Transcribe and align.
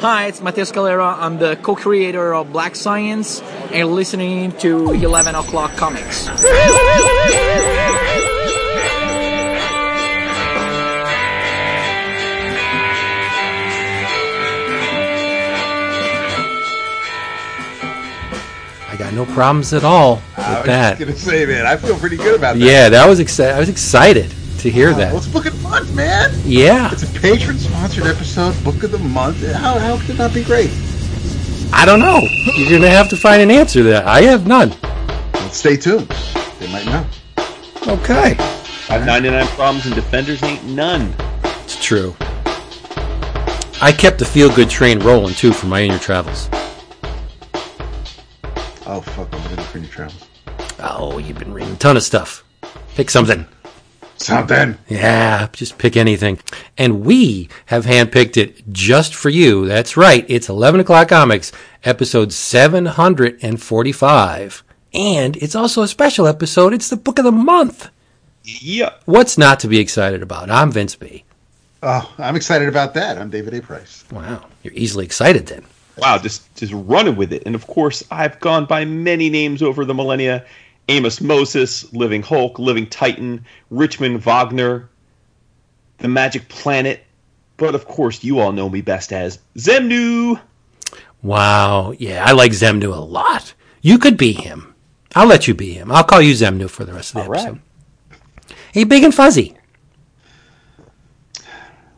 Hi, 0.00 0.26
it's 0.26 0.42
Matteo 0.42 0.64
Scalera. 0.64 1.16
I'm 1.18 1.38
the 1.38 1.56
co-creator 1.56 2.34
of 2.34 2.52
Black 2.52 2.76
Science, 2.76 3.40
and 3.40 3.74
you're 3.74 3.86
listening 3.86 4.52
to 4.58 4.92
11 4.92 5.34
O'Clock 5.34 5.74
Comics. 5.76 6.28
I 6.28 6.34
got 18.98 19.14
no 19.14 19.24
problems 19.24 19.72
at 19.72 19.82
all 19.82 20.16
with 20.16 20.36
that. 20.36 20.46
I 20.46 20.58
was 20.58 20.66
that. 20.66 20.98
just 20.98 21.08
gonna 21.08 21.18
say, 21.18 21.46
man, 21.46 21.66
I 21.66 21.76
feel 21.78 21.96
pretty 21.96 22.18
good 22.18 22.36
about 22.38 22.56
that. 22.58 22.62
Yeah, 22.64 22.90
that 22.90 23.08
was 23.08 23.18
excited. 23.18 23.54
I 23.54 23.60
was 23.60 23.70
excited 23.70 24.30
to 24.60 24.70
hear 24.70 24.88
Well, 24.90 24.98
that. 24.98 25.14
it's 25.14 25.26
book 25.26 25.46
of 25.46 25.56
the 25.56 25.68
month, 25.68 25.94
man. 25.94 26.30
Yeah, 26.44 26.90
It's 26.92 27.02
a 27.02 27.20
patron-sponsored 27.20 28.06
episode, 28.06 28.54
book 28.64 28.82
of 28.82 28.90
the 28.92 28.98
month. 28.98 29.46
How 29.52 29.78
how 29.78 29.98
could 30.06 30.16
that 30.16 30.32
be 30.34 30.42
great? 30.44 30.70
I 31.72 31.84
don't 31.84 32.00
know. 32.00 32.20
You're 32.56 32.78
gonna 32.78 32.90
have 32.90 33.08
to 33.10 33.16
find 33.16 33.42
an 33.42 33.50
answer 33.50 33.80
to 33.80 33.84
that. 33.90 34.06
I 34.06 34.22
have 34.22 34.46
none. 34.46 34.74
Well, 35.34 35.50
stay 35.50 35.76
tuned. 35.76 36.08
They 36.58 36.70
might 36.72 36.86
know. 36.86 37.04
Okay, 37.88 38.36
I 38.38 38.92
have 38.94 39.04
99 39.06 39.46
problems 39.48 39.86
and 39.86 39.94
defenders 39.94 40.42
ain't 40.42 40.64
none. 40.64 41.14
it's 41.64 41.82
true. 41.84 42.16
I 43.82 43.92
kept 43.92 44.18
the 44.18 44.24
feel 44.24 44.48
good 44.54 44.70
train 44.70 44.98
rolling 45.00 45.34
too 45.34 45.52
for 45.52 45.66
my 45.66 45.82
inner 45.82 45.98
travels. 45.98 46.48
Oh 48.88 49.00
fuck! 49.00 49.28
I'm 49.32 49.42
looking 49.50 49.64
for 49.64 49.78
new 49.78 49.86
travels. 49.88 50.24
Oh, 50.78 51.18
you've 51.18 51.38
been 51.38 51.52
reading 51.52 51.72
a 51.74 51.76
ton 51.76 51.96
of 51.96 52.02
stuff. 52.02 52.44
Pick 52.94 53.10
something. 53.10 53.46
Something. 54.18 54.78
Yeah, 54.88 55.48
just 55.52 55.78
pick 55.78 55.96
anything. 55.96 56.38
And 56.78 57.04
we 57.04 57.48
have 57.66 57.84
handpicked 57.84 58.36
it 58.36 58.72
just 58.72 59.14
for 59.14 59.28
you. 59.28 59.66
That's 59.66 59.96
right. 59.96 60.24
It's 60.28 60.48
11 60.48 60.80
o'clock 60.80 61.08
comics, 61.08 61.52
episode 61.84 62.32
745. 62.32 64.62
And 64.94 65.36
it's 65.36 65.54
also 65.54 65.82
a 65.82 65.88
special 65.88 66.26
episode. 66.26 66.72
It's 66.72 66.88
the 66.88 66.96
book 66.96 67.18
of 67.18 67.24
the 67.24 67.32
month. 67.32 67.90
Yeah. 68.44 68.94
What's 69.04 69.36
not 69.36 69.60
to 69.60 69.68
be 69.68 69.78
excited 69.78 70.22
about? 70.22 70.50
I'm 70.50 70.72
Vince 70.72 70.96
B. 70.96 71.24
Oh, 71.82 72.10
I'm 72.18 72.36
excited 72.36 72.68
about 72.68 72.94
that. 72.94 73.18
I'm 73.18 73.28
David 73.28 73.52
A. 73.54 73.60
Price. 73.60 74.04
Wow. 74.10 74.46
You're 74.62 74.72
easily 74.74 75.04
excited 75.04 75.46
then. 75.46 75.64
Wow, 75.98 76.18
just 76.18 76.54
just 76.56 76.72
running 76.74 77.16
with 77.16 77.32
it. 77.32 77.42
And 77.46 77.54
of 77.54 77.66
course, 77.66 78.02
I've 78.10 78.38
gone 78.40 78.66
by 78.66 78.84
many 78.84 79.30
names 79.30 79.62
over 79.62 79.84
the 79.84 79.94
millennia. 79.94 80.44
Amos 80.88 81.20
Moses, 81.20 81.92
Living 81.92 82.22
Hulk, 82.22 82.58
Living 82.58 82.86
Titan, 82.86 83.44
Richmond 83.70 84.22
Wagner, 84.22 84.88
The 85.98 86.08
Magic 86.08 86.48
Planet. 86.48 87.02
But 87.56 87.74
of 87.74 87.86
course, 87.86 88.22
you 88.22 88.38
all 88.38 88.52
know 88.52 88.68
me 88.68 88.82
best 88.82 89.12
as 89.12 89.38
Zemnu. 89.56 90.40
Wow. 91.22 91.92
Yeah, 91.98 92.24
I 92.24 92.32
like 92.32 92.52
Zemnu 92.52 92.94
a 92.94 93.00
lot. 93.00 93.54
You 93.80 93.98
could 93.98 94.16
be 94.16 94.32
him. 94.32 94.74
I'll 95.14 95.26
let 95.26 95.48
you 95.48 95.54
be 95.54 95.72
him. 95.72 95.90
I'll 95.90 96.04
call 96.04 96.20
you 96.20 96.34
Zemnu 96.34 96.68
for 96.68 96.84
the 96.84 96.92
rest 96.92 97.10
of 97.10 97.14
the 97.14 97.20
All 97.22 97.28
right. 97.30 97.40
episode. 97.40 97.60
Hey, 98.72 98.84
big 98.84 99.02
and 99.02 99.14
fuzzy. 99.14 99.56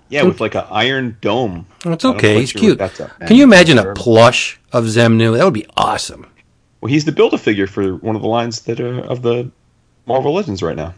Yeah, 0.09 0.23
with 0.23 0.41
like 0.41 0.55
an 0.55 0.65
iron 0.71 1.19
dome. 1.21 1.67
That's 1.85 2.05
okay. 2.05 2.39
He's 2.41 2.53
cute. 2.53 2.79
Can 2.79 3.37
you 3.37 3.43
imagine 3.45 3.79
a 3.79 3.93
plush 3.95 4.59
of 4.73 4.85
Zemnu? 4.85 5.37
That 5.37 5.45
would 5.45 5.55
be 5.55 5.67
awesome. 5.77 6.27
Well, 6.81 6.91
he's 6.91 7.05
the 7.05 7.13
build-a-figure 7.13 7.67
for 7.67 7.97
one 7.97 8.15
of 8.17 8.23
the 8.23 8.29
lines 8.29 8.63
that 8.63 8.81
are 8.81 9.01
of 9.01 9.23
the 9.23 9.51
Marvel 10.07 10.33
Legends 10.35 10.63
right 10.63 10.77
now. 10.77 10.95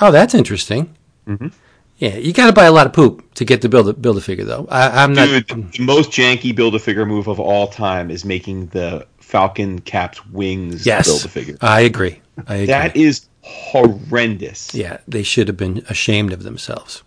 Oh, 0.00 0.10
that's 0.10 0.34
interesting. 0.34 0.94
Mhm. 1.26 1.52
Yeah, 1.98 2.16
you 2.16 2.32
got 2.32 2.46
to 2.46 2.52
buy 2.52 2.64
a 2.66 2.72
lot 2.72 2.86
of 2.86 2.92
poop 2.92 3.34
to 3.34 3.44
get 3.44 3.60
to 3.62 3.68
build 3.68 3.88
a 3.88 3.92
build 3.92 4.16
a 4.16 4.20
figure, 4.20 4.44
though. 4.44 4.66
I, 4.70 5.02
I'm 5.02 5.12
not. 5.12 5.26
Dude, 5.26 5.72
the 5.72 5.82
most 5.82 6.10
janky 6.10 6.54
build-a-figure 6.54 7.04
move 7.04 7.26
of 7.26 7.40
all 7.40 7.66
time 7.66 8.10
is 8.10 8.24
making 8.24 8.66
the 8.68 9.06
Falcon 9.18 9.80
Cap's 9.80 10.24
wings 10.26 10.86
yes, 10.86 11.06
build-a-figure. 11.08 11.56
I 11.60 11.80
agree. 11.80 12.20
I 12.46 12.54
agree. 12.54 12.66
That 12.66 12.96
is 12.96 13.26
horrendous. 13.42 14.74
yeah, 14.74 14.98
they 15.08 15.22
should 15.22 15.48
have 15.48 15.56
been 15.56 15.84
ashamed 15.88 16.32
of 16.32 16.44
themselves. 16.44 17.02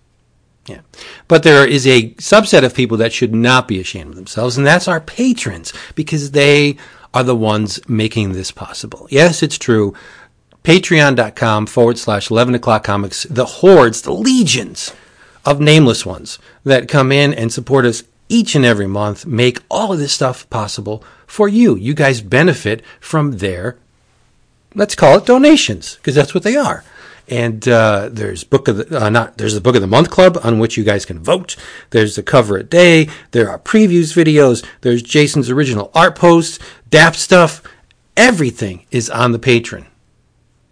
Yeah, 0.68 0.82
but 1.28 1.44
there 1.44 1.66
is 1.68 1.88
a 1.88 2.12
subset 2.16 2.64
of 2.64 2.76
people 2.76 2.98
that 2.98 3.14
should 3.14 3.34
not 3.34 3.68
be 3.68 3.80
ashamed 3.80 4.10
of 4.12 4.16
themselves, 4.16 4.58
and 4.58 4.68
that's 4.68 4.88
our 4.88 5.00
patrons 5.00 5.74
because 5.96 6.32
they 6.32 6.78
are 7.14 7.24
the 7.24 7.36
ones 7.36 7.80
making 7.90 8.34
this 8.34 8.52
possible. 8.52 9.08
Yes, 9.10 9.44
it's 9.44 9.58
true. 9.58 9.94
Patreon.com 10.64 11.66
forward 11.66 11.98
slash 11.98 12.30
11 12.30 12.56
o'clock 12.56 12.84
comics, 12.84 13.24
the 13.24 13.46
hordes, 13.46 14.02
the 14.02 14.14
legions 14.14 14.94
of 15.46 15.60
nameless 15.60 16.06
ones 16.06 16.38
that 16.64 16.88
come 16.88 17.12
in 17.12 17.34
and 17.34 17.52
support 17.52 17.86
us 17.86 18.04
each 18.30 18.56
and 18.56 18.64
every 18.64 18.88
month, 18.88 19.26
make 19.26 19.60
all 19.70 19.92
of 19.92 20.00
this 20.00 20.14
stuff 20.14 20.50
possible 20.50 21.04
for 21.28 21.50
you. 21.50 21.76
You 21.76 21.94
guys 21.94 22.22
benefit 22.22 22.84
from 23.00 23.40
their, 23.40 23.78
let's 24.74 24.96
call 24.96 25.18
it 25.18 25.26
donations, 25.26 25.96
because 25.96 26.16
that's 26.16 26.34
what 26.34 26.44
they 26.44 26.56
are. 26.56 26.84
And 27.30 27.66
uh, 27.68 28.10
there's 28.12 28.44
book 28.44 28.68
of 28.68 28.78
the 28.78 29.06
uh, 29.06 29.10
not 29.10 29.38
there's 29.38 29.54
the 29.54 29.62
book 29.62 29.76
of 29.76 29.82
the 29.82 29.88
month 29.88 30.10
club 30.10 30.38
on 30.44 30.60
which 30.60 30.76
you 30.78 30.84
guys 30.84 31.06
can 31.06 31.20
vote. 31.20 31.56
There's 31.92 32.16
the 32.16 32.24
cover 32.24 32.58
a 32.58 32.64
day. 32.64 33.08
There 33.32 33.50
are 33.50 33.58
previews 33.60 34.14
videos. 34.14 34.66
There's 34.82 35.02
Jason's 35.02 35.50
original 35.50 35.92
art 35.96 36.16
posts, 36.18 36.60
DAP 36.90 37.16
stuff. 37.16 37.64
Everything 38.18 38.86
is 38.92 39.10
on 39.10 39.32
the 39.32 39.40
patron, 39.40 39.86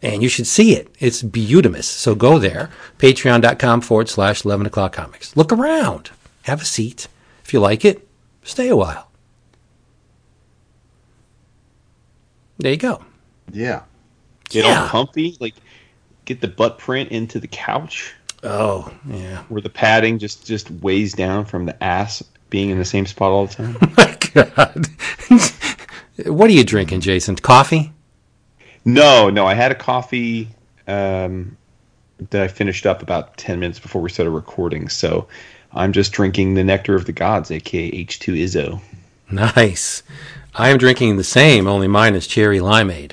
and 0.02 0.22
you 0.22 0.28
should 0.28 0.48
see 0.48 0.74
it. 0.76 0.94
It's 1.00 1.24
beautimous. 1.24 1.86
So 1.88 2.14
go 2.14 2.38
there, 2.38 2.70
patreon.com 2.98 3.80
forward 3.82 4.10
slash 4.10 4.44
11 4.44 4.66
o'clock 4.66 4.92
comics. 4.92 5.38
Look 5.38 5.54
around, 5.54 6.10
have 6.44 6.62
a 6.62 6.66
seat. 6.66 7.08
If 7.46 7.54
you 7.54 7.62
like 7.62 7.86
it, 7.86 8.06
stay 8.44 8.68
a 8.68 8.76
while. 8.76 9.10
There 12.58 12.72
you 12.72 12.78
go. 12.78 13.04
Yeah. 13.52 13.84
Get 14.50 14.66
Yeah. 14.66 14.82
all 14.84 14.88
comfy, 14.90 15.38
like 15.40 15.56
get 16.30 16.40
the 16.42 16.48
butt 16.48 16.78
print 16.78 17.12
into 17.12 17.40
the 17.40 17.48
couch 17.48 18.14
Oh, 18.44 18.90
yeah. 19.06 19.40
where 19.50 19.62
the 19.62 19.70
padding 19.70 20.18
just 20.20 20.46
just 20.48 20.72
weighs 20.72 21.14
down 21.14 21.44
from 21.44 21.66
the 21.66 21.84
ass 21.84 22.24
being 22.50 22.70
in 22.70 22.78
the 22.78 22.86
same 22.86 23.06
spot 23.06 23.32
all 23.32 23.48
the 23.48 23.54
time. 23.56 23.78
My 23.98 24.18
God. 24.34 24.88
what 26.26 26.50
are 26.50 26.54
you 26.54 26.64
drinking, 26.64 27.02
Jason? 27.02 27.36
Coffee? 27.36 27.92
no, 28.86 29.30
no, 29.30 29.46
I 29.46 29.54
had 29.56 29.72
a 29.72 29.76
coffee 29.76 30.48
um, 30.88 31.58
that 32.30 32.42
I 32.42 32.48
finished 32.48 32.86
up 32.86 33.02
about 33.04 33.36
ten 33.38 33.60
minutes 33.60 33.80
before 33.80 34.02
we 34.02 34.10
started 34.10 34.32
recording, 34.32 34.88
so 34.88 35.28
I'm 35.74 35.92
just 35.92 36.12
drinking 36.14 36.54
the 36.54 36.64
nectar 36.64 36.96
of 36.96 37.06
the 37.06 37.12
gods, 37.12 37.52
aka 37.52 37.92
H2 38.06 38.42
Izzo. 38.42 38.82
Nice. 39.30 40.02
I 40.56 40.70
am 40.70 40.78
drinking 40.78 41.18
the 41.18 41.24
same, 41.24 41.68
only 41.68 41.88
mine 41.88 42.16
is 42.16 42.26
cherry 42.26 42.60
limeade. 42.60 43.12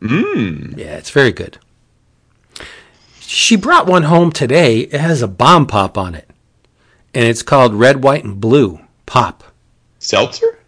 Mmm. 0.00 0.78
Yeah, 0.78 0.96
it's 0.96 1.10
very 1.10 1.32
good. 1.32 1.58
She 3.26 3.56
brought 3.56 3.86
one 3.86 4.04
home 4.04 4.30
today. 4.32 4.80
It 4.80 5.00
has 5.00 5.22
a 5.22 5.28
bomb 5.28 5.66
pop 5.66 5.96
on 5.96 6.14
it. 6.14 6.28
And 7.14 7.24
it's 7.24 7.42
called 7.42 7.74
Red, 7.74 8.02
White, 8.02 8.24
and 8.24 8.40
Blue 8.40 8.80
Pop. 9.06 9.44
Seltzer? 9.98 10.58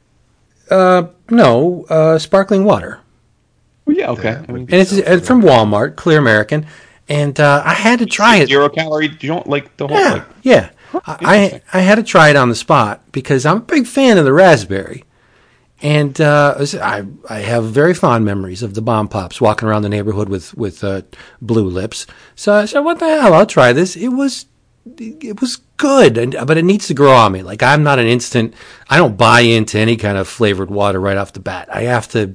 Uh, 0.70 1.08
no, 1.30 1.84
uh, 1.88 2.18
sparkling 2.18 2.64
water. 2.64 3.00
Well, 3.84 3.96
yeah, 3.96 4.10
okay. 4.10 4.32
That 4.34 4.48
I 4.48 4.52
mean, 4.52 4.62
And 4.62 4.74
it's, 4.74 4.92
it's 4.92 5.26
from 5.26 5.42
Walmart, 5.42 5.96
Clear 5.96 6.18
American. 6.18 6.66
And 7.08 7.38
uh, 7.38 7.62
I 7.64 7.74
had 7.74 8.00
to 8.00 8.06
try 8.06 8.36
it. 8.38 8.48
Zero 8.48 8.68
calorie. 8.68 9.08
You 9.20 9.28
don't 9.28 9.46
like 9.46 9.76
the 9.76 9.86
whole 9.86 9.96
Yeah, 9.96 10.12
like 10.12 10.24
yeah. 10.42 10.70
I, 11.06 11.60
I 11.72 11.80
had 11.80 11.96
to 11.96 12.02
try 12.02 12.30
it 12.30 12.36
on 12.36 12.48
the 12.48 12.54
spot 12.54 13.02
because 13.12 13.46
I'm 13.46 13.58
a 13.58 13.60
big 13.60 13.86
fan 13.86 14.18
of 14.18 14.24
the 14.24 14.32
raspberry. 14.32 15.04
And 15.82 16.18
uh, 16.20 16.56
I, 16.80 17.04
I 17.28 17.38
have 17.40 17.64
very 17.64 17.92
fond 17.92 18.24
memories 18.24 18.62
of 18.62 18.74
the 18.74 18.80
bomb 18.80 19.08
pops 19.08 19.40
walking 19.40 19.68
around 19.68 19.82
the 19.82 19.90
neighborhood 19.90 20.28
with, 20.28 20.54
with 20.54 20.82
uh, 20.82 21.02
blue 21.42 21.68
lips. 21.68 22.06
So 22.34 22.54
I 22.54 22.64
said, 22.64 22.80
what 22.80 22.98
the 22.98 23.06
hell? 23.06 23.34
I'll 23.34 23.46
try 23.46 23.72
this. 23.72 23.94
It 23.96 24.08
was 24.08 24.46
it 24.98 25.40
was 25.40 25.56
good, 25.76 26.16
and, 26.16 26.36
but 26.46 26.56
it 26.56 26.64
needs 26.64 26.86
to 26.86 26.94
grow 26.94 27.12
on 27.12 27.32
me. 27.32 27.42
Like 27.42 27.62
I'm 27.62 27.82
not 27.82 27.98
an 27.98 28.06
instant. 28.06 28.54
I 28.88 28.96
don't 28.96 29.16
buy 29.16 29.40
into 29.40 29.78
any 29.78 29.96
kind 29.96 30.16
of 30.16 30.28
flavored 30.28 30.70
water 30.70 31.00
right 31.00 31.16
off 31.16 31.32
the 31.32 31.40
bat. 31.40 31.68
I 31.74 31.82
have 31.82 32.08
to, 32.10 32.34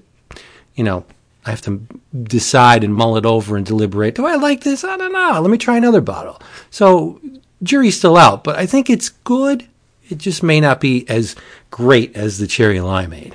you 0.75 0.83
know, 0.83 1.06
I 1.45 1.51
have 1.51 1.62
to 1.62 1.81
decide 2.24 2.83
and 2.83 2.94
mull 2.94 3.18
it 3.18 3.25
over 3.25 3.57
and 3.57 3.66
deliberate. 3.66 4.16
Do 4.16 4.25
I 4.25 4.36
like 4.36 4.62
this? 4.62 4.83
I 4.83 4.98
don't 4.98 5.13
know. 5.13 5.39
Let 5.42 5.50
me 5.50 5.57
try 5.57 5.77
another 5.77 6.01
bottle. 6.01 6.42
So 6.69 7.21
jury's 7.63 7.98
still 7.98 8.18
out, 8.18 8.44
but 8.44 8.57
I 8.57 8.66
think 8.66 8.89
it's 8.89 9.10
good. 9.10 9.68
It 10.10 10.18
just 10.18 10.44
may 10.44 10.60
not 10.60 10.81
be 10.81 11.07
as 11.10 11.36
great 11.71 12.15
as 12.15 12.38
the 12.38 12.45
cherry 12.47 12.77
limeade. 12.77 13.33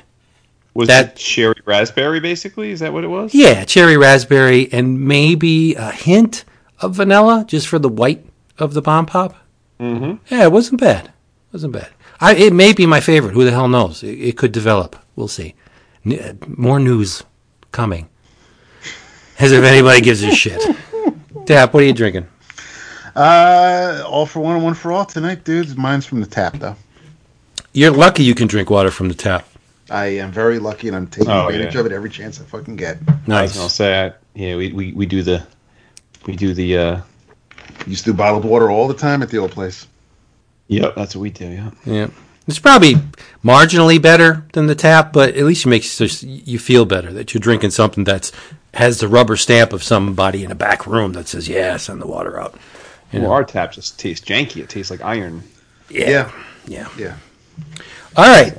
was 0.75 0.89
That- 0.89 1.07
it 1.13 1.17
cherry 1.17 1.61
raspberry 1.65 2.21
basically? 2.21 2.71
Is 2.71 2.81
that 2.81 2.93
what 2.93 3.03
it 3.03 3.09
was? 3.09 3.35
Yeah, 3.35 3.65
cherry 3.65 3.97
raspberry 3.97 4.69
and 4.73 5.01
maybe 5.01 5.75
a 5.75 5.91
hint 5.91 6.45
of 6.81 6.95
vanilla 6.95 7.45
just 7.49 7.67
for 7.67 7.79
the 7.79 7.89
white 7.89 8.25
of 8.59 8.75
the 8.75 8.83
bomb 8.83 9.07
pop. 9.07 9.35
Mm-hmm. 9.81 10.17
Yeah, 10.35 10.45
it 10.45 10.53
wasn't 10.53 10.81
bad. 10.81 11.07
It 11.07 11.13
wasn't 11.55 11.73
bad. 11.73 11.89
I, 12.21 12.35
it 12.35 12.53
may 12.53 12.73
be 12.73 12.87
my 12.87 13.01
favorite. 13.01 13.33
Who 13.35 13.45
the 13.45 13.51
hell 13.51 13.69
knows? 13.69 14.03
It, 14.03 14.13
it 14.19 14.37
could 14.39 14.53
develop. 14.53 14.97
We'll 15.17 15.29
see. 15.29 15.55
N- 16.05 16.19
uh, 16.19 16.47
more 16.47 16.79
news 16.81 17.23
coming. 17.73 18.09
As 19.39 19.53
if 19.53 19.65
anybody 19.65 20.01
gives 20.01 20.23
a 20.23 20.31
shit. 20.31 20.63
Dap, 21.45 21.75
what 21.75 21.83
are 21.83 21.87
you 21.87 21.93
drinking? 21.93 22.27
Uh, 23.15 24.03
all 24.07 24.27
for 24.27 24.41
one 24.41 24.57
and 24.57 24.65
one 24.65 24.75
for 24.75 24.93
all 24.93 25.05
tonight, 25.05 25.45
dudes. 25.45 25.77
Mine's 25.77 26.05
from 26.07 26.21
the 26.21 26.27
tap 26.27 26.59
though. 26.59 26.77
You're 27.77 27.91
lucky 27.91 28.25
you 28.25 28.35
can 28.35 28.47
drink 28.49 28.71
water 28.71 28.91
from 28.91 29.09
the 29.09 29.15
tap. 29.15 29.47
I 29.91 30.07
am 30.07 30.33
very 30.33 30.59
lucky, 30.59 30.89
and 30.89 30.97
I'm 30.97 31.07
taking 31.07 31.31
Oh, 31.31 31.47
advantage 31.49 31.75
yeah. 31.75 31.81
of 31.81 31.87
it 31.87 31.93
every 31.93 32.09
chance 32.09 32.41
I 32.41 32.45
fucking 32.45 32.77
get. 32.77 32.97
I 33.07 33.13
was 33.13 33.29
Nice. 33.29 33.57
gonna 33.57 33.69
say, 33.69 34.07
I, 34.07 34.13
yeah, 34.35 34.57
we, 34.57 34.73
we, 34.73 34.93
we 34.93 35.05
do 35.05 35.23
the 35.23 35.47
we 36.27 36.35
do 36.37 36.55
the. 36.55 36.79
uh 36.79 37.01
Used 37.87 38.05
to 38.05 38.13
do 38.13 38.17
bottled 38.17 38.47
water 38.47 38.71
all 38.71 38.89
the 38.89 38.95
time 38.95 39.23
at 39.23 39.29
the 39.29 39.37
old 39.37 39.51
place. 39.51 39.87
Yep, 40.69 40.95
that's 40.97 41.15
what 41.15 41.21
we 41.21 41.29
do. 41.31 41.47
Yeah. 41.47 41.71
Yeah. 41.85 42.07
It's 42.49 42.59
probably 42.59 42.95
marginally 43.45 44.01
better 44.01 44.45
than 44.55 44.69
the 44.69 44.75
tap, 44.75 45.13
but 45.13 45.37
at 45.37 45.45
least 45.45 45.67
it 45.67 45.69
makes 45.69 45.99
just, 45.99 46.23
you 46.23 46.59
feel 46.59 46.85
better 46.87 47.13
that 47.13 47.35
you're 47.35 47.41
drinking 47.41 47.71
something 47.73 48.05
that's 48.05 48.33
has 48.75 49.01
the 49.01 49.09
rubber 49.09 49.37
stamp 49.37 49.73
of 49.75 49.83
somebody 49.83 50.45
in 50.45 50.51
a 50.51 50.55
back 50.55 50.87
room 50.87 51.13
that 51.13 51.29
says, 51.29 51.47
"Yeah, 51.49 51.77
send 51.77 52.01
the 52.01 52.07
water 52.07 52.41
out." 52.41 52.55
You 53.13 53.21
Well, 53.21 53.29
know? 53.29 53.35
our 53.35 53.45
tap 53.45 53.73
just 53.73 53.99
tastes 53.99 54.27
janky. 54.27 54.63
It 54.63 54.71
tastes 54.71 54.91
like 54.91 55.03
iron. 55.03 55.43
Yeah, 55.91 56.31
Yeah. 56.67 56.89
yeah. 56.99 57.17
All 58.17 58.27
right. 58.27 58.57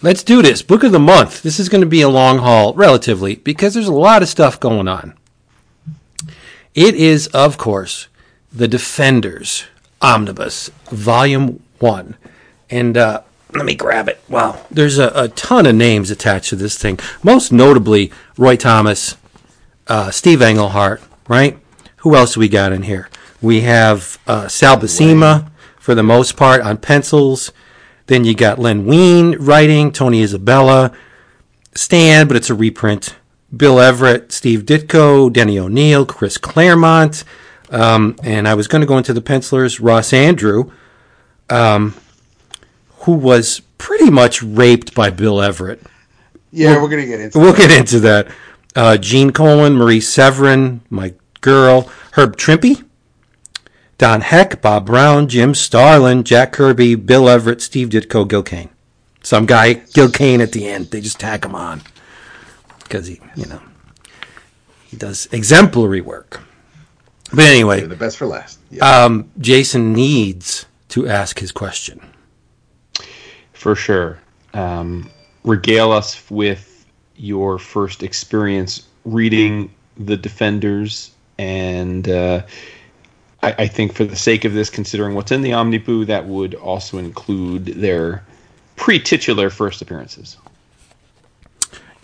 Let's 0.00 0.22
do 0.22 0.42
this. 0.42 0.62
Book 0.62 0.84
of 0.84 0.92
the 0.92 1.00
month. 1.00 1.42
This 1.42 1.58
is 1.58 1.68
going 1.68 1.80
to 1.80 1.86
be 1.86 2.02
a 2.02 2.08
long 2.08 2.38
haul, 2.38 2.72
relatively, 2.74 3.36
because 3.36 3.74
there's 3.74 3.88
a 3.88 3.92
lot 3.92 4.22
of 4.22 4.28
stuff 4.28 4.60
going 4.60 4.86
on. 4.86 5.14
It 6.74 6.94
is, 6.94 7.26
of 7.28 7.58
course, 7.58 8.06
The 8.52 8.68
Defenders 8.68 9.64
Omnibus, 10.00 10.70
Volume 10.90 11.60
1. 11.80 12.16
And 12.70 12.96
uh, 12.96 13.22
let 13.52 13.64
me 13.64 13.74
grab 13.74 14.08
it. 14.08 14.20
Wow. 14.28 14.64
There's 14.70 14.98
a, 14.98 15.10
a 15.14 15.28
ton 15.28 15.66
of 15.66 15.74
names 15.74 16.10
attached 16.10 16.50
to 16.50 16.56
this 16.56 16.78
thing. 16.78 17.00
Most 17.22 17.50
notably, 17.50 18.12
Roy 18.36 18.56
Thomas, 18.56 19.16
uh, 19.88 20.10
Steve 20.10 20.42
Englehart, 20.42 21.02
right? 21.28 21.58
Who 21.98 22.14
else 22.14 22.36
we 22.36 22.48
got 22.48 22.72
in 22.72 22.82
here? 22.82 23.08
We 23.40 23.62
have 23.62 24.18
uh, 24.26 24.48
Sal 24.48 24.76
Buscema, 24.76 25.50
for 25.78 25.94
the 25.94 26.02
most 26.02 26.36
part, 26.36 26.60
on 26.60 26.76
pencils. 26.76 27.52
Then 28.08 28.24
you 28.24 28.34
got 28.34 28.58
Len 28.58 28.84
Wein 28.86 29.36
writing, 29.38 29.92
Tony 29.92 30.22
Isabella, 30.22 30.92
Stan, 31.74 32.26
but 32.26 32.36
it's 32.36 32.50
a 32.50 32.54
reprint. 32.54 33.16
Bill 33.54 33.78
Everett, 33.78 34.32
Steve 34.32 34.64
Ditko, 34.64 35.32
Denny 35.32 35.58
O'Neil, 35.58 36.04
Chris 36.04 36.36
Claremont, 36.36 37.22
um, 37.70 38.16
and 38.22 38.48
I 38.48 38.54
was 38.54 38.66
going 38.66 38.80
to 38.80 38.86
go 38.86 38.98
into 38.98 39.12
the 39.12 39.20
pencilers, 39.20 39.78
Ross 39.78 40.10
Andru, 40.10 40.70
um, 41.48 41.94
who 43.00 43.12
was 43.12 43.60
pretty 43.78 44.10
much 44.10 44.42
raped 44.42 44.94
by 44.94 45.10
Bill 45.10 45.40
Everett. 45.40 45.80
Yeah, 46.50 46.80
we're 46.82 46.88
gonna 46.88 47.06
get 47.06 47.20
into. 47.20 47.38
We'll 47.38 47.54
get 47.54 47.70
into 47.70 48.00
that. 48.00 48.28
Uh, 48.74 48.96
Gene 48.96 49.32
Colan, 49.32 49.74
Marie 49.74 50.00
Severin, 50.00 50.80
my 50.88 51.12
girl, 51.42 51.90
Herb 52.12 52.36
Trimpe, 52.36 52.82
Don 53.98 54.20
Heck, 54.20 54.62
Bob 54.62 54.86
Brown, 54.86 55.28
Jim 55.28 55.54
Starlin, 55.54 56.22
Jack 56.22 56.52
Kirby, 56.52 56.94
Bill 56.94 57.28
Everett, 57.28 57.60
Steve 57.60 57.88
Ditko, 57.88 58.28
Gil 58.28 58.44
Kane. 58.44 58.70
Some 59.22 59.44
guy, 59.44 59.74
Gil 59.74 60.10
Kane 60.10 60.40
at 60.40 60.52
the 60.52 60.68
end. 60.68 60.86
They 60.86 61.00
just 61.00 61.18
tack 61.18 61.44
him 61.44 61.56
on 61.56 61.82
because 62.84 63.08
he, 63.08 63.20
you 63.34 63.46
know, 63.46 63.60
he 64.86 64.96
does 64.96 65.28
exemplary 65.32 66.00
work. 66.00 66.40
But 67.30 67.44
anyway, 67.44 67.84
the 67.84 67.96
best 67.96 68.16
for 68.16 68.26
last. 68.26 68.60
Yeah. 68.70 69.04
um, 69.04 69.30
Jason 69.38 69.92
needs 69.92 70.66
to 70.90 71.08
ask 71.08 71.40
his 71.40 71.52
question. 71.52 72.00
For 73.52 73.74
sure. 73.74 74.20
Um, 74.54 75.10
regale 75.44 75.90
us 75.90 76.30
with 76.30 76.86
your 77.16 77.58
first 77.58 78.02
experience 78.04 78.86
reading 79.04 79.74
The 79.98 80.16
Defenders. 80.16 81.10
And 81.38 82.08
uh, 82.08 82.42
I, 83.42 83.52
I 83.58 83.66
think, 83.66 83.94
for 83.94 84.04
the 84.04 84.16
sake 84.16 84.44
of 84.44 84.52
this, 84.52 84.70
considering 84.70 85.14
what's 85.14 85.32
in 85.32 85.42
the 85.42 85.52
Omniboo, 85.52 86.06
that 86.06 86.26
would 86.26 86.54
also 86.54 86.98
include 86.98 87.66
their 87.66 88.24
pre 88.76 88.98
titular 88.98 89.50
first 89.50 89.82
appearances. 89.82 90.36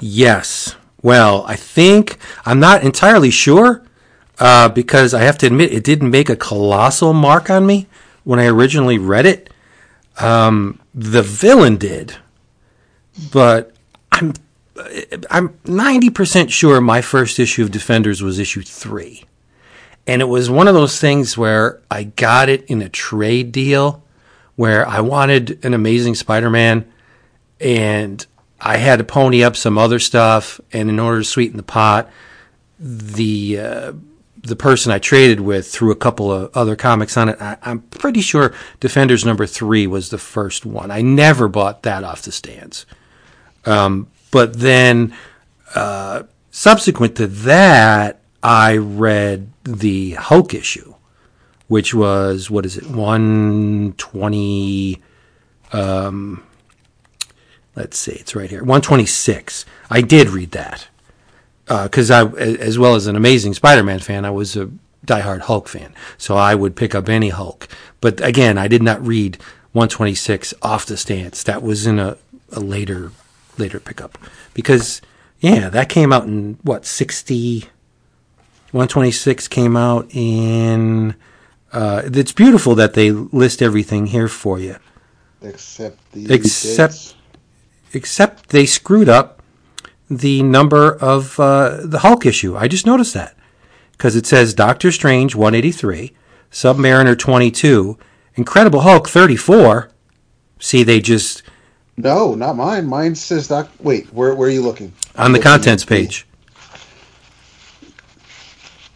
Yes. 0.00 0.76
Well, 1.02 1.44
I 1.46 1.56
think 1.56 2.18
I'm 2.46 2.60
not 2.60 2.82
entirely 2.82 3.30
sure 3.30 3.84
uh, 4.38 4.68
because 4.68 5.14
I 5.14 5.22
have 5.22 5.38
to 5.38 5.46
admit 5.46 5.72
it 5.72 5.84
didn't 5.84 6.10
make 6.10 6.28
a 6.28 6.36
colossal 6.36 7.12
mark 7.12 7.50
on 7.50 7.66
me 7.66 7.86
when 8.24 8.38
I 8.38 8.46
originally 8.46 8.98
read 8.98 9.26
it. 9.26 9.50
Um, 10.18 10.80
the 10.94 11.22
villain 11.22 11.76
did, 11.76 12.16
but 13.32 13.72
I'm 14.12 14.32
I'm 15.30 15.50
90% 15.64 16.50
sure 16.50 16.80
my 16.80 17.00
first 17.00 17.38
issue 17.38 17.62
of 17.62 17.70
Defenders 17.70 18.22
was 18.22 18.38
issue 18.38 18.62
three, 18.62 19.24
and 20.06 20.20
it 20.20 20.26
was 20.26 20.50
one 20.50 20.68
of 20.68 20.74
those 20.74 21.00
things 21.00 21.36
where 21.36 21.80
I 21.90 22.04
got 22.04 22.48
it 22.48 22.64
in 22.66 22.82
a 22.82 22.88
trade 22.88 23.52
deal 23.52 24.02
where 24.56 24.86
I 24.86 25.00
wanted 25.00 25.64
an 25.64 25.74
Amazing 25.74 26.14
Spider-Man 26.14 26.90
and 27.60 28.26
I 28.60 28.78
had 28.78 28.98
to 28.98 29.04
pony 29.04 29.44
up 29.44 29.56
some 29.56 29.76
other 29.76 29.98
stuff, 29.98 30.60
and 30.72 30.88
in 30.88 30.98
order 30.98 31.18
to 31.18 31.24
sweeten 31.24 31.56
the 31.56 31.62
pot, 31.62 32.10
the 32.78 33.58
uh, 33.58 33.92
the 34.42 34.56
person 34.56 34.90
I 34.90 34.98
traded 34.98 35.40
with 35.40 35.70
threw 35.70 35.90
a 35.90 35.96
couple 35.96 36.32
of 36.32 36.56
other 36.56 36.76
comics 36.76 37.16
on 37.16 37.28
it. 37.28 37.40
I, 37.40 37.56
I'm 37.62 37.80
pretty 37.80 38.20
sure 38.20 38.54
Defenders 38.80 39.24
number 39.24 39.46
three 39.46 39.86
was 39.86 40.10
the 40.10 40.18
first 40.18 40.64
one. 40.64 40.90
I 40.90 41.02
never 41.02 41.48
bought 41.48 41.82
that 41.82 42.04
off 42.04 42.22
the 42.22 42.32
stands, 42.32 42.86
um, 43.66 44.08
but 44.30 44.54
then 44.54 45.14
uh, 45.74 46.22
subsequent 46.50 47.16
to 47.16 47.26
that, 47.26 48.20
I 48.42 48.76
read 48.78 49.50
the 49.64 50.12
Hulk 50.12 50.54
issue, 50.54 50.94
which 51.68 51.94
was 51.94 52.50
what 52.50 52.64
is 52.64 52.76
it, 52.76 52.86
one 52.86 53.94
twenty 53.96 55.02
um, 55.72 56.44
let's 57.76 57.98
see, 57.98 58.12
it's 58.12 58.34
right 58.36 58.50
here, 58.50 58.60
126. 58.60 59.64
I 59.90 60.00
did 60.00 60.28
read 60.28 60.52
that 60.52 60.88
uh, 61.68 61.84
because 61.84 62.10
I, 62.10 62.26
as 62.26 62.78
well 62.78 62.94
as 62.94 63.06
an 63.06 63.16
amazing 63.16 63.54
Spider-Man 63.54 64.00
fan, 64.00 64.24
I 64.24 64.30
was 64.30 64.56
a 64.56 64.70
diehard 65.04 65.40
Hulk 65.40 65.68
fan, 65.68 65.94
so 66.16 66.36
I 66.36 66.54
would 66.54 66.76
pick 66.76 66.94
up 66.94 67.08
any 67.08 67.30
Hulk. 67.30 67.68
But 68.00 68.20
again, 68.24 68.58
I 68.58 68.68
did 68.68 68.82
not 68.82 69.04
read 69.04 69.36
126 69.72 70.54
off 70.62 70.86
the 70.86 70.96
stance. 70.96 71.42
That 71.42 71.62
was 71.62 71.86
in 71.86 71.98
a, 71.98 72.16
a 72.52 72.60
later 72.60 73.12
later 73.56 73.78
pickup 73.78 74.18
because 74.52 75.00
yeah, 75.40 75.68
that 75.68 75.88
came 75.88 76.12
out 76.12 76.24
in 76.24 76.58
what 76.62 76.86
60. 76.86 77.68
126 78.74 79.46
came 79.48 79.76
out 79.76 80.06
in. 80.10 81.14
Uh, 81.72 82.02
it's 82.06 82.32
beautiful 82.32 82.74
that 82.74 82.94
they 82.94 83.12
list 83.12 83.62
everything 83.62 84.06
here 84.06 84.26
for 84.28 84.58
you. 84.58 84.76
except 85.42 85.98
the 86.12 86.32
Except- 86.32 86.92
dates. 86.92 87.14
except 87.92 88.48
they 88.48 88.66
screwed 88.66 89.08
up 89.08 89.40
the 90.10 90.42
number 90.42 90.92
of 90.96 91.38
uh, 91.38 91.78
the 91.84 92.00
Hulk 92.00 92.26
issue. 92.26 92.56
I 92.56 92.66
just 92.66 92.84
noticed 92.86 93.14
that 93.14 93.36
because 93.92 94.16
it 94.16 94.26
says 94.26 94.54
Doctor 94.54 94.90
Strange 94.90 95.34
183, 95.36 96.12
Submariner 96.50 97.16
22, 97.18 97.96
Incredible 98.34 98.80
Hulk 98.80 99.08
34. 99.08 99.90
See, 100.58 100.82
they 100.82 101.00
just 101.00 101.42
No, 101.96 102.34
not 102.34 102.56
mine. 102.56 102.86
Mine 102.86 103.14
says 103.14 103.46
doc. 103.48 103.68
Wait, 103.80 104.12
where 104.12 104.34
where 104.34 104.48
are 104.48 104.52
you 104.52 104.62
looking? 104.62 104.92
on 105.16 105.30
the 105.32 105.38
Looking 105.38 105.42
contents 105.52 105.84
page. 105.84 106.26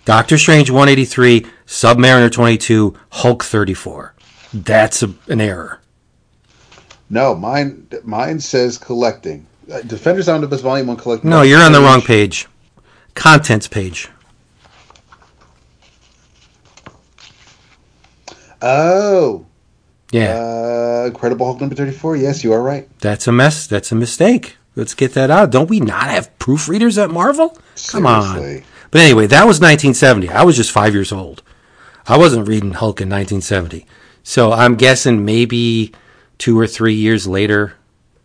Doctor 0.09 0.38
Strange 0.38 0.71
183, 0.71 1.43
Submariner 1.67 2.33
22, 2.33 2.95
Hulk 3.11 3.45
34. 3.45 4.15
That's 4.55 5.03
a, 5.03 5.12
an 5.29 5.38
error. 5.38 5.83
No, 7.11 7.35
mine 7.35 7.87
mine 8.05 8.41
says 8.41 8.79
collecting. 8.79 9.47
Uh, 9.71 9.83
Defenders 9.83 10.27
Omnibus 10.27 10.62
Volume 10.62 10.87
One 10.87 10.97
collecting. 10.97 11.29
No, 11.29 11.43
you're 11.43 11.61
on 11.61 11.73
the 11.73 11.81
wrong 11.83 12.00
page. 12.00 12.47
Contents 13.12 13.69
page. 13.69 14.09
Oh, 18.62 19.45
Yeah. 20.11 20.38
uh, 21.03 21.05
Incredible 21.07 21.45
Hulk 21.45 21.61
number 21.61 21.75
thirty-four. 21.75 22.17
Yes, 22.17 22.43
you 22.43 22.55
are 22.55 22.62
right. 22.62 22.88
That's 23.00 23.27
a 23.29 23.33
mess. 23.33 23.67
That's 23.67 23.93
a 23.93 23.95
mistake. 23.95 24.57
Let's 24.75 24.95
get 24.95 25.12
that 25.12 25.31
out. 25.31 25.50
Don't 25.50 25.69
we 25.69 25.81
not 25.81 26.09
have 26.09 26.31
proofreaders 26.38 26.97
at 27.03 27.11
Marvel? 27.11 27.59
Come 27.88 28.07
on. 28.07 28.62
But 28.90 29.00
anyway, 29.02 29.26
that 29.26 29.47
was 29.47 29.61
1970. 29.61 30.30
I 30.30 30.42
was 30.42 30.57
just 30.57 30.71
five 30.71 30.95
years 30.95 31.12
old. 31.12 31.42
I 32.07 32.16
wasn't 32.16 32.49
reading 32.49 32.73
Hulk 32.73 33.00
in 33.00 33.09
1970. 33.09 33.87
So 34.23 34.52
I'm 34.52 34.76
guessing 34.76 35.25
maybe 35.25 35.92
two 36.38 36.59
or 36.59 36.66
three 36.66 36.95
years 36.95 37.26
later, 37.26 37.75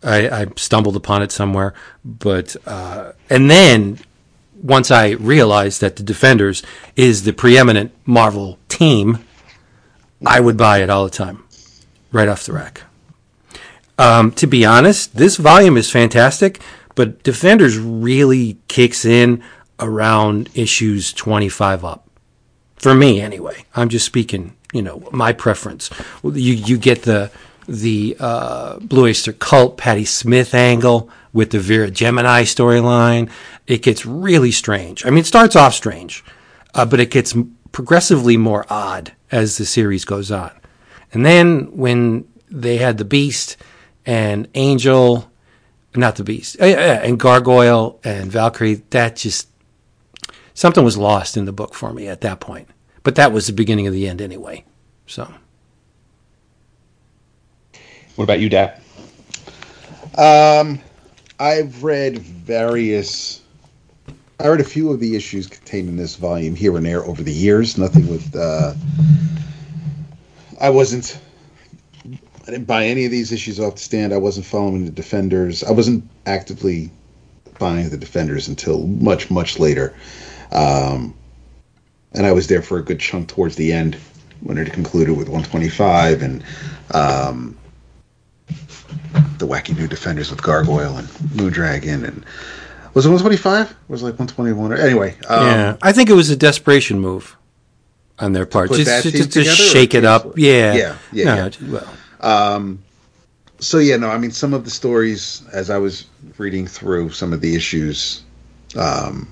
I, 0.02 0.28
I 0.28 0.46
stumbled 0.56 0.96
upon 0.96 1.22
it 1.22 1.32
somewhere. 1.32 1.74
But, 2.04 2.56
uh, 2.66 3.12
and 3.28 3.50
then 3.50 3.98
once 4.62 4.90
I 4.90 5.10
realized 5.10 5.80
that 5.82 5.96
the 5.96 6.02
Defenders 6.02 6.62
is 6.96 7.24
the 7.24 7.32
preeminent 7.32 7.92
Marvel 8.06 8.58
team, 8.68 9.24
I 10.26 10.40
would 10.40 10.56
buy 10.56 10.82
it 10.82 10.88
all 10.88 11.04
the 11.04 11.10
time, 11.10 11.44
right 12.12 12.28
off 12.28 12.44
the 12.44 12.54
rack. 12.54 12.82
Um, 13.98 14.32
to 14.32 14.46
be 14.46 14.64
honest, 14.64 15.16
this 15.16 15.36
volume 15.36 15.76
is 15.76 15.90
fantastic, 15.90 16.60
but 16.94 17.22
Defenders 17.22 17.78
really 17.78 18.58
kicks 18.68 19.04
in 19.04 19.42
around 19.84 20.50
issues 20.54 21.12
25 21.12 21.84
up. 21.84 22.08
For 22.76 22.94
me, 22.94 23.20
anyway. 23.20 23.64
I'm 23.74 23.88
just 23.88 24.06
speaking, 24.06 24.56
you 24.72 24.82
know, 24.82 25.08
my 25.12 25.32
preference. 25.32 25.90
You, 26.22 26.54
you 26.54 26.76
get 26.76 27.02
the, 27.02 27.30
the 27.68 28.16
uh, 28.18 28.78
Blue 28.78 29.04
Oyster 29.04 29.32
Cult 29.32 29.78
Patti 29.78 30.04
Smith 30.04 30.54
angle 30.54 31.08
with 31.32 31.50
the 31.50 31.60
Vera 31.60 31.90
Gemini 31.90 32.42
storyline. 32.42 33.30
It 33.66 33.82
gets 33.82 34.04
really 34.04 34.52
strange. 34.52 35.04
I 35.04 35.10
mean, 35.10 35.20
it 35.20 35.26
starts 35.26 35.56
off 35.56 35.74
strange, 35.74 36.24
uh, 36.74 36.86
but 36.86 37.00
it 37.00 37.10
gets 37.10 37.34
progressively 37.72 38.36
more 38.36 38.64
odd 38.70 39.12
as 39.30 39.58
the 39.58 39.66
series 39.66 40.04
goes 40.04 40.30
on. 40.30 40.52
And 41.12 41.24
then 41.24 41.76
when 41.76 42.26
they 42.50 42.76
had 42.76 42.98
the 42.98 43.04
Beast 43.04 43.56
and 44.06 44.48
Angel, 44.54 45.30
not 45.94 46.16
the 46.16 46.24
Beast, 46.24 46.56
uh, 46.60 46.64
and 46.64 47.18
Gargoyle 47.18 48.00
and 48.04 48.30
Valkyrie, 48.30 48.82
that 48.90 49.16
just 49.16 49.48
something 50.54 50.84
was 50.84 50.96
lost 50.96 51.36
in 51.36 51.44
the 51.44 51.52
book 51.52 51.74
for 51.74 51.92
me 51.92 52.08
at 52.08 52.22
that 52.22 52.40
point. 52.40 52.68
But 53.02 53.16
that 53.16 53.32
was 53.32 53.46
the 53.46 53.52
beginning 53.52 53.86
of 53.86 53.92
the 53.92 54.08
end 54.08 54.22
anyway. 54.22 54.64
So. 55.06 55.32
What 58.16 58.24
about 58.24 58.40
you, 58.40 58.48
Dap? 58.48 58.80
Um, 60.16 60.80
I've 61.40 61.82
read 61.82 62.18
various. 62.18 63.42
I 64.40 64.48
read 64.48 64.60
a 64.60 64.64
few 64.64 64.90
of 64.90 65.00
the 65.00 65.16
issues 65.16 65.46
contained 65.46 65.88
in 65.88 65.96
this 65.96 66.16
volume 66.16 66.54
here 66.54 66.76
and 66.76 66.86
there 66.86 67.04
over 67.04 67.22
the 67.22 67.32
years. 67.32 67.76
Nothing 67.76 68.08
with. 68.08 68.34
Uh, 68.34 68.74
I 70.60 70.70
wasn't. 70.70 71.18
I 72.46 72.50
didn't 72.50 72.66
buy 72.66 72.86
any 72.86 73.04
of 73.04 73.10
these 73.10 73.32
issues 73.32 73.58
off 73.58 73.74
the 73.74 73.80
stand. 73.80 74.12
I 74.12 74.18
wasn't 74.18 74.46
following 74.46 74.84
the 74.84 74.90
Defenders. 74.90 75.64
I 75.64 75.72
wasn't 75.72 76.08
actively 76.26 76.90
buying 77.58 77.88
the 77.88 77.96
Defenders 77.96 78.48
until 78.48 78.86
much, 78.86 79.30
much 79.30 79.58
later. 79.58 79.94
Um, 80.54 81.14
and 82.12 82.24
I 82.26 82.32
was 82.32 82.46
there 82.46 82.62
for 82.62 82.78
a 82.78 82.82
good 82.82 83.00
chunk 83.00 83.28
towards 83.28 83.56
the 83.56 83.72
end 83.72 83.96
when 84.40 84.56
it 84.58 84.72
concluded 84.72 85.16
with 85.16 85.28
125 85.28 86.22
and 86.22 86.44
um, 86.92 87.56
the 89.38 89.46
wacky 89.46 89.76
new 89.76 89.88
defenders 89.88 90.30
with 90.30 90.42
Gargoyle 90.42 90.96
and 90.96 91.08
Moondragon 91.08 92.06
and 92.06 92.24
was 92.94 93.06
it 93.06 93.08
125? 93.08 93.74
Was 93.88 94.02
it 94.02 94.04
like 94.04 94.12
121? 94.20 94.72
Or, 94.72 94.76
anyway, 94.76 95.16
um, 95.28 95.46
yeah, 95.46 95.76
I 95.82 95.92
think 95.92 96.08
it 96.10 96.12
was 96.12 96.30
a 96.30 96.36
desperation 96.36 97.00
move 97.00 97.36
on 98.20 98.32
their 98.32 98.46
part, 98.46 98.70
just 98.72 99.02
to, 99.02 99.10
team 99.10 99.18
just 99.18 99.32
to 99.32 99.44
shake 99.44 99.94
it 99.94 100.04
up. 100.04 100.38
Yeah, 100.38 100.74
Yeah, 100.74 100.96
yeah, 101.12 101.24
No, 101.24 101.34
yeah. 101.34 101.48
j- 101.48 101.66
Well, 101.66 101.94
Um, 102.20 102.78
so 103.58 103.78
yeah, 103.78 103.96
no, 103.96 104.10
I 104.10 104.18
mean 104.18 104.30
some 104.30 104.54
of 104.54 104.64
the 104.64 104.70
stories 104.70 105.42
as 105.52 105.70
I 105.70 105.78
was 105.78 106.06
reading 106.38 106.68
through 106.68 107.10
some 107.10 107.32
of 107.32 107.40
the 107.40 107.56
issues, 107.56 108.22
um, 108.76 109.26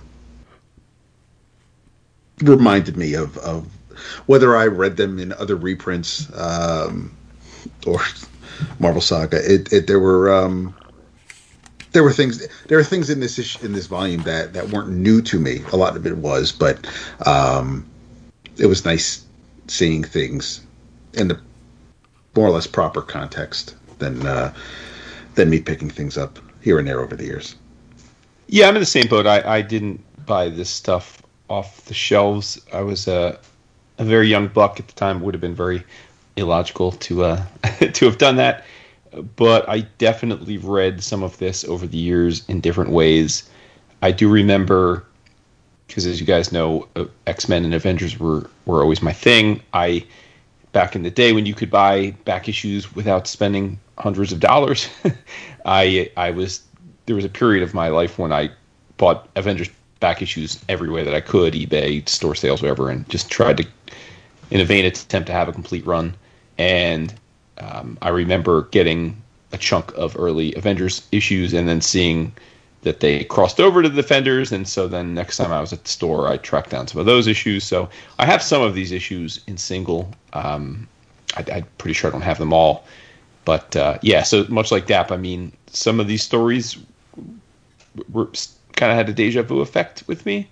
reminded 2.42 2.96
me 2.96 3.14
of, 3.14 3.36
of 3.38 3.66
whether 4.26 4.56
I 4.56 4.66
read 4.66 4.96
them 4.96 5.18
in 5.18 5.32
other 5.32 5.56
reprints 5.56 6.30
um, 6.38 7.16
or 7.86 8.00
Marvel 8.78 9.00
Saga. 9.00 9.38
It, 9.38 9.72
it 9.72 9.86
there 9.86 10.00
were 10.00 10.32
um, 10.32 10.74
there 11.92 12.02
were 12.02 12.12
things 12.12 12.46
there 12.66 12.78
are 12.78 12.84
things 12.84 13.10
in 13.10 13.20
this 13.20 13.62
in 13.62 13.72
this 13.72 13.86
volume 13.86 14.22
that 14.22 14.52
that 14.54 14.68
weren't 14.70 14.90
new 14.90 15.22
to 15.22 15.38
me. 15.38 15.62
A 15.72 15.76
lot 15.76 15.96
of 15.96 16.06
it 16.06 16.16
was, 16.16 16.52
but 16.52 16.86
um, 17.26 17.88
it 18.58 18.66
was 18.66 18.84
nice 18.84 19.24
seeing 19.68 20.04
things 20.04 20.60
in 21.14 21.28
the 21.28 21.40
more 22.34 22.46
or 22.46 22.50
less 22.50 22.66
proper 22.66 23.02
context 23.02 23.76
than 23.98 24.26
uh, 24.26 24.52
than 25.34 25.50
me 25.50 25.60
picking 25.60 25.90
things 25.90 26.16
up 26.18 26.38
here 26.60 26.78
and 26.78 26.86
there 26.88 27.00
over 27.00 27.16
the 27.16 27.24
years. 27.24 27.56
Yeah, 28.48 28.68
I'm 28.68 28.76
in 28.76 28.80
the 28.80 28.86
same 28.86 29.08
boat. 29.08 29.26
I, 29.26 29.58
I 29.58 29.62
didn't 29.62 30.00
buy 30.26 30.48
this 30.48 30.68
stuff 30.68 31.21
off 31.48 31.84
the 31.84 31.94
shelves. 31.94 32.60
I 32.72 32.80
was 32.82 33.08
a, 33.08 33.38
a 33.98 34.04
very 34.04 34.28
young 34.28 34.48
buck 34.48 34.80
at 34.80 34.88
the 34.88 34.94
time. 34.94 35.18
It 35.18 35.24
would 35.24 35.34
have 35.34 35.40
been 35.40 35.54
very 35.54 35.84
illogical 36.36 36.92
to 36.92 37.24
uh, 37.24 37.44
to 37.92 38.04
have 38.06 38.18
done 38.18 38.36
that. 38.36 38.64
But 39.36 39.68
I 39.68 39.80
definitely 39.98 40.56
read 40.56 41.02
some 41.02 41.22
of 41.22 41.36
this 41.38 41.64
over 41.64 41.86
the 41.86 41.98
years 41.98 42.48
in 42.48 42.60
different 42.60 42.90
ways. 42.90 43.48
I 44.00 44.10
do 44.10 44.28
remember, 44.30 45.04
because 45.86 46.06
as 46.06 46.18
you 46.18 46.26
guys 46.26 46.50
know, 46.50 46.88
uh, 46.96 47.04
X 47.26 47.48
Men 47.48 47.64
and 47.64 47.74
Avengers 47.74 48.18
were 48.18 48.48
were 48.64 48.82
always 48.82 49.02
my 49.02 49.12
thing. 49.12 49.62
I 49.74 50.04
back 50.72 50.96
in 50.96 51.02
the 51.02 51.10
day 51.10 51.32
when 51.34 51.44
you 51.44 51.54
could 51.54 51.70
buy 51.70 52.12
back 52.24 52.48
issues 52.48 52.94
without 52.94 53.26
spending 53.26 53.78
hundreds 53.98 54.32
of 54.32 54.40
dollars. 54.40 54.88
I 55.66 56.10
I 56.16 56.30
was 56.30 56.62
there 57.06 57.16
was 57.16 57.24
a 57.24 57.28
period 57.28 57.62
of 57.62 57.74
my 57.74 57.88
life 57.88 58.18
when 58.18 58.32
I 58.32 58.50
bought 58.96 59.28
Avengers 59.36 59.68
back 60.02 60.20
issues 60.20 60.62
every 60.68 60.90
way 60.90 61.02
that 61.02 61.14
I 61.14 61.22
could, 61.22 61.54
eBay, 61.54 62.06
store 62.06 62.34
sales, 62.34 62.60
whatever, 62.60 62.90
and 62.90 63.08
just 63.08 63.30
tried 63.30 63.56
to, 63.56 63.66
in 64.50 64.60
a 64.60 64.64
vain 64.66 64.84
attempt 64.84 65.28
to 65.28 65.32
have 65.32 65.48
a 65.48 65.52
complete 65.52 65.86
run. 65.86 66.14
And 66.58 67.14
um, 67.58 67.96
I 68.02 68.10
remember 68.10 68.62
getting 68.72 69.16
a 69.52 69.58
chunk 69.58 69.92
of 69.96 70.14
early 70.18 70.54
Avengers 70.56 71.06
issues 71.12 71.54
and 71.54 71.68
then 71.68 71.80
seeing 71.80 72.32
that 72.82 73.00
they 73.00 73.24
crossed 73.24 73.60
over 73.60 73.80
to 73.80 73.88
the 73.88 74.02
Defenders. 74.02 74.50
And 74.50 74.66
so 74.66 74.88
then 74.88 75.14
next 75.14 75.36
time 75.36 75.52
I 75.52 75.60
was 75.60 75.72
at 75.72 75.84
the 75.84 75.90
store, 75.90 76.26
I 76.26 76.36
tracked 76.36 76.70
down 76.70 76.88
some 76.88 77.00
of 77.00 77.06
those 77.06 77.28
issues. 77.28 77.64
So 77.64 77.88
I 78.18 78.26
have 78.26 78.42
some 78.42 78.60
of 78.60 78.74
these 78.74 78.92
issues 78.92 79.40
in 79.46 79.56
single. 79.56 80.12
Um, 80.32 80.88
I, 81.36 81.44
I'm 81.54 81.66
pretty 81.78 81.94
sure 81.94 82.10
I 82.10 82.12
don't 82.12 82.22
have 82.22 82.38
them 82.38 82.52
all. 82.52 82.84
But 83.44 83.76
uh, 83.76 83.98
yeah, 84.02 84.24
so 84.24 84.44
much 84.48 84.72
like 84.72 84.86
DAP, 84.86 85.12
I 85.12 85.16
mean, 85.16 85.52
some 85.68 86.00
of 86.00 86.08
these 86.08 86.22
stories 86.22 86.76
were 88.12 88.30
kind 88.76 88.92
of 88.92 88.96
had 88.98 89.08
a 89.08 89.12
deja 89.12 89.42
vu 89.42 89.60
effect 89.60 90.04
with 90.06 90.24
me, 90.26 90.48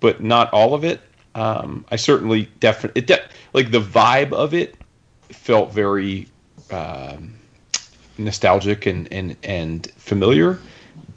but 0.00 0.22
not 0.22 0.52
all 0.52 0.74
of 0.74 0.84
it. 0.84 1.00
Um, 1.34 1.84
I 1.90 1.96
certainly 1.96 2.48
definitely 2.60 3.02
de- 3.02 3.24
like 3.52 3.70
the 3.70 3.80
vibe 3.80 4.32
of 4.32 4.52
it 4.54 4.76
felt 5.30 5.72
very 5.72 6.28
um, 6.70 7.34
nostalgic 8.18 8.86
and, 8.86 9.10
and 9.12 9.36
and 9.42 9.90
familiar, 9.96 10.58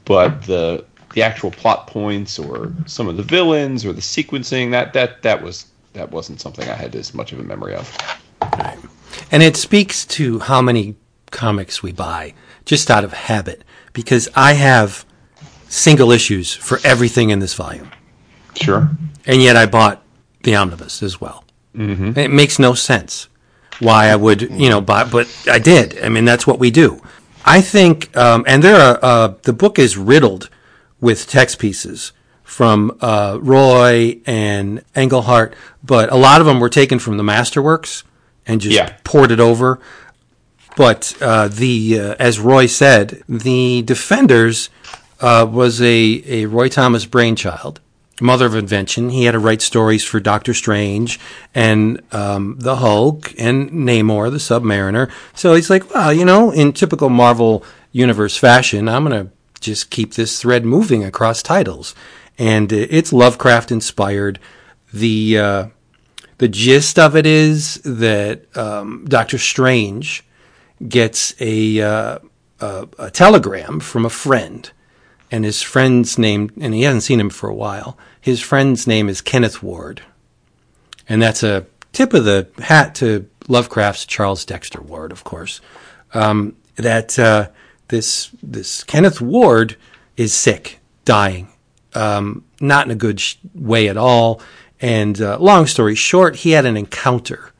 but 0.04 0.42
the 0.42 0.84
the 1.14 1.22
actual 1.22 1.50
plot 1.50 1.86
points 1.86 2.38
or 2.38 2.72
some 2.86 3.08
of 3.08 3.16
the 3.16 3.22
villains 3.22 3.84
or 3.84 3.92
the 3.92 4.00
sequencing 4.00 4.70
that 4.70 4.92
that 4.92 5.22
that 5.22 5.42
was 5.42 5.66
that 5.92 6.10
wasn't 6.10 6.40
something 6.40 6.68
I 6.68 6.74
had 6.74 6.94
as 6.94 7.14
much 7.14 7.32
of 7.32 7.40
a 7.40 7.42
memory 7.42 7.74
of. 7.74 7.96
and 9.30 9.42
it 9.42 9.56
speaks 9.56 10.04
to 10.06 10.40
how 10.40 10.60
many 10.60 10.94
comics 11.30 11.82
we 11.82 11.92
buy 11.92 12.34
just 12.64 12.90
out 12.90 13.04
of 13.04 13.12
habit 13.12 13.64
because 13.92 14.28
I 14.34 14.52
have 14.54 15.06
single 15.68 16.10
issues 16.12 16.54
for 16.54 16.78
everything 16.84 17.30
in 17.30 17.38
this 17.40 17.54
volume, 17.54 17.90
Sure. 18.54 18.90
and 19.26 19.42
yet 19.42 19.56
I 19.56 19.66
bought 19.66 20.02
the 20.42 20.54
omnibus 20.56 21.02
as 21.02 21.20
well. 21.20 21.44
Mm-hmm. 21.76 22.18
It 22.18 22.30
makes 22.30 22.58
no 22.58 22.74
sense 22.74 23.28
why 23.80 24.06
I 24.08 24.16
would, 24.16 24.42
you 24.42 24.70
know, 24.70 24.80
buy, 24.80 25.04
but 25.04 25.28
I 25.50 25.58
did. 25.58 26.02
I 26.02 26.08
mean, 26.08 26.24
that's 26.24 26.46
what 26.46 26.58
we 26.58 26.70
do. 26.70 27.02
I 27.44 27.60
think, 27.60 28.16
um, 28.16 28.44
and 28.46 28.62
there 28.62 28.80
are 28.80 28.98
uh, 29.02 29.34
the 29.42 29.52
book 29.52 29.78
is 29.78 29.96
riddled 29.96 30.48
with 31.00 31.28
text 31.28 31.58
pieces 31.58 32.12
from 32.42 32.96
uh, 33.00 33.38
Roy 33.40 34.20
and 34.24 34.82
Englehart, 34.94 35.54
but 35.84 36.10
a 36.10 36.16
lot 36.16 36.40
of 36.40 36.46
them 36.46 36.58
were 36.60 36.70
taken 36.70 36.98
from 36.98 37.16
the 37.18 37.22
Masterworks 37.22 38.02
and 38.46 38.60
just 38.60 38.74
Yeah. 38.74 38.96
it 39.30 39.40
over. 39.40 39.78
But 40.76 41.14
uh, 41.20 41.48
the 41.48 41.98
uh, 42.00 42.14
as 42.18 42.38
Roy 42.38 42.66
said, 42.66 43.22
the 43.28 43.82
Defenders 43.82 44.68
uh, 45.20 45.46
was 45.50 45.80
a, 45.80 46.22
a 46.26 46.46
Roy 46.46 46.68
Thomas 46.68 47.06
brainchild, 47.06 47.80
mother 48.20 48.46
of 48.46 48.54
invention. 48.54 49.10
He 49.10 49.24
had 49.24 49.32
to 49.32 49.38
write 49.38 49.62
stories 49.62 50.04
for 50.04 50.20
Doctor 50.20 50.54
Strange 50.54 51.18
and 51.54 52.02
um, 52.12 52.56
the 52.58 52.76
Hulk 52.76 53.34
and 53.38 53.70
Namor, 53.70 54.30
the 54.30 54.38
Submariner. 54.38 55.10
So 55.34 55.54
he's 55.54 55.70
like, 55.70 55.92
well, 55.94 56.12
you 56.12 56.24
know, 56.24 56.50
in 56.50 56.72
typical 56.72 57.08
Marvel 57.08 57.64
Universe 57.92 58.36
fashion, 58.36 58.88
I'm 58.88 59.04
going 59.04 59.26
to 59.26 59.32
just 59.60 59.90
keep 59.90 60.14
this 60.14 60.40
thread 60.40 60.64
moving 60.64 61.04
across 61.04 61.42
titles. 61.42 61.94
And 62.38 62.72
uh, 62.72 62.86
it's 62.90 63.12
Lovecraft 63.12 63.72
inspired. 63.72 64.38
The 64.92 65.38
uh, 65.38 65.66
the 66.38 66.48
gist 66.48 66.98
of 66.98 67.16
it 67.16 67.26
is 67.26 67.76
that 67.76 68.54
um, 68.56 69.06
Doctor 69.08 69.38
Strange 69.38 70.22
gets 70.86 71.34
a, 71.40 71.80
uh, 71.80 72.18
a 72.60 72.88
a 72.98 73.10
telegram 73.10 73.80
from 73.80 74.04
a 74.04 74.10
friend, 74.10 74.70
and 75.30 75.44
his 75.44 75.62
friend's 75.62 76.18
name, 76.18 76.50
and 76.60 76.74
he 76.74 76.82
hasn't 76.82 77.02
seen 77.02 77.20
him 77.20 77.30
for 77.30 77.48
a 77.48 77.54
while. 77.54 77.98
His 78.20 78.40
friend's 78.40 78.86
name 78.86 79.08
is 79.08 79.20
Kenneth 79.20 79.62
Ward, 79.62 80.02
and 81.08 81.20
that's 81.20 81.42
a 81.42 81.66
tip 81.92 82.14
of 82.14 82.24
the 82.24 82.48
hat 82.58 82.94
to 82.96 83.28
Lovecraft's 83.48 84.04
Charles 84.04 84.44
Dexter 84.44 84.80
Ward, 84.80 85.12
of 85.12 85.24
course. 85.24 85.60
Um, 86.14 86.56
that 86.76 87.18
uh, 87.18 87.48
this 87.88 88.30
this 88.42 88.84
Kenneth 88.84 89.20
Ward 89.20 89.76
is 90.16 90.32
sick, 90.32 90.80
dying, 91.04 91.48
um, 91.94 92.44
not 92.60 92.86
in 92.86 92.92
a 92.92 92.96
good 92.96 93.20
sh- 93.20 93.36
way 93.54 93.88
at 93.88 93.96
all. 93.96 94.40
And 94.80 95.20
uh, 95.20 95.38
long 95.38 95.66
story 95.66 95.94
short, 95.94 96.36
he 96.36 96.50
had 96.50 96.66
an 96.66 96.76
encounter 96.76 97.52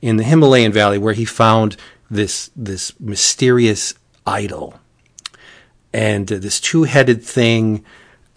in 0.00 0.16
the 0.16 0.24
Himalayan 0.24 0.72
valley 0.72 0.98
where 0.98 1.14
he 1.14 1.24
found 1.24 1.76
this 2.10 2.50
this 2.56 2.98
mysterious 3.00 3.94
idol 4.26 4.78
and 5.92 6.30
uh, 6.32 6.38
this 6.38 6.60
two-headed 6.60 7.22
thing 7.22 7.84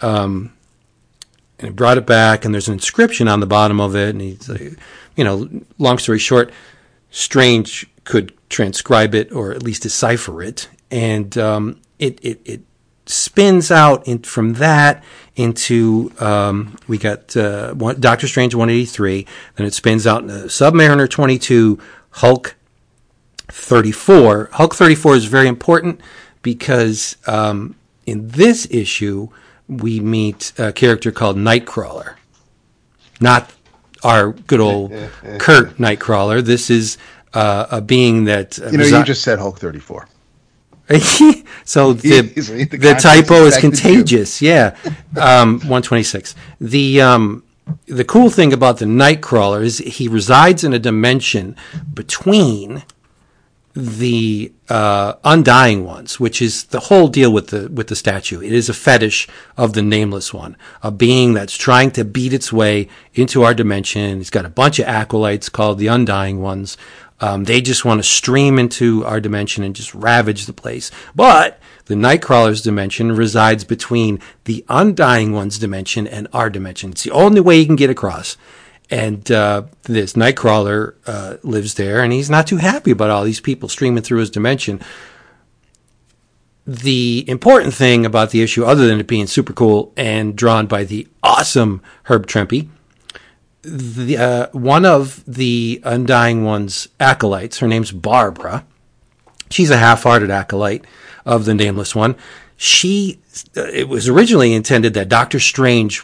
um, 0.01 0.51
and 1.59 1.69
he 1.69 1.73
brought 1.73 1.97
it 1.97 2.05
back 2.05 2.45
and 2.45 2.53
there's 2.53 2.67
an 2.67 2.73
inscription 2.73 3.27
on 3.27 3.39
the 3.39 3.45
bottom 3.45 3.79
of 3.79 3.95
it 3.95 4.09
and 4.09 4.21
he's 4.21 4.49
like, 4.49 4.77
you 5.15 5.23
know 5.23 5.49
long 5.77 5.97
story 5.97 6.19
short 6.19 6.51
strange 7.15 7.87
could 8.03 8.33
transcribe 8.49 9.15
it 9.15 9.31
or 9.31 9.51
at 9.51 9.63
least 9.63 9.83
decipher 9.83 10.41
it, 10.43 10.69
and 10.91 11.37
um, 11.37 11.81
it, 11.99 12.19
it 12.23 12.41
it 12.45 12.61
spins 13.05 13.71
out 13.71 14.07
in, 14.07 14.19
from 14.19 14.53
that 14.53 15.03
into 15.35 16.11
um, 16.19 16.77
we 16.87 16.97
got 16.97 17.35
uh, 17.37 17.73
one, 17.73 17.99
Doctor 17.99 18.27
Strange 18.27 18.55
183, 18.55 19.25
then 19.55 19.67
it 19.67 19.73
spins 19.73 20.07
out 20.07 20.23
into 20.23 20.33
Submariner 20.33 21.09
22, 21.09 21.79
Hulk 22.11 22.55
34. 23.49 24.49
Hulk 24.53 24.75
34 24.75 25.15
is 25.15 25.25
very 25.25 25.47
important 25.47 26.01
because 26.45 27.17
um, 27.25 27.75
in 28.05 28.27
this 28.27 28.67
issue 28.69 29.27
we 29.67 29.99
meet 29.99 30.53
a 30.59 30.71
character 30.71 31.11
called 31.11 31.37
Nightcrawler, 31.37 32.17
not 33.19 33.51
our 34.03 34.33
good 34.33 34.59
old 34.59 34.91
Kurt 35.39 35.77
Nightcrawler. 35.77 36.43
This 36.43 36.69
is 36.69 36.99
uh, 37.33 37.65
a 37.71 37.81
being 37.81 38.25
that 38.25 38.59
uh, 38.59 38.69
You 38.69 38.77
know, 38.77 38.83
resi- 38.83 38.99
you 38.99 39.03
just 39.05 39.23
said 39.23 39.39
Hulk 39.39 39.57
34. 39.57 40.07
so 41.65 41.93
the, 41.93 42.21
the 42.21 42.77
the 42.77 42.93
typo 42.93 43.45
is 43.45 43.57
affected 43.57 43.83
you. 43.83 43.93
contagious. 43.93 44.39
Yeah, 44.39 44.77
um, 45.19 45.53
126. 45.61 46.35
The 46.61 47.01
um, 47.01 47.43
the 47.87 48.05
cool 48.05 48.29
thing 48.29 48.53
about 48.53 48.77
the 48.77 48.85
Nightcrawler 48.85 49.63
is 49.63 49.79
he 49.79 50.07
resides 50.07 50.63
in 50.63 50.73
a 50.73 50.79
dimension 50.79 51.55
between 51.91 52.83
the 53.75 54.53
uh, 54.69 55.15
undying 55.25 55.83
ones, 55.83 56.17
which 56.17 56.41
is 56.41 56.63
the 56.65 56.79
whole 56.79 57.09
deal 57.09 57.31
with 57.31 57.47
the 57.47 57.69
with 57.69 57.87
the 57.87 57.95
statue. 57.95 58.41
It 58.41 58.53
is 58.53 58.69
a 58.69 58.73
fetish 58.73 59.27
of 59.57 59.73
the 59.73 59.81
nameless 59.81 60.33
one, 60.33 60.55
a 60.81 60.91
being 60.91 61.33
that's 61.33 61.57
trying 61.57 61.91
to 61.91 62.05
beat 62.05 62.33
its 62.33 62.53
way 62.53 62.87
into 63.13 63.43
our 63.43 63.53
dimension. 63.53 64.21
It's 64.21 64.29
got 64.29 64.45
a 64.45 64.49
bunch 64.49 64.79
of 64.79 64.87
acolytes 64.87 65.49
called 65.49 65.77
the 65.77 65.87
undying 65.87 66.41
ones. 66.41 66.77
Um, 67.19 67.43
they 67.43 67.61
just 67.61 67.85
want 67.85 67.99
to 67.99 68.03
stream 68.03 68.59
into 68.59 69.05
our 69.05 69.19
dimension 69.19 69.63
and 69.63 69.75
just 69.75 69.93
ravage 69.93 70.45
the 70.45 70.53
place. 70.53 70.89
But 71.13 71.59
the 71.85 71.95
Nightcrawler's 71.95 72.61
dimension 72.61 73.11
resides 73.11 73.63
between 73.63 74.19
the 74.45 74.65
undying 74.69 75.31
one's 75.33 75.59
dimension 75.59 76.07
and 76.07 76.27
our 76.33 76.49
dimension. 76.49 76.91
It's 76.91 77.03
the 77.03 77.11
only 77.11 77.41
way 77.41 77.59
you 77.59 77.65
can 77.65 77.77
get 77.77 77.89
across. 77.89 78.37
And 78.89 79.31
uh, 79.31 79.63
this 79.83 80.13
Nightcrawler 80.13 80.93
uh, 81.07 81.37
lives 81.41 81.73
there, 81.73 82.01
and 82.01 82.13
he's 82.13 82.29
not 82.29 82.45
too 82.45 82.57
happy 82.57 82.91
about 82.91 83.09
all 83.09 83.23
these 83.23 83.39
people 83.39 83.67
streaming 83.67 84.03
through 84.03 84.19
his 84.19 84.29
dimension. 84.29 84.79
The 86.67 87.25
important 87.27 87.73
thing 87.73 88.05
about 88.05 88.29
the 88.29 88.41
issue, 88.41 88.63
other 88.63 88.87
than 88.87 88.99
it 88.99 89.07
being 89.07 89.27
super 89.27 89.53
cool 89.53 89.91
and 89.97 90.35
drawn 90.35 90.67
by 90.67 90.83
the 90.83 91.07
awesome 91.23 91.81
Herb 92.03 92.27
Trimpe, 92.27 92.69
the, 93.63 94.17
uh, 94.17 94.47
one 94.51 94.85
of 94.85 95.23
the 95.25 95.81
Undying 95.83 96.43
One's 96.43 96.87
acolytes, 96.99 97.59
her 97.59 97.67
name's 97.67 97.91
Barbara. 97.91 98.65
She's 99.49 99.71
a 99.71 99.77
half-hearted 99.77 100.29
acolyte 100.29 100.85
of 101.25 101.45
the 101.45 101.55
Nameless 101.55 101.95
One. 101.95 102.15
She, 102.55 103.19
uh, 103.57 103.63
it 103.63 103.89
was 103.89 104.07
originally 104.07 104.53
intended 104.53 104.93
that 104.93 105.09
Doctor 105.09 105.39
Strange 105.39 106.03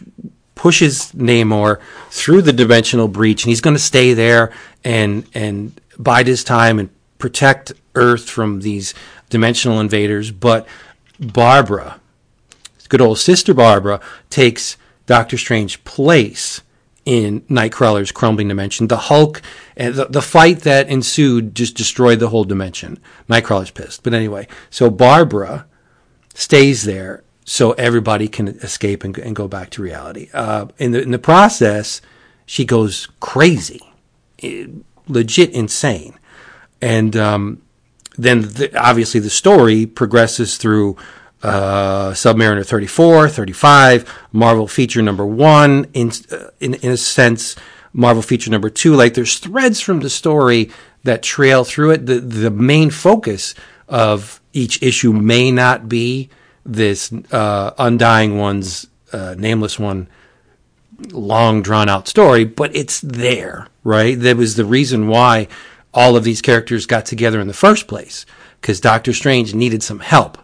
pushes 0.61 1.11
Namor 1.13 1.79
through 2.11 2.43
the 2.43 2.53
dimensional 2.53 3.07
breach, 3.07 3.43
and 3.43 3.49
he's 3.49 3.61
going 3.61 3.75
to 3.75 3.81
stay 3.81 4.13
there 4.13 4.53
and 4.83 5.25
and 5.33 5.81
bide 5.97 6.27
his 6.27 6.43
time 6.43 6.77
and 6.77 6.91
protect 7.17 7.73
Earth 7.95 8.29
from 8.29 8.59
these 8.61 8.93
dimensional 9.31 9.79
invaders. 9.79 10.29
But 10.29 10.67
Barbara, 11.19 11.99
good 12.89 13.01
old 13.01 13.17
sister 13.17 13.55
Barbara, 13.55 14.01
takes 14.29 14.77
Doctor 15.07 15.35
Strange's 15.35 15.77
place 15.77 16.61
in 17.05 17.41
Nightcrawler's 17.41 18.11
crumbling 18.11 18.47
dimension. 18.47 18.85
The 18.85 18.97
Hulk 19.09 19.41
and 19.75 19.95
the, 19.95 20.05
the 20.05 20.21
fight 20.21 20.59
that 20.59 20.89
ensued 20.89 21.55
just 21.55 21.75
destroyed 21.75 22.19
the 22.19 22.29
whole 22.29 22.43
dimension. 22.43 22.99
Nightcrawler's 23.27 23.71
pissed. 23.71 24.03
But 24.03 24.13
anyway, 24.13 24.47
so 24.69 24.91
Barbara 24.91 25.65
stays 26.35 26.83
there 26.83 27.23
so 27.51 27.73
everybody 27.73 28.29
can 28.29 28.47
escape 28.47 29.03
and, 29.03 29.17
and 29.17 29.35
go 29.35 29.45
back 29.45 29.69
to 29.71 29.81
reality. 29.81 30.29
Uh, 30.33 30.67
in 30.77 30.93
the 30.93 31.01
in 31.01 31.11
the 31.11 31.19
process, 31.19 31.99
she 32.45 32.63
goes 32.63 33.09
crazy, 33.19 33.81
eh, 34.41 34.67
legit 35.09 35.49
insane, 35.49 36.17
and 36.81 37.17
um, 37.17 37.61
then 38.17 38.43
the, 38.43 38.71
obviously 38.81 39.19
the 39.19 39.29
story 39.29 39.85
progresses 39.85 40.55
through 40.55 40.95
uh, 41.43 42.11
Submariner 42.11 42.65
34, 42.65 43.27
35, 43.27 44.09
Marvel 44.31 44.65
feature 44.65 45.01
number 45.01 45.25
one, 45.25 45.87
in, 45.93 46.09
uh, 46.31 46.51
in, 46.61 46.75
in 46.75 46.91
a 46.91 46.97
sense, 46.97 47.57
Marvel 47.91 48.23
feature 48.23 48.49
number 48.49 48.69
two. 48.69 48.95
Like 48.95 49.13
there's 49.13 49.39
threads 49.39 49.81
from 49.81 49.99
the 49.99 50.09
story 50.09 50.71
that 51.03 51.21
trail 51.21 51.65
through 51.65 51.91
it. 51.91 52.05
The, 52.05 52.21
the 52.21 52.49
main 52.49 52.91
focus 52.91 53.55
of 53.89 54.39
each 54.53 54.81
issue 54.81 55.11
may 55.11 55.51
not 55.51 55.89
be 55.89 56.29
this 56.65 57.11
uh, 57.31 57.71
Undying 57.77 58.37
One's 58.37 58.87
uh, 59.13 59.35
Nameless 59.37 59.79
One 59.79 60.07
long 61.11 61.61
drawn 61.61 61.89
out 61.89 62.07
story, 62.07 62.45
but 62.45 62.75
it's 62.75 63.01
there, 63.01 63.67
right? 63.83 64.19
That 64.19 64.37
was 64.37 64.55
the 64.55 64.65
reason 64.65 65.07
why 65.07 65.47
all 65.93 66.15
of 66.15 66.23
these 66.23 66.41
characters 66.41 66.85
got 66.85 67.05
together 67.05 67.39
in 67.39 67.47
the 67.47 67.53
first 67.53 67.87
place 67.87 68.25
because 68.59 68.79
Doctor 68.79 69.13
Strange 69.13 69.53
needed 69.53 69.83
some 69.83 69.99
help. 69.99 70.37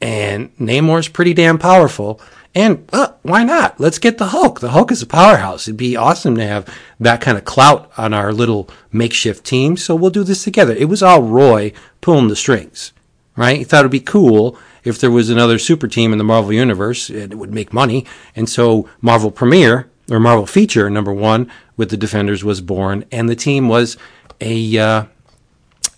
And 0.00 0.56
Namor's 0.58 1.08
pretty 1.08 1.34
damn 1.34 1.58
powerful. 1.58 2.20
And 2.54 2.88
uh, 2.92 3.12
why 3.22 3.42
not? 3.44 3.80
Let's 3.80 3.98
get 3.98 4.18
the 4.18 4.28
Hulk. 4.28 4.60
The 4.60 4.70
Hulk 4.70 4.92
is 4.92 5.02
a 5.02 5.06
powerhouse. 5.06 5.66
It'd 5.66 5.76
be 5.76 5.96
awesome 5.96 6.36
to 6.36 6.46
have 6.46 6.72
that 7.00 7.20
kind 7.20 7.36
of 7.36 7.44
clout 7.44 7.90
on 7.98 8.14
our 8.14 8.32
little 8.32 8.70
makeshift 8.92 9.44
team. 9.44 9.76
So 9.76 9.94
we'll 9.94 10.10
do 10.10 10.24
this 10.24 10.44
together. 10.44 10.72
It 10.72 10.86
was 10.86 11.02
all 11.02 11.22
Roy 11.22 11.72
pulling 12.00 12.28
the 12.28 12.36
strings, 12.36 12.92
right? 13.36 13.58
He 13.58 13.64
thought 13.64 13.80
it'd 13.80 13.90
be 13.90 14.00
cool 14.00 14.56
if 14.88 14.98
there 14.98 15.10
was 15.10 15.30
another 15.30 15.58
super 15.58 15.86
team 15.86 16.12
in 16.12 16.18
the 16.18 16.24
Marvel 16.24 16.52
Universe. 16.52 17.10
It 17.10 17.34
would 17.34 17.52
make 17.52 17.72
money. 17.72 18.06
And 18.34 18.48
so 18.48 18.88
Marvel 19.00 19.30
Premiere 19.30 19.90
or 20.10 20.18
Marvel 20.18 20.46
Feature 20.46 20.88
number 20.90 21.12
one 21.12 21.50
with 21.76 21.90
the 21.90 21.96
Defenders 21.96 22.42
was 22.42 22.60
born, 22.60 23.04
and 23.12 23.28
the 23.28 23.36
team 23.36 23.68
was 23.68 23.96
a 24.40 24.78
uh, 24.78 25.04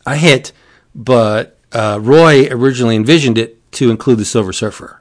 a 0.06 0.16
hit. 0.16 0.52
But 0.94 1.58
uh, 1.72 1.98
Roy 2.02 2.48
originally 2.50 2.96
envisioned 2.96 3.38
it 3.38 3.56
to 3.72 3.90
include 3.90 4.18
the 4.18 4.24
Silver 4.24 4.52
Surfer, 4.52 5.00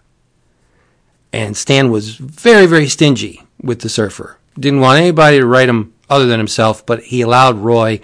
and 1.34 1.58
Stan 1.58 1.90
was 1.90 2.16
very 2.16 2.68
very 2.68 2.88
stingy 2.88 3.44
with 3.62 3.82
the 3.82 3.90
Surfer. 3.90 4.38
Didn't 4.58 4.82
want 4.82 5.00
anybody 5.00 5.40
to 5.40 5.46
write 5.46 5.70
him 5.70 5.94
other 6.10 6.28
than 6.28 6.40
himself, 6.40 6.86
but 6.86 7.04
he 7.04 7.22
allowed 7.22 7.58
Roy 7.58 8.00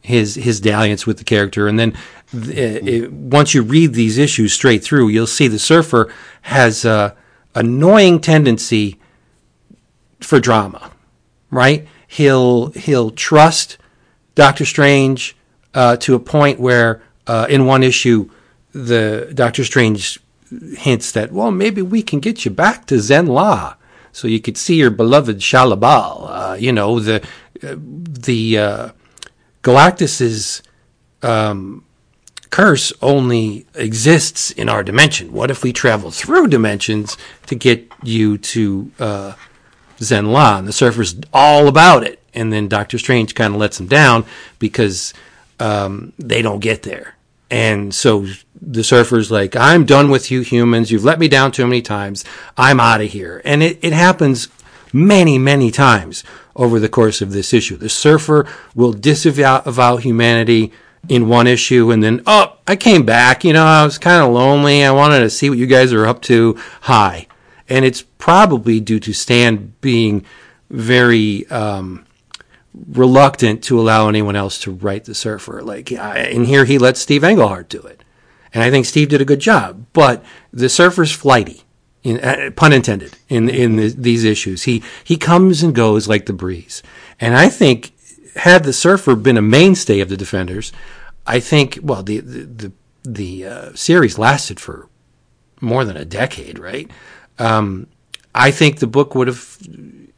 his 0.00 0.36
his 0.36 0.60
dalliance 0.60 1.06
with 1.06 1.18
the 1.18 1.24
character, 1.24 1.66
and 1.66 1.78
then 1.78 1.96
uh, 2.34 2.50
it, 2.50 3.12
once 3.12 3.54
you 3.54 3.62
read 3.62 3.94
these 3.94 4.18
issues 4.18 4.52
straight 4.52 4.82
through, 4.82 5.08
you'll 5.08 5.26
see 5.26 5.48
the 5.48 5.58
Surfer 5.58 6.12
has 6.42 6.84
a 6.84 7.16
annoying 7.54 8.20
tendency 8.20 9.00
for 10.20 10.38
drama, 10.38 10.92
right? 11.50 11.86
He'll 12.06 12.70
he'll 12.72 13.10
trust 13.10 13.78
Doctor 14.34 14.64
Strange 14.64 15.36
uh, 15.74 15.96
to 15.98 16.14
a 16.14 16.18
point 16.20 16.60
where 16.60 17.02
uh, 17.26 17.46
in 17.48 17.66
one 17.66 17.82
issue, 17.82 18.30
the 18.72 19.30
Doctor 19.34 19.64
Strange 19.64 20.20
hints 20.78 21.10
that 21.12 21.32
well 21.32 21.50
maybe 21.50 21.82
we 21.82 22.02
can 22.02 22.20
get 22.20 22.44
you 22.44 22.50
back 22.50 22.86
to 22.86 22.96
Zenn-La, 22.96 23.74
so 24.12 24.28
you 24.28 24.40
could 24.40 24.56
see 24.56 24.76
your 24.76 24.90
beloved 24.90 25.38
Shalla-Bal. 25.38 26.26
Uh, 26.28 26.54
you 26.54 26.72
know 26.72 27.00
the 27.00 27.26
the 27.62 28.58
uh, 28.58 28.90
Galactus's 29.62 30.62
um, 31.22 31.85
curse 32.50 32.92
only 33.02 33.66
exists 33.74 34.50
in 34.50 34.68
our 34.68 34.82
dimension. 34.82 35.32
What 35.32 35.50
if 35.50 35.62
we 35.62 35.72
travel 35.72 36.10
through 36.10 36.48
dimensions 36.48 37.16
to 37.46 37.54
get 37.54 37.90
you 38.02 38.38
to 38.38 38.90
uh, 38.98 39.32
Zenn-La? 39.98 40.58
And 40.58 40.68
the 40.68 40.72
Surfer's 40.72 41.16
all 41.32 41.68
about 41.68 42.04
it. 42.04 42.22
And 42.34 42.52
then 42.52 42.68
Doctor 42.68 42.98
Strange 42.98 43.34
kind 43.34 43.54
of 43.54 43.60
lets 43.60 43.80
him 43.80 43.86
down 43.86 44.24
because 44.58 45.14
um, 45.58 46.12
they 46.18 46.42
don't 46.42 46.60
get 46.60 46.82
there. 46.82 47.16
And 47.50 47.94
so 47.94 48.26
the 48.60 48.84
Surfer's 48.84 49.30
like, 49.30 49.54
I'm 49.54 49.84
done 49.84 50.10
with 50.10 50.30
you 50.30 50.40
humans. 50.40 50.90
You've 50.90 51.04
let 51.04 51.18
me 51.18 51.28
down 51.28 51.52
too 51.52 51.66
many 51.66 51.82
times. 51.82 52.24
I'm 52.56 52.80
out 52.80 53.00
of 53.00 53.10
here. 53.10 53.40
And 53.44 53.62
it, 53.62 53.78
it 53.82 53.92
happens 53.92 54.48
many, 54.92 55.38
many 55.38 55.70
times 55.70 56.24
over 56.54 56.80
the 56.80 56.88
course 56.88 57.20
of 57.20 57.32
this 57.32 57.52
issue. 57.52 57.76
The 57.76 57.88
Surfer 57.88 58.46
will 58.74 58.92
disavow 58.92 59.96
humanity 59.98 60.72
in 61.08 61.28
one 61.28 61.46
issue 61.46 61.90
and 61.90 62.02
then, 62.02 62.22
oh, 62.26 62.56
I 62.66 62.76
came 62.76 63.04
back. 63.04 63.44
You 63.44 63.52
know, 63.52 63.64
I 63.64 63.84
was 63.84 63.98
kind 63.98 64.22
of 64.22 64.32
lonely. 64.32 64.84
I 64.84 64.90
wanted 64.90 65.20
to 65.20 65.30
see 65.30 65.48
what 65.48 65.58
you 65.58 65.66
guys 65.66 65.92
are 65.92 66.06
up 66.06 66.22
to. 66.22 66.58
Hi. 66.82 67.26
And 67.68 67.84
it's 67.84 68.02
probably 68.02 68.80
due 68.80 69.00
to 69.00 69.12
Stan 69.12 69.74
being 69.80 70.24
very 70.70 71.46
um, 71.48 72.06
reluctant 72.74 73.62
to 73.64 73.80
allow 73.80 74.08
anyone 74.08 74.36
else 74.36 74.58
to 74.60 74.70
write 74.70 75.04
the 75.04 75.14
Surfer. 75.14 75.62
Like, 75.62 75.92
and 75.92 76.46
here 76.46 76.64
he 76.64 76.78
lets 76.78 77.00
Steve 77.00 77.24
Englehart 77.24 77.68
do 77.68 77.80
it. 77.80 78.02
And 78.54 78.62
I 78.62 78.70
think 78.70 78.86
Steve 78.86 79.08
did 79.08 79.20
a 79.20 79.26
good 79.26 79.40
job. 79.40 79.86
But 79.92 80.24
the 80.52 80.68
Surfer's 80.68 81.12
flighty. 81.12 81.62
In, 82.02 82.20
uh, 82.20 82.52
pun 82.54 82.72
intended 82.72 83.16
in 83.28 83.48
in 83.48 83.74
the, 83.74 83.88
these 83.88 84.22
issues. 84.22 84.62
He 84.62 84.80
he 85.02 85.16
comes 85.16 85.64
and 85.64 85.74
goes 85.74 86.06
like 86.06 86.26
the 86.26 86.32
breeze, 86.32 86.80
and 87.18 87.36
I 87.36 87.48
think 87.48 87.95
had 88.36 88.64
the 88.64 88.72
Surfer 88.72 89.16
been 89.16 89.36
a 89.36 89.42
mainstay 89.42 90.00
of 90.00 90.08
the 90.08 90.16
Defenders, 90.16 90.72
I 91.26 91.40
think 91.40 91.78
well 91.82 92.02
the 92.02 92.20
the 92.20 92.44
the, 92.44 92.72
the 93.02 93.46
uh, 93.46 93.74
series 93.74 94.18
lasted 94.18 94.60
for 94.60 94.88
more 95.60 95.84
than 95.84 95.96
a 95.96 96.04
decade, 96.04 96.58
right? 96.58 96.90
Um, 97.38 97.88
I 98.34 98.50
think 98.50 98.78
the 98.78 98.86
book 98.86 99.14
would 99.14 99.28
have 99.28 99.58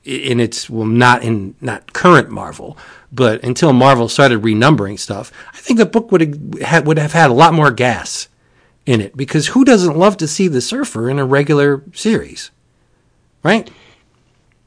in 0.05 0.41
its 0.41 0.69
well 0.71 0.87
not 0.87 1.23
in 1.23 1.55
not 1.61 1.93
current 1.93 2.31
Marvel, 2.31 2.77
but 3.13 3.43
until 3.45 3.73
Marvel 3.73 4.09
started 4.09 4.43
renumbering 4.43 4.99
stuff, 4.99 5.31
I 5.53 5.59
think 5.59 5.79
the 5.79 5.87
book 5.87 6.11
would 6.13 6.61
have 6.63 6.87
would 6.87 6.99
have 6.99 7.13
had 7.13 7.31
a 7.31 7.35
lot 7.35 7.55
more 7.55 7.71
gas 7.71 8.29
in 8.87 9.01
it 9.01 9.17
because 9.17 9.49
who 9.49 9.65
doesn't 9.65 9.99
love 9.99 10.17
to 10.17 10.27
see 10.27 10.49
the 10.49 10.61
Surfer 10.61 11.11
in 11.11 11.19
a 11.19 11.25
regular 11.25 11.83
series, 11.93 12.51
right? 13.43 13.71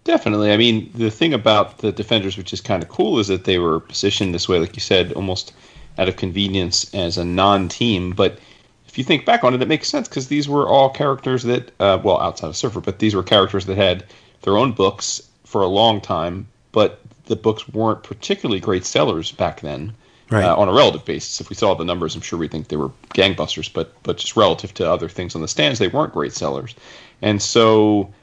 Definitely. 0.04 0.52
I 0.52 0.58
mean, 0.58 0.92
the 0.96 1.12
thing 1.12 1.34
about 1.34 1.78
the 1.80 1.92
Defenders, 1.92 2.38
which 2.38 2.54
is 2.54 2.62
kind 2.62 2.82
of 2.82 2.90
cool, 2.90 3.20
is 3.20 3.28
that 3.28 3.44
they 3.44 3.60
were 3.60 3.80
positioned 3.80 4.34
this 4.34 4.50
way, 4.50 4.60
like 4.60 4.76
you 4.76 4.82
said, 4.82 5.14
almost 5.14 5.54
out 5.98 6.10
of 6.10 6.16
convenience 6.16 6.92
as 6.94 7.18
a 7.18 7.26
non-team. 7.26 8.12
But 8.12 8.40
if 8.88 8.98
you 8.98 9.04
think 9.04 9.26
back 9.26 9.44
on 9.44 9.54
it, 9.54 9.62
it 9.62 9.68
makes 9.68 9.90
sense 9.90 10.08
because 10.08 10.28
these 10.28 10.50
were 10.50 10.68
all 10.68 10.90
characters 10.90 11.44
that, 11.44 11.72
uh, 11.80 12.00
well, 12.04 12.20
outside 12.20 12.48
of 12.48 12.58
Surfer, 12.58 12.82
but 12.82 13.00
these 13.00 13.14
were 13.14 13.24
characters 13.24 13.66
that 13.68 13.78
had 13.78 14.04
their 14.42 14.58
own 14.58 14.72
books 14.72 15.22
for 15.46 15.62
a 15.62 15.68
long 15.68 16.02
time, 16.02 16.48
but 16.72 17.00
the 17.26 17.36
books 17.36 17.68
weren't 17.70 18.04
particularly 18.04 18.60
great 18.60 18.86
sellers 18.86 19.32
back 19.32 19.62
then. 19.62 19.94
Right. 20.32 20.46
Uh, 20.46 20.56
on 20.56 20.70
a 20.70 20.74
relative 20.74 21.04
basis, 21.04 21.42
if 21.42 21.50
we 21.50 21.58
saw 21.58 21.74
the 21.74 21.84
numbers, 21.84 22.16
I'm 22.16 22.22
sure 22.22 22.40
we'd 22.40 22.52
think 22.52 22.70
they 22.70 22.78
were 22.78 22.92
gangbusters. 23.14 23.72
But 23.72 23.94
but 24.04 24.18
just 24.18 24.38
relative 24.38 24.74
to 24.76 24.90
other 24.90 25.10
things 25.10 25.36
on 25.36 25.42
the 25.42 25.48
stands, 25.50 25.78
they 25.78 25.90
weren't 25.90 26.14
great 26.14 26.32
sellers. 26.32 26.74
And 27.22 27.42
so 27.42 28.14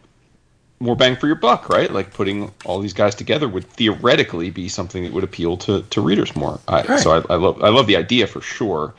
more 0.81 0.97
bang 0.97 1.17
for 1.17 1.27
your 1.27 1.37
buck, 1.37 1.69
right? 1.69 1.93
Like 1.93 2.13
putting 2.13 2.53
all 2.65 2.81
these 2.81 2.93
guys 2.93 3.15
together 3.15 3.49
would 3.49 3.69
theoretically 3.71 4.51
be 4.51 4.69
something 4.69 5.05
that 5.05 5.13
would 5.13 5.25
appeal 5.25 5.57
to, 5.59 5.83
to 5.83 6.01
readers 6.01 6.35
more. 6.37 6.61
I, 6.69 6.83
Right. 6.83 7.01
So 7.01 7.11
I, 7.13 7.35
I 7.35 7.37
love 7.37 7.63
I 7.63 7.69
love 7.69 7.87
the 7.87 7.97
idea 7.97 8.27
for 8.27 8.41
sure. 8.41 8.95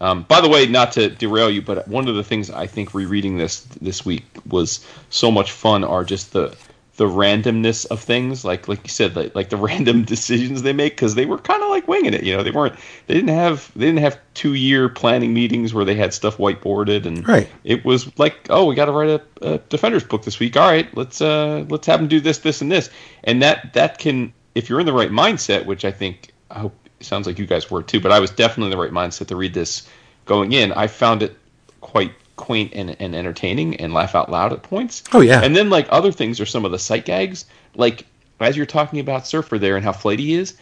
Um, 0.00 0.24
by 0.24 0.40
the 0.40 0.48
way, 0.48 0.66
not 0.66 0.92
to 0.92 1.10
derail 1.10 1.48
you, 1.48 1.62
but 1.62 1.86
one 1.86 2.08
of 2.08 2.16
the 2.16 2.24
things 2.24 2.50
I 2.50 2.66
think 2.66 2.92
rereading 2.92 3.38
this 3.38 3.60
this 3.80 4.04
week 4.04 4.24
was 4.48 4.84
so 5.10 5.30
much 5.30 5.52
fun 5.52 5.84
are 5.84 6.04
just 6.04 6.32
the 6.32 6.56
the 7.02 7.08
randomness 7.08 7.84
of 7.86 7.98
things, 8.00 8.44
like 8.44 8.68
like 8.68 8.80
you 8.84 8.88
said, 8.88 9.16
like, 9.16 9.34
like 9.34 9.48
the 9.48 9.56
random 9.68 10.04
decisions 10.04 10.62
they 10.62 10.72
make 10.72 10.92
because 10.94 11.16
they 11.16 11.26
were 11.26 11.38
kind 11.38 11.60
of 11.60 11.68
like 11.68 11.88
winging 11.88 12.14
it. 12.14 12.22
You 12.22 12.36
know, 12.36 12.44
they 12.44 12.52
weren't 12.52 12.76
they 13.08 13.14
didn't 13.14 13.34
have 13.34 13.72
they 13.74 13.86
didn't 13.86 13.98
have 13.98 14.20
two 14.34 14.54
year 14.54 14.88
planning 14.88 15.34
meetings 15.34 15.74
where 15.74 15.84
they 15.84 15.96
had 15.96 16.14
stuff 16.14 16.36
whiteboarded 16.36 17.04
and 17.04 17.26
Right. 17.26 17.48
it 17.64 17.84
was 17.84 18.16
like, 18.20 18.46
oh, 18.50 18.66
we 18.66 18.76
got 18.76 18.84
to 18.84 18.92
write 18.92 19.10
a, 19.10 19.20
a 19.54 19.58
defenders 19.68 20.04
book 20.04 20.22
this 20.22 20.38
week. 20.38 20.56
All 20.56 20.70
right, 20.70 20.86
let's 20.96 21.20
uh, 21.20 21.64
let's 21.68 21.88
have 21.88 21.98
them 21.98 22.08
do 22.08 22.20
this, 22.20 22.38
this, 22.38 22.60
and 22.62 22.70
this, 22.70 22.88
and 23.24 23.42
that 23.42 23.72
that 23.74 23.98
can, 23.98 24.32
if 24.54 24.68
you're 24.70 24.78
in 24.78 24.86
the 24.86 24.92
right 24.92 25.10
mindset, 25.10 25.66
which 25.66 25.84
I 25.84 25.90
think 25.90 26.30
I 26.52 26.60
hope 26.60 26.74
it 27.00 27.04
sounds 27.04 27.26
like 27.26 27.36
you 27.36 27.46
guys 27.46 27.68
were 27.68 27.82
too, 27.82 27.98
but 27.98 28.12
I 28.12 28.20
was 28.20 28.30
definitely 28.30 28.72
in 28.72 28.78
the 28.78 28.82
right 28.84 28.92
mindset 28.92 29.26
to 29.26 29.36
read 29.36 29.54
this 29.54 29.88
going 30.24 30.52
in. 30.52 30.70
I 30.72 30.86
found 30.86 31.24
it 31.24 31.36
quite 31.80 32.12
quaint 32.36 32.72
and, 32.74 32.96
and 32.98 33.14
entertaining 33.14 33.76
and 33.76 33.92
laugh 33.92 34.14
out 34.14 34.30
loud 34.30 34.52
at 34.52 34.62
points. 34.62 35.02
Oh, 35.12 35.20
yeah. 35.20 35.42
and 35.42 35.54
then 35.54 35.70
like 35.70 35.86
other 35.90 36.12
things 36.12 36.40
are 36.40 36.46
some 36.46 36.64
of 36.64 36.72
the 36.72 36.78
sight 36.78 37.04
gags, 37.04 37.44
like 37.74 38.06
as 38.40 38.56
you're 38.56 38.66
talking 38.66 38.98
about 39.00 39.26
Surfer 39.26 39.58
there 39.58 39.76
and 39.76 39.84
how 39.84 39.92
flighty 39.92 40.24
he 40.24 40.34
is. 40.34 40.56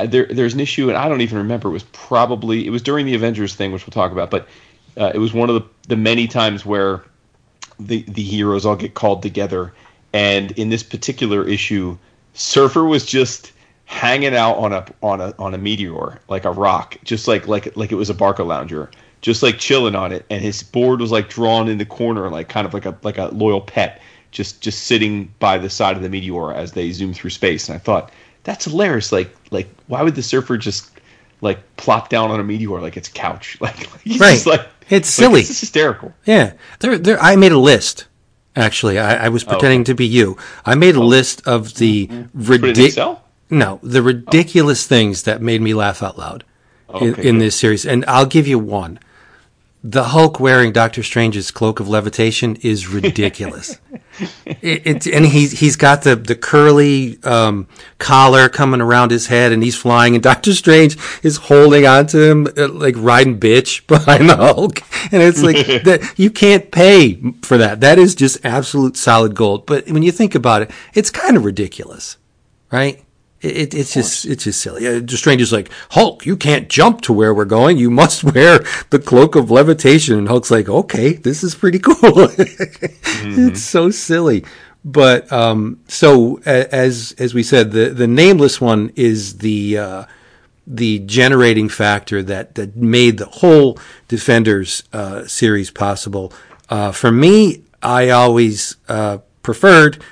uh, 0.00 0.06
There, 0.06 0.26
there's 0.26 0.54
an 0.54 0.60
issue, 0.60 0.88
and 0.88 0.96
I 0.96 1.08
don't 1.08 1.20
even 1.20 1.38
remember. 1.38 1.68
It 1.68 1.72
was 1.72 1.84
probably 1.92 2.66
it 2.66 2.70
was 2.70 2.82
during 2.82 3.06
the 3.06 3.14
Avengers 3.14 3.54
thing, 3.54 3.72
which 3.72 3.86
we'll 3.86 3.92
talk 3.92 4.12
about. 4.12 4.30
But 4.30 4.48
uh, 4.96 5.12
it 5.14 5.18
was 5.18 5.32
one 5.34 5.50
of 5.50 5.54
the, 5.56 5.68
the 5.88 5.96
many 5.96 6.26
times 6.28 6.64
where 6.64 7.04
the 7.78 8.02
the 8.08 8.22
heroes 8.22 8.64
all 8.64 8.76
get 8.76 8.94
called 8.94 9.22
together, 9.22 9.74
and 10.14 10.52
in 10.52 10.70
this 10.70 10.82
particular 10.82 11.46
issue, 11.46 11.98
Surfer 12.32 12.84
was 12.84 13.04
just 13.04 13.52
hanging 13.84 14.34
out 14.34 14.56
on 14.56 14.72
a 14.72 14.84
on 15.02 15.20
a 15.20 15.34
on 15.38 15.54
a 15.54 15.58
meteor 15.58 16.20
like 16.28 16.44
a 16.44 16.50
rock, 16.50 16.96
just 17.04 17.28
like 17.28 17.46
like 17.46 17.76
like 17.76 17.92
it 17.92 17.96
was 17.96 18.08
a 18.08 18.14
Barcalounger, 18.14 18.90
just 19.26 19.42
like 19.42 19.58
chilling 19.58 19.96
on 19.96 20.12
it, 20.12 20.24
and 20.30 20.40
his 20.40 20.62
board 20.62 21.00
was 21.00 21.10
like 21.10 21.28
drawn 21.28 21.68
in 21.68 21.78
the 21.78 21.84
corner, 21.84 22.30
like 22.30 22.48
kind 22.48 22.64
of 22.64 22.72
like 22.72 22.86
a 22.86 22.96
like 23.02 23.18
a 23.18 23.26
loyal 23.34 23.60
pet, 23.60 24.00
just 24.30 24.60
just 24.60 24.84
sitting 24.84 25.34
by 25.40 25.58
the 25.58 25.68
side 25.68 25.96
of 25.96 26.02
the 26.04 26.08
meteor 26.08 26.52
as 26.52 26.70
they 26.70 26.92
zoom 26.92 27.12
through 27.12 27.30
space. 27.30 27.68
And 27.68 27.74
I 27.74 27.78
thought 27.80 28.12
that's 28.44 28.66
hilarious. 28.66 29.10
Like 29.10 29.34
like 29.50 29.68
why 29.88 30.00
would 30.02 30.14
the 30.14 30.22
Surfer 30.22 30.56
just 30.56 30.92
like 31.40 31.58
plop 31.76 32.08
down 32.08 32.30
on 32.30 32.38
a 32.38 32.44
meteor 32.44 32.80
like 32.80 32.96
it's 32.96 33.08
couch? 33.08 33.58
Like 33.60 33.76
he's 34.02 34.20
Right. 34.20 34.46
like 34.46 34.68
It's 34.88 34.92
like, 34.92 35.04
silly. 35.06 35.40
This 35.40 35.50
is 35.50 35.60
hysterical. 35.60 36.14
Yeah, 36.24 36.52
there, 36.78 36.96
there. 36.96 37.20
I 37.20 37.34
made 37.34 37.50
a 37.50 37.58
list. 37.58 38.06
Actually, 38.54 38.96
I, 38.96 39.26
I 39.26 39.28
was 39.28 39.42
oh, 39.42 39.48
pretending 39.48 39.82
to 39.84 39.94
be 39.94 40.06
you. 40.06 40.38
I 40.64 40.76
made 40.76 40.94
a 40.94 41.00
oh. 41.00 41.04
list 41.04 41.44
of 41.48 41.72
mm-hmm. 41.72 41.78
the 41.78 42.06
Put 42.06 42.54
it 42.54 42.62
ridiculous. 42.62 43.18
No, 43.50 43.80
the 43.82 43.98
oh. 43.98 44.02
ridiculous 44.02 44.86
things 44.86 45.24
that 45.24 45.42
made 45.42 45.62
me 45.62 45.74
laugh 45.74 46.00
out 46.00 46.16
loud 46.16 46.44
in, 46.88 46.94
Okay, 46.94 47.28
in 47.28 47.34
good. 47.34 47.42
this 47.42 47.56
series, 47.56 47.84
and 47.84 48.04
I'll 48.06 48.24
give 48.24 48.46
you 48.46 48.60
one. 48.60 49.00
The 49.88 50.02
Hulk 50.02 50.40
wearing 50.40 50.72
Doctor 50.72 51.04
Strange's 51.04 51.52
cloak 51.52 51.78
of 51.78 51.88
levitation 51.88 52.56
is 52.56 52.88
ridiculous. 52.88 53.78
it, 54.44 54.82
it's 54.84 55.06
and 55.06 55.24
he's 55.24 55.60
he's 55.60 55.76
got 55.76 56.02
the 56.02 56.16
the 56.16 56.34
curly 56.34 57.22
um, 57.22 57.68
collar 57.98 58.48
coming 58.48 58.80
around 58.80 59.12
his 59.12 59.28
head, 59.28 59.52
and 59.52 59.62
he's 59.62 59.76
flying, 59.76 60.14
and 60.14 60.24
Doctor 60.24 60.54
Strange 60.54 60.96
is 61.22 61.36
holding 61.36 61.86
onto 61.86 62.20
him 62.20 62.48
uh, 62.56 62.66
like 62.66 62.96
riding 62.98 63.38
bitch 63.38 63.86
behind 63.86 64.28
the 64.28 64.36
Hulk, 64.36 64.82
and 65.12 65.22
it's 65.22 65.40
like 65.40 65.54
that 65.84 66.14
you 66.16 66.32
can't 66.32 66.72
pay 66.72 67.14
for 67.42 67.56
that. 67.56 67.80
That 67.80 68.00
is 68.00 68.16
just 68.16 68.44
absolute 68.44 68.96
solid 68.96 69.36
gold. 69.36 69.66
But 69.66 69.88
when 69.88 70.02
you 70.02 70.10
think 70.10 70.34
about 70.34 70.62
it, 70.62 70.72
it's 70.94 71.10
kind 71.10 71.36
of 71.36 71.44
ridiculous, 71.44 72.16
right? 72.72 73.05
It, 73.42 73.74
it's 73.74 73.92
just 73.92 74.24
it's 74.24 74.44
just 74.44 74.60
silly. 74.60 74.86
Uh, 74.86 75.00
the 75.00 75.16
stranger's 75.16 75.52
like 75.52 75.70
Hulk, 75.90 76.24
you 76.24 76.36
can't 76.36 76.68
jump 76.68 77.02
to 77.02 77.12
where 77.12 77.34
we're 77.34 77.44
going. 77.44 77.76
You 77.76 77.90
must 77.90 78.24
wear 78.34 78.60
the 78.90 78.98
cloak 78.98 79.36
of 79.36 79.50
levitation. 79.50 80.18
And 80.18 80.28
Hulk's 80.28 80.50
like, 80.50 80.68
okay, 80.68 81.12
this 81.12 81.44
is 81.44 81.54
pretty 81.54 81.78
cool. 81.82 82.28
It's 82.38 83.62
so 83.62 83.90
silly. 83.90 84.44
But 84.84 85.30
um, 85.32 85.80
so 85.88 86.40
as 86.46 87.14
as 87.18 87.34
we 87.34 87.42
said, 87.42 87.72
the 87.72 87.90
the 87.90 88.06
nameless 88.06 88.60
one 88.60 88.92
is 88.94 89.38
the 89.38 89.78
uh, 89.78 90.04
the 90.66 91.00
generating 91.00 91.68
factor 91.68 92.22
that 92.22 92.54
that 92.54 92.76
made 92.76 93.18
the 93.18 93.26
whole 93.26 93.78
Defenders 94.08 94.84
uh, 94.92 95.26
series 95.26 95.70
possible. 95.70 96.32
Uh, 96.68 96.92
for 96.92 97.10
me, 97.10 97.64
I 97.82 98.10
always 98.10 98.76
uh, 98.88 99.18
preferred 99.42 100.02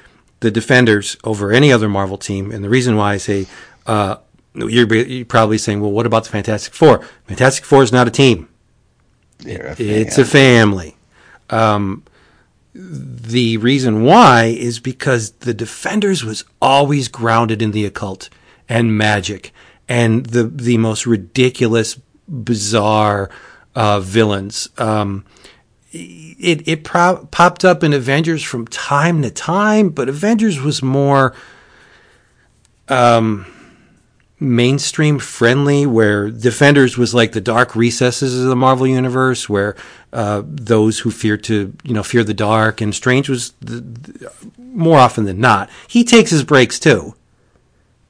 the 0.44 0.50
Defenders 0.50 1.16
over 1.24 1.50
any 1.50 1.72
other 1.72 1.88
Marvel 1.88 2.18
team, 2.18 2.52
and 2.52 2.62
the 2.62 2.68
reason 2.68 2.96
why 2.96 3.14
I 3.14 3.16
say 3.16 3.46
uh, 3.86 4.16
you're, 4.54 4.94
you're 4.94 5.24
probably 5.24 5.58
saying, 5.58 5.80
well, 5.80 5.90
what 5.90 6.06
about 6.06 6.24
the 6.24 6.30
Fantastic 6.30 6.74
Four? 6.74 7.02
Fantastic 7.26 7.64
Four 7.64 7.82
is 7.82 7.90
not 7.90 8.06
a 8.06 8.10
team; 8.10 8.48
a 9.44 9.74
it's 9.78 10.18
a 10.18 10.24
family. 10.24 10.96
Um, 11.48 12.04
the 12.74 13.56
reason 13.56 14.04
why 14.04 14.44
is 14.44 14.80
because 14.80 15.30
the 15.30 15.54
Defenders 15.54 16.22
was 16.22 16.44
always 16.60 17.08
grounded 17.08 17.62
in 17.62 17.70
the 17.70 17.86
occult 17.86 18.28
and 18.68 18.96
magic 18.98 19.52
and 19.88 20.26
the 20.26 20.44
the 20.44 20.76
most 20.76 21.06
ridiculous, 21.06 21.98
bizarre 22.28 23.30
uh, 23.74 24.00
villains. 24.00 24.68
Um, 24.76 25.24
it 25.94 26.66
it 26.66 26.84
pro- 26.84 27.26
popped 27.30 27.64
up 27.64 27.84
in 27.84 27.92
Avengers 27.92 28.42
from 28.42 28.66
time 28.66 29.22
to 29.22 29.30
time, 29.30 29.90
but 29.90 30.08
Avengers 30.08 30.60
was 30.60 30.82
more 30.82 31.34
um, 32.88 33.46
mainstream 34.40 35.18
friendly, 35.18 35.86
where 35.86 36.30
Defenders 36.30 36.98
was 36.98 37.14
like 37.14 37.32
the 37.32 37.40
dark 37.40 37.74
recesses 37.76 38.42
of 38.42 38.48
the 38.48 38.56
Marvel 38.56 38.86
universe, 38.86 39.48
where 39.48 39.76
uh, 40.12 40.42
those 40.44 40.98
who 41.00 41.10
fear 41.10 41.36
to 41.38 41.72
you 41.84 41.94
know 41.94 42.02
fear 42.02 42.24
the 42.24 42.34
dark, 42.34 42.80
and 42.80 42.94
Strange 42.94 43.28
was 43.28 43.52
the, 43.60 43.80
the- 43.80 44.30
more 44.58 44.98
often 44.98 45.24
than 45.24 45.38
not 45.40 45.70
he 45.86 46.02
takes 46.02 46.30
his 46.30 46.42
breaks 46.42 46.80
too. 46.80 47.14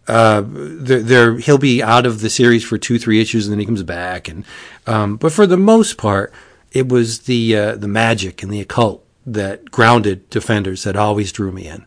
Uh, 0.07 0.43
there, 0.47 1.39
he'll 1.39 1.57
be 1.59 1.83
out 1.83 2.05
of 2.05 2.21
the 2.21 2.29
series 2.29 2.63
for 2.63 2.77
two, 2.77 2.99
three 2.99 3.23
issues, 3.23 3.47
and 3.47 3.53
then 3.53 3.59
he 3.61 3.65
comes 3.67 3.83
back. 3.83 4.29
And 4.29 4.45
um, 4.87 5.17
but 5.17 5.33
for 5.33 5.47
the 5.47 5.57
most 5.57 5.97
part, 5.97 6.33
it 6.75 6.89
was 6.89 7.21
the 7.21 7.57
uh, 7.57 7.77
the 7.77 7.89
magic 7.89 8.43
and 8.43 8.53
the 8.53 8.61
occult 8.61 9.07
that 9.25 9.71
grounded 9.71 10.29
Defenders 10.29 10.83
that 10.83 10.97
always 10.97 11.33
drew 11.33 11.51
me 11.51 11.67
in. 11.67 11.87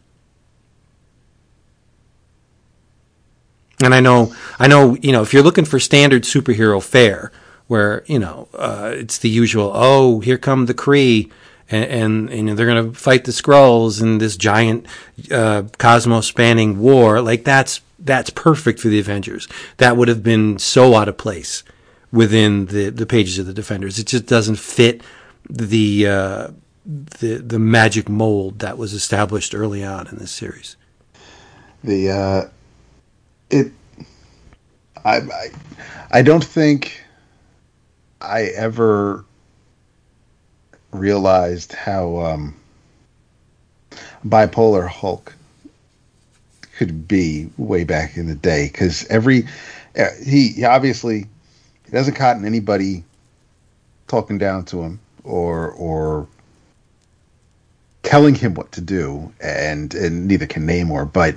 And 3.84 3.94
I 3.94 4.00
know, 4.00 4.34
I 4.58 4.68
know, 4.68 4.96
you 4.96 5.12
know, 5.12 5.22
if 5.22 5.34
you're 5.34 5.44
looking 5.44 5.66
for 5.66 5.80
standard 5.80 6.24
superhero 6.24 6.82
fare, 6.82 7.32
where 7.68 8.04
you 8.08 8.18
know 8.18 8.48
uh, 8.54 8.92
it's 8.96 9.20
the 9.20 9.30
usual, 9.30 9.72
oh, 9.76 10.20
here 10.22 10.38
come 10.38 10.66
the 10.66 10.74
Kree, 10.74 11.30
and, 11.70 12.30
and 12.32 12.48
know 12.48 12.56
they're 12.56 12.66
gonna 12.66 12.94
fight 12.94 13.26
the 13.26 13.32
Skrulls 13.32 14.02
in 14.02 14.18
this 14.18 14.38
giant 14.38 14.88
uh, 15.30 15.64
cosmos-spanning 15.78 16.80
war, 16.80 17.22
like 17.22 17.44
that's 17.44 17.82
that's 18.00 18.30
perfect 18.30 18.80
for 18.80 18.88
the 18.88 19.00
Avengers. 19.00 19.48
That 19.78 19.98
would 19.98 20.08
have 20.08 20.24
been 20.24 20.58
so 20.58 20.96
out 20.96 21.10
of 21.10 21.18
place 21.18 21.64
within 22.12 22.68
the 22.68 22.90
the 22.90 23.06
pages 23.06 23.40
of 23.40 23.46
the 23.46 23.54
Defenders. 23.54 24.00
It 24.00 24.08
just 24.08 24.26
doesn't 24.28 24.58
fit 24.58 25.02
the 25.50 26.08
uh, 26.08 26.48
the 26.86 27.38
the 27.38 27.60
magic 27.60 28.10
mold 28.10 28.60
that 28.60 28.78
was 28.78 28.94
established 28.94 29.56
early 29.56 29.84
on 29.84 30.08
in 30.08 30.18
this 30.18 30.32
series. 30.32 30.78
the 31.84 32.12
uh, 32.12 32.50
it 33.50 33.72
I, 35.06 35.18
I 35.18 35.48
I 36.12 36.22
don't 36.22 36.44
think 36.44 37.04
I 38.22 38.44
ever 38.56 39.26
realized 40.92 41.74
how 41.74 42.18
um, 42.20 42.56
bipolar 44.26 44.88
Hulk 44.88 45.36
could 46.78 47.08
be 47.08 47.50
way 47.58 47.84
back 47.84 48.18
in 48.18 48.28
the 48.28 48.36
day 48.36 48.70
because 48.72 49.06
every 49.08 49.48
uh, 49.98 50.08
he, 50.24 50.50
he 50.50 50.64
obviously 50.66 51.28
he 51.88 51.92
doesn't 51.94 52.16
cotton 52.16 52.46
anybody 52.46 53.04
talking 54.08 54.38
down 54.38 54.66
to 54.66 54.82
him 54.84 55.00
or 55.24 55.72
or 55.72 56.28
telling 58.04 58.36
him 58.36 58.54
what 58.54 58.72
to 58.74 58.82
do 58.82 59.34
and 59.42 59.94
and 59.96 60.28
neither 60.28 60.46
can 60.46 60.68
Namor 60.68 61.12
but 61.12 61.36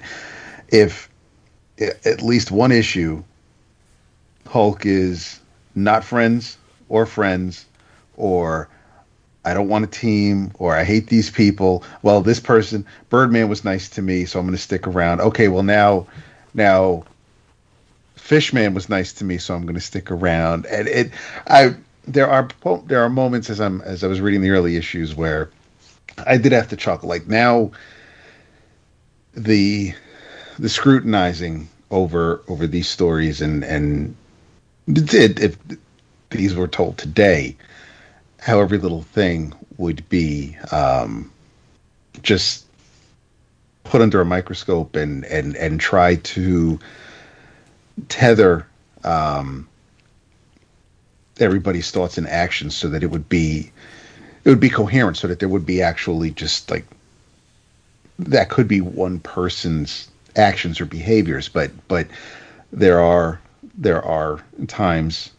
if 0.68 1.08
at 2.04 2.22
least 2.22 2.50
one 2.50 2.72
issue 2.72 3.22
Hulk 4.46 4.84
is 4.84 5.40
not 5.74 6.04
friends 6.04 6.58
or 6.88 7.06
friends 7.06 7.66
or 8.16 8.68
I 9.44 9.54
don't 9.54 9.68
want 9.68 9.84
a 9.84 9.88
team 9.88 10.52
or 10.58 10.76
I 10.76 10.84
hate 10.84 11.06
these 11.06 11.30
people. 11.30 11.82
Well, 12.02 12.20
this 12.20 12.40
person, 12.40 12.84
Birdman 13.08 13.48
was 13.48 13.64
nice 13.64 13.88
to 13.90 14.02
me, 14.02 14.26
so 14.26 14.38
I'm 14.38 14.44
going 14.44 14.54
to 14.54 14.62
stick 14.62 14.86
around. 14.86 15.22
Okay, 15.22 15.48
well 15.48 15.62
now 15.62 16.06
now 16.52 17.04
Fishman 18.20 18.74
was 18.74 18.88
nice 18.88 19.12
to 19.14 19.24
me, 19.24 19.38
so 19.38 19.54
I'm 19.54 19.62
going 19.62 19.74
to 19.74 19.80
stick 19.80 20.10
around. 20.10 20.66
And 20.66 20.86
it 20.88 21.10
I 21.46 21.74
there 22.06 22.28
are 22.28 22.48
there 22.86 23.02
are 23.02 23.08
moments 23.08 23.50
as 23.50 23.60
I'm 23.60 23.80
as 23.82 24.04
I 24.04 24.06
was 24.06 24.20
reading 24.20 24.40
the 24.40 24.50
early 24.50 24.76
issues 24.76 25.14
where 25.14 25.50
I 26.26 26.36
did 26.36 26.52
have 26.52 26.68
to 26.68 26.76
chuckle. 26.76 27.08
Like 27.08 27.26
now 27.26 27.72
the 29.34 29.94
the 30.58 30.68
scrutinizing 30.68 31.68
over 31.90 32.42
over 32.48 32.66
these 32.66 32.88
stories 32.88 33.40
and 33.40 33.64
and 33.64 34.14
if 34.86 35.56
these 36.30 36.54
were 36.54 36.68
told 36.68 36.98
today 36.98 37.56
how 38.38 38.60
every 38.60 38.78
little 38.78 39.02
thing 39.02 39.52
would 39.76 40.08
be 40.08 40.56
um, 40.72 41.30
just 42.22 42.66
put 43.84 44.00
under 44.00 44.20
a 44.20 44.24
microscope 44.24 44.96
and 44.96 45.24
and 45.24 45.56
and 45.56 45.80
try 45.80 46.16
to 46.16 46.78
tether 48.08 48.66
um, 49.04 49.68
everybody's 51.38 51.90
thoughts 51.90 52.18
and 52.18 52.28
actions 52.28 52.74
so 52.76 52.88
that 52.88 53.02
it 53.02 53.10
would 53.10 53.28
be 53.28 53.70
it 54.44 54.48
would 54.48 54.60
be 54.60 54.70
coherent 54.70 55.16
so 55.16 55.28
that 55.28 55.38
there 55.38 55.48
would 55.48 55.66
be 55.66 55.82
actually 55.82 56.30
just 56.30 56.70
like 56.70 56.84
that 58.18 58.50
could 58.50 58.68
be 58.68 58.80
one 58.80 59.18
person's 59.20 60.08
actions 60.36 60.80
or 60.80 60.86
behaviors 60.86 61.48
but 61.48 61.70
but 61.88 62.06
there 62.72 63.00
are 63.00 63.40
there 63.74 64.02
are 64.02 64.42
times 64.68 65.30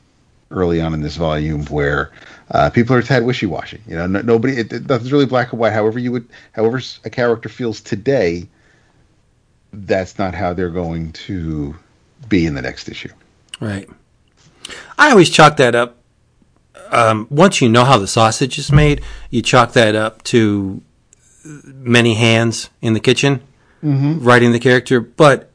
early 0.52 0.82
on 0.82 0.94
in 0.94 1.02
this 1.02 1.16
volume 1.16 1.66
where 1.66 2.12
uh, 2.52 2.70
people 2.70 2.96
are 2.96 3.02
tad 3.02 3.24
wishy-washy. 3.24 3.80
You 3.88 3.96
know, 3.96 4.08
no, 4.08 4.22
nobody, 4.22 4.58
it, 4.58 4.74
it, 4.74 4.88
nothing's 4.88 5.12
really 5.12 5.26
black 5.26 5.52
and 5.52 5.60
white. 5.60 5.74
However 5.74 6.00
you 6.00 6.12
would, 6.12 6.28
however 6.52 6.82
a 7.06 7.10
character 7.10 7.50
feels 7.50 7.82
today, 7.82 8.48
that's 9.72 10.20
not 10.20 10.36
how 10.36 10.54
they're 10.54 10.70
going 10.70 11.14
to 11.14 11.76
be 12.32 12.48
in 12.48 12.56
the 12.56 12.62
next 12.64 12.90
issue. 12.90 13.10
Right. 13.60 13.88
I 14.98 15.12
always 15.12 15.30
chalk 15.30 15.58
that 15.58 15.76
up. 15.76 15.98
Um, 16.90 17.28
once 17.30 17.62
you 17.62 17.70
know 17.70 17.86
how 17.86 18.00
the 18.00 18.08
sausage 18.08 18.58
is 18.58 18.72
made, 18.72 19.02
you 19.30 19.44
chalk 19.44 19.74
that 19.74 19.96
up 19.96 20.24
to 20.24 20.82
many 21.44 22.16
hands 22.16 22.72
in 22.82 22.94
the 22.94 23.00
kitchen 23.00 23.42
mm-hmm. 23.84 24.24
writing 24.24 24.52
the 24.52 24.60
character. 24.60 25.00
But, 25.00 25.52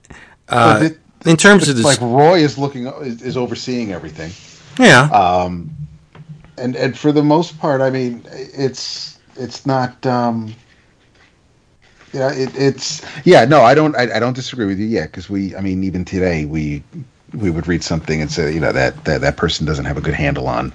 uh, 0.48 0.80
but 0.80 0.92
it, 0.92 0.98
in 1.26 1.36
terms 1.36 1.68
of 1.68 1.76
this, 1.76 1.84
like 1.84 2.00
Roy 2.00 2.38
is 2.38 2.58
looking 2.58 2.86
is, 2.86 3.22
is 3.22 3.36
overseeing 3.36 3.92
everything. 3.92 4.30
Yeah. 4.78 5.02
Um, 5.10 5.74
and 6.58 6.76
and 6.76 6.96
for 6.96 7.12
the 7.12 7.22
most 7.22 7.58
part, 7.58 7.80
I 7.80 7.90
mean, 7.90 8.22
it's 8.30 9.18
it's 9.34 9.66
not. 9.66 10.04
Um, 10.06 10.54
yeah, 12.12 12.32
it, 12.32 12.50
it's 12.54 13.04
yeah. 13.24 13.44
No, 13.44 13.62
I 13.62 13.74
don't. 13.74 13.96
I, 13.96 14.16
I 14.16 14.18
don't 14.18 14.34
disagree 14.34 14.66
with 14.66 14.78
you. 14.78 14.86
Yeah, 14.86 15.06
because 15.06 15.28
we. 15.28 15.54
I 15.56 15.60
mean, 15.60 15.84
even 15.84 16.04
today, 16.04 16.44
we 16.44 16.82
we 17.34 17.50
would 17.50 17.66
read 17.66 17.82
something 17.82 18.20
and 18.20 18.30
say, 18.30 18.52
you 18.52 18.60
know, 18.60 18.72
that 18.72 19.04
that 19.04 19.20
that 19.20 19.36
person 19.36 19.66
doesn't 19.66 19.84
have 19.84 19.96
a 19.96 20.00
good 20.00 20.14
handle 20.14 20.48
on 20.48 20.72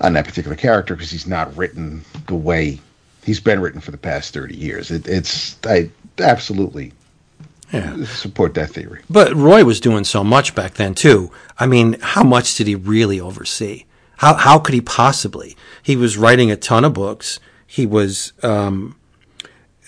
on 0.00 0.12
that 0.14 0.24
particular 0.24 0.56
character 0.56 0.94
because 0.94 1.10
he's 1.10 1.26
not 1.26 1.54
written 1.56 2.02
the 2.26 2.34
way 2.34 2.80
he's 3.24 3.40
been 3.40 3.60
written 3.60 3.80
for 3.80 3.90
the 3.90 3.98
past 3.98 4.32
thirty 4.32 4.56
years. 4.56 4.90
It, 4.90 5.06
it's 5.06 5.56
I 5.64 5.90
absolutely 6.18 6.92
yeah. 7.72 8.04
support 8.04 8.54
that 8.54 8.70
theory. 8.70 9.02
But 9.10 9.34
Roy 9.34 9.64
was 9.64 9.80
doing 9.80 10.04
so 10.04 10.24
much 10.24 10.54
back 10.54 10.74
then 10.74 10.94
too. 10.94 11.30
I 11.58 11.66
mean, 11.66 11.98
how 12.00 12.24
much 12.24 12.56
did 12.56 12.66
he 12.66 12.74
really 12.74 13.20
oversee? 13.20 13.84
How 14.16 14.34
how 14.34 14.58
could 14.58 14.74
he 14.74 14.80
possibly? 14.80 15.56
He 15.82 15.96
was 15.96 16.16
writing 16.16 16.50
a 16.50 16.56
ton 16.56 16.84
of 16.84 16.94
books. 16.94 17.38
He 17.66 17.86
was 17.86 18.32
um, 18.42 18.96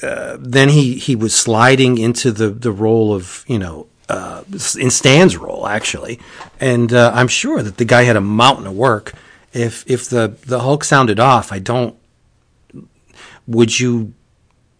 uh, 0.02 0.36
then 0.40 0.68
he 0.70 0.94
he 0.94 1.16
was 1.16 1.34
sliding 1.34 1.98
into 1.98 2.32
the 2.32 2.50
the 2.50 2.72
role 2.72 3.14
of 3.14 3.44
you 3.46 3.58
know 3.58 3.86
uh, 4.08 4.42
in 4.78 4.90
Stan's 4.90 5.36
role 5.36 5.66
actually, 5.66 6.18
and 6.58 6.92
uh, 6.92 7.12
I'm 7.14 7.28
sure 7.28 7.62
that 7.62 7.76
the 7.76 7.84
guy 7.84 8.02
had 8.02 8.16
a 8.16 8.20
mountain 8.20 8.66
of 8.66 8.74
work. 8.74 9.12
If 9.52 9.84
if 9.88 10.08
the 10.08 10.36
the 10.46 10.60
Hulk 10.60 10.84
sounded 10.84 11.20
off, 11.20 11.52
I 11.52 11.58
don't. 11.58 11.96
Would 13.46 13.80
you 13.80 14.14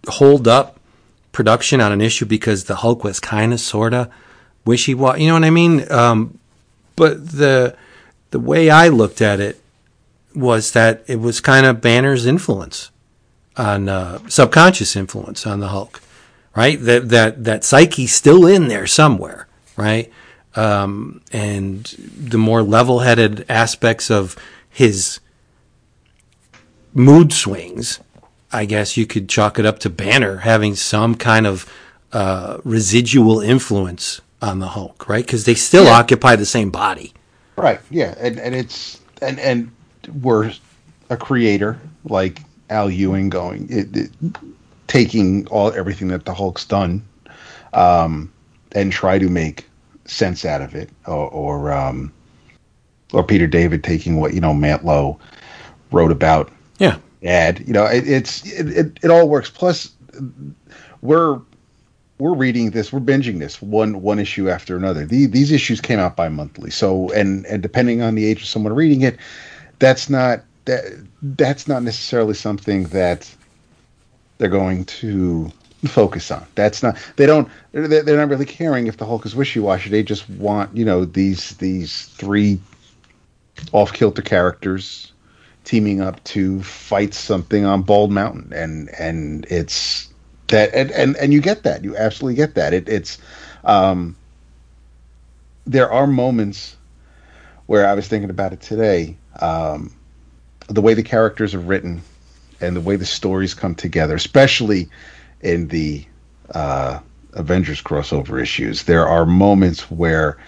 hold 0.09 0.48
up 0.48 0.80
production 1.33 1.80
on 1.80 1.92
an 1.92 2.00
issue 2.00 2.26
because 2.26 2.64
the 2.64 2.76
Hulk 2.76 3.04
was 3.04 3.20
kind 3.20 3.52
of, 3.52 3.61
sort 3.61 3.94
of 3.94 4.11
wishy 4.64 4.94
washy. 4.94 5.22
You 5.22 5.28
know 5.28 5.35
what 5.35 5.44
I 5.44 5.50
mean? 5.50 5.90
Um, 5.90 6.38
but 6.96 7.30
the 7.30 7.76
the 8.30 8.40
way 8.40 8.70
I 8.70 8.88
looked 8.88 9.20
at 9.20 9.40
it 9.40 9.61
was 10.35 10.72
that 10.72 11.02
it 11.06 11.20
was 11.20 11.40
kind 11.40 11.66
of 11.66 11.80
Banner's 11.80 12.26
influence 12.26 12.90
on 13.57 13.89
uh, 13.89 14.19
subconscious 14.29 14.97
influence 14.97 15.47
on 15.47 15.61
the 15.61 15.69
Hulk, 15.69 16.01
right? 16.57 16.81
That 16.81 17.09
that 17.11 17.45
that 17.45 17.65
psyche's 17.65 18.13
still 18.13 18.47
in 18.47 18.69
there 18.69 18.87
somewhere, 18.87 19.49
right? 19.77 20.11
Um, 20.57 21.23
and 21.33 21.85
the 21.85 22.39
more 22.39 22.63
level-headed 22.63 23.47
aspects 23.49 24.11
of 24.11 24.37
his 24.69 25.21
mood 26.93 27.33
swings 27.33 28.01
I 28.53 28.65
guess 28.65 28.97
you 28.97 29.07
could 29.07 29.29
chalk 29.29 29.59
it 29.59 29.67
up 29.67 29.79
to 29.81 29.91
Banner 29.91 30.39
having 30.39 30.75
some 30.75 31.15
kind 31.15 31.47
of 31.47 31.71
uh, 32.13 32.59
residual 32.65 33.41
influence 33.41 34.21
on 34.43 34.59
the 34.59 34.69
Hulk, 34.69 35.09
right? 35.09 35.25
Because 35.25 35.45
they 35.45 35.55
still 35.55 35.85
yeah. 35.85 35.93
occupy 35.93 36.37
the 36.37 36.47
same 36.47 36.71
body. 36.71 37.13
Right. 37.57 37.81
Yeah, 37.91 38.15
and 38.19 38.39
and 38.39 38.55
it's 38.55 39.01
and 39.23 39.39
and 39.39 39.71
we're 40.21 40.53
a 41.11 41.17
creator 41.17 41.81
like 42.05 42.41
Al 42.70 42.90
Ewing 42.90 43.28
going 43.28 43.66
it, 43.70 43.96
it, 43.96 44.11
taking 44.87 45.46
all 45.48 45.72
everything 45.72 46.09
that 46.09 46.24
the 46.24 46.35
Hulk's 46.35 46.64
done, 46.64 47.04
um, 47.72 48.33
and 48.72 48.92
try 48.92 49.18
to 49.18 49.28
make 49.28 49.68
sense 50.06 50.44
out 50.44 50.62
of 50.62 50.74
it, 50.74 50.90
or 51.06 51.28
or, 51.30 51.72
um, 51.72 52.12
or 53.12 53.22
Peter 53.22 53.46
David 53.46 53.85
taking 53.85 54.20
what 54.20 54.35
you 54.35 54.40
know 54.40 54.52
Mantlo 54.52 55.18
wrote 55.90 56.12
about. 56.12 56.50
Yeah 56.78 56.96
ad. 57.22 57.62
You 57.66 57.72
know, 57.72 57.85
it, 57.85 58.09
it's 58.09 58.44
it, 58.46 58.98
it, 59.02 59.11
all 59.11 59.28
works. 59.28 59.50
Plus, 59.50 59.92
we're 61.02 61.40
we're 62.18 62.35
reading 62.35 62.70
this, 62.70 62.92
we're 62.92 63.00
binging 63.00 63.38
this 63.38 63.61
one 63.62 64.02
one 64.02 64.18
issue 64.18 64.50
after 64.50 64.76
another. 64.76 65.06
The, 65.06 65.26
these 65.26 65.50
issues 65.50 65.80
came 65.80 65.98
out 65.98 66.16
bi-monthly, 66.16 66.70
so 66.70 67.11
and 67.12 67.46
and 67.46 67.62
depending 67.62 68.02
on 68.02 68.14
the 68.14 68.26
age 68.26 68.42
of 68.42 68.48
someone 68.48 68.72
reading 68.72 69.02
it, 69.02 69.18
that's 69.78 70.11
not 70.11 70.42
that 70.66 70.83
that's 71.22 71.68
not 71.68 71.83
necessarily 71.83 72.35
something 72.35 72.85
that 72.85 73.33
they're 74.38 74.48
going 74.48 74.85
to 74.87 75.52
focus 75.87 76.30
on. 76.30 76.46
That's 76.54 76.83
not 76.83 76.96
they 77.16 77.26
don't 77.26 77.48
they're, 77.72 78.02
they're 78.02 78.16
not 78.16 78.28
really 78.28 78.46
caring 78.46 78.87
if 78.87 78.96
the 78.96 79.06
Hulk 79.06 79.26
is 79.26 79.35
wishy-washy. 79.35 79.90
They 79.90 80.02
just 80.02 80.28
want 80.30 80.76
you 80.76 80.85
know 80.85 81.04
these 81.04 81.56
these 81.56 82.06
three 82.06 82.61
off 83.72 83.92
kilter 83.92 84.22
characters 84.22 85.12
teaming 85.64 86.00
up 86.00 86.22
to 86.24 86.62
fight 86.62 87.14
something 87.14 87.64
on 87.64 87.83
Bald 87.83 88.11
Mountain, 88.11 88.52
and 88.54 88.88
and 88.98 89.46
it's 89.50 90.09
that 90.48 90.74
and 90.74 90.90
and, 90.90 91.16
and 91.16 91.33
you 91.33 91.40
get 91.40 91.62
that 91.62 91.85
you 91.85 91.96
absolutely 91.96 92.37
get 92.37 92.54
that 92.54 92.74
it, 92.74 92.88
it's 92.88 93.18
um, 93.64 94.16
there 95.66 95.90
are 95.90 96.06
moments 96.06 96.76
where 97.66 97.87
I 97.87 97.94
was 97.94 98.09
thinking 98.09 98.30
about 98.30 98.52
it 98.52 98.61
today. 98.61 99.16
Um, 99.40 99.94
the 100.70 100.80
way 100.80 100.94
the 100.94 101.02
characters 101.02 101.54
are 101.54 101.61
written 101.61 102.00
and 102.61 102.76
the 102.76 102.80
way 102.80 102.96
the 102.96 103.06
stories 103.06 103.54
come 103.54 103.74
together, 103.74 104.14
especially 104.14 104.88
in 105.40 105.68
the 105.68 106.04
uh, 106.54 107.00
Avengers 107.33 107.83
crossover 107.83 108.40
issues, 108.40 108.85
there 108.85 109.06
are 109.06 109.26
moments 109.26 109.90
where 109.90 110.38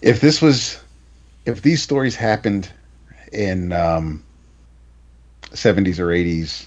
if 0.00 0.20
this 0.20 0.42
was 0.42 0.82
if 1.44 1.62
these 1.62 1.82
stories 1.82 2.16
happened 2.16 2.70
in 3.32 3.72
um, 3.72 4.22
70s 5.42 5.98
or 5.98 6.06
80s. 6.08 6.66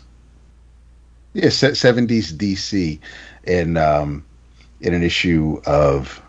Yeah, 1.34 1.48
70s 1.48 2.34
DC 2.34 3.00
in 3.44 3.76
um, 3.76 4.24
in 4.80 4.94
an 4.94 5.04
issue 5.04 5.62
of 5.66 6.22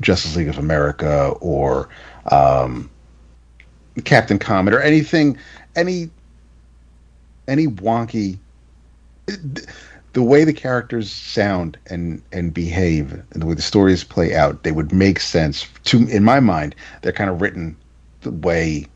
Justice 0.00 0.36
League 0.36 0.48
of 0.48 0.56
America 0.56 1.34
or 1.40 1.90
um, 2.30 2.90
Captain 4.04 4.38
Comet 4.38 4.72
or 4.72 4.80
anything, 4.80 5.36
any 5.76 6.10
any 7.48 7.66
wonky. 7.66 8.38
The 9.26 10.22
way 10.22 10.44
the 10.44 10.52
characters 10.52 11.10
sound 11.10 11.76
and 11.86 12.22
and 12.32 12.54
behave, 12.54 13.12
and 13.12 13.42
the 13.42 13.46
way 13.46 13.54
the 13.54 13.62
stories 13.62 14.04
play 14.04 14.34
out, 14.34 14.62
they 14.62 14.72
would 14.72 14.92
make 14.92 15.18
sense 15.18 15.66
to 15.84 16.06
in 16.08 16.22
my 16.22 16.40
mind. 16.40 16.74
They're 17.02 17.12
kind 17.12 17.30
of 17.30 17.40
written 17.40 17.76
the 18.20 18.30
way 18.30 18.86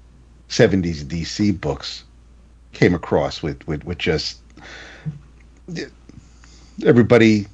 '70s 0.48 1.04
DC 1.04 1.60
books 1.60 2.04
came 2.72 2.94
across 2.94 3.42
with 3.42 3.66
with, 3.66 3.84
with 3.84 3.98
just 3.98 4.38
everybody 6.86 7.46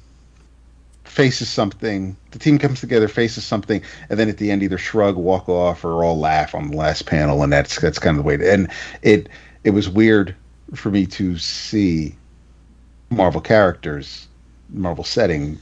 faces 1.15 1.49
something. 1.49 2.17
The 2.31 2.39
team 2.39 2.59
comes 2.59 2.81
together, 2.81 3.07
faces 3.07 3.45
something, 3.45 3.81
and 4.09 4.19
then 4.19 4.27
at 4.27 4.37
the 4.37 4.51
end 4.51 4.61
either 4.63 4.77
shrug, 4.77 5.15
walk 5.15 5.47
off, 5.47 5.85
or 5.85 6.03
all 6.03 6.19
laugh 6.19 6.53
on 6.53 6.71
the 6.71 6.77
last 6.77 7.05
panel, 7.05 7.41
and 7.41 7.51
that's 7.53 7.79
that's 7.79 7.97
kind 7.97 8.17
of 8.17 8.23
the 8.23 8.27
way. 8.27 8.37
To, 8.37 8.51
and 8.51 8.69
it 9.01 9.29
it 9.63 9.71
was 9.71 9.87
weird 9.87 10.35
for 10.73 10.91
me 10.91 11.05
to 11.05 11.37
see 11.37 12.15
Marvel 13.09 13.39
characters, 13.39 14.27
Marvel 14.69 15.05
setting 15.05 15.57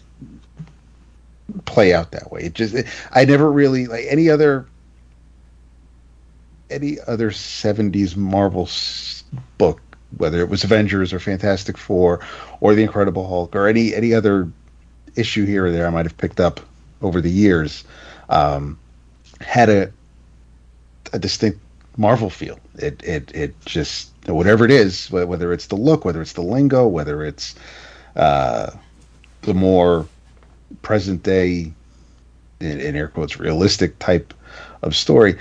play 1.65 1.93
out 1.93 2.11
that 2.11 2.31
way. 2.31 2.41
It 2.45 2.53
just 2.53 2.73
it, 2.73 2.87
I 3.11 3.23
never 3.23 3.51
really 3.51 3.85
like 3.85 4.05
any 4.09 4.29
other 4.29 4.67
any 6.71 6.97
other 7.05 7.29
70s 7.29 8.17
Marvel 8.17 8.67
book 9.59 9.79
whether 10.17 10.39
it 10.39 10.49
was 10.49 10.63
Avengers 10.63 11.13
or 11.13 11.19
Fantastic 11.19 11.77
Four 11.77 12.19
or 12.59 12.73
the 12.73 12.81
Incredible 12.81 13.27
Hulk 13.27 13.55
or 13.55 13.67
any 13.67 13.93
any 13.93 14.15
other 14.15 14.51
issue 15.15 15.45
here 15.45 15.65
or 15.65 15.71
there 15.71 15.87
I 15.87 15.89
might 15.89 16.05
have 16.05 16.17
picked 16.17 16.39
up 16.39 16.59
over 17.01 17.21
the 17.21 17.29
years 17.29 17.83
um, 18.29 18.79
had 19.41 19.69
a 19.69 19.91
a 21.11 21.19
distinct 21.19 21.59
Marvel 21.97 22.29
feel. 22.29 22.59
It 22.77 23.01
it 23.03 23.31
it 23.35 23.65
just 23.65 24.11
whatever 24.25 24.65
it 24.65 24.71
is, 24.71 25.11
whether 25.11 25.53
it's 25.53 25.67
the 25.67 25.75
look, 25.75 26.05
whether 26.05 26.21
it's 26.21 26.33
the 26.33 26.41
lingo, 26.41 26.87
whether 26.87 27.23
it's 27.23 27.55
uh, 28.15 28.71
the 29.41 29.53
more 29.53 30.07
present 30.81 31.23
day, 31.23 31.71
in, 32.59 32.79
in 32.79 32.95
air 32.95 33.07
quotes, 33.07 33.39
realistic 33.39 33.99
type 33.99 34.33
of 34.81 34.95
story, 34.95 35.37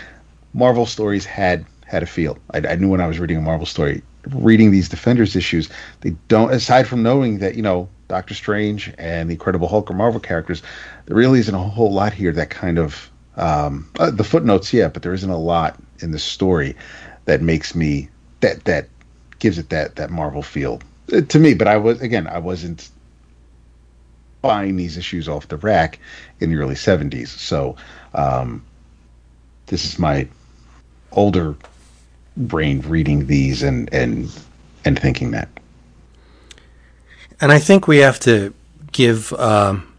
Marvel 0.52 0.86
stories 0.86 1.24
had 1.24 1.64
had 1.86 2.02
a 2.02 2.06
feel. 2.06 2.38
I, 2.52 2.58
I 2.58 2.74
knew 2.76 2.88
when 2.88 3.00
I 3.00 3.06
was 3.06 3.18
reading 3.18 3.36
a 3.36 3.42
Marvel 3.42 3.66
story, 3.66 4.02
reading 4.30 4.70
these 4.70 4.88
Defenders 4.88 5.36
issues, 5.36 5.68
they 6.00 6.10
don't. 6.28 6.52
Aside 6.52 6.86
from 6.86 7.02
knowing 7.02 7.38
that 7.38 7.54
you 7.54 7.62
know 7.62 7.88
Doctor 8.12 8.34
Strange 8.34 8.92
and 8.98 9.30
the 9.30 9.32
Incredible 9.32 9.68
Hulk 9.68 9.90
or 9.90 9.94
Marvel 9.94 10.20
characters, 10.20 10.62
there 11.06 11.16
really 11.16 11.40
isn't 11.40 11.54
a 11.54 11.58
whole 11.58 11.90
lot 11.90 12.12
here 12.12 12.30
that 12.32 12.50
kind 12.50 12.78
of 12.78 13.10
um, 13.36 13.88
uh, 13.98 14.10
the 14.10 14.22
footnotes, 14.22 14.70
yeah, 14.70 14.88
but 14.88 15.02
there 15.02 15.14
isn't 15.14 15.30
a 15.30 15.38
lot 15.38 15.82
in 16.00 16.10
the 16.10 16.18
story 16.18 16.76
that 17.24 17.40
makes 17.40 17.74
me 17.74 18.10
that 18.40 18.64
that 18.66 18.90
gives 19.38 19.56
it 19.56 19.70
that 19.70 19.96
that 19.96 20.10
Marvel 20.10 20.42
feel 20.42 20.82
uh, 21.10 21.22
to 21.22 21.38
me. 21.38 21.54
But 21.54 21.68
I 21.68 21.78
was 21.78 22.02
again, 22.02 22.26
I 22.26 22.38
wasn't 22.38 22.90
buying 24.42 24.76
these 24.76 24.98
issues 24.98 25.26
off 25.26 25.48
the 25.48 25.56
rack 25.56 25.98
in 26.38 26.50
the 26.50 26.56
early 26.56 26.74
'70s, 26.74 27.28
so 27.28 27.76
um, 28.12 28.62
this 29.68 29.86
is 29.86 29.98
my 29.98 30.28
older 31.12 31.56
brain 32.36 32.82
reading 32.82 33.26
these 33.26 33.62
and 33.62 33.88
and 33.90 34.30
and 34.84 34.98
thinking 34.98 35.30
that. 35.30 35.48
And 37.42 37.50
I 37.50 37.58
think 37.58 37.88
we 37.88 37.98
have 37.98 38.20
to 38.20 38.54
give 38.92 39.32
um, 39.32 39.92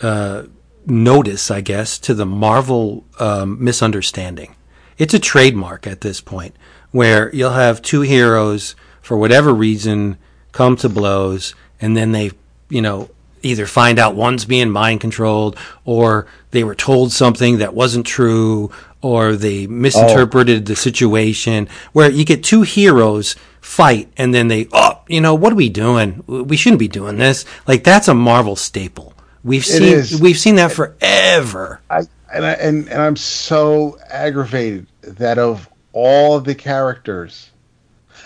uh, 0.00 0.44
notice, 0.86 1.50
I 1.50 1.60
guess, 1.60 1.98
to 1.98 2.14
the 2.14 2.24
Marvel 2.24 3.04
um, 3.20 3.62
misunderstanding. 3.62 4.56
It's 4.96 5.12
a 5.12 5.18
trademark 5.18 5.86
at 5.86 6.00
this 6.00 6.22
point 6.22 6.56
where 6.90 7.30
you'll 7.34 7.50
have 7.50 7.82
two 7.82 8.00
heroes, 8.00 8.74
for 9.02 9.18
whatever 9.18 9.52
reason, 9.52 10.16
come 10.52 10.76
to 10.76 10.88
blows, 10.88 11.54
and 11.82 11.94
then 11.94 12.12
they, 12.12 12.30
you 12.70 12.80
know, 12.80 13.10
either 13.42 13.66
find 13.66 13.98
out 13.98 14.14
one's 14.14 14.46
being 14.46 14.70
mind 14.70 15.02
controlled 15.02 15.54
or 15.84 16.26
they 16.52 16.64
were 16.64 16.74
told 16.74 17.12
something 17.12 17.58
that 17.58 17.74
wasn't 17.74 18.06
true 18.06 18.70
or 19.02 19.36
they 19.36 19.66
misinterpreted 19.66 20.62
oh. 20.62 20.64
the 20.64 20.76
situation 20.76 21.68
where 21.92 22.10
you 22.10 22.24
get 22.24 22.42
two 22.42 22.62
heroes 22.62 23.36
fight 23.64 24.12
and 24.18 24.34
then 24.34 24.48
they 24.48 24.68
oh 24.72 25.00
you 25.08 25.20
know 25.20 25.34
what 25.34 25.52
are 25.52 25.56
we 25.56 25.68
doing? 25.68 26.22
We 26.26 26.56
shouldn't 26.56 26.78
be 26.80 26.88
doing 26.88 27.16
this. 27.16 27.44
Like 27.66 27.82
that's 27.82 28.08
a 28.08 28.14
marvel 28.14 28.56
staple. 28.56 29.14
We've 29.42 29.64
seen 29.64 30.20
we've 30.20 30.38
seen 30.38 30.56
that 30.56 30.72
forever. 30.72 31.80
I, 31.90 32.02
and, 32.32 32.44
I, 32.44 32.52
and 32.52 32.88
and 32.88 33.00
i'm 33.00 33.16
so 33.16 33.96
aggravated 34.10 34.86
that 35.02 35.38
of 35.38 35.68
all 35.92 36.40
the 36.40 36.54
characters 36.54 37.50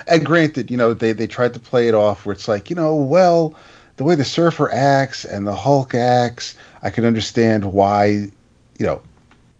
and 0.06 0.24
granted 0.24 0.70
you 0.70 0.78
know 0.78 0.94
they 0.94 1.12
they 1.12 1.26
tried 1.26 1.52
to 1.54 1.60
play 1.60 1.88
it 1.88 1.94
off 1.94 2.24
where 2.24 2.32
it's 2.32 2.48
like 2.48 2.70
you 2.70 2.76
know 2.76 2.96
well 2.96 3.54
the 3.96 4.04
way 4.04 4.14
the 4.14 4.24
surfer 4.24 4.70
acts 4.72 5.26
and 5.26 5.46
the 5.46 5.54
hulk 5.54 5.94
acts 5.94 6.56
i 6.82 6.88
can 6.88 7.04
understand 7.04 7.64
why 7.64 8.06
you 8.06 8.86
know 8.86 9.02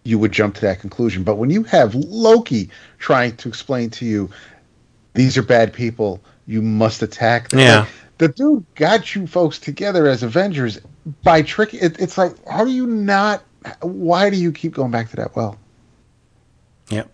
you 0.03 0.17
would 0.17 0.31
jump 0.31 0.55
to 0.55 0.61
that 0.61 0.79
conclusion. 0.79 1.23
But 1.23 1.35
when 1.35 1.49
you 1.49 1.63
have 1.63 1.93
Loki 1.95 2.69
trying 2.97 3.35
to 3.37 3.49
explain 3.49 3.89
to 3.91 4.05
you 4.05 4.29
these 5.13 5.37
are 5.37 5.43
bad 5.43 5.73
people, 5.73 6.21
you 6.45 6.61
must 6.61 7.01
attack 7.01 7.49
them. 7.49 7.59
Yeah. 7.59 7.85
the 8.17 8.29
dude 8.29 8.65
got 8.75 9.15
you 9.15 9.27
folks 9.27 9.59
together 9.59 10.07
as 10.07 10.23
Avengers 10.23 10.79
by 11.23 11.41
trick. 11.41 11.73
It, 11.73 11.99
it's 11.99 12.17
like, 12.17 12.33
how 12.47 12.65
do 12.65 12.71
you 12.71 12.87
not? 12.87 13.43
Why 13.81 14.29
do 14.29 14.37
you 14.37 14.51
keep 14.51 14.73
going 14.73 14.91
back 14.91 15.09
to 15.09 15.15
that 15.17 15.35
well? 15.35 15.57
Yep. 16.89 17.13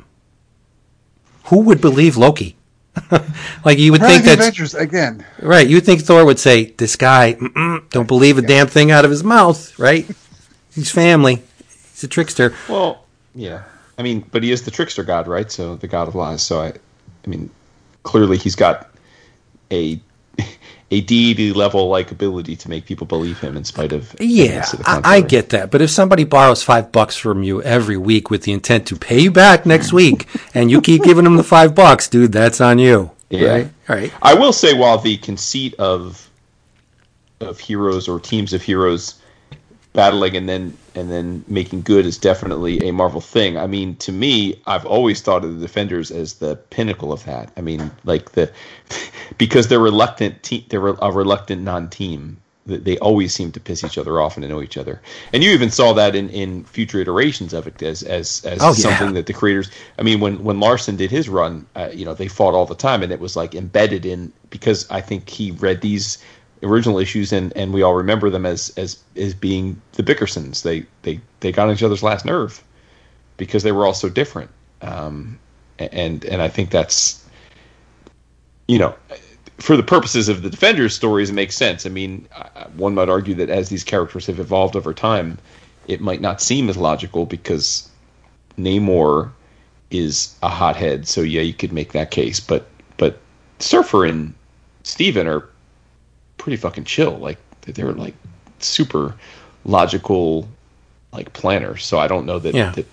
Who 1.46 1.60
would 1.62 1.82
believe 1.82 2.18
Loki? 2.18 2.56
like 3.66 3.78
you 3.78 3.92
would 3.92 4.02
think 4.02 4.24
that 4.24 4.40
Avengers 4.40 4.74
again, 4.74 5.26
right? 5.42 5.68
You 5.68 5.76
would 5.76 5.86
think 5.86 6.02
Thor 6.02 6.24
would 6.24 6.40
say, 6.40 6.66
"This 6.78 6.96
guy, 6.96 7.34
don't 7.90 8.08
believe 8.08 8.38
a 8.38 8.42
damn 8.42 8.68
thing 8.68 8.90
out 8.90 9.04
of 9.04 9.12
his 9.12 9.24
mouth." 9.24 9.78
Right? 9.78 10.08
He's 10.74 10.92
family. 10.92 11.44
He's 11.68 12.04
a 12.06 12.08
trickster. 12.08 12.54
Well, 12.70 13.04
yeah. 13.34 13.64
I 13.98 14.04
mean, 14.04 14.26
but 14.32 14.44
he 14.44 14.52
is 14.52 14.64
the 14.64 14.72
trickster 14.72 15.04
god, 15.04 15.28
right? 15.28 15.52
So 15.52 15.76
the 15.76 15.88
god 15.88 16.08
of 16.08 16.16
lies. 16.16 16.42
So 16.42 16.62
I, 16.62 16.68
I 16.68 17.28
mean, 17.28 17.50
clearly 18.06 18.38
he's 18.38 18.56
got 18.56 18.90
a 19.72 20.00
a 20.92 21.02
deity 21.02 21.52
level 21.52 21.90
like 21.90 22.12
ability 22.12 22.56
to 22.56 22.70
make 22.70 22.86
people 22.86 23.08
believe 23.08 23.40
him 23.40 23.58
in 23.58 23.66
spite 23.66 23.92
of 23.92 24.16
yeah 24.20 24.66
I, 24.86 25.02
I, 25.04 25.22
get 25.22 25.50
that. 25.50 25.72
But 25.72 25.82
if 25.82 25.90
somebody 25.90 26.24
borrows 26.24 26.64
five 26.64 26.92
bucks 26.92 27.18
from 27.18 27.44
you 27.44 27.62
every 27.64 27.98
week 27.98 28.30
with 28.30 28.44
the 28.44 28.54
intent 28.54 28.88
to 28.88 28.96
pay 28.96 29.20
you 29.20 29.32
back 29.32 29.66
next 29.66 29.90
mm. 29.90 29.94
week 29.94 30.28
and 30.54 30.70
you 30.70 30.80
keep 30.80 31.04
giving 31.04 31.24
them 31.24 31.36
the 31.36 31.44
five 31.44 31.74
bucks 31.74 32.08
dude 32.08 32.32
that's 32.32 32.62
on 32.62 32.80
you. 32.80 33.12
Yeah. 33.30 33.50
Right? 33.50 33.70
all 33.90 33.96
right. 33.96 34.14
I 34.22 34.36
will 34.36 34.54
say 34.54 34.76
while 34.76 35.00
the 35.00 35.18
conceit 35.18 35.74
of 35.80 36.30
of 37.42 37.60
heroes 37.60 38.08
or 38.08 38.20
teams 38.20 38.54
of 38.54 38.62
heroes 38.62 39.20
battling 39.94 40.38
and 40.38 40.48
then 40.48 40.78
and 40.96 41.12
then 41.12 41.44
making 41.48 41.82
good 41.82 42.06
is 42.06 42.18
definitely 42.18 42.88
a 42.88 42.94
Marvel 42.94 43.22
thing. 43.22 43.58
I 43.58 43.68
mean, 43.68 43.96
to 43.98 44.12
me, 44.12 44.62
I've 44.66 44.86
always 44.86 45.22
thought 45.22 45.44
of 45.44 45.56
the 45.56 45.62
Defenders 45.62 46.12
as 46.12 46.36
the 46.36 46.56
pinnacle 46.56 47.12
of 47.12 47.24
that. 47.26 47.52
I 47.58 47.62
mean, 47.62 47.92
like 48.04 48.32
the 48.32 48.52
because 49.38 49.68
they're 49.68 49.80
reluctant, 49.80 50.44
te- 50.44 50.66
they're 50.70 50.88
a 50.88 51.12
reluctant 51.12 51.62
non-team. 51.62 52.38
They 52.68 52.98
always 52.98 53.32
seem 53.32 53.52
to 53.52 53.60
piss 53.60 53.84
each 53.84 53.96
other 54.00 54.20
off 54.20 54.38
and 54.38 54.44
annoy 54.44 54.64
each 54.64 54.76
other. 54.76 55.00
And 55.32 55.44
you 55.44 55.52
even 55.52 55.70
saw 55.70 55.94
that 55.94 56.16
in, 56.16 56.32
in 56.32 56.64
future 56.64 57.00
iterations 57.00 57.54
of 57.54 57.68
it 57.68 57.80
as 57.84 58.02
as, 58.02 58.44
as 58.44 58.58
oh, 58.60 58.74
something 58.74 59.10
yeah. 59.10 59.14
that 59.14 59.28
the 59.28 59.34
creators. 59.34 59.70
I 60.00 60.02
mean, 60.02 60.20
when 60.20 60.44
when 60.44 60.60
Larsen 60.60 60.96
did 60.96 61.12
his 61.12 61.30
run, 61.30 61.68
uh, 61.76 61.92
you 61.94 62.06
know, 62.06 62.16
they 62.16 62.28
fought 62.28 62.56
all 62.56 62.66
the 62.66 62.74
time, 62.74 63.04
and 63.04 63.12
it 63.12 63.20
was 63.20 63.36
like 63.36 63.54
embedded 63.54 64.04
in 64.04 64.34
because 64.50 64.90
I 64.90 65.02
think 65.02 65.30
he 65.30 65.52
read 65.52 65.82
these 65.82 66.18
original 66.66 67.00
issues, 67.00 67.32
and, 67.32 67.56
and 67.56 67.74
we 67.74 67.82
all 67.82 67.96
remember 67.96 68.30
them 68.30 68.46
as 68.46 68.74
as 68.78 68.98
as 69.16 69.34
being 69.34 69.82
the 69.94 70.04
Bickersons. 70.04 70.64
They 70.64 70.86
they 71.04 71.22
they 71.40 71.52
got 71.52 71.68
on 71.68 71.74
each 71.74 71.84
other's 71.84 72.04
last 72.04 72.26
nerve 72.26 72.64
because 73.38 73.64
they 73.64 73.72
were 73.72 73.86
all 73.86 73.94
so 73.94 74.10
different. 74.10 74.50
Um, 74.82 75.40
and 75.80 76.24
and 76.26 76.42
I 76.42 76.48
think 76.48 76.72
that's 76.72 77.26
you 78.68 78.80
know 78.80 78.96
for 79.58 79.78
the 79.78 79.84
purposes 79.84 80.28
of 80.28 80.42
the 80.42 80.50
Defenders 80.50 80.94
stories, 80.94 81.30
it 81.30 81.34
makes 81.34 81.56
sense. 81.56 81.86
I 81.86 81.90
mean, 81.90 82.28
one 82.76 82.96
might 82.96 83.10
argue 83.10 83.36
that 83.36 83.50
as 83.50 83.70
these 83.70 83.84
characters 83.84 84.26
have 84.28 84.40
evolved 84.40 84.76
over 84.76 84.94
time, 84.94 85.38
it 85.88 86.02
might 86.02 86.22
not 86.22 86.42
seem 86.42 86.70
as 86.70 86.78
logical 86.78 87.26
because 87.26 87.90
Namor 88.58 89.32
is 89.92 90.36
a 90.44 90.50
hothead. 90.50 91.08
So 91.08 91.22
yeah, 91.22 91.42
you 91.42 91.54
could 91.54 91.72
make 91.72 91.94
that 91.94 92.12
case. 92.12 92.40
But 92.40 92.68
but 92.98 93.20
Surfer 93.60 94.06
and 94.06 94.34
Stephen 94.84 95.28
are 95.28 95.48
pretty 96.46 96.58
fucking 96.58 96.84
chill. 96.84 97.18
Like 97.18 97.40
they 97.62 97.84
were 97.84 97.94
like 97.94 98.14
super 98.60 99.16
logical, 99.66 100.48
like 101.12 101.34
planners. 101.34 101.84
So 101.84 101.98
I 101.98 102.08
don't 102.08 102.28
know 102.28 102.38
that, 102.38 102.54
yeah. 102.54 102.70
that 102.70 102.86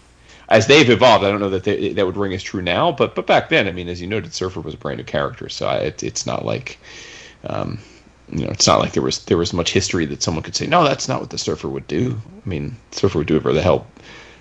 as 0.49 0.67
they've 0.67 0.89
evolved, 0.89 1.23
I 1.23 1.31
don't 1.31 1.39
know 1.39 1.51
that 1.51 1.65
they, 1.65 1.93
that 1.93 2.07
would 2.07 2.17
ring 2.17 2.33
as 2.33 2.43
true 2.43 2.63
now. 2.63 2.91
But 2.91 3.15
but 3.15 3.27
back 3.27 3.51
then, 3.51 3.69
I 3.69 3.73
mean, 3.73 3.91
as 3.91 4.01
you 4.01 4.07
noted, 4.07 4.33
Surfer 4.33 4.63
was 4.63 4.73
a 4.73 4.79
brand 4.79 4.97
new 4.97 5.05
character, 5.05 5.51
so 5.51 5.67
I, 5.67 5.77
it, 5.77 6.03
it's 6.03 6.27
not 6.27 6.45
like. 6.45 6.79
Um, 7.45 7.81
you 8.31 8.47
know, 8.47 8.51
it's 8.51 8.67
not 8.67 8.81
like 8.81 8.93
there 8.93 9.03
was 9.03 9.23
there 9.27 9.37
was 9.37 9.53
much 9.53 9.73
history 9.73 10.07
that 10.07 10.23
someone 10.23 10.43
could 10.43 10.57
say, 10.57 10.67
no, 10.67 10.85
that's 10.85 11.07
not 11.07 11.21
what 11.21 11.29
the 11.29 11.37
surfer 11.37 11.69
would 11.69 11.87
do. 11.87 12.19
I 12.47 12.49
mean, 12.49 12.77
surfer 12.93 13.19
would 13.19 13.27
do 13.27 13.35
whatever 13.35 13.53
the 13.53 13.61
hell 13.61 13.87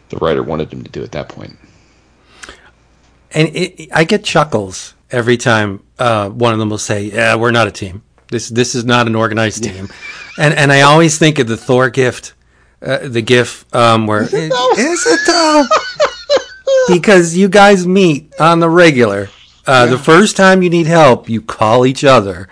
the 0.08 0.18
writer 0.18 0.44
wanted 0.44 0.72
him 0.72 0.84
to 0.84 0.90
do 0.90 1.04
at 1.04 1.12
that 1.12 1.28
point. 1.28 1.58
and 3.32 3.50
it, 3.54 3.90
I 3.92 4.06
get 4.06 4.24
chuckles 4.24 4.94
every 5.10 5.36
time 5.36 5.84
uh, 6.00 6.30
one 6.30 6.54
of 6.54 6.60
them 6.60 6.70
will 6.70 6.78
say, 6.78 7.06
"Yeah, 7.06 7.36
we're 7.36 7.52
not 7.52 7.68
a 7.68 7.72
team. 7.72 8.02
This 8.32 8.50
this 8.50 8.74
is 8.76 8.84
not 8.86 9.06
an 9.08 9.16
organized 9.16 9.64
team," 9.64 9.88
and 10.40 10.54
and 10.56 10.72
I 10.72 10.82
always 10.82 11.18
think 11.20 11.38
of 11.38 11.48
the 11.48 11.58
Thor 11.58 11.90
gift, 11.90 12.34
uh, 12.82 13.00
the 13.04 13.22
GIF 13.22 13.66
um, 13.76 14.08
where 14.08 14.24
is 14.24 14.32
it, 14.34 15.20
though? 15.28 15.64
because 16.88 17.36
you 17.38 17.48
guys 17.50 17.86
meet 17.86 18.34
on 18.40 18.60
the 18.60 18.70
regular. 18.70 19.30
Uh, 19.68 19.86
The 19.86 19.98
first 20.00 20.36
time 20.36 20.64
you 20.64 20.70
need 20.70 20.88
help, 20.88 21.30
you 21.30 21.42
call 21.42 21.86
each 21.86 22.04
other. 22.04 22.48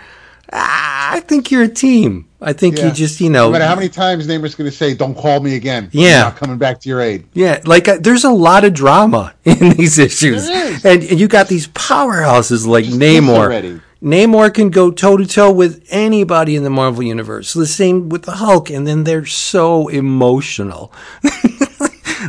Ah, 0.54 1.14
I 1.16 1.20
think 1.22 1.50
you're 1.52 1.64
a 1.64 1.68
team. 1.68 2.26
I 2.42 2.54
think 2.54 2.80
you 2.82 2.92
just 2.92 3.20
you 3.20 3.30
know 3.30 3.48
No 3.48 3.52
matter 3.52 3.66
how 3.66 3.76
many 3.76 3.90
times 3.90 4.26
Namor's 4.28 4.56
going 4.56 4.70
to 4.70 4.76
say, 4.76 4.94
"Don't 4.96 5.16
call 5.16 5.40
me 5.42 5.56
again." 5.56 5.86
I'm 5.86 5.90
Yeah. 6.00 6.22
not 6.24 6.38
coming 6.38 6.58
back 6.58 6.80
to 6.82 6.90
your 6.90 7.02
aid. 7.02 7.26
Yeah, 7.34 7.60
like 7.66 7.88
uh, 7.88 7.98
there's 8.00 8.24
a 8.24 8.30
lot 8.32 8.64
of 8.64 8.74
drama 8.74 9.34
in 9.46 9.72
these 9.72 9.98
issues, 9.98 10.48
and, 10.50 11.04
and 11.04 11.20
you 11.20 11.28
got 11.28 11.48
these 11.48 11.68
powerhouses 11.70 12.66
like 12.68 12.86
Just 12.86 13.00
Namor. 13.00 13.82
Namor 14.02 14.54
can 14.54 14.70
go 14.70 14.92
toe 14.92 15.18
to 15.18 15.26
toe 15.26 15.52
with 15.52 15.86
anybody 15.90 16.56
in 16.56 16.64
the 16.64 16.70
Marvel 16.70 17.04
universe. 17.04 17.54
The 17.54 17.68
same 17.68 18.08
with 18.08 18.24
the 18.24 18.34
Hulk, 18.34 18.70
and 18.70 18.88
then 18.88 19.04
they're 19.04 19.26
so 19.26 19.90
emotional. 19.90 20.94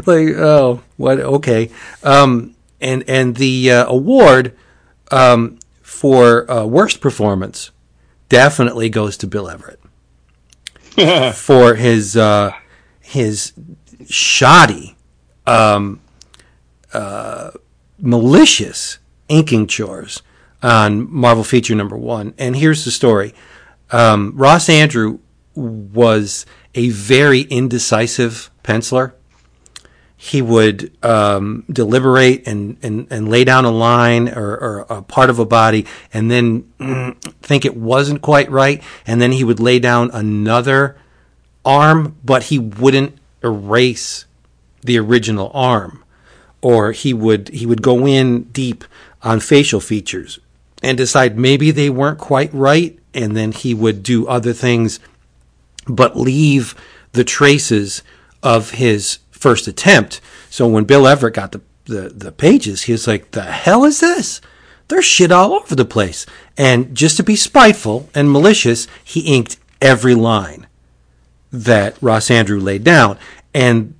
like, 0.07 0.35
oh, 0.37 0.83
what? 0.97 1.21
Okay, 1.21 1.71
um, 2.03 2.57
and 2.81 3.05
and 3.09 3.37
the 3.37 3.71
uh, 3.71 3.87
award 3.87 4.57
um, 5.13 5.61
for 5.81 6.51
uh, 6.51 6.65
worst 6.65 7.01
performance 7.01 7.71
definitely 8.29 8.89
goes 8.89 9.17
to 9.19 9.29
Bill 9.29 9.49
Everett 9.49 9.81
for 11.37 11.77
his 11.77 12.17
uh, 12.17 12.53
his 12.99 13.53
shoddy, 14.09 14.97
um, 15.47 16.01
uh, 16.93 17.53
malicious 18.01 18.99
inking 19.29 19.69
chores 19.69 20.23
on 20.63 21.13
Marvel 21.13 21.45
feature 21.45 21.75
number 21.75 21.97
one. 21.97 22.35
And 22.39 22.57
here's 22.57 22.85
the 22.85 22.91
story: 22.91 23.35
um, 23.91 24.33
Ross 24.37 24.67
Andru 24.69 25.21
was 25.55 26.47
a 26.75 26.91
very 26.91 27.43
indecisive 27.43 28.51
penciler. 28.63 29.13
He 30.17 30.43
would 30.43 30.93
um, 31.03 31.65
deliberate 31.71 32.47
and, 32.47 32.77
and, 32.83 33.07
and 33.11 33.31
lay 33.31 33.43
down 33.45 33.65
a 33.65 33.71
line 33.71 34.29
or, 34.29 34.53
or 34.53 34.87
a 34.91 35.03
part 35.03 35.31
of 35.31 35.39
a 35.39 35.47
body 35.47 35.87
and 36.13 36.31
then 36.31 36.71
mm, 36.79 37.33
think 37.43 37.65
it 37.65 37.75
wasn't 37.75 38.21
quite 38.21 38.51
right. 38.51 38.83
And 39.07 39.21
then 39.21 39.33
he 39.33 39.45
would 39.45 39.61
lay 39.61 39.79
down 39.79 40.11
another 40.13 40.99
arm, 41.65 42.17
but 42.23 42.45
he 42.45 42.59
wouldn't 42.59 43.17
erase 43.43 44.27
the 44.83 44.99
original 44.99 45.51
arm. 45.55 46.05
Or 46.61 46.93
he 46.93 47.15
would 47.15 47.49
he 47.49 47.65
would 47.65 47.81
go 47.81 48.07
in 48.07 48.43
deep 48.45 48.85
on 49.23 49.41
facial 49.41 49.81
features 49.81 50.39
and 50.83 50.97
decide 50.97 51.39
maybe 51.39 51.71
they 51.71 51.91
weren't 51.91 52.19
quite 52.19 52.53
right, 52.53 52.99
and 53.15 53.37
then 53.37 53.53
he 53.53 53.75
would 53.75 54.03
do 54.03 54.27
other 54.27 54.53
things, 54.53 55.01
but 55.87 56.17
leave 56.17 56.75
the 57.13 57.25
traces 57.25 58.03
of 58.43 58.73
his 58.73 59.19
first 59.31 59.67
attempt. 59.67 60.21
So 60.49 60.67
when 60.69 60.85
Bill 60.85 61.07
Everett 61.07 61.35
got 61.35 61.53
the 61.53 61.61
the, 61.87 62.09
the 62.09 62.31
pages, 62.31 62.83
he 62.83 62.93
was 62.93 63.07
like, 63.07 63.33
"The 63.33 63.43
hell 63.43 63.85
is 63.85 64.01
this?" 64.01 64.41
There's 64.91 65.05
shit 65.05 65.31
all 65.31 65.53
over 65.53 65.77
the 65.77 65.85
place. 65.85 66.27
And 66.59 66.97
just 66.97 67.17
to 67.19 67.23
be 67.23 67.37
spiteful 67.37 68.11
and 68.13 68.31
malicious, 68.31 68.89
he 69.05 69.21
inked 69.21 69.57
every 69.81 70.17
line 70.17 70.67
that 71.53 71.97
Ross 72.03 72.29
Andru 72.29 72.61
laid 72.61 72.83
down. 72.83 73.17
And 73.55 73.95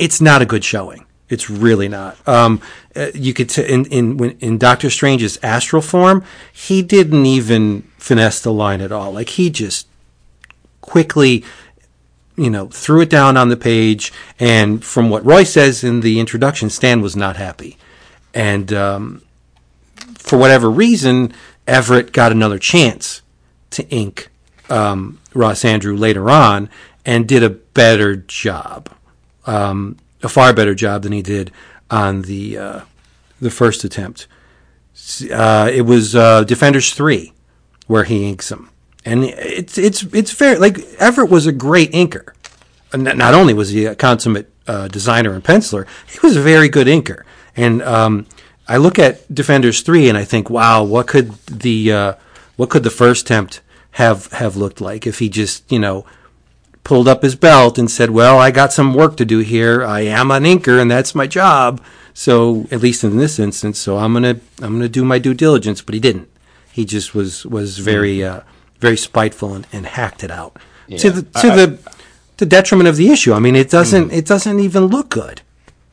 it's 0.00 0.20
not 0.20 0.42
a 0.42 0.46
good 0.46 0.64
showing. 0.64 1.06
It's 1.28 1.48
really 1.48 1.88
not. 1.88 2.16
Um, 2.26 2.60
uh, 2.96 3.08
you 3.14 3.32
could 3.32 3.48
t- 3.48 3.62
in 3.62 3.84
in 3.86 4.16
when, 4.16 4.36
in 4.40 4.58
Doctor 4.58 4.90
Strange's 4.90 5.38
astral 5.42 5.82
form, 5.82 6.24
he 6.52 6.82
didn't 6.82 7.24
even 7.26 7.82
finesse 7.98 8.40
the 8.40 8.52
line 8.52 8.80
at 8.80 8.90
all. 8.90 9.12
Like 9.12 9.30
he 9.30 9.50
just 9.50 9.86
quickly, 10.80 11.44
you 12.36 12.50
know, 12.50 12.66
threw 12.68 13.02
it 13.02 13.10
down 13.10 13.36
on 13.36 13.48
the 13.48 13.56
page. 13.56 14.12
And 14.38 14.84
from 14.84 15.08
what 15.08 15.24
Roy 15.24 15.44
says 15.44 15.84
in 15.84 16.00
the 16.00 16.18
introduction, 16.18 16.68
Stan 16.68 17.00
was 17.00 17.14
not 17.14 17.36
happy, 17.36 17.78
and 18.34 18.72
um, 18.72 19.22
for 20.18 20.36
whatever 20.36 20.68
reason, 20.68 21.32
Everett 21.66 22.12
got 22.12 22.32
another 22.32 22.58
chance 22.58 23.22
to 23.70 23.88
ink 23.88 24.30
um, 24.68 25.20
Ross 25.32 25.62
Andru 25.62 25.96
later 25.96 26.28
on 26.28 26.68
and 27.06 27.28
did 27.28 27.42
a 27.42 27.50
better 27.50 28.16
job, 28.16 28.90
um, 29.46 29.96
a 30.22 30.28
far 30.28 30.52
better 30.52 30.74
job 30.74 31.02
than 31.02 31.12
he 31.12 31.22
did 31.22 31.52
on 31.90 32.22
the 32.22 32.58
uh, 32.58 32.80
the 33.40 33.50
first 33.50 33.84
attempt. 33.84 34.26
Uh, 35.32 35.70
it 35.72 35.82
was 35.82 36.14
uh, 36.14 36.44
Defenders 36.44 36.92
three 36.94 37.32
where 37.86 38.04
he 38.04 38.28
inks 38.28 38.48
them, 38.48 38.70
and 39.04 39.24
it's 39.24 39.78
it's 39.78 40.02
it's 40.02 40.32
fair. 40.32 40.58
Like 40.58 40.78
Everett 40.98 41.30
was 41.30 41.46
a 41.46 41.52
great 41.52 41.92
inker. 41.92 42.32
Not 42.94 43.16
not 43.16 43.34
only 43.34 43.54
was 43.54 43.70
he 43.70 43.84
a 43.86 43.94
consummate 43.94 44.52
uh, 44.66 44.88
designer 44.88 45.32
and 45.32 45.44
penciler, 45.44 45.86
he 46.10 46.18
was 46.22 46.36
a 46.36 46.40
very 46.40 46.68
good 46.68 46.86
inker. 46.86 47.22
And 47.56 47.82
um, 47.82 48.26
I 48.68 48.76
look 48.76 48.98
at 48.98 49.32
Defenders 49.32 49.82
three 49.82 50.08
and 50.08 50.16
I 50.16 50.24
think, 50.24 50.48
wow, 50.48 50.82
what 50.84 51.08
could 51.08 51.32
the 51.46 51.92
uh, 51.92 52.14
what 52.56 52.70
could 52.70 52.84
the 52.84 52.90
first 52.90 53.22
attempt 53.22 53.62
have 53.92 54.26
have 54.32 54.56
looked 54.56 54.80
like 54.80 55.06
if 55.06 55.18
he 55.18 55.28
just 55.28 55.70
you 55.70 55.78
know 55.78 56.04
pulled 56.84 57.08
up 57.08 57.22
his 57.22 57.34
belt 57.34 57.78
and 57.78 57.90
said, 57.90 58.10
"Well, 58.10 58.38
I 58.38 58.50
got 58.50 58.72
some 58.72 58.94
work 58.94 59.16
to 59.18 59.24
do 59.24 59.38
here. 59.38 59.84
I 59.84 60.00
am 60.00 60.30
an 60.30 60.44
inker, 60.44 60.80
and 60.80 60.90
that's 60.90 61.14
my 61.14 61.26
job." 61.26 61.80
So, 62.12 62.66
at 62.70 62.80
least 62.80 63.04
in 63.04 63.16
this 63.16 63.38
instance, 63.38 63.78
so 63.78 63.98
I'm 63.98 64.12
gonna 64.12 64.40
I'm 64.60 64.74
gonna 64.74 64.88
do 64.88 65.04
my 65.04 65.18
due 65.18 65.34
diligence. 65.34 65.80
But 65.82 65.94
he 65.94 66.00
didn't. 66.00 66.28
He 66.72 66.84
just 66.84 67.14
was 67.14 67.46
was 67.46 67.78
very 67.78 68.22
uh, 68.24 68.40
very 68.78 68.96
spiteful 68.96 69.54
and, 69.54 69.66
and 69.72 69.86
hacked 69.86 70.24
it 70.24 70.30
out 70.30 70.56
to 70.98 71.10
the 71.10 71.22
to 71.40 71.48
the 71.48 71.78
the 72.38 72.46
detriment 72.46 72.88
of 72.88 72.96
the 72.96 73.10
issue. 73.10 73.32
I 73.32 73.38
mean, 73.38 73.54
it 73.54 73.70
doesn't 73.70 74.12
it 74.12 74.26
doesn't 74.26 74.60
even 74.60 74.86
look 74.86 75.10
good. 75.10 75.42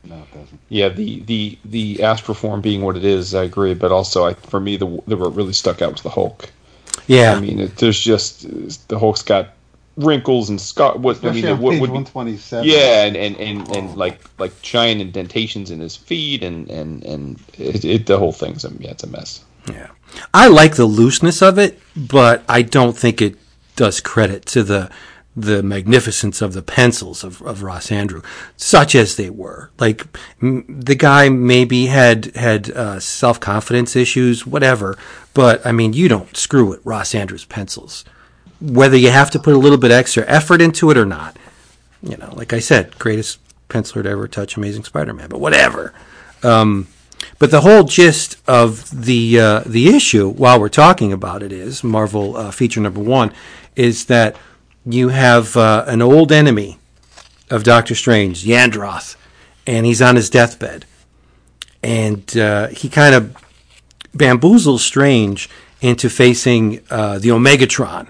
No, 0.04 0.16
it 0.16 0.32
doesn't. 0.32 0.60
Yeah, 0.68 0.88
the 0.88 1.20
the 1.20 1.58
the 1.64 2.02
astral 2.02 2.34
form 2.34 2.60
being 2.60 2.82
what 2.82 2.96
it 2.96 3.04
is, 3.04 3.34
I 3.34 3.44
agree. 3.44 3.74
But 3.74 3.92
also, 3.92 4.26
I, 4.26 4.34
for 4.34 4.58
me, 4.60 4.76
the 4.76 4.86
the 5.06 5.16
what 5.16 5.34
really 5.34 5.52
stuck 5.52 5.82
out 5.82 5.92
was 5.92 6.02
the 6.02 6.10
Hulk. 6.10 6.50
Yeah, 7.06 7.34
I 7.34 7.40
mean, 7.40 7.60
it, 7.60 7.76
there's 7.76 8.00
just 8.00 8.46
the 8.88 8.98
Hulk's 8.98 9.22
got 9.22 9.50
wrinkles 9.98 10.48
and 10.48 10.60
scar. 10.60 10.96
What 10.96 11.22
I 11.24 11.32
mean, 11.32 11.46
on 11.46 11.60
what 11.60 11.72
page 11.72 11.80
would 11.80 11.90
127. 11.90 12.66
yeah, 12.66 13.04
and 13.04 13.16
and 13.16 13.36
and, 13.36 13.76
and 13.76 13.96
like 13.96 14.20
like 14.38 14.60
giant 14.62 15.00
indentations 15.00 15.70
in 15.70 15.80
his 15.80 15.96
feet, 15.96 16.42
and 16.42 16.70
and 16.70 17.04
and 17.04 17.40
it, 17.58 17.84
it 17.84 18.06
the 18.06 18.18
whole 18.18 18.32
thing's 18.32 18.64
a 18.64 18.72
yeah, 18.78 18.90
it's 18.92 19.04
a 19.04 19.08
mess. 19.08 19.44
Yeah. 19.68 19.88
I 20.32 20.48
like 20.48 20.76
the 20.76 20.86
looseness 20.86 21.42
of 21.42 21.58
it, 21.58 21.78
but 21.94 22.42
I 22.48 22.62
don't 22.62 22.96
think 22.96 23.20
it 23.20 23.36
does 23.76 24.00
credit 24.00 24.46
to 24.46 24.62
the 24.62 24.90
the 25.36 25.62
magnificence 25.62 26.42
of 26.42 26.52
the 26.52 26.62
pencils 26.62 27.22
of, 27.22 27.40
of 27.42 27.62
Ross 27.62 27.88
Andru, 27.88 28.24
such 28.56 28.96
as 28.96 29.14
they 29.14 29.30
were. 29.30 29.70
Like 29.78 30.04
m- 30.42 30.64
the 30.68 30.96
guy 30.96 31.28
maybe 31.28 31.86
had 31.86 32.34
had 32.34 32.70
uh, 32.70 32.98
self 33.00 33.38
confidence 33.38 33.94
issues, 33.94 34.46
whatever. 34.46 34.96
But 35.34 35.64
I 35.66 35.72
mean, 35.72 35.92
you 35.92 36.08
don't 36.08 36.36
screw 36.36 36.66
with 36.66 36.84
Ross 36.84 37.12
Andru's 37.12 37.44
pencils, 37.44 38.04
whether 38.60 38.96
you 38.96 39.10
have 39.10 39.30
to 39.30 39.38
put 39.38 39.54
a 39.54 39.58
little 39.58 39.78
bit 39.78 39.90
extra 39.90 40.24
effort 40.26 40.60
into 40.60 40.90
it 40.90 40.96
or 40.96 41.06
not. 41.06 41.36
You 42.02 42.16
know, 42.16 42.32
like 42.34 42.52
I 42.52 42.58
said, 42.58 42.98
greatest 42.98 43.38
penciler 43.68 44.02
to 44.02 44.08
ever 44.08 44.28
touch 44.28 44.56
Amazing 44.56 44.84
Spider-Man. 44.84 45.28
But 45.28 45.40
whatever. 45.40 45.92
Um, 46.42 46.86
but 47.38 47.50
the 47.50 47.60
whole 47.60 47.84
gist 47.84 48.36
of 48.46 49.04
the 49.04 49.40
uh, 49.40 49.60
the 49.66 49.88
issue, 49.88 50.28
while 50.28 50.60
we're 50.60 50.68
talking 50.68 51.12
about 51.12 51.42
it, 51.42 51.52
is 51.52 51.84
Marvel 51.84 52.36
uh, 52.36 52.50
feature 52.50 52.80
number 52.80 53.00
one, 53.00 53.32
is 53.76 54.06
that 54.06 54.36
you 54.84 55.08
have 55.08 55.56
uh, 55.56 55.84
an 55.86 56.02
old 56.02 56.32
enemy 56.32 56.78
of 57.50 57.62
Doctor 57.64 57.94
Strange, 57.94 58.44
Yandroth, 58.44 59.16
and 59.66 59.86
he's 59.86 60.02
on 60.02 60.16
his 60.16 60.30
deathbed, 60.30 60.84
and 61.82 62.36
uh, 62.36 62.68
he 62.68 62.88
kind 62.88 63.14
of 63.14 63.36
bamboozles 64.16 64.80
Strange 64.80 65.48
into 65.80 66.08
facing 66.08 66.80
uh, 66.90 67.18
the 67.18 67.28
Omegatron, 67.28 68.08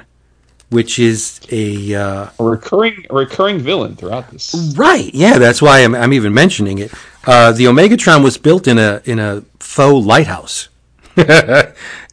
which 0.70 0.98
is 0.98 1.40
a 1.50 1.94
uh, 1.94 2.30
A 2.38 2.44
recurring 2.44 3.06
a 3.10 3.14
recurring 3.14 3.58
villain 3.58 3.96
throughout 3.96 4.30
this. 4.30 4.74
Right. 4.76 5.12
Yeah, 5.14 5.38
that's 5.38 5.62
why 5.62 5.80
I'm, 5.80 5.94
I'm 5.94 6.12
even 6.12 6.34
mentioning 6.34 6.78
it. 6.78 6.92
Uh, 7.26 7.52
the 7.52 7.64
Omegatron 7.64 8.22
was 8.22 8.36
built 8.36 8.66
in 8.66 8.78
a 8.78 9.02
in 9.04 9.18
a 9.18 9.42
faux 9.60 10.06
lighthouse, 10.06 10.68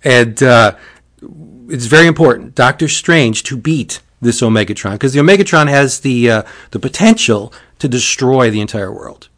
and 0.03 0.43
uh, 0.43 0.75
it's 1.69 1.85
very 1.85 2.07
important. 2.07 2.55
Doctor 2.55 2.87
Strange 2.87 3.43
to 3.43 3.57
beat 3.57 4.01
this 4.21 4.41
Omegatron 4.41 4.93
because 4.93 5.13
the 5.13 5.19
Omegatron 5.19 5.69
has 5.69 5.99
the 6.01 6.29
uh, 6.29 6.43
the 6.71 6.79
potential 6.79 7.53
to 7.79 7.87
destroy 7.87 8.49
the 8.49 8.61
entire 8.61 8.91
world. 8.91 9.29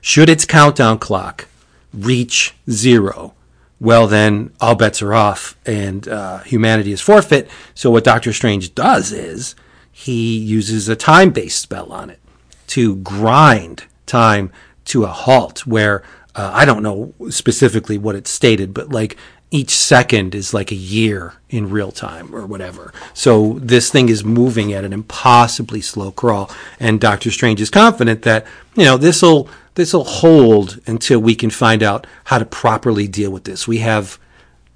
Should 0.00 0.28
its 0.28 0.44
countdown 0.44 0.98
clock 0.98 1.48
reach 1.92 2.54
zero, 2.70 3.34
well 3.80 4.06
then 4.06 4.52
all 4.60 4.74
bets 4.74 5.02
are 5.02 5.14
off 5.14 5.58
and 5.66 6.08
uh, 6.08 6.38
humanity 6.40 6.92
is 6.92 7.00
forfeit. 7.00 7.48
So 7.74 7.90
what 7.90 8.04
Doctor 8.04 8.32
Strange 8.32 8.74
does 8.74 9.12
is 9.12 9.54
he 9.90 10.38
uses 10.38 10.88
a 10.88 10.96
time 10.96 11.30
based 11.30 11.60
spell 11.60 11.92
on 11.92 12.10
it 12.10 12.20
to 12.68 12.96
grind 12.96 13.84
time 14.06 14.50
to 14.86 15.04
a 15.04 15.08
halt 15.08 15.66
where 15.66 16.02
uh, 16.34 16.50
I 16.52 16.64
don't 16.64 16.82
know 16.82 17.14
specifically 17.30 17.96
what 17.96 18.16
it's 18.16 18.30
stated, 18.30 18.74
but 18.74 18.90
like 18.90 19.16
each 19.54 19.70
second 19.70 20.34
is 20.34 20.52
like 20.52 20.72
a 20.72 20.74
year 20.74 21.34
in 21.48 21.70
real 21.70 21.92
time 21.92 22.34
or 22.34 22.44
whatever. 22.44 22.92
So 23.14 23.52
this 23.60 23.88
thing 23.88 24.08
is 24.08 24.24
moving 24.24 24.72
at 24.72 24.84
an 24.84 24.92
impossibly 24.92 25.80
slow 25.80 26.10
crawl, 26.10 26.50
and 26.80 27.00
Doctor 27.00 27.30
Strange 27.30 27.60
is 27.60 27.70
confident 27.70 28.22
that 28.22 28.46
you 28.74 28.84
know 28.84 28.96
this 28.96 29.22
will 29.22 29.48
this 29.76 29.92
will 29.92 30.02
hold 30.02 30.80
until 30.86 31.20
we 31.20 31.36
can 31.36 31.50
find 31.50 31.84
out 31.84 32.04
how 32.24 32.38
to 32.38 32.44
properly 32.44 33.06
deal 33.06 33.30
with 33.30 33.44
this. 33.44 33.68
We 33.68 33.78
have 33.78 34.18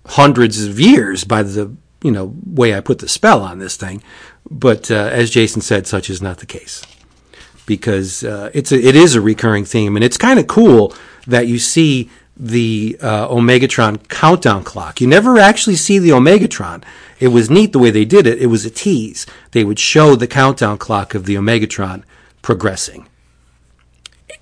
hundreds 0.07 0.65
of 0.65 0.79
years 0.79 1.25
by 1.25 1.43
the 1.43 1.75
you 2.05 2.13
know 2.13 2.37
way 2.47 2.73
I 2.73 2.81
put 2.81 3.01
the 3.01 3.09
spell 3.09 3.43
on 3.43 3.59
this 3.59 3.77
thing, 3.77 4.01
but 4.49 4.93
uh, 4.93 5.11
as 5.13 5.31
Jason 5.31 5.61
said, 5.61 5.89
such 5.89 6.09
is 6.09 6.23
not 6.23 6.39
the 6.39 6.47
case 6.47 6.87
because 7.67 8.23
uh, 8.23 8.51
it's 8.55 8.71
a, 8.71 8.81
it 8.81 8.95
is 8.95 9.17
a 9.17 9.21
recurring 9.21 9.65
theme, 9.65 9.97
and 9.97 10.05
it's 10.05 10.17
kind 10.17 10.39
of 10.39 10.47
cool 10.47 10.95
that 11.27 11.49
you 11.49 11.59
see 11.59 12.11
the 12.39 12.97
uh, 13.01 13.29
Omegatron 13.29 14.09
countdown 14.09 14.63
clock. 14.63 15.01
You 15.01 15.07
never 15.07 15.39
actually 15.39 15.77
see 15.77 15.99
the 15.99 16.11
Omegatron. 16.11 16.85
It 17.19 17.29
was 17.29 17.51
neat 17.51 17.73
the 17.73 17.79
way 17.79 17.91
they 17.91 18.05
did 18.05 18.27
it. 18.27 18.41
It 18.41 18.47
was 18.47 18.65
a 18.65 18.71
tease. 18.71 19.27
They 19.51 19.65
would 19.65 19.79
show 19.79 20.15
the 20.15 20.29
countdown 20.29 20.79
clock 20.79 21.15
of 21.15 21.27
the 21.27 21.35
Omegatron 21.35 22.05
progressing. 22.43 23.09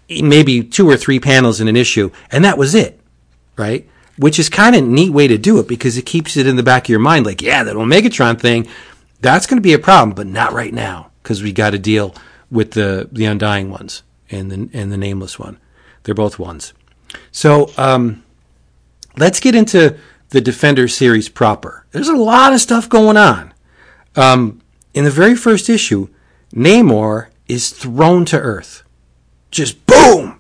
Maybe 0.08 0.62
two 0.62 0.88
or 0.88 0.96
three 0.96 1.18
panels 1.18 1.60
in 1.60 1.68
an 1.68 1.76
issue, 1.76 2.10
and 2.30 2.44
that 2.44 2.58
was 2.58 2.74
it, 2.74 3.00
right? 3.56 3.88
Which 4.18 4.38
is 4.38 4.48
kind 4.48 4.76
of 4.76 4.84
a 4.84 4.86
neat 4.86 5.10
way 5.10 5.26
to 5.26 5.38
do 5.38 5.58
it 5.58 5.66
because 5.66 5.96
it 5.96 6.06
keeps 6.06 6.36
it 6.36 6.46
in 6.46 6.56
the 6.56 6.62
back 6.62 6.84
of 6.84 6.88
your 6.90 7.00
mind, 7.00 7.26
like, 7.26 7.42
yeah, 7.42 7.64
that 7.64 7.74
Omegatron 7.74 8.40
thing, 8.40 8.68
that's 9.20 9.46
going 9.46 9.56
to 9.56 9.62
be 9.62 9.72
a 9.72 9.78
problem, 9.78 10.14
but 10.14 10.26
not 10.26 10.52
right 10.52 10.72
now 10.72 11.10
because 11.22 11.42
we 11.42 11.52
got 11.52 11.70
to 11.70 11.78
deal 11.78 12.14
with 12.50 12.72
the 12.72 13.08
the 13.10 13.24
undying 13.24 13.70
ones 13.70 14.02
and 14.30 14.50
the 14.50 14.68
and 14.72 14.92
the 14.92 14.96
nameless 14.96 15.38
one. 15.38 15.58
They're 16.04 16.14
both 16.14 16.38
ones. 16.38 16.72
So 17.32 17.70
um, 17.76 18.24
let's 19.16 19.40
get 19.40 19.54
into 19.54 19.98
the 20.30 20.40
Defender 20.40 20.88
series 20.88 21.28
proper. 21.28 21.86
There's 21.92 22.08
a 22.08 22.16
lot 22.16 22.52
of 22.52 22.60
stuff 22.60 22.88
going 22.88 23.16
on. 23.16 23.54
Um, 24.16 24.60
in 24.94 25.04
the 25.04 25.10
very 25.10 25.36
first 25.36 25.68
issue, 25.68 26.08
Namor 26.54 27.28
is 27.48 27.70
thrown 27.70 28.24
to 28.26 28.38
Earth, 28.38 28.82
just 29.50 29.84
boom, 29.86 30.38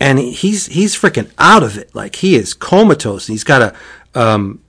and 0.00 0.18
he's 0.18 0.66
he's 0.66 0.94
freaking 0.94 1.30
out 1.38 1.62
of 1.62 1.78
it. 1.78 1.94
Like 1.94 2.16
he 2.16 2.36
is 2.36 2.54
comatose. 2.54 3.28
And 3.28 3.34
he's 3.34 3.44
got 3.44 3.62
a 3.62 4.20
um, 4.20 4.60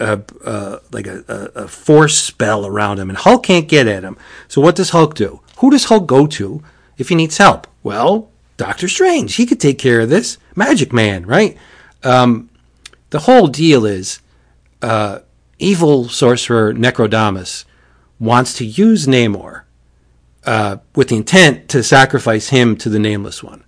a, 0.00 0.80
like 0.90 1.06
a, 1.06 1.24
a 1.54 1.68
force 1.68 2.18
spell 2.18 2.66
around 2.66 2.98
him, 2.98 3.08
and 3.08 3.18
Hulk 3.18 3.44
can't 3.44 3.68
get 3.68 3.86
at 3.86 4.02
him. 4.02 4.16
So 4.48 4.60
what 4.60 4.74
does 4.74 4.90
Hulk 4.90 5.14
do? 5.14 5.40
Who 5.58 5.70
does 5.70 5.84
Hulk 5.84 6.06
go 6.06 6.26
to 6.26 6.62
if 6.98 7.08
he 7.08 7.14
needs 7.14 7.38
help? 7.38 7.66
Well, 7.82 8.30
Doctor 8.56 8.88
Strange. 8.88 9.34
He 9.36 9.46
could 9.46 9.60
take 9.60 9.78
care 9.78 10.00
of 10.00 10.08
this. 10.08 10.38
Magic 10.54 10.92
Man, 10.92 11.26
right? 11.26 11.56
Um, 12.02 12.50
the 13.10 13.20
whole 13.20 13.48
deal 13.48 13.84
is 13.84 14.20
uh, 14.80 15.20
evil 15.58 16.08
sorcerer 16.08 16.72
Necrodamus 16.72 17.64
wants 18.18 18.54
to 18.54 18.64
use 18.64 19.06
Namor 19.06 19.62
uh, 20.44 20.78
with 20.94 21.08
the 21.08 21.16
intent 21.16 21.68
to 21.70 21.82
sacrifice 21.82 22.48
him 22.48 22.76
to 22.76 22.88
the 22.88 22.98
Nameless 22.98 23.42
One. 23.42 23.64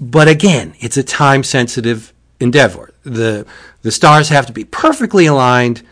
But 0.00 0.28
again, 0.28 0.74
it's 0.78 0.96
a 0.96 1.02
time 1.02 1.42
sensitive 1.42 2.12
endeavor. 2.40 2.92
The, 3.02 3.46
the 3.82 3.90
stars 3.90 4.28
have 4.28 4.46
to 4.46 4.52
be 4.52 4.64
perfectly 4.64 5.26
aligned 5.26 5.82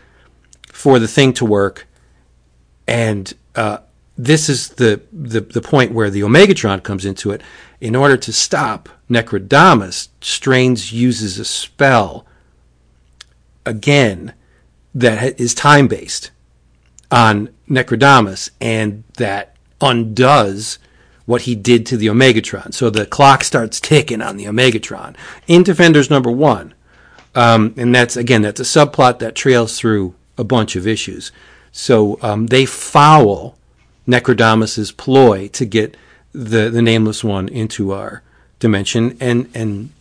for 0.71 0.99
the 0.99 1.07
thing 1.07 1.33
to 1.33 1.45
work. 1.45 1.87
And 2.87 3.33
uh, 3.55 3.79
this 4.17 4.49
is 4.49 4.69
the, 4.69 5.01
the, 5.13 5.41
the 5.41 5.61
point 5.61 5.91
where 5.91 6.09
the 6.09 6.21
Omegatron 6.21 6.83
comes 6.83 7.05
into 7.05 7.31
it. 7.31 7.41
In 7.79 7.95
order 7.95 8.17
to 8.17 8.33
stop 8.33 8.89
Necrodamus, 9.09 10.09
Strange 10.21 10.91
uses 10.91 11.37
a 11.37 11.45
spell 11.45 12.25
again 13.65 14.33
that 14.95 15.39
is 15.39 15.53
time 15.53 15.87
based 15.87 16.31
on 17.11 17.49
Necrodamus 17.69 18.49
and 18.59 19.03
that 19.17 19.55
undoes 19.79 20.79
what 21.25 21.41
he 21.41 21.53
did 21.53 21.85
to 21.85 21.97
the 21.97 22.07
Omegatron. 22.07 22.73
So 22.73 22.89
the 22.89 23.05
clock 23.05 23.43
starts 23.43 23.79
ticking 23.79 24.21
on 24.21 24.37
the 24.37 24.45
Omegatron 24.45 25.15
in 25.45 25.61
Defenders 25.61 26.09
number 26.09 26.31
one. 26.31 26.73
Um, 27.35 27.75
and 27.77 27.93
that's, 27.93 28.17
again, 28.17 28.41
that's 28.41 28.59
a 28.59 28.63
subplot 28.63 29.19
that 29.19 29.35
trails 29.35 29.77
through 29.77 30.15
a 30.37 30.43
bunch 30.43 30.75
of 30.75 30.87
issues. 30.87 31.31
So 31.71 32.17
um, 32.23 32.47
they 32.47 32.65
foul 32.65 33.57
Necrodamus's 34.07 34.91
ploy 34.91 35.47
to 35.49 35.65
get 35.65 35.97
the, 36.33 36.69
the 36.69 36.81
nameless 36.81 37.23
one 37.23 37.49
into 37.49 37.91
our 37.91 38.23
dimension. 38.59 39.17
And, 39.19 39.49
and 39.53 39.91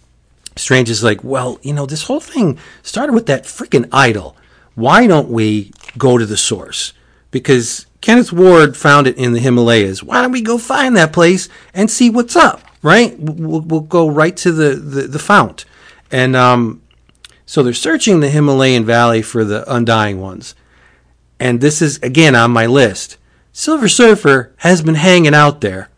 Strange 0.56 0.88
is 0.88 1.02
like, 1.02 1.22
well, 1.24 1.58
you 1.62 1.72
know, 1.72 1.86
this 1.86 2.04
whole 2.04 2.20
thing 2.20 2.58
started 2.82 3.12
with 3.12 3.26
that 3.26 3.44
freaking 3.44 3.88
idol. 3.92 4.36
Why 4.74 5.06
don't 5.06 5.28
we 5.28 5.72
go 5.98 6.18
to 6.18 6.26
the 6.26 6.36
source? 6.36 6.92
Because 7.30 7.86
Kenneth 8.00 8.32
Ward 8.32 8.76
found 8.76 9.06
it 9.06 9.16
in 9.16 9.32
the 9.32 9.40
Himalayas. 9.40 10.02
Why 10.02 10.22
don't 10.22 10.32
we 10.32 10.42
go 10.42 10.58
find 10.58 10.96
that 10.96 11.12
place 11.12 11.48
and 11.74 11.90
see 11.90 12.08
what's 12.08 12.36
up? 12.36 12.60
Right? 12.82 13.18
We'll, 13.18 13.62
we'll 13.62 13.80
go 13.80 14.08
right 14.08 14.36
to 14.38 14.52
the, 14.52 14.76
the, 14.76 15.02
the 15.02 15.18
fount. 15.18 15.64
And 16.12 16.36
um, 16.36 16.82
so 17.44 17.62
they're 17.62 17.72
searching 17.72 18.20
the 18.20 18.28
Himalayan 18.28 18.84
valley 18.84 19.22
for 19.22 19.44
the 19.44 19.70
undying 19.72 20.20
ones. 20.20 20.54
And 21.40 21.60
this 21.60 21.82
is, 21.82 21.98
again, 21.98 22.34
on 22.34 22.50
my 22.50 22.66
list. 22.66 23.18
Silver 23.58 23.88
Surfer 23.88 24.52
has 24.58 24.82
been 24.82 24.96
hanging 24.96 25.34
out 25.34 25.62
there. 25.62 25.88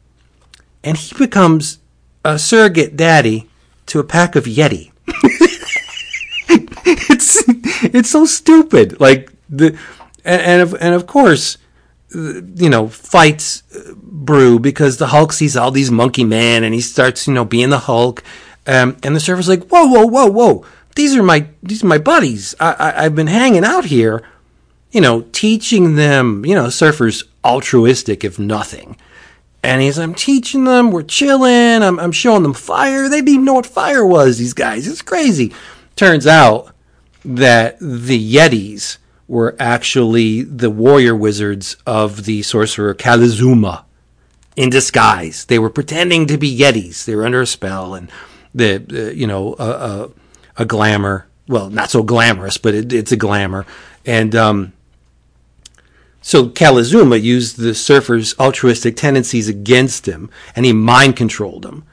And 0.84 0.96
he 0.96 1.12
becomes 1.18 1.80
a 2.24 2.38
surrogate 2.38 2.96
daddy 2.96 3.50
to 3.86 3.98
a 3.98 4.04
pack 4.04 4.36
of 4.36 4.44
Yeti. 4.44 4.92
it's 6.46 7.42
it's 7.82 8.10
so 8.10 8.26
stupid. 8.26 9.00
Like 9.00 9.32
the 9.50 9.76
and 10.24 10.40
and 10.40 10.62
of, 10.62 10.76
and 10.80 10.94
of 10.94 11.08
course, 11.08 11.58
you 12.14 12.70
know, 12.70 12.86
fights 12.86 13.64
brew 13.96 14.60
because 14.60 14.98
the 14.98 15.08
Hulk 15.08 15.32
sees 15.32 15.56
all 15.56 15.72
these 15.72 15.90
monkey 15.90 16.22
men 16.22 16.62
and 16.62 16.72
he 16.72 16.80
starts 16.80 17.26
you 17.26 17.34
know 17.34 17.44
being 17.44 17.70
the 17.70 17.80
Hulk, 17.80 18.22
um, 18.68 18.96
and 19.02 19.16
the 19.16 19.20
Surfer's 19.20 19.48
like, 19.48 19.66
whoa, 19.66 19.84
whoa, 19.84 20.06
whoa, 20.06 20.26
whoa, 20.26 20.64
these 20.94 21.16
are 21.16 21.24
my 21.24 21.48
these 21.64 21.82
are 21.82 21.88
my 21.88 21.98
buddies. 21.98 22.54
I, 22.60 22.72
I 22.72 23.04
I've 23.04 23.16
been 23.16 23.26
hanging 23.26 23.64
out 23.64 23.86
here, 23.86 24.22
you 24.90 25.00
know, 25.00 25.22
teaching 25.32 25.96
them. 25.96 26.44
You 26.44 26.54
know, 26.54 26.68
Surfer's 26.70 27.24
altruistic 27.44 28.24
if 28.24 28.38
nothing. 28.38 28.96
And 29.62 29.82
he's, 29.82 29.98
I'm 29.98 30.14
teaching 30.14 30.64
them, 30.64 30.92
we're 30.92 31.02
chilling, 31.02 31.82
I'm, 31.82 31.98
I'm 31.98 32.12
showing 32.12 32.44
them 32.44 32.54
fire. 32.54 33.08
They 33.08 33.16
didn't 33.16 33.28
even 33.28 33.44
know 33.44 33.54
what 33.54 33.66
fire 33.66 34.06
was, 34.06 34.38
these 34.38 34.54
guys. 34.54 34.86
It's 34.86 35.02
crazy. 35.02 35.52
Turns 35.96 36.26
out 36.26 36.72
that 37.24 37.76
the 37.80 38.34
Yetis 38.34 38.98
were 39.26 39.56
actually 39.58 40.42
the 40.42 40.70
warrior 40.70 41.14
wizards 41.14 41.76
of 41.86 42.24
the 42.24 42.42
sorcerer 42.42 42.94
Calizuma 42.94 43.84
in 44.54 44.70
disguise. 44.70 45.44
They 45.44 45.58
were 45.58 45.70
pretending 45.70 46.26
to 46.26 46.38
be 46.38 46.56
Yetis. 46.56 47.04
They 47.04 47.16
were 47.16 47.26
under 47.26 47.42
a 47.42 47.46
spell 47.46 47.94
and 47.94 48.10
the, 48.54 48.76
uh, 48.90 49.12
you 49.12 49.26
know, 49.26 49.56
a, 49.58 49.70
a, 49.70 50.10
a, 50.58 50.64
glamour. 50.64 51.26
Well, 51.48 51.68
not 51.68 51.90
so 51.90 52.02
glamorous, 52.02 52.58
but 52.58 52.74
it, 52.74 52.92
it's 52.92 53.12
a 53.12 53.16
glamour. 53.16 53.66
And, 54.06 54.34
um, 54.34 54.72
so 56.28 56.50
Calizuma 56.50 57.16
used 57.16 57.56
the 57.56 57.74
surfer's 57.74 58.38
altruistic 58.38 58.96
tendencies 58.96 59.48
against 59.48 60.06
him, 60.06 60.28
and 60.54 60.66
he 60.66 60.74
mind 60.74 61.16
controlled 61.16 61.64
him 61.64 61.84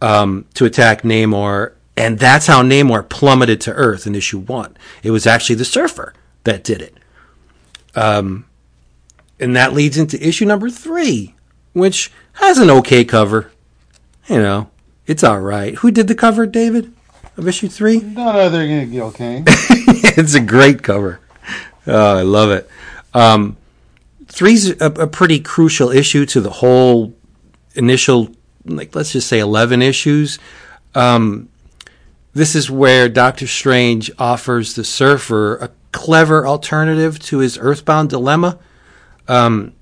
um, 0.00 0.46
to 0.54 0.64
attack 0.64 1.02
Namor. 1.02 1.72
And 1.96 2.16
that's 2.16 2.46
how 2.46 2.62
Namor 2.62 3.08
plummeted 3.08 3.60
to 3.62 3.72
Earth 3.72 4.06
in 4.06 4.14
issue 4.14 4.38
one. 4.38 4.76
It 5.02 5.10
was 5.10 5.26
actually 5.26 5.56
the 5.56 5.64
surfer 5.64 6.14
that 6.44 6.62
did 6.62 6.82
it. 6.82 6.98
Um, 7.96 8.44
and 9.40 9.56
that 9.56 9.72
leads 9.72 9.98
into 9.98 10.24
issue 10.24 10.44
number 10.44 10.70
three, 10.70 11.34
which 11.72 12.12
has 12.34 12.58
an 12.58 12.70
okay 12.70 13.04
cover. 13.04 13.50
You 14.28 14.36
know, 14.36 14.70
it's 15.08 15.24
all 15.24 15.40
right. 15.40 15.74
Who 15.74 15.90
did 15.90 16.06
the 16.06 16.14
cover, 16.14 16.46
David, 16.46 16.94
of 17.36 17.48
issue 17.48 17.66
three? 17.66 17.98
No, 17.98 18.34
no, 18.34 18.50
they're 18.50 18.68
going 18.68 18.86
to 18.86 18.86
Gil 18.86 19.06
okay. 19.06 19.42
it's 19.46 20.34
a 20.34 20.40
great 20.40 20.84
cover. 20.84 21.18
Oh, 21.88 22.18
I 22.18 22.22
love 22.22 22.52
it. 22.52 22.70
Um, 23.12 23.56
three's 24.30 24.70
a, 24.70 24.86
a 24.86 25.06
pretty 25.06 25.40
crucial 25.40 25.90
issue 25.90 26.24
to 26.26 26.40
the 26.40 26.50
whole 26.50 27.14
initial, 27.74 28.30
like 28.64 28.94
let's 28.94 29.12
just 29.12 29.28
say 29.28 29.38
eleven 29.38 29.82
issues. 29.82 30.38
Um, 30.94 31.48
this 32.32 32.54
is 32.54 32.70
where 32.70 33.08
Doctor 33.08 33.46
Strange 33.46 34.10
offers 34.18 34.74
the 34.74 34.84
Surfer 34.84 35.56
a 35.56 35.70
clever 35.92 36.46
alternative 36.46 37.18
to 37.18 37.38
his 37.38 37.58
Earthbound 37.58 38.10
dilemma. 38.10 38.58
Um, 39.26 39.72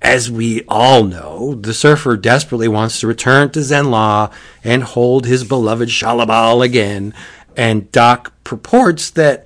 as 0.00 0.30
we 0.30 0.62
all 0.68 1.04
know, 1.04 1.54
the 1.54 1.74
Surfer 1.74 2.16
desperately 2.16 2.68
wants 2.68 3.00
to 3.00 3.08
return 3.08 3.50
to 3.50 3.60
Zenn-La 3.60 4.30
and 4.62 4.84
hold 4.84 5.26
his 5.26 5.42
beloved 5.42 5.88
Shalla-Bal 5.88 6.62
again. 6.62 7.12
And 7.56 7.90
Doc 7.90 8.32
purports 8.44 9.10
that, 9.10 9.44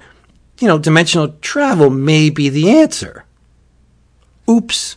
you 0.59 0.69
know, 0.69 0.79
dimensional 0.79 1.29
travel 1.41 1.89
may 1.89 2.29
be 2.29 2.51
the 2.51 2.69
answer 2.71 3.25
oops, 4.51 4.97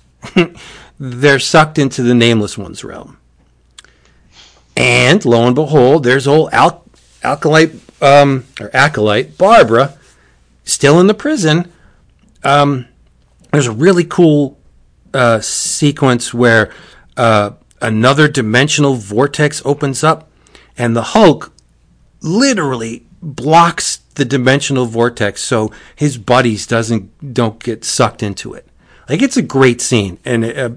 they're 0.99 1.39
sucked 1.39 1.77
into 1.77 2.01
the 2.01 2.15
nameless 2.15 2.57
one's 2.57 2.83
realm. 2.83 3.17
And 4.75 5.23
lo 5.23 5.45
and 5.45 5.55
behold, 5.55 6.03
there's 6.03 6.27
old 6.27 6.49
Al- 6.51 6.83
Alkalite 7.21 7.79
um, 8.01 8.45
or 8.59 8.69
acolyte 8.75 9.37
Barbara 9.37 9.97
still 10.63 10.99
in 10.99 11.07
the 11.07 11.13
prison. 11.13 11.71
Um, 12.43 12.87
there's 13.51 13.67
a 13.67 13.71
really 13.71 14.03
cool 14.03 14.57
uh, 15.13 15.39
sequence 15.41 16.33
where 16.33 16.71
uh, 17.15 17.51
another 17.81 18.27
dimensional 18.27 18.95
vortex 18.95 19.61
opens 19.63 20.03
up, 20.03 20.29
and 20.77 20.95
the 20.95 21.03
Hulk 21.03 21.53
literally 22.21 23.05
blocks 23.21 23.97
the 24.15 24.25
dimensional 24.25 24.85
vortex 24.85 25.41
so 25.41 25.71
his 25.95 26.17
buddies 26.17 26.67
doesn't 26.67 27.33
don't 27.33 27.61
get 27.63 27.83
sucked 27.83 28.21
into 28.23 28.53
it. 28.53 28.67
Like 29.09 29.21
it's 29.21 29.37
a 29.37 29.41
great 29.41 29.81
scene, 29.81 30.17
and 30.23 30.45
uh, 30.45 30.69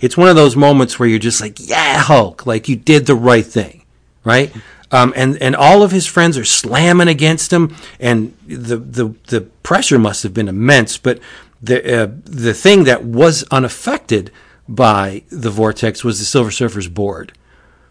it's 0.00 0.16
one 0.16 0.28
of 0.28 0.36
those 0.36 0.54
moments 0.54 0.98
where 0.98 1.08
you're 1.08 1.18
just 1.18 1.40
like, 1.40 1.56
"Yeah, 1.58 1.98
Hulk! 1.98 2.46
Like 2.46 2.68
you 2.68 2.76
did 2.76 3.06
the 3.06 3.14
right 3.14 3.44
thing, 3.44 3.84
right?" 4.24 4.52
Um, 4.92 5.12
and 5.16 5.40
and 5.42 5.56
all 5.56 5.82
of 5.82 5.90
his 5.90 6.06
friends 6.06 6.38
are 6.38 6.44
slamming 6.44 7.08
against 7.08 7.52
him, 7.52 7.74
and 7.98 8.36
the 8.46 8.76
the 8.76 9.14
the 9.28 9.40
pressure 9.62 9.98
must 9.98 10.22
have 10.22 10.34
been 10.34 10.48
immense. 10.48 10.96
But 10.98 11.18
the 11.60 12.02
uh, 12.02 12.08
the 12.24 12.54
thing 12.54 12.84
that 12.84 13.04
was 13.04 13.44
unaffected 13.50 14.30
by 14.68 15.22
the 15.30 15.50
vortex 15.50 16.04
was 16.04 16.18
the 16.18 16.24
Silver 16.24 16.50
Surfer's 16.50 16.88
board. 16.88 17.32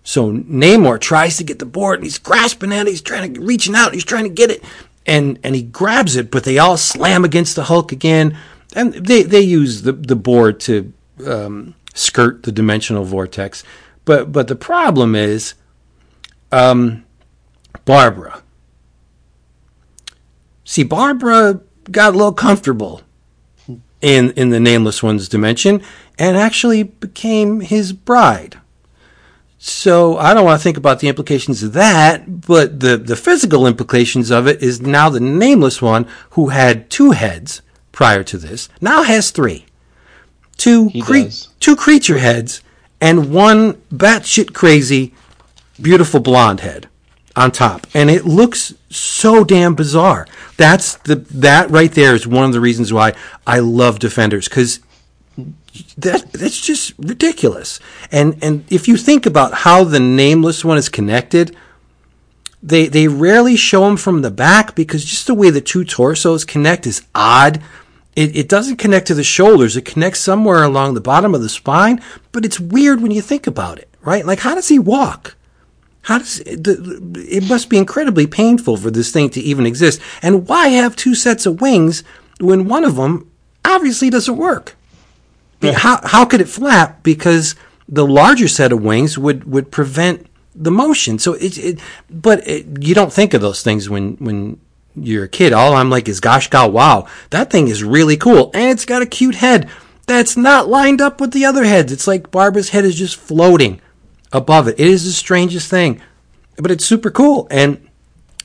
So 0.04 0.32
Namor 0.32 1.00
tries 1.00 1.38
to 1.38 1.44
get 1.44 1.60
the 1.60 1.66
board, 1.66 2.00
and 2.00 2.06
he's 2.06 2.18
grasping 2.18 2.72
at 2.72 2.88
it. 2.88 2.92
He's 2.92 3.02
trying 3.02 3.34
to 3.34 3.42
reaching 3.42 3.76
out. 3.76 3.94
He's 3.94 4.06
trying 4.06 4.24
to 4.24 4.30
get 4.30 4.52
it, 4.52 4.64
and 5.06 5.40
and 5.44 5.56
he 5.56 5.64
grabs 5.64 6.16
it, 6.16 6.32
but 6.32 6.44
they 6.44 6.58
all 6.60 6.78
slam 6.78 7.26
against 7.26 7.56
the 7.56 7.66
Hulk 7.66 7.92
again 7.92 8.38
and 8.76 8.94
they 8.94 9.24
they 9.24 9.42
use 9.42 9.82
the 9.84 9.92
the 9.94 10.16
board 10.16 10.60
to 10.62 10.94
um, 11.26 11.76
skirt 11.94 12.44
the 12.44 12.52
dimensional 12.52 13.04
vortex, 13.04 13.64
but 14.06 14.32
but 14.32 14.48
the 14.48 14.56
problem 14.56 15.16
is, 15.16 15.54
um, 16.52 17.06
Barbara. 17.86 18.44
See, 20.64 20.84
Barbara 20.84 21.62
got 21.90 22.14
a 22.14 22.18
little 22.18 22.34
comfortable 22.34 23.02
in 24.02 24.32
in 24.32 24.50
the 24.50 24.60
nameless 24.60 25.04
one's 25.04 25.28
dimension 25.28 25.82
and 26.18 26.38
actually 26.38 26.84
became 26.84 27.62
his 27.62 27.94
bride. 27.94 28.60
So 29.64 30.18
I 30.18 30.34
don't 30.34 30.46
want 30.46 30.60
to 30.60 30.64
think 30.64 30.78
about 30.78 31.02
the 31.02 31.08
implications 31.08 31.62
of 31.62 31.74
that, 31.74 32.42
but 32.48 32.80
the, 32.80 32.98
the 32.98 33.16
physical 33.16 33.68
implications 33.68 34.32
of 34.32 34.48
it 34.48 34.64
is 34.64 34.82
now 34.82 35.08
the 35.10 35.20
nameless 35.20 35.84
one 35.84 36.08
who 36.32 36.50
had 36.50 36.90
two 36.90 37.12
heads 37.12 37.62
prior 37.92 38.24
to 38.24 38.38
this, 38.38 38.70
now 38.80 39.04
has 39.04 39.32
three. 39.32 39.66
Two, 40.58 40.92
cre- 41.02 41.30
two 41.60 41.76
creature 41.76 42.20
heads 42.20 42.62
and 43.00 43.34
one 43.34 43.74
batshit 43.92 44.54
crazy, 44.54 45.14
beautiful 45.82 46.20
blonde 46.20 46.60
head 46.60 46.88
on 47.36 47.52
top. 47.52 47.88
And 47.94 48.10
it 48.10 48.26
looks 48.26 48.74
so 48.90 49.44
damn 49.44 49.76
bizarre. 49.76 50.28
That's 50.58 50.96
the 50.98 51.16
that 51.16 51.72
right 51.72 51.92
there 51.92 52.14
is 52.14 52.28
one 52.28 52.46
of 52.46 52.54
the 52.54 52.62
reasons 52.62 52.94
why 52.94 53.14
I 53.48 53.60
love 53.60 54.00
Defenders 54.00 54.48
because 54.48 54.80
that 55.98 56.32
that's 56.32 56.60
just 56.60 56.94
ridiculous. 56.98 57.80
And 58.12 58.38
and 58.42 58.66
if 58.70 58.88
you 58.88 58.98
think 58.98 59.26
about 59.26 59.54
how 59.54 59.84
the 59.84 60.00
nameless 60.00 60.64
one 60.64 60.78
is 60.78 60.90
connected, 60.90 61.56
they 62.62 62.88
they 62.88 63.08
rarely 63.08 63.56
show 63.56 63.86
them 63.86 63.98
from 63.98 64.22
the 64.22 64.32
back 64.32 64.76
because 64.76 65.04
just 65.06 65.28
the 65.28 65.34
way 65.34 65.50
the 65.50 65.62
two 65.62 65.84
torsos 65.84 66.46
connect 66.46 66.86
is 66.86 67.06
odd 67.16 67.62
it, 68.16 68.36
it 68.36 68.50
doesn't 68.50 68.78
connect 68.78 69.08
to 69.08 69.14
the 69.14 69.24
shoulders. 69.24 69.78
It 69.78 69.86
connects 69.86 70.20
somewhere 70.20 70.64
along 70.64 70.94
the 70.94 71.02
bottom 71.02 71.34
of 71.34 71.42
the 71.42 71.50
spine, 71.50 72.02
but 72.32 72.46
it's 72.46 72.60
weird 72.60 73.02
when 73.02 73.12
you 73.12 73.22
think 73.22 73.48
about 73.48 73.80
it, 73.80 73.90
right? 74.02 74.26
Like, 74.26 74.40
how 74.40 74.56
does 74.56 74.68
he 74.68 74.80
walk? 74.80 75.36
How 76.04 76.18
does 76.18 76.40
it, 76.40 76.68
it 76.68 77.48
must 77.48 77.70
be 77.70 77.78
incredibly 77.78 78.28
painful 78.28 78.76
for 78.78 78.90
this 78.92 79.12
thing 79.12 79.30
to 79.32 79.42
even 79.42 79.66
exist? 79.66 80.02
And 80.22 80.48
why 80.48 80.70
have 80.70 80.96
two 80.96 81.16
sets 81.16 81.46
of 81.46 81.62
wings 81.62 82.04
when 82.40 82.68
one 82.68 82.84
of 82.84 82.96
them 82.96 83.32
obviously 83.64 84.10
doesn't 84.10 84.38
work? 84.38 84.76
Yeah. 85.62 85.74
How 85.74 86.02
how 86.04 86.26
could 86.26 86.42
it 86.42 86.50
flap? 86.50 87.04
Because 87.04 87.56
the 87.88 88.06
larger 88.06 88.48
set 88.48 88.72
of 88.72 88.82
wings 88.82 89.18
would 89.18 89.44
would 89.44 89.72
prevent 89.72 90.26
the 90.56 90.72
motion. 90.72 91.20
So 91.20 91.34
it, 91.34 91.58
it 91.58 91.80
but 92.10 92.48
it, 92.48 92.84
you 92.84 92.96
don't 92.96 93.14
think 93.14 93.36
of 93.36 93.42
those 93.42 93.62
things 93.62 93.88
when 93.88 94.14
when 94.16 94.60
you're 94.96 95.26
a 95.26 95.30
kid. 95.30 95.54
All 95.54 95.76
I'm 95.76 95.90
like 95.90 96.08
is, 96.08 96.20
gosh, 96.20 96.50
god, 96.50 96.74
wow, 96.74 97.08
that 97.30 97.50
thing 97.50 97.68
is 97.68 97.84
really 97.84 98.18
cool. 98.18 98.52
And 98.54 98.72
it's 98.72 98.86
got 98.86 99.02
a 99.02 99.06
cute 99.06 99.36
head 99.36 99.70
that's 100.08 100.36
not 100.36 100.68
lined 100.68 101.02
up 101.02 101.22
with 101.22 101.32
the 101.32 101.46
other 101.46 101.64
heads. 101.64 101.92
It's 101.92 102.08
like 102.08 102.32
Barbara's 102.32 102.70
head 102.70 102.86
is 102.86 102.96
just 102.96 103.16
floating 103.16 103.82
above 104.34 104.68
it. 104.68 104.80
It 104.80 104.88
is 104.88 105.06
the 105.06 105.12
strangest 105.12 105.70
thing, 105.70 106.02
but 106.58 106.72
it's 106.72 106.86
super 106.86 107.12
cool. 107.12 107.48
And 107.50 107.88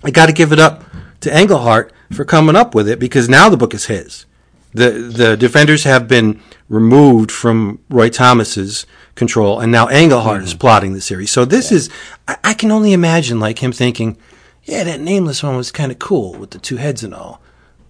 I 0.04 0.10
got 0.10 0.26
to 0.26 0.32
give 0.32 0.52
it 0.52 0.58
up 0.58 0.84
to 1.20 1.36
Englehart 1.36 1.92
for 2.12 2.24
coming 2.24 2.56
up 2.56 2.74
with 2.74 2.88
it 2.88 2.98
because 2.98 3.28
now 3.28 3.48
the 3.48 3.56
book 3.56 3.74
is 3.74 3.86
his. 3.86 4.26
The, 4.72 4.90
the 4.90 5.36
defenders 5.36 5.84
have 5.84 6.06
been 6.06 6.40
removed 6.68 7.32
from 7.32 7.80
Roy 7.88 8.10
Thomas's 8.10 8.86
control, 9.14 9.60
and 9.60 9.72
now 9.72 9.88
Englehart 9.88 10.38
mm-hmm. 10.38 10.46
is 10.46 10.54
plotting 10.54 10.92
the 10.92 11.00
series. 11.00 11.30
So 11.30 11.44
this 11.44 11.70
yeah. 11.70 11.76
is, 11.76 11.90
I, 12.28 12.36
I 12.44 12.54
can 12.54 12.70
only 12.70 12.92
imagine 12.92 13.40
like 13.40 13.62
him 13.62 13.72
thinking, 13.72 14.18
yeah, 14.66 14.84
that 14.84 15.00
nameless 15.00 15.42
one 15.42 15.56
was 15.56 15.70
kind 15.70 15.92
of 15.92 15.98
cool 15.98 16.34
with 16.34 16.50
the 16.50 16.58
two 16.58 16.76
heads 16.76 17.04
and 17.04 17.14
all, 17.14 17.40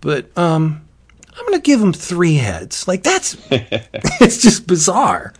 but 0.00 0.26
um, 0.38 0.86
I'm 1.36 1.44
gonna 1.46 1.58
give 1.58 1.80
him 1.80 1.92
three 1.92 2.34
heads. 2.34 2.86
Like 2.86 3.02
that's 3.02 3.36
it's 3.50 4.42
just 4.42 4.66
bizarre. 4.66 5.32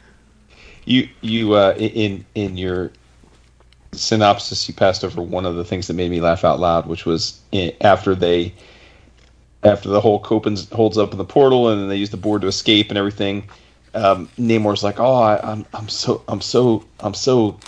You 0.87 1.09
you 1.21 1.53
uh, 1.53 1.75
in 1.79 2.25
in 2.35 2.57
your 2.57 2.91
synopsis 3.93 4.67
you 4.69 4.75
passed 4.75 5.05
over 5.05 5.21
one 5.23 5.47
of 5.47 5.57
the 5.57 5.65
things 5.65 5.87
that 5.87 5.95
made 5.95 6.11
me 6.11 6.21
laugh 6.21 6.43
out 6.45 6.59
loud, 6.59 6.87
which 6.87 7.05
was 7.05 7.41
after 7.83 8.15
they 8.15 8.55
after 9.63 9.91
the 9.91 10.01
Hulk 10.01 10.33
opens 10.33 10.71
holds 10.71 10.97
up 10.97 11.13
in 11.13 11.19
the 11.19 11.25
portal 11.25 11.69
and 11.69 11.91
they 11.91 11.97
use 11.97 12.11
the 12.11 12.17
board 12.17 12.43
to 12.43 12.49
escape 12.49 12.89
and 12.89 12.97
everything. 12.97 13.49
Um, 13.93 14.29
Namor's 14.39 14.83
like, 14.83 15.01
"Oh, 15.01 15.15
I, 15.15 15.39
I'm 15.43 15.67
I'm 15.75 15.89
so 15.89 16.23
I'm 16.29 16.41
so 16.41 16.85
I'm 17.01 17.15
so 17.15 17.59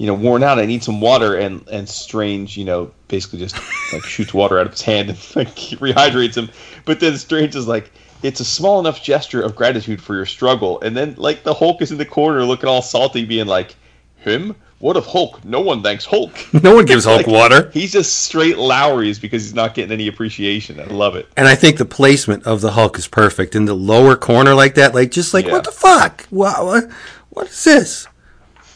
you 0.00 0.06
know, 0.06 0.14
worn 0.14 0.42
out. 0.42 0.58
I 0.58 0.64
need 0.64 0.82
some 0.82 0.98
water. 0.98 1.36
And 1.36 1.68
and 1.68 1.86
Strange, 1.86 2.56
you 2.56 2.64
know, 2.64 2.90
basically 3.08 3.38
just 3.38 3.54
like 3.92 4.02
shoots 4.06 4.32
water 4.32 4.58
out 4.58 4.64
of 4.64 4.72
his 4.72 4.80
hand 4.80 5.10
and 5.10 5.36
like 5.36 5.48
rehydrates 5.78 6.36
him. 6.36 6.48
But 6.86 7.00
then 7.00 7.18
Strange 7.18 7.54
is 7.54 7.68
like, 7.68 7.92
it's 8.22 8.40
a 8.40 8.44
small 8.44 8.80
enough 8.80 9.04
gesture 9.04 9.42
of 9.42 9.54
gratitude 9.54 10.00
for 10.00 10.14
your 10.14 10.24
struggle. 10.24 10.80
And 10.80 10.96
then 10.96 11.16
like 11.18 11.42
the 11.42 11.52
Hulk 11.52 11.82
is 11.82 11.92
in 11.92 11.98
the 11.98 12.06
corner 12.06 12.42
looking 12.44 12.66
all 12.66 12.80
salty, 12.80 13.26
being 13.26 13.46
like, 13.46 13.76
him. 14.16 14.56
What 14.78 14.96
of 14.96 15.04
Hulk? 15.04 15.44
No 15.44 15.60
one 15.60 15.82
thanks 15.82 16.06
Hulk. 16.06 16.32
No 16.62 16.76
one 16.76 16.86
gives 16.86 17.04
Hulk 17.04 17.26
like, 17.26 17.26
water. 17.26 17.70
He's 17.74 17.92
just 17.92 18.22
straight 18.22 18.56
Lowry's 18.56 19.18
because 19.18 19.42
he's 19.42 19.54
not 19.54 19.74
getting 19.74 19.92
any 19.92 20.08
appreciation. 20.08 20.80
I 20.80 20.84
love 20.84 21.14
it. 21.14 21.28
And 21.36 21.46
I 21.46 21.54
think 21.54 21.76
the 21.76 21.84
placement 21.84 22.44
of 22.44 22.62
the 22.62 22.70
Hulk 22.70 22.98
is 22.98 23.06
perfect 23.06 23.54
in 23.54 23.66
the 23.66 23.74
lower 23.74 24.16
corner 24.16 24.54
like 24.54 24.76
that. 24.76 24.94
Like 24.94 25.10
just 25.10 25.34
like 25.34 25.44
yeah. 25.44 25.52
what 25.52 25.64
the 25.64 25.72
fuck? 25.72 26.24
What, 26.30 26.64
what, 26.64 26.90
what 27.28 27.48
is 27.48 27.64
this? 27.64 28.08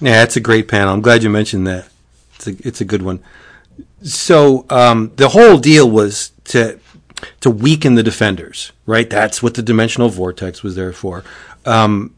Yeah, 0.01 0.23
it's 0.23 0.37
a 0.37 0.41
great 0.41 0.69
panel. 0.69 0.93
I'm 0.93 1.01
glad 1.01 1.23
you 1.23 1.31
mentioned 1.31 1.67
that. 1.67 1.89
It's 2.37 2.47
a, 2.47 2.69
it's 2.69 2.81
a 2.81 2.85
good 2.85 3.03
one. 3.03 3.23
So 4.03 4.67
um, 4.71 5.13
the 5.17 5.31
whole 5.31 5.59
deal 5.59 5.91
was 5.91 6.33
to 6.47 6.79
to 7.41 7.51
weaken 7.51 7.95
the 7.95 8.03
defenders, 8.03 8.73
right? 8.87 9.09
That's 9.09 9.43
what 9.43 9.55
the 9.55 9.63
dimensional 9.63 10.09
vortex 10.09 10.63
was 10.63 10.75
there 10.75 10.93
for. 10.93 11.25
Um, 11.65 12.15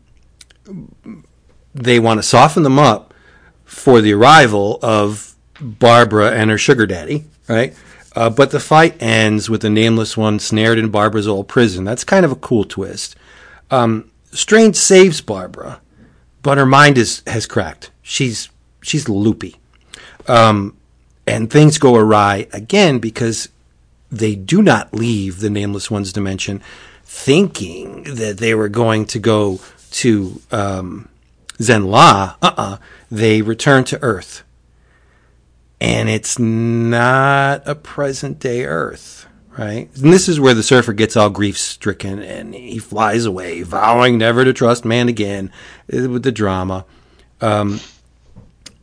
they 1.75 2.01
want 2.01 2.19
to 2.19 2.23
soften 2.23 2.63
them 2.63 2.79
up 2.79 3.15
for 3.65 4.01
the 4.01 4.15
arrival 4.15 4.79
of 4.83 5.35
Barbara 5.61 6.33
and 6.33 6.51
her 6.51 6.59
sugar 6.59 6.87
daddy, 6.87 7.25
right? 7.49 7.75
Uh, 8.15 8.31
but 8.31 8.51
the 8.51 8.61
fight 8.61 9.01
ends 9.01 9.51
with 9.51 9.61
the 9.61 9.71
nameless 9.71 10.17
one 10.17 10.39
snared 10.39 10.79
in 10.79 10.89
Barbara's 10.89 11.29
old 11.29 11.49
prison. 11.49 11.85
That's 11.85 12.03
kind 12.03 12.25
of 12.25 12.33
a 12.33 12.37
cool 12.37 12.65
twist. 12.65 13.15
Um, 13.71 14.11
Strange 14.33 14.77
saves 14.77 15.21
Barbara, 15.21 15.81
but 16.47 16.59
her 16.59 16.65
mind 16.65 16.97
is 16.97 17.25
has 17.27 17.45
cracked. 17.45 17.91
She's 18.03 18.51
she's 18.81 19.09
loopy, 19.09 19.57
um, 20.29 20.77
and 21.27 21.51
things 21.51 21.77
go 21.77 21.97
awry 21.97 22.47
again 22.53 23.01
because 23.01 23.49
they 24.13 24.37
do 24.37 24.63
not 24.63 24.95
leave 24.95 25.41
the 25.41 25.51
nameless 25.51 25.91
one's 25.91 26.13
dimension, 26.13 26.63
thinking 27.03 28.05
that 28.05 28.39
they 28.39 28.55
were 28.55 28.69
going 28.69 29.07
to 29.07 29.19
go 29.19 29.59
to 29.91 30.41
um, 30.53 31.09
Zenn-La. 31.59 32.37
Uh 32.41 32.55
uh 32.57 32.77
They 33.11 33.43
return 33.43 33.83
to 33.87 34.01
Earth, 34.01 34.45
and 35.81 36.09
it's 36.09 36.39
not 36.39 37.67
a 37.67 37.75
present 37.75 38.39
day 38.39 38.65
Earth 38.65 39.27
right? 39.57 39.89
And 39.97 40.13
this 40.13 40.29
is 40.29 40.39
where 40.39 40.55
the 40.55 40.63
surfer 40.63 40.93
gets 40.93 41.17
all 41.17 41.31
grief 41.31 41.59
stricken 41.59 42.21
and 42.21 42.55
he 42.55 42.79
flies 42.79 43.25
away, 43.25 43.63
vowing 43.63 44.19
never 44.19 44.45
to 44.45 44.53
trust 44.53 44.85
man 44.85 45.09
again 45.09 45.51
eh, 45.93 46.07
with 46.07 46.23
the 46.23 46.33
drama. 46.33 46.85
Um, 47.41 47.81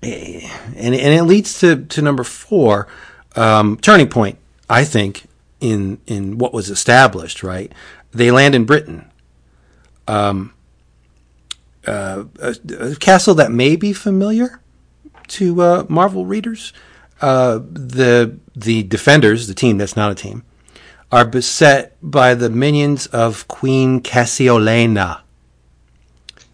eh, 0.02 0.50
and, 0.76 0.96
and 0.96 1.14
it 1.14 1.24
leads 1.24 1.60
to, 1.60 1.86
to 1.86 2.02
number 2.02 2.24
four, 2.24 2.88
um, 3.36 3.78
turning 3.78 4.10
point, 4.10 4.38
I 4.70 4.84
think, 4.84 5.26
in, 5.60 6.00
in 6.08 6.38
what 6.38 6.54
was 6.54 6.70
established, 6.70 7.44
right? 7.44 7.72
They 8.12 8.32
land 8.32 8.56
in 8.56 8.66
Britain. 8.66 9.10
Um, 10.08 10.54
uh, 11.88 12.26
a, 12.40 12.56
a, 12.80 12.96
castle 12.96 13.36
that 13.36 13.52
may 13.52 13.76
be 13.76 13.94
familiar 13.94 14.62
to 15.28 15.62
uh, 15.62 15.86
Marvel 15.90 16.26
readers. 16.26 16.74
uh, 17.22 17.60
the 17.72 18.38
the 18.54 18.84
defenders, 18.84 19.48
the 19.48 19.54
team 19.54 19.78
that's 19.78 19.96
not 19.96 20.12
a 20.12 20.16
team, 20.16 20.44
are 21.14 21.26
beset 21.26 21.96
by 22.02 22.34
the 22.34 22.50
minions 22.50 23.06
of 23.06 23.48
Queen 23.48 24.02
Cassiolena. 24.02 25.22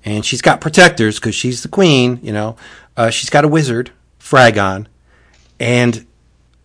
And 0.03 0.25
she's 0.25 0.41
got 0.41 0.59
protectors 0.59 1.17
because 1.17 1.33
she's 1.33 1.63
the 1.63 1.69
queen, 1.69 2.19
you 2.21 2.33
know. 2.33 2.57
Uh, 2.97 3.09
she's 3.09 3.29
got 3.29 3.45
a 3.45 3.47
wizard, 3.47 3.91
Fragon. 4.19 4.87
And 5.61 6.05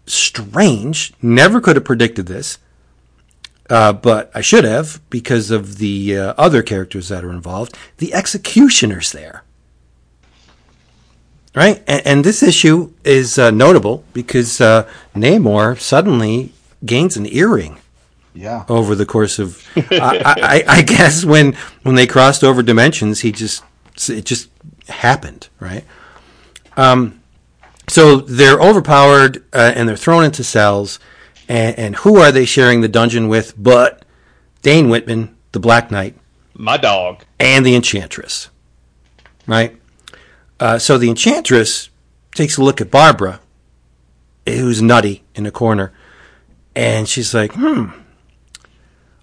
strange, 0.07 1.13
never 1.23 1.61
could 1.61 1.77
have 1.77 1.85
predicted 1.85 2.27
this, 2.27 2.59
uh, 3.71 3.93
but 3.93 4.29
I 4.35 4.41
should 4.41 4.65
have 4.65 5.01
because 5.09 5.53
of 5.53 5.79
the 5.79 6.19
uh, 6.19 6.35
other 6.37 6.65
characters 6.65 7.11
that 7.11 7.25
are 7.25 7.31
involved. 7.31 7.79
The 7.99 8.13
executioner's 8.13 9.13
there. 9.13 9.45
Right? 11.55 11.81
And, 11.87 12.05
and 12.05 12.25
this 12.25 12.43
issue 12.43 12.93
is 13.05 13.39
uh, 13.39 13.53
notable 13.53 14.03
because 14.13 14.61
uh, 14.61 14.91
Namor 15.15 15.79
suddenly 15.79 16.53
gains 16.85 17.17
an 17.17 17.33
earring 17.33 17.79
Yeah. 18.35 18.65
over 18.69 18.95
the 18.97 19.07
course 19.07 19.39
of 19.39 19.63
I, 19.77 20.65
I, 20.69 20.79
I 20.79 20.83
guess 20.83 21.25
when 21.25 21.53
when 21.83 21.95
they 21.95 22.07
crossed 22.07 22.43
over 22.43 22.63
dimensions 22.63 23.21
he 23.21 23.31
just 23.31 23.63
it 24.09 24.25
just 24.25 24.51
happened 24.89 25.49
right 25.61 25.85
um 26.77 27.21
so 27.89 28.17
they're 28.17 28.59
overpowered 28.61 29.45
uh, 29.53 29.73
and 29.77 29.89
they're 29.89 29.97
thrown 29.97 30.25
into 30.25 30.43
cells 30.43 30.99
and, 31.49 31.79
and 31.79 31.97
who 31.97 32.17
are 32.17 32.33
they 32.33 32.45
sharing 32.45 32.81
the 32.81 32.89
dungeon 32.89 33.29
with 33.29 33.55
but 33.57 34.05
Dane 34.63 34.89
Whitman 34.89 35.37
the 35.53 35.61
Black 35.61 35.91
Knight 35.93 36.17
My 36.55 36.77
dog. 36.77 37.25
and 37.39 37.65
the 37.65 37.77
Enchantress 37.77 38.51
right 39.47 39.77
uh, 40.59 40.79
so 40.79 40.99
the 40.99 41.09
Enchantress 41.09 41.89
takes 42.35 42.57
a 42.57 42.63
look 42.65 42.81
at 42.81 42.91
Barbara 42.91 43.39
who's 44.45 44.83
nutty 44.83 45.23
in 45.37 45.47
a 45.47 45.53
corner 45.53 45.93
and 46.75 47.09
she's 47.09 47.33
like 47.33 47.53
hmm 47.55 47.91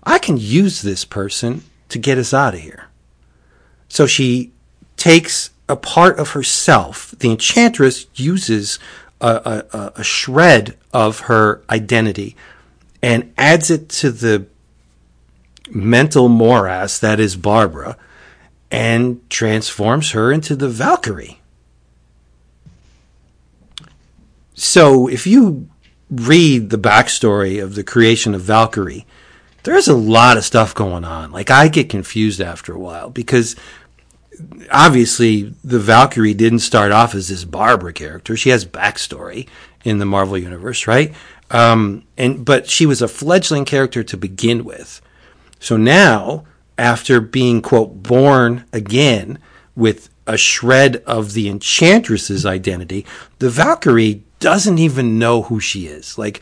I 0.03 0.17
can 0.19 0.37
use 0.37 0.81
this 0.81 1.05
person 1.05 1.63
to 1.89 1.99
get 1.99 2.17
us 2.17 2.33
out 2.33 2.53
of 2.53 2.61
here. 2.61 2.87
So 3.87 4.07
she 4.07 4.51
takes 4.97 5.51
a 5.67 5.75
part 5.75 6.19
of 6.19 6.31
herself. 6.31 7.13
The 7.19 7.31
enchantress 7.31 8.07
uses 8.15 8.79
a, 9.19 9.63
a, 9.71 9.91
a 9.97 10.03
shred 10.03 10.77
of 10.93 11.21
her 11.21 11.61
identity 11.69 12.35
and 13.01 13.33
adds 13.37 13.69
it 13.69 13.89
to 13.89 14.11
the 14.11 14.45
mental 15.69 16.29
morass 16.29 16.99
that 16.99 17.19
is 17.19 17.35
Barbara 17.35 17.97
and 18.69 19.27
transforms 19.29 20.11
her 20.11 20.31
into 20.31 20.55
the 20.55 20.69
Valkyrie. 20.69 21.39
So 24.53 25.07
if 25.07 25.25
you 25.25 25.69
read 26.09 26.69
the 26.69 26.77
backstory 26.77 27.61
of 27.61 27.75
the 27.75 27.83
creation 27.83 28.35
of 28.35 28.41
Valkyrie, 28.41 29.05
there's 29.63 29.87
a 29.87 29.95
lot 29.95 30.37
of 30.37 30.43
stuff 30.43 30.73
going 30.73 31.03
on. 31.03 31.31
Like 31.31 31.51
I 31.51 31.67
get 31.67 31.89
confused 31.89 32.41
after 32.41 32.73
a 32.73 32.79
while 32.79 33.09
because 33.09 33.55
obviously 34.71 35.53
the 35.63 35.79
Valkyrie 35.79 36.33
didn't 36.33 36.59
start 36.59 36.91
off 36.91 37.13
as 37.15 37.29
this 37.29 37.43
Barbara 37.43 37.93
character. 37.93 38.35
She 38.35 38.49
has 38.49 38.65
backstory 38.65 39.47
in 39.83 39.97
the 39.99 40.05
Marvel 40.05 40.37
universe, 40.37 40.87
right? 40.87 41.13
Um, 41.49 42.03
and 42.17 42.45
but 42.45 42.69
she 42.69 42.85
was 42.85 43.01
a 43.01 43.07
fledgling 43.07 43.65
character 43.65 44.03
to 44.03 44.17
begin 44.17 44.63
with. 44.63 45.01
So 45.59 45.77
now, 45.77 46.45
after 46.77 47.19
being 47.19 47.61
quote 47.61 48.01
born 48.01 48.65
again 48.73 49.37
with 49.75 50.09
a 50.25 50.37
shred 50.37 50.97
of 51.05 51.33
the 51.33 51.49
Enchantress's 51.49 52.45
identity, 52.45 53.05
the 53.39 53.49
Valkyrie 53.49 54.23
doesn't 54.39 54.79
even 54.79 55.19
know 55.19 55.43
who 55.43 55.59
she 55.59 55.87
is. 55.87 56.17
Like 56.17 56.41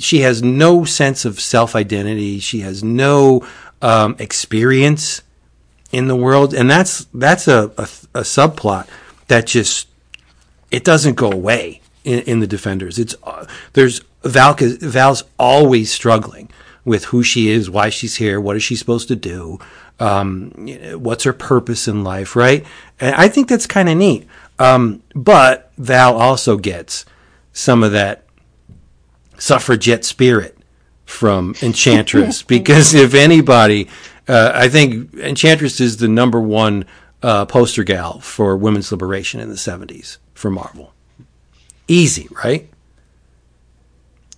she 0.00 0.20
has 0.20 0.42
no 0.42 0.84
sense 0.84 1.24
of 1.24 1.40
self 1.40 1.74
identity. 1.74 2.38
She 2.38 2.60
has 2.60 2.82
no 2.84 3.46
um, 3.82 4.16
experience 4.18 5.22
in 5.92 6.08
the 6.08 6.16
world, 6.16 6.54
and 6.54 6.70
that's 6.70 7.06
that's 7.14 7.48
a, 7.48 7.72
a, 7.78 7.88
a 8.14 8.22
subplot 8.22 8.88
that 9.28 9.46
just 9.46 9.88
it 10.70 10.84
doesn't 10.84 11.14
go 11.14 11.30
away 11.30 11.80
in, 12.04 12.20
in 12.20 12.40
the 12.40 12.46
Defenders. 12.46 12.98
It's 12.98 13.14
uh, 13.22 13.46
there's 13.72 14.00
Val 14.22 14.54
Val's 14.58 15.24
always 15.38 15.92
struggling 15.92 16.50
with 16.84 17.06
who 17.06 17.22
she 17.22 17.50
is, 17.50 17.68
why 17.68 17.90
she's 17.90 18.16
here, 18.16 18.40
what 18.40 18.56
is 18.56 18.62
she 18.62 18.74
supposed 18.74 19.08
to 19.08 19.16
do, 19.16 19.58
um, 20.00 20.50
what's 20.94 21.24
her 21.24 21.32
purpose 21.34 21.86
in 21.86 22.02
life, 22.02 22.34
right? 22.34 22.64
And 22.98 23.14
I 23.14 23.28
think 23.28 23.48
that's 23.48 23.66
kind 23.66 23.88
of 23.88 23.98
neat. 23.98 24.26
Um, 24.58 25.02
but 25.14 25.70
Val 25.76 26.16
also 26.16 26.56
gets 26.56 27.04
some 27.52 27.82
of 27.82 27.92
that 27.92 28.24
suffragette 29.38 30.04
spirit 30.04 30.58
from 31.04 31.54
Enchantress 31.62 32.42
because 32.42 32.94
if 32.94 33.14
anybody, 33.14 33.88
uh, 34.28 34.52
I 34.54 34.68
think 34.68 35.14
Enchantress 35.14 35.80
is 35.80 35.96
the 35.96 36.08
number 36.08 36.40
one 36.40 36.84
uh, 37.22 37.46
poster 37.46 37.82
gal 37.82 38.20
for 38.20 38.56
women's 38.56 38.92
liberation 38.92 39.40
in 39.40 39.48
the 39.48 39.56
70s 39.56 40.18
for 40.34 40.50
Marvel. 40.50 40.92
Easy, 41.88 42.28
right? 42.44 42.68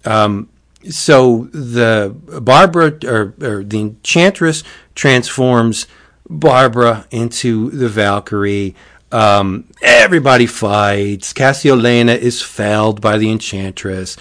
Um, 0.04 0.48
so 0.88 1.48
the 1.52 2.14
Barbara 2.40 2.98
or, 3.04 3.34
or 3.42 3.64
the 3.64 3.80
Enchantress 3.80 4.62
transforms 4.94 5.86
Barbara 6.28 7.06
into 7.10 7.70
the 7.70 7.88
Valkyrie. 7.88 8.74
Um, 9.12 9.64
everybody 9.82 10.46
fights. 10.46 11.32
Cassiolena 11.32 12.16
is 12.16 12.40
felled 12.40 13.00
by 13.00 13.18
the 13.18 13.30
Enchantress 13.30 14.16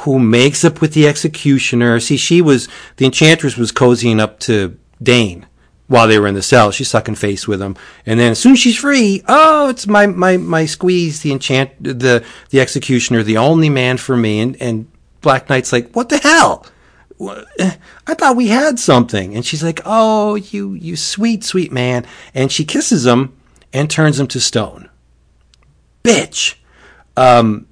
who 0.00 0.18
makes 0.18 0.64
up 0.64 0.80
with 0.80 0.94
the 0.94 1.06
executioner. 1.06 2.00
See, 2.00 2.16
she 2.16 2.40
was 2.40 2.68
the 2.96 3.06
enchantress 3.06 3.56
was 3.56 3.72
cozying 3.72 4.20
up 4.20 4.38
to 4.40 4.78
Dane 5.02 5.46
while 5.86 6.08
they 6.08 6.18
were 6.18 6.26
in 6.26 6.34
the 6.34 6.42
cell. 6.42 6.70
She's 6.70 6.88
sucking 6.88 7.16
face 7.16 7.46
with 7.46 7.60
him, 7.60 7.76
and 8.06 8.18
then 8.18 8.32
as 8.32 8.38
soon 8.38 8.52
as 8.52 8.58
she's 8.58 8.78
free, 8.78 9.22
oh, 9.28 9.68
it's 9.68 9.86
my 9.86 10.06
my 10.06 10.36
my 10.36 10.64
squeeze. 10.66 11.20
The 11.20 11.32
enchant 11.32 11.70
the 11.82 12.24
the 12.50 12.60
executioner, 12.60 13.22
the 13.22 13.36
only 13.36 13.68
man 13.68 13.98
for 13.98 14.16
me, 14.16 14.40
and 14.40 14.60
and 14.60 14.90
Black 15.20 15.48
Knight's 15.48 15.72
like, 15.72 15.92
what 15.92 16.08
the 16.08 16.18
hell? 16.18 16.66
I 17.20 18.14
thought 18.14 18.36
we 18.36 18.48
had 18.48 18.80
something, 18.80 19.36
and 19.36 19.44
she's 19.44 19.62
like, 19.62 19.80
oh, 19.84 20.34
you 20.34 20.72
you 20.74 20.96
sweet 20.96 21.44
sweet 21.44 21.70
man, 21.70 22.06
and 22.34 22.50
she 22.50 22.64
kisses 22.64 23.06
him 23.06 23.36
and 23.72 23.90
turns 23.90 24.18
him 24.18 24.26
to 24.28 24.40
stone. 24.40 24.88
Bitch. 26.02 26.56
Um, 27.16 27.66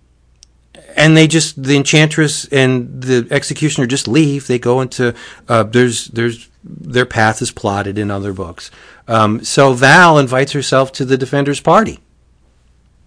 and 0.97 1.17
they 1.17 1.27
just 1.27 1.63
the 1.63 1.77
enchantress 1.77 2.47
and 2.47 3.03
the 3.03 3.27
executioner 3.31 3.87
just 3.87 4.09
leave. 4.09 4.47
They 4.47 4.59
go 4.59 4.81
into 4.81 5.15
uh, 5.49 5.65
there's 5.65 6.07
there's 6.07 6.49
their 6.63 7.07
path 7.07 7.41
is 7.43 7.51
plotted 7.51 7.99
in 7.99 8.11
other 8.11 8.33
books. 8.33 8.71
Um, 9.09 9.43
so 9.45 9.73
Val 9.73 10.19
invites 10.19 10.53
herself 10.53 10.93
to 10.93 11.05
the 11.05 11.17
defenders' 11.17 11.61
party. 11.61 11.99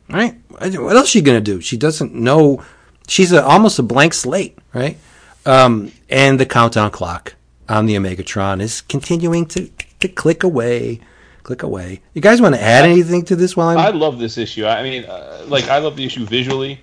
Right? 0.09 0.35
What 0.49 0.95
else 0.95 1.05
is 1.05 1.09
she 1.09 1.21
gonna 1.21 1.41
do? 1.41 1.61
She 1.61 1.77
doesn't 1.77 2.13
know. 2.13 2.63
She's 3.07 3.31
a, 3.31 3.43
almost 3.43 3.79
a 3.79 3.83
blank 3.83 4.13
slate, 4.13 4.57
right? 4.73 4.97
Um, 5.45 5.91
and 6.09 6.39
the 6.39 6.45
countdown 6.45 6.91
clock 6.91 7.35
on 7.67 7.85
the 7.85 7.95
Omegatron 7.95 8.61
is 8.61 8.81
continuing 8.81 9.45
to 9.47 9.69
to 9.99 10.07
click 10.07 10.43
away, 10.43 10.99
click 11.43 11.63
away. 11.63 12.01
You 12.13 12.21
guys 12.21 12.41
want 12.41 12.55
to 12.55 12.61
add 12.61 12.85
anything 12.85 13.23
to 13.25 13.35
this 13.35 13.55
while 13.55 13.69
I'm? 13.69 13.77
I 13.77 13.89
love 13.89 14.19
this 14.19 14.37
issue. 14.37 14.65
I 14.65 14.83
mean, 14.83 15.05
uh, 15.05 15.43
like 15.47 15.69
I 15.69 15.79
love 15.79 15.95
the 15.95 16.05
issue 16.05 16.25
visually. 16.25 16.79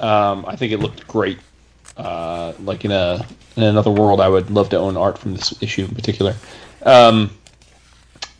Um, 0.00 0.44
I 0.46 0.56
think 0.56 0.72
it 0.72 0.78
looked 0.78 1.06
great. 1.08 1.38
Uh, 1.96 2.52
like 2.60 2.84
in 2.84 2.90
a 2.90 3.24
in 3.56 3.62
another 3.62 3.90
world, 3.90 4.20
I 4.20 4.28
would 4.28 4.50
love 4.50 4.68
to 4.70 4.78
own 4.78 4.96
art 4.96 5.16
from 5.16 5.34
this 5.34 5.54
issue 5.62 5.84
in 5.84 5.94
particular. 5.94 6.34
Um, 6.82 7.30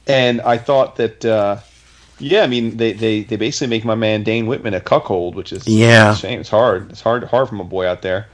and 0.07 0.41
I 0.43 0.59
thought 0.59 0.97
that, 0.97 1.25
uh, 1.25 1.59
yeah, 2.19 2.43
I 2.43 2.47
mean, 2.47 2.77
they, 2.77 2.93
they, 2.93 3.23
they 3.23 3.37
basically 3.37 3.69
make 3.69 3.85
my 3.85 3.95
man 3.95 4.23
Dane 4.23 4.47
Whitman 4.47 4.75
a 4.75 4.81
cuckold, 4.81 5.35
which 5.35 5.53
is 5.53 5.67
Yeah. 5.67 6.13
a 6.13 6.15
shame. 6.15 6.41
It's 6.41 6.51
hard. 6.51 6.91
It's 6.91 7.01
hard 7.01 7.25
hard 7.25 7.49
from 7.49 7.61
a 7.61 7.65
boy 7.65 7.87
out 7.87 8.03
there. 8.03 8.29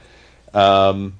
Um, 0.53 1.13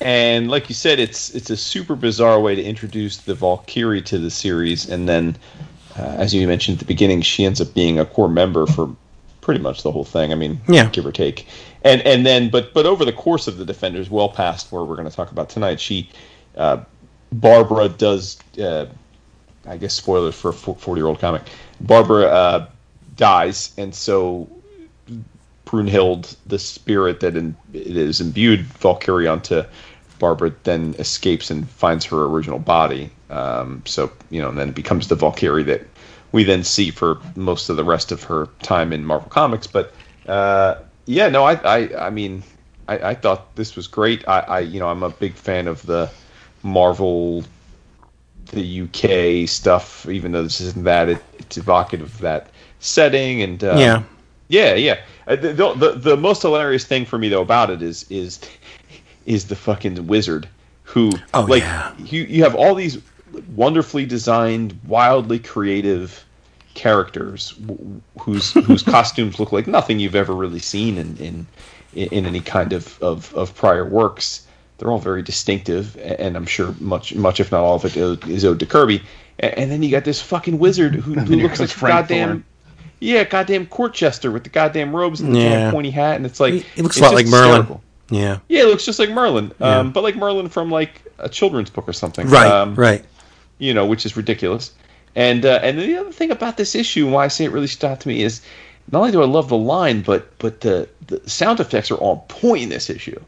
and 0.00 0.50
like 0.50 0.68
you 0.68 0.74
said, 0.74 0.98
it's 0.98 1.30
it's 1.34 1.50
a 1.50 1.56
super 1.56 1.94
bizarre 1.94 2.40
way 2.40 2.54
to 2.56 2.62
introduce 2.62 3.18
the 3.18 3.34
Valkyrie 3.34 4.02
to 4.02 4.18
the 4.18 4.30
series, 4.30 4.88
and 4.88 5.08
then, 5.08 5.36
uh, 5.96 6.02
as 6.18 6.34
you 6.34 6.44
mentioned 6.48 6.76
at 6.76 6.78
the 6.80 6.86
beginning, 6.86 7.20
she 7.22 7.44
ends 7.44 7.60
up 7.60 7.72
being 7.74 8.00
a 8.00 8.04
core 8.04 8.28
member 8.28 8.66
for 8.66 8.96
pretty 9.42 9.60
much 9.60 9.82
the 9.82 9.90
whole 9.92 10.04
thing. 10.04 10.32
I 10.32 10.36
mean, 10.36 10.60
Yeah. 10.68 10.88
give 10.88 11.04
or 11.04 11.12
take. 11.12 11.46
And 11.84 12.00
and 12.02 12.24
then, 12.24 12.48
but 12.48 12.72
but 12.72 12.86
over 12.86 13.04
the 13.04 13.12
course 13.12 13.46
of 13.48 13.58
the 13.58 13.64
Defenders, 13.66 14.08
well 14.08 14.30
past 14.30 14.72
where 14.72 14.82
we're 14.84 14.96
going 14.96 15.08
to 15.10 15.14
talk 15.14 15.30
about 15.32 15.50
tonight, 15.50 15.78
she, 15.80 16.08
uh, 16.56 16.78
Barbara 17.32 17.90
does. 17.90 18.38
Uh, 18.58 18.86
I 19.66 19.76
guess 19.76 19.94
spoilers 19.94 20.34
for 20.34 20.48
a 20.48 20.52
forty 20.52 21.00
year 21.00 21.06
old 21.06 21.20
comic. 21.20 21.42
Barbara 21.80 22.24
uh, 22.24 22.66
dies, 23.16 23.72
and 23.76 23.94
so 23.94 24.48
Brunnhilde, 25.66 26.36
the 26.46 26.58
spirit 26.58 27.20
that 27.20 27.36
in, 27.36 27.56
it 27.72 27.96
is 27.96 28.20
imbued 28.20 28.60
Valkyrie 28.60 29.26
onto 29.26 29.62
Barbara, 30.18 30.52
then 30.64 30.94
escapes 30.98 31.50
and 31.50 31.68
finds 31.68 32.04
her 32.06 32.24
original 32.24 32.58
body. 32.58 33.10
Um, 33.30 33.82
so 33.86 34.10
you 34.30 34.40
know, 34.42 34.48
and 34.50 34.58
then 34.58 34.68
it 34.70 34.74
becomes 34.74 35.08
the 35.08 35.14
Valkyrie 35.14 35.62
that 35.64 35.82
we 36.32 36.44
then 36.44 36.64
see 36.64 36.90
for 36.90 37.18
most 37.36 37.68
of 37.70 37.76
the 37.76 37.84
rest 37.84 38.12
of 38.12 38.22
her 38.24 38.48
time 38.62 38.92
in 38.92 39.04
Marvel 39.04 39.28
Comics. 39.30 39.66
But 39.66 39.92
uh, 40.26 40.76
yeah, 41.06 41.28
no, 41.28 41.44
I, 41.44 41.54
I, 41.54 42.06
I 42.06 42.10
mean, 42.10 42.42
I, 42.88 43.10
I 43.10 43.14
thought 43.14 43.54
this 43.56 43.76
was 43.76 43.86
great. 43.86 44.26
I, 44.28 44.40
I, 44.40 44.58
you 44.60 44.80
know, 44.80 44.88
I'm 44.88 45.02
a 45.02 45.10
big 45.10 45.34
fan 45.34 45.68
of 45.68 45.84
the 45.86 46.10
Marvel, 46.62 47.44
the 48.52 48.82
UK 48.82 49.48
stuff. 49.48 50.06
Even 50.08 50.32
though 50.32 50.42
this 50.42 50.60
isn't 50.60 50.84
that, 50.84 51.08
it, 51.08 51.22
it's 51.38 51.56
evocative 51.58 52.14
of 52.14 52.18
that 52.20 52.50
setting 52.80 53.42
and 53.42 53.62
uh, 53.62 53.74
yeah. 53.78 54.02
yeah, 54.48 54.74
yeah. 54.74 55.00
Uh, 55.26 55.36
The, 55.36 55.52
the 55.52 55.74
the 55.74 55.92
the 55.92 56.16
most 56.16 56.42
hilarious 56.42 56.84
thing 56.84 57.04
for 57.06 57.18
me 57.18 57.28
though 57.28 57.42
about 57.42 57.70
it 57.70 57.82
is 57.82 58.06
is 58.10 58.40
is 59.26 59.46
the 59.46 59.56
fucking 59.56 60.06
wizard 60.06 60.48
who 60.84 61.10
Oh, 61.34 61.42
like 61.42 61.62
yeah. 61.62 61.94
you 61.98 62.22
you 62.24 62.42
have 62.42 62.54
all 62.54 62.74
these 62.74 62.98
wonderfully 63.54 64.06
designed, 64.06 64.78
wildly 64.86 65.38
creative 65.38 66.24
characters 66.74 67.54
whose 68.20 68.52
whose 68.52 68.82
costumes 68.96 69.38
look 69.38 69.52
like 69.52 69.66
nothing 69.66 69.98
you've 69.98 70.14
ever 70.14 70.34
really 70.34 70.58
seen 70.58 70.96
in 70.98 71.16
in, 71.18 71.46
in 71.94 72.24
any 72.26 72.40
kind 72.40 72.72
of, 72.72 73.00
of, 73.02 73.32
of 73.34 73.54
prior 73.54 73.84
works. 73.84 74.46
They're 74.78 74.90
all 74.90 74.98
very 74.98 75.22
distinctive, 75.22 75.96
and 75.98 76.36
I'm 76.36 76.46
sure 76.46 76.74
much 76.80 77.14
much 77.14 77.38
if 77.40 77.52
not 77.52 77.60
all 77.62 77.76
of 77.76 77.84
it 77.84 77.96
is 78.28 78.44
owed 78.44 78.58
to 78.60 78.66
Kirby. 78.66 79.02
And 79.38 79.70
then 79.70 79.82
you 79.82 79.90
got 79.90 80.04
this 80.04 80.20
fucking 80.20 80.58
wizard 80.58 80.94
who, 80.94 81.14
who 81.20 81.36
looks 81.36 81.60
like 81.60 81.68
Frank 81.68 81.94
goddamn 81.94 82.28
Thorne. 82.28 82.44
yeah, 83.00 83.24
goddamn 83.24 83.66
court 83.66 83.94
jester 83.94 84.30
with 84.30 84.44
the 84.44 84.50
goddamn 84.50 84.94
robes 84.94 85.20
and 85.20 85.34
the 85.34 85.40
Yeah. 85.40 85.48
damn 85.50 85.72
pointy 85.72 85.90
hat, 85.90 86.16
and 86.16 86.26
it's 86.26 86.40
like 86.40 86.54
it, 86.54 86.62
he 86.74 86.82
looks 86.82 86.98
a 86.98 87.02
lot 87.02 87.14
like 87.14 87.26
Merlin. 87.26 87.48
hysterical. 87.62 87.82
Yeah. 88.10 88.38
Yeah, 88.48 88.62
it 88.62 88.66
looks 88.66 88.84
just 88.84 88.98
like 88.98 89.10
Merlin, 89.10 89.52
Yeah. 89.60 89.78
um, 89.78 89.92
but 89.92 90.02
like 90.02 90.16
Merlin 90.16 90.48
from 90.48 90.70
like 90.70 91.00
a 91.18 91.28
children's 91.28 91.70
book 91.70 91.88
or 91.88 91.92
something, 91.92 92.26
Right. 92.28 92.50
Um, 92.50 92.74
right. 92.74 93.04
You 93.62 93.72
know, 93.72 93.86
which 93.86 94.04
is 94.04 94.16
ridiculous. 94.16 94.72
And 95.14 95.44
uh, 95.44 95.60
and 95.62 95.78
the 95.78 95.96
other 96.00 96.12
thing 96.12 96.30
about 96.30 96.56
this 96.56 96.74
issue, 96.74 97.08
why 97.08 97.24
I 97.24 97.28
say 97.28 97.44
it 97.44 97.52
really 97.52 97.66
stood 97.66 97.90
out 97.90 98.00
to 98.00 98.08
me, 98.08 98.22
is 98.22 98.40
not 98.90 99.00
only 99.00 99.12
do 99.12 99.22
I 99.22 99.26
love 99.26 99.48
the 99.48 99.56
line, 99.56 100.02
but 100.02 100.36
but 100.38 100.60
the, 100.62 100.88
the 101.06 101.18
sound 101.28 101.60
effects 101.60 101.90
are 101.90 101.98
on 101.98 102.18
point 102.28 102.62
in 102.64 102.68
this 102.70 102.90
issue. 102.90 103.20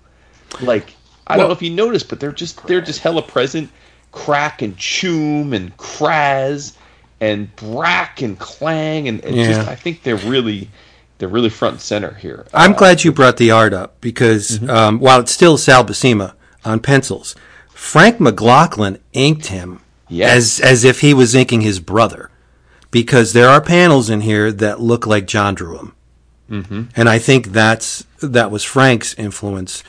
Like 0.60 0.94
I 1.26 1.36
Well- 1.36 1.44
don't 1.44 1.48
know 1.50 1.56
if 1.56 1.62
you 1.62 1.70
noticed, 1.70 2.08
but 2.08 2.18
they're 2.20 2.32
just 2.32 2.66
they're 2.66 2.80
just 2.80 3.00
hella 3.00 3.22
present. 3.22 3.70
Crack 4.12 4.62
and 4.62 4.76
choom 4.76 5.52
and 5.54 5.76
kraz 5.76 6.76
and 7.20 7.54
brack 7.56 8.22
and 8.22 8.38
clang 8.38 9.08
and, 9.08 9.24
and 9.24 9.34
just 9.34 9.68
I 9.68 9.74
think 9.74 10.04
they're 10.04 10.24
really 10.34 10.70
they're 11.18 11.28
really 11.28 11.50
front 11.50 11.72
and 11.74 11.80
center 11.82 12.14
here. 12.14 12.46
I'm 12.54 12.72
Uh, 12.74 12.76
glad 12.76 13.02
you 13.04 13.10
brought 13.12 13.36
the 13.38 13.50
art 13.50 13.72
up 13.74 14.00
because 14.00 14.58
Mm-hmm. 14.58 14.70
um, 14.70 15.00
while 15.00 15.18
it's 15.20 15.32
still 15.32 15.58
Sal 15.58 15.84
Buscema 15.84 16.34
on 16.64 16.78
pencils, 16.80 17.34
Frank 17.70 18.20
McLaughlin 18.20 18.98
inked 19.12 19.46
him 19.46 19.80
Yes. 20.08 20.60
as 20.60 20.60
as 20.60 20.84
if 20.84 21.00
he 21.00 21.14
was 21.14 21.34
inking 21.34 21.62
his 21.62 21.80
brother, 21.80 22.30
because 22.90 23.32
there 23.32 23.48
are 23.48 23.60
panels 23.60 24.10
in 24.10 24.20
here 24.20 24.52
that 24.52 24.80
look 24.80 25.06
like 25.06 25.26
John 25.26 25.54
drew 25.54 25.76
them, 25.76 25.94
mm-hmm. 26.50 26.82
and 26.96 27.08
I 27.08 27.18
think 27.18 27.48
that's 27.48 28.04
that 28.22 28.50
was 28.50 28.64
Frank's 28.64 29.14
influence. 29.14 29.82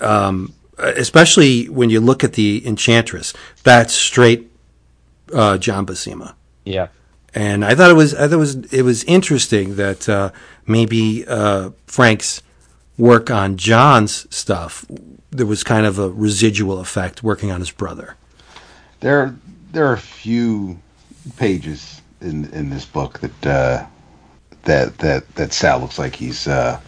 Um, 0.00 0.54
especially 0.78 1.68
when 1.68 1.90
you 1.90 2.00
look 2.00 2.24
at 2.24 2.32
the 2.32 2.66
Enchantress, 2.66 3.34
that's 3.62 3.92
straight 3.92 4.50
uh, 5.34 5.58
John 5.58 5.84
Buscema. 5.84 6.34
yeah. 6.64 6.88
and 7.34 7.64
I 7.64 7.74
thought 7.74 7.90
it 7.90 7.94
was 7.94 8.14
I 8.14 8.28
thought 8.28 8.32
it 8.32 8.36
was 8.36 8.56
it 8.72 8.82
was 8.82 9.04
interesting 9.04 9.76
that 9.76 10.08
uh, 10.08 10.30
maybe 10.66 11.26
uh, 11.26 11.70
Frank's 11.86 12.42
work 12.96 13.30
on 13.30 13.56
John's 13.56 14.26
stuff 14.34 14.86
there 15.30 15.46
was 15.46 15.62
kind 15.62 15.86
of 15.86 15.98
a 15.98 16.10
residual 16.10 16.80
effect 16.80 17.22
working 17.22 17.50
on 17.50 17.60
his 17.60 17.70
brother. 17.70 18.16
There, 19.00 19.36
there 19.72 19.86
are 19.86 19.94
a 19.94 19.98
few 19.98 20.78
pages 21.36 22.02
in 22.20 22.46
in 22.52 22.70
this 22.70 22.84
book 22.84 23.20
that 23.20 23.46
uh, 23.46 23.86
that 24.64 24.98
that 24.98 25.34
that 25.34 25.52
Sal 25.52 25.80
looks 25.80 25.98
like 25.98 26.14
he's 26.14 26.46
uh, 26.46 26.80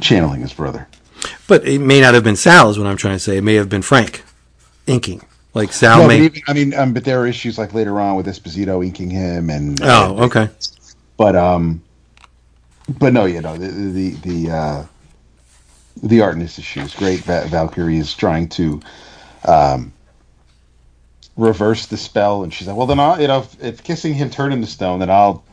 channeling 0.00 0.40
his 0.40 0.52
brother. 0.52 0.86
But 1.48 1.66
it 1.66 1.80
may 1.80 2.00
not 2.00 2.14
have 2.14 2.24
been 2.24 2.36
Sal, 2.36 2.70
is 2.70 2.78
what 2.78 2.86
I'm 2.86 2.96
trying 2.96 3.14
to 3.14 3.20
say. 3.20 3.36
It 3.38 3.42
may 3.44 3.54
have 3.54 3.68
been 3.68 3.82
Frank 3.82 4.24
inking. 4.86 5.22
Like 5.54 5.72
Sal 5.72 6.02
No, 6.02 6.08
may. 6.08 6.20
even, 6.20 6.42
I 6.48 6.52
mean, 6.52 6.74
um, 6.74 6.92
but 6.92 7.04
there 7.04 7.20
are 7.20 7.26
issues 7.26 7.56
like 7.56 7.72
later 7.72 7.98
on 7.98 8.16
with 8.16 8.26
Esposito 8.26 8.84
inking 8.84 9.10
him, 9.10 9.48
and 9.48 9.80
oh, 9.82 10.24
okay. 10.24 10.50
but 11.16 11.34
um, 11.34 11.82
but 12.98 13.12
no, 13.14 13.24
you 13.24 13.40
know 13.40 13.56
the 13.56 13.68
the 13.68 14.10
the 14.16 14.50
uh, 14.50 14.86
the 16.02 16.20
art 16.20 16.34
in 16.34 16.40
this 16.40 16.58
issue 16.58 16.80
is 16.80 16.94
great. 16.94 17.20
Va- 17.20 17.46
Valkyrie 17.48 17.96
is 17.96 18.12
trying 18.12 18.48
to 18.50 18.82
um, 19.46 19.92
reverse 21.36 21.86
the 21.86 21.96
spell, 21.96 22.44
and 22.44 22.52
she's 22.54 22.68
like, 22.68 22.76
"Well, 22.76 22.86
then 22.86 23.00
I'll 23.00 23.20
you 23.20 23.28
know 23.28 23.40
if, 23.40 23.62
if 23.62 23.82
kissing 23.84 24.14
him 24.14 24.30
turned 24.30 24.54
into 24.54 24.66
stone, 24.66 25.00
then 25.00 25.10
I'll 25.10 25.44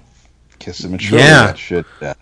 kiss 0.60 0.84
him." 0.84 0.94
And 0.94 1.02
surely 1.02 1.26
Yeah. 1.28 1.42
that 1.42 1.58
should. 1.58 1.86
Uh, 2.02 2.16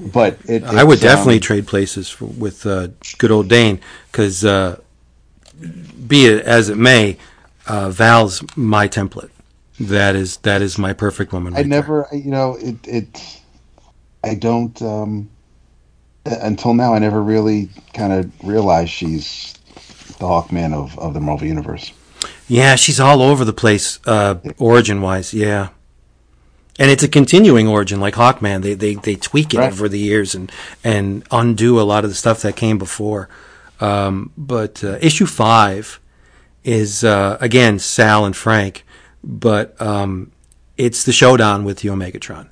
but 0.00 0.40
it, 0.46 0.72
I 0.76 0.84
would 0.84 1.00
it's, 1.00 1.04
um, 1.04 1.08
definitely 1.08 1.40
trade 1.40 1.66
places 1.66 2.10
for, 2.10 2.26
with 2.26 2.66
uh, 2.66 2.88
good 3.18 3.30
old 3.30 3.48
Dane 3.48 3.80
because, 4.12 4.44
uh, 4.44 4.80
be 6.08 6.26
it 6.26 6.44
as 6.44 6.68
it 6.70 6.78
may, 6.78 7.18
uh, 7.66 7.90
Val's 7.90 8.42
my 8.56 8.88
template. 8.88 9.30
That 9.80 10.16
is 10.16 10.38
that 10.38 10.62
is 10.62 10.78
my 10.78 10.92
perfect 10.94 11.32
woman. 11.32 11.54
I 11.54 11.62
right 11.62 11.70
there. 11.72 11.86
never, 11.86 12.08
you 12.12 12.30
know, 12.30 12.56
it 12.56 12.76
it. 12.86 13.42
I 14.24 14.34
don't. 14.36 14.80
um 14.82 15.30
Until 16.26 16.74
now, 16.74 16.94
I 16.94 17.00
never 17.00 17.22
really 17.22 17.70
kind 17.94 18.12
of 18.12 18.32
realized 18.44 18.90
she's 18.90 19.54
the 20.18 20.26
Hawkman 20.26 20.74
of 20.74 20.98
of 20.98 21.14
the 21.14 21.20
Marvel 21.20 21.48
universe. 21.48 21.92
Yeah, 22.46 22.74
she's 22.76 23.00
all 23.00 23.22
over 23.22 23.44
the 23.44 23.52
place, 23.52 23.98
uh, 24.06 24.36
origin 24.58 25.00
wise. 25.00 25.32
Yeah, 25.32 25.68
and 26.78 26.90
it's 26.90 27.02
a 27.02 27.08
continuing 27.08 27.66
origin, 27.68 28.00
like 28.00 28.14
Hawkman. 28.14 28.62
They 28.62 28.74
they 28.74 28.94
they 28.96 29.16
tweak 29.16 29.54
it 29.54 29.58
Right. 29.58 29.72
over 29.72 29.88
the 29.88 29.98
years 29.98 30.34
and 30.34 30.52
and 30.82 31.24
undo 31.30 31.80
a 31.80 31.82
lot 31.82 32.04
of 32.04 32.10
the 32.10 32.16
stuff 32.16 32.42
that 32.42 32.56
came 32.56 32.78
before. 32.78 33.28
Um, 33.80 34.30
but 34.36 34.84
uh, 34.84 34.98
issue 35.00 35.26
five 35.26 36.00
is 36.64 37.02
uh, 37.04 37.38
again 37.40 37.78
Sal 37.78 38.24
and 38.24 38.36
Frank, 38.36 38.84
but 39.22 39.80
um, 39.80 40.30
it's 40.76 41.04
the 41.04 41.12
showdown 41.12 41.64
with 41.64 41.78
the 41.78 41.88
Omegatron, 41.88 42.48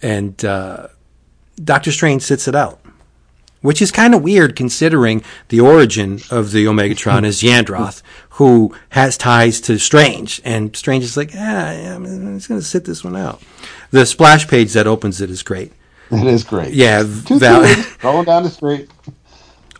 and 0.00 0.42
uh, 0.44 0.88
Doctor 1.62 1.92
Strange 1.92 2.22
sits 2.22 2.48
it 2.48 2.54
out 2.54 2.78
which 3.60 3.80
is 3.80 3.92
kind 3.92 4.12
of 4.12 4.20
weird 4.24 4.56
considering 4.56 5.22
the 5.46 5.60
origin 5.60 6.18
of 6.32 6.50
the 6.50 6.64
Omegatron 6.64 7.24
is 7.24 7.42
Yandroth, 7.44 8.02
who 8.36 8.74
has 8.90 9.16
ties 9.18 9.60
to 9.62 9.78
Strange, 9.78 10.40
and 10.44 10.74
Strange 10.74 11.04
is 11.04 11.16
like, 11.16 11.30
ah, 11.34 11.72
yeah, 11.72 11.94
I'm 11.94 12.36
just 12.36 12.48
going 12.48 12.60
to 12.60 12.66
sit 12.66 12.84
this 12.84 13.04
one 13.04 13.16
out. 13.16 13.42
The 13.90 14.06
splash 14.06 14.48
page 14.48 14.72
that 14.72 14.86
opens 14.86 15.20
it 15.20 15.30
is 15.30 15.42
great. 15.42 15.72
It 16.10 16.26
is 16.26 16.42
great. 16.44 16.72
Yeah, 16.74 17.02
Two 17.26 17.38
Val- 17.38 17.84
rolling 18.02 18.24
down 18.24 18.42
the 18.42 18.50
street. 18.50 18.90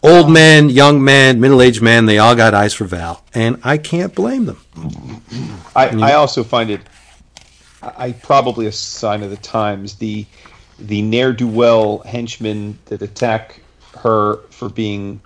old 0.02 0.30
men, 0.30 0.68
young 0.68 1.02
men, 1.02 1.40
middle-aged 1.40 1.80
men, 1.82 2.06
they 2.06 2.18
all 2.18 2.34
got 2.34 2.52
eyes 2.54 2.74
for 2.74 2.84
Val, 2.84 3.24
and 3.34 3.58
I 3.64 3.78
can't 3.78 4.14
blame 4.14 4.44
them. 4.46 4.60
I, 5.74 5.88
I 5.88 6.12
also 6.14 6.42
find 6.44 6.70
it, 6.70 6.80
I 7.82 7.92
I- 8.08 8.12
probably 8.12 8.66
a 8.66 8.72
sign 8.72 9.22
of 9.22 9.30
the 9.30 9.36
times. 9.38 9.94
The 9.96 10.26
the 10.78 11.00
ne'er 11.02 11.32
do 11.32 11.46
well 11.46 11.98
henchmen 12.00 12.78
that 12.86 13.02
attack 13.02 13.60
her 13.98 14.38
for 14.50 14.68
being 14.68 15.20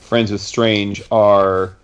friends 0.00 0.30
with 0.30 0.40
Strange 0.40 1.02
are 1.10 1.74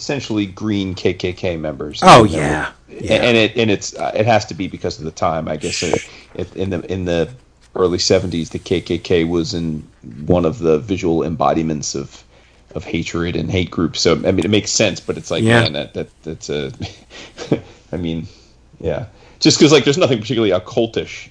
essentially 0.00 0.46
green 0.46 0.94
KKK 0.94 1.60
members. 1.60 2.00
Oh, 2.02 2.24
yeah. 2.24 2.72
Yeah. 2.88 3.14
and 3.22 3.36
it 3.36 3.56
and 3.56 3.70
it's 3.70 3.94
uh, 3.94 4.12
it 4.14 4.26
has 4.26 4.44
to 4.46 4.54
be 4.54 4.66
because 4.66 4.98
of 4.98 5.04
the 5.04 5.10
time. 5.12 5.46
I 5.48 5.56
guess 5.56 5.82
it, 5.82 6.08
it, 6.34 6.56
in 6.56 6.70
the 6.70 6.80
in 6.92 7.04
the 7.04 7.30
early 7.76 7.98
'70s, 7.98 8.50
the 8.50 8.58
KKK 8.58 9.28
was 9.28 9.54
in 9.54 9.86
one 10.26 10.44
of 10.44 10.58
the 10.58 10.78
visual 10.80 11.22
embodiments 11.22 11.94
of 11.94 12.24
of 12.74 12.84
hatred 12.84 13.36
and 13.36 13.50
hate 13.50 13.70
groups. 13.70 14.00
So 14.00 14.14
I 14.14 14.32
mean, 14.32 14.44
it 14.44 14.50
makes 14.50 14.70
sense, 14.72 14.98
but 15.00 15.16
it's 15.18 15.30
like, 15.30 15.42
Yeah. 15.44 15.60
man, 15.62 15.72
that, 15.74 15.94
that 15.94 16.22
that's 16.22 16.48
a. 16.50 16.72
I 17.92 17.96
mean, 17.96 18.26
yeah, 18.80 19.06
just 19.38 19.58
because 19.58 19.70
like 19.72 19.84
there's 19.84 19.98
nothing 19.98 20.20
particularly 20.20 20.52
occultish 20.52 21.28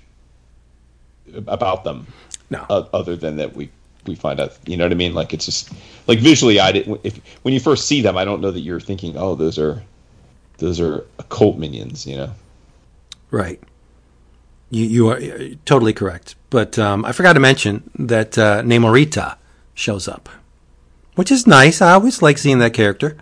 about 1.47 1.83
them, 1.83 2.07
No. 2.49 2.65
o- 2.69 2.89
other 2.93 3.15
than 3.15 3.35
that 3.37 3.55
we 3.55 3.69
we 4.05 4.15
find 4.15 4.39
out. 4.39 4.57
You 4.65 4.77
know 4.77 4.85
what 4.85 4.91
I 4.91 4.95
mean? 4.95 5.13
Like 5.13 5.33
it's 5.33 5.45
just 5.45 5.71
like 6.07 6.19
visually, 6.19 6.59
I 6.59 6.71
didn't. 6.71 6.99
If 7.03 7.19
when 7.43 7.53
you 7.53 7.59
first 7.59 7.87
see 7.87 8.01
them, 8.01 8.17
I 8.17 8.25
don't 8.25 8.41
know 8.41 8.51
that 8.51 8.61
you're 8.61 8.79
thinking, 8.79 9.15
oh, 9.17 9.35
those 9.35 9.59
are 9.59 9.83
those 10.57 10.79
are 10.79 11.05
occult 11.17 11.57
minions. 11.57 12.05
You 12.05 12.17
know? 12.17 12.31
Right. 13.31 13.61
You, 14.71 14.85
you 14.85 15.09
are 15.09 15.19
totally 15.65 15.93
correct. 15.93 16.35
But 16.49 16.77
um, 16.77 17.03
I 17.05 17.11
forgot 17.11 17.33
to 17.33 17.39
mention 17.39 17.89
that 17.97 18.37
uh, 18.37 18.61
Namorita 18.61 19.37
shows 19.73 20.07
up, 20.07 20.29
which 21.15 21.31
is 21.31 21.47
nice. 21.47 21.81
I 21.81 21.93
always 21.93 22.21
like 22.21 22.37
seeing 22.37 22.59
that 22.59 22.73
character. 22.73 23.17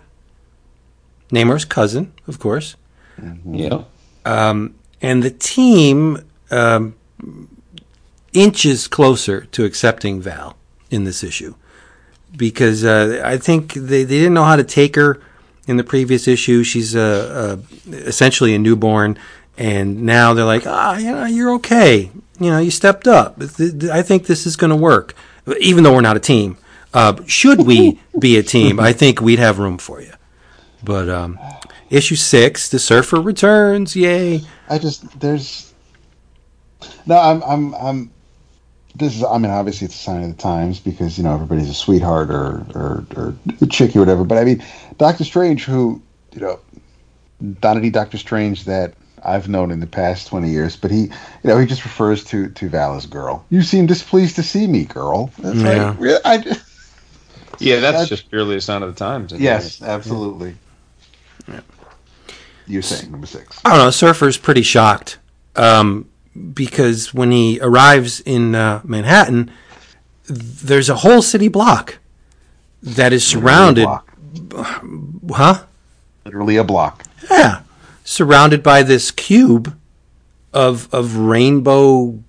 Namor's 1.30 1.64
cousin, 1.64 2.12
of 2.26 2.38
course. 2.38 2.76
You 3.44 3.68
know? 3.68 3.86
And 5.00 5.22
the 5.22 5.30
team 5.30 6.24
um, 6.50 6.96
inches 8.32 8.88
closer 8.88 9.42
to 9.46 9.64
accepting 9.64 10.20
Val 10.20 10.56
in 10.90 11.04
this 11.04 11.22
issue 11.22 11.54
because 12.36 12.84
uh, 12.84 13.22
I 13.24 13.38
think 13.38 13.74
they, 13.74 14.04
they 14.04 14.18
didn't 14.18 14.34
know 14.34 14.44
how 14.44 14.56
to 14.56 14.64
take 14.64 14.96
her 14.96 15.20
in 15.66 15.76
the 15.76 15.84
previous 15.84 16.28
issue. 16.28 16.62
She's 16.62 16.94
uh, 16.96 17.58
uh, 17.60 17.92
essentially 17.92 18.54
a 18.54 18.58
newborn, 18.58 19.18
and 19.56 20.02
now 20.02 20.34
they're 20.34 20.44
like, 20.44 20.66
ah, 20.66 20.96
you 20.96 21.12
know, 21.12 21.24
you're 21.24 21.52
okay. 21.54 22.10
you 22.38 22.50
know, 22.50 22.58
you 22.58 22.70
stepped 22.70 23.06
up. 23.06 23.40
I 23.40 24.02
think 24.02 24.26
this 24.26 24.46
is 24.46 24.56
going 24.56 24.70
to 24.70 24.76
work, 24.76 25.14
even 25.60 25.84
though 25.84 25.94
we're 25.94 26.00
not 26.00 26.16
a 26.16 26.20
team. 26.20 26.56
Uh, 26.94 27.16
should 27.26 27.66
we 27.66 28.00
be 28.18 28.38
a 28.38 28.42
team, 28.42 28.80
I 28.80 28.92
think 28.92 29.20
we'd 29.20 29.38
have 29.38 29.58
room 29.58 29.76
for 29.76 30.00
you. 30.00 30.12
But 30.82 31.08
um, 31.10 31.38
issue 31.90 32.16
six, 32.16 32.68
the 32.68 32.78
Surfer 32.78 33.20
returns. 33.20 33.94
Yay! 33.94 34.42
I 34.68 34.78
just 34.78 35.20
there's 35.20 35.74
no. 37.04 37.18
I'm 37.18 37.42
I'm 37.42 37.74
I'm. 37.74 38.10
This 38.94 39.16
is. 39.16 39.22
I 39.24 39.38
mean, 39.38 39.50
obviously, 39.50 39.84
it's 39.86 39.94
a 39.94 39.98
sign 39.98 40.22
of 40.24 40.36
the 40.36 40.42
times 40.42 40.80
because 40.80 41.18
you 41.18 41.24
know 41.24 41.34
everybody's 41.34 41.68
a 41.68 41.74
sweetheart 41.74 42.30
or 42.30 42.66
or 42.74 43.04
or 43.16 43.34
a 43.60 43.66
chick 43.66 43.94
or 43.94 44.00
whatever. 44.00 44.24
But 44.24 44.38
I 44.38 44.44
mean, 44.44 44.64
Doctor 44.96 45.24
Strange, 45.24 45.64
who 45.64 46.00
you 46.32 46.40
know, 46.40 46.58
Donny 47.60 47.90
Doctor 47.90 48.18
Strange 48.18 48.64
that 48.64 48.94
I've 49.24 49.48
known 49.48 49.70
in 49.70 49.80
the 49.80 49.86
past 49.86 50.26
twenty 50.26 50.50
years, 50.50 50.74
but 50.74 50.90
he, 50.90 51.02
you 51.02 51.10
know, 51.44 51.58
he 51.58 51.66
just 51.66 51.84
refers 51.84 52.24
to 52.24 52.48
to 52.48 52.68
Val 52.68 52.96
as 52.96 53.06
girl. 53.06 53.44
You 53.50 53.62
seem 53.62 53.86
displeased 53.86 54.34
to 54.36 54.42
see 54.42 54.66
me, 54.66 54.84
girl. 54.84 55.30
It's 55.38 55.60
Yeah. 55.60 55.90
like, 55.90 56.00
really? 56.00 56.20
I 56.24 56.36
Yeah, 57.60 57.76
that's 57.80 57.92
That's- 57.92 58.08
just 58.08 58.30
purely 58.30 58.56
a 58.56 58.60
sign 58.60 58.82
of 58.82 58.94
the 58.94 58.98
times. 58.98 59.32
yes, 59.32 59.82
absolutely. 59.82 60.54
Yeah. 61.48 61.60
You're 62.66 62.82
saying 62.82 63.10
number 63.10 63.26
six. 63.26 63.58
I 63.64 63.70
don't 63.70 63.78
know. 63.78 63.90
Surfer's 63.90 64.36
pretty 64.36 64.62
shocked 64.62 65.18
um, 65.56 66.08
because 66.54 67.12
when 67.12 67.30
he 67.30 67.58
arrives 67.60 68.20
in 68.20 68.54
uh, 68.54 68.80
Manhattan, 68.84 69.50
there's 70.26 70.88
a 70.88 70.96
whole 70.96 71.22
city 71.22 71.48
block 71.48 71.98
that 72.82 73.12
is 73.12 73.26
surrounded. 73.26 73.84
Block. 73.84 74.14
Huh? 75.30 75.64
Literally 76.24 76.56
a 76.56 76.64
block. 76.64 77.04
Yeah, 77.30 77.62
surrounded 78.04 78.62
by 78.62 78.82
this 78.82 79.10
cube 79.10 79.76
of 80.52 80.92
of 80.92 81.16
rainbow 81.16 82.22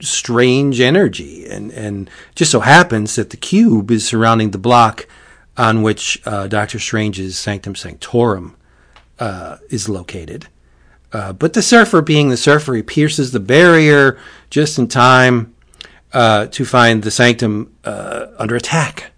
strange 0.00 0.80
energy, 0.80 1.46
and 1.46 1.70
and 1.72 2.10
just 2.34 2.50
so 2.50 2.60
happens 2.60 3.16
that 3.16 3.30
the 3.30 3.36
cube 3.36 3.90
is 3.90 4.06
surrounding 4.06 4.50
the 4.50 4.58
block 4.58 5.06
on 5.56 5.82
which 5.82 6.20
uh, 6.24 6.46
Doctor 6.46 6.78
Strange's 6.78 7.38
Sanctum 7.38 7.74
Sanctorum 7.74 8.56
uh, 9.18 9.58
is 9.68 9.88
located. 9.88 10.48
Uh, 11.12 11.32
but 11.32 11.54
the 11.54 11.62
surfer, 11.62 12.00
being 12.00 12.28
the 12.28 12.36
surfer, 12.36 12.74
he 12.74 12.82
pierces 12.82 13.32
the 13.32 13.40
barrier 13.40 14.18
just 14.48 14.78
in 14.78 14.86
time 14.86 15.54
uh, 16.12 16.46
to 16.46 16.64
find 16.64 17.02
the 17.02 17.10
sanctum 17.10 17.74
uh, 17.84 18.26
under 18.38 18.56
attack 18.56 19.12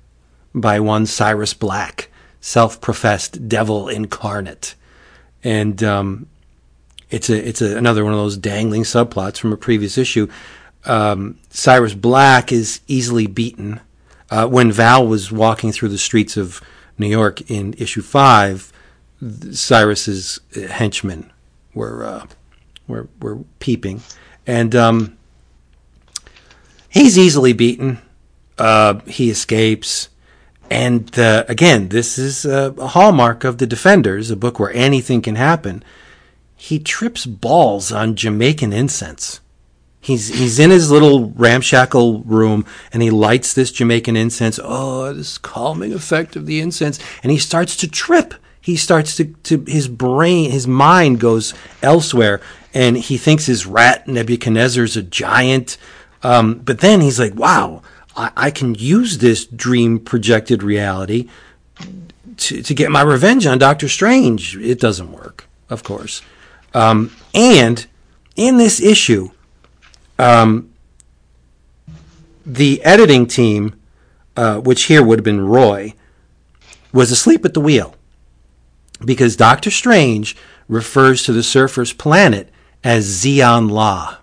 by 0.54 0.80
one 0.80 1.06
Cyrus 1.06 1.54
Black, 1.54 2.10
self-professed 2.40 3.48
devil 3.48 3.88
incarnate, 3.88 4.74
and 5.44 5.82
um, 5.82 6.26
it's 7.10 7.28
a 7.28 7.48
it's 7.48 7.62
a, 7.62 7.76
another 7.76 8.04
one 8.04 8.12
of 8.12 8.18
those 8.18 8.36
dangling 8.36 8.82
subplots 8.82 9.38
from 9.38 9.52
a 9.52 9.56
previous 9.56 9.98
issue. 9.98 10.28
Um, 10.84 11.38
Cyrus 11.50 11.94
Black 11.94 12.52
is 12.52 12.80
easily 12.86 13.26
beaten. 13.26 13.80
Uh, 14.30 14.46
when 14.46 14.72
Val 14.72 15.06
was 15.06 15.30
walking 15.30 15.72
through 15.72 15.90
the 15.90 15.98
streets 15.98 16.38
of 16.38 16.62
New 16.96 17.06
York 17.06 17.50
in 17.50 17.74
issue 17.74 18.00
five, 18.00 18.72
Cyrus's 19.52 20.40
henchmen 20.54 21.31
were 21.74 22.04
uh, 22.04 22.26
were 22.86 23.08
were 23.20 23.40
peeping, 23.58 24.02
and 24.46 24.74
um, 24.74 25.16
he's 26.88 27.18
easily 27.18 27.52
beaten. 27.52 27.98
Uh, 28.58 29.00
he 29.06 29.30
escapes, 29.30 30.08
and 30.70 31.18
uh, 31.18 31.44
again, 31.48 31.88
this 31.88 32.18
is 32.18 32.44
a, 32.44 32.74
a 32.78 32.88
hallmark 32.88 33.44
of 33.44 33.58
the 33.58 33.66
Defenders, 33.66 34.30
a 34.30 34.36
book 34.36 34.58
where 34.58 34.72
anything 34.72 35.22
can 35.22 35.36
happen. 35.36 35.82
He 36.56 36.78
trips 36.78 37.26
balls 37.26 37.90
on 37.90 38.14
Jamaican 38.14 38.72
incense. 38.72 39.40
He's 40.02 40.36
he's 40.36 40.58
in 40.58 40.70
his 40.70 40.90
little 40.90 41.30
ramshackle 41.30 42.22
room 42.24 42.66
and 42.92 43.04
he 43.04 43.10
lights 43.10 43.54
this 43.54 43.70
Jamaican 43.70 44.16
incense. 44.16 44.58
Oh, 44.62 45.12
this 45.12 45.38
calming 45.38 45.92
effect 45.92 46.34
of 46.34 46.44
the 46.44 46.60
incense, 46.60 46.98
and 47.22 47.30
he 47.30 47.38
starts 47.38 47.76
to 47.76 47.88
trip. 47.88 48.34
He 48.62 48.76
starts 48.76 49.16
to, 49.16 49.24
to 49.24 49.64
his 49.66 49.88
brain, 49.88 50.52
his 50.52 50.68
mind 50.68 51.18
goes 51.18 51.52
elsewhere, 51.82 52.40
and 52.72 52.96
he 52.96 53.18
thinks 53.18 53.44
his 53.46 53.66
rat 53.66 54.06
Nebuchadnezzar's 54.06 54.96
a 54.96 55.02
giant. 55.02 55.76
Um, 56.22 56.60
but 56.60 56.78
then 56.78 57.00
he's 57.00 57.18
like, 57.18 57.34
"Wow, 57.34 57.82
I, 58.16 58.30
I 58.36 58.50
can 58.52 58.76
use 58.76 59.18
this 59.18 59.44
dream 59.44 59.98
projected 59.98 60.62
reality 60.62 61.28
to, 62.36 62.62
to 62.62 62.74
get 62.74 62.92
my 62.92 63.02
revenge 63.02 63.46
on 63.46 63.58
Doctor 63.58 63.88
Strange." 63.88 64.56
It 64.56 64.78
doesn't 64.78 65.10
work, 65.10 65.48
of 65.68 65.82
course. 65.82 66.22
Um, 66.72 67.10
and 67.34 67.84
in 68.36 68.58
this 68.58 68.80
issue, 68.80 69.30
um, 70.20 70.72
the 72.46 72.80
editing 72.84 73.26
team, 73.26 73.74
uh, 74.36 74.60
which 74.60 74.84
here 74.84 75.02
would 75.02 75.18
have 75.18 75.24
been 75.24 75.44
Roy, 75.44 75.94
was 76.92 77.10
asleep 77.10 77.44
at 77.44 77.54
the 77.54 77.60
wheel 77.60 77.96
because 79.04 79.36
Doctor 79.36 79.70
Strange 79.70 80.36
refers 80.68 81.22
to 81.24 81.32
the 81.32 81.42
Surfer's 81.42 81.92
planet 81.92 82.48
as 82.82 83.06
Zeon 83.06 83.70
La. 83.70 84.18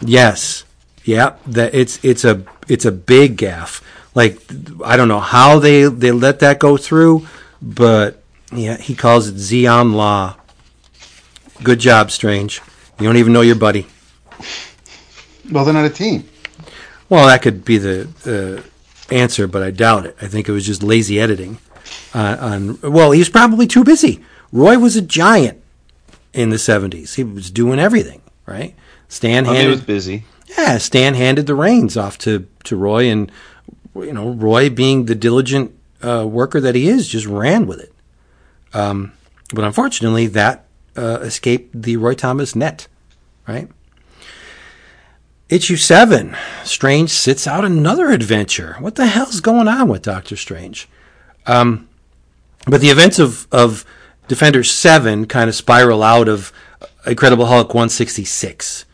Yes, 0.00 0.64
yeah, 1.04 1.36
that 1.46 1.74
it's 1.74 2.02
it's 2.04 2.24
a 2.24 2.44
it's 2.68 2.84
a 2.84 2.92
big 2.92 3.36
gaff. 3.36 3.82
Like 4.14 4.38
I 4.84 4.96
don't 4.96 5.08
know 5.08 5.20
how 5.20 5.58
they 5.58 5.84
they 5.84 6.12
let 6.12 6.38
that 6.40 6.58
go 6.58 6.76
through, 6.76 7.26
but 7.60 8.22
yeah, 8.52 8.76
he 8.76 8.94
calls 8.94 9.28
it 9.28 9.34
Zeon 9.36 9.94
La. 9.94 10.36
Good 11.62 11.80
job, 11.80 12.10
Strange. 12.10 12.60
You 13.00 13.06
don't 13.06 13.16
even 13.16 13.32
know 13.32 13.40
your 13.40 13.56
buddy. 13.56 13.86
Well, 15.50 15.64
they're 15.64 15.74
not 15.74 15.84
a 15.84 15.90
team. 15.90 16.28
Well, 17.08 17.26
that 17.26 17.42
could 17.42 17.64
be 17.64 17.78
the 17.78 18.08
uh, 18.24 19.14
answer, 19.14 19.46
but 19.46 19.62
I 19.62 19.70
doubt 19.70 20.06
it. 20.06 20.16
I 20.22 20.28
think 20.28 20.48
it 20.48 20.52
was 20.52 20.64
just 20.64 20.82
lazy 20.82 21.20
editing. 21.20 21.58
Uh, 22.14 22.36
on 22.40 22.92
well, 22.92 23.12
he 23.12 23.18
was 23.18 23.28
probably 23.28 23.66
too 23.66 23.84
busy. 23.84 24.20
Roy 24.52 24.78
was 24.78 24.96
a 24.96 25.02
giant 25.02 25.62
in 26.32 26.50
the 26.50 26.56
'70s. 26.56 27.14
He 27.14 27.24
was 27.24 27.50
doing 27.50 27.78
everything 27.78 28.22
right. 28.46 28.74
Stan 29.08 29.46
I 29.46 29.48
mean, 29.48 29.56
it 29.56 29.58
handed 29.58 29.70
was 29.70 29.80
busy. 29.82 30.24
yeah, 30.58 30.78
Stan 30.78 31.14
handed 31.14 31.46
the 31.46 31.54
reins 31.54 31.96
off 31.96 32.18
to 32.18 32.46
to 32.64 32.76
Roy, 32.76 33.08
and 33.08 33.30
you 33.94 34.12
know 34.12 34.30
Roy, 34.30 34.70
being 34.70 35.06
the 35.06 35.14
diligent 35.14 35.72
uh, 36.02 36.26
worker 36.26 36.60
that 36.60 36.74
he 36.74 36.88
is, 36.88 37.08
just 37.08 37.26
ran 37.26 37.66
with 37.66 37.80
it. 37.80 37.92
Um, 38.74 39.12
but 39.54 39.64
unfortunately, 39.64 40.26
that 40.28 40.64
uh, 40.96 41.20
escaped 41.20 41.82
the 41.82 41.96
Roy 41.96 42.14
Thomas 42.14 42.56
net, 42.56 42.88
right? 43.46 43.68
Issue 45.48 45.76
seven, 45.76 46.34
Strange 46.64 47.10
sits 47.10 47.46
out 47.46 47.64
another 47.64 48.10
adventure. 48.10 48.76
What 48.80 48.94
the 48.94 49.06
hell's 49.06 49.40
going 49.40 49.68
on 49.68 49.88
with 49.88 50.00
Doctor 50.00 50.34
Strange? 50.34 50.88
Um, 51.46 51.88
but 52.66 52.80
the 52.80 52.90
events 52.90 53.18
of 53.18 53.46
of 53.52 53.84
Defender 54.28 54.62
seven 54.62 55.26
kind 55.26 55.48
of 55.48 55.54
spiral 55.54 56.02
out 56.02 56.28
of 56.28 56.52
Incredible 57.04 57.46
Hulk 57.46 57.74
166 57.74 58.84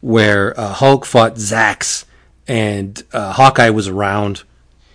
where 0.00 0.58
uh, 0.58 0.72
Hulk 0.72 1.04
fought 1.04 1.34
Zax 1.34 2.04
and 2.46 3.02
uh, 3.12 3.32
Hawkeye 3.32 3.70
was 3.70 3.88
around, 3.88 4.44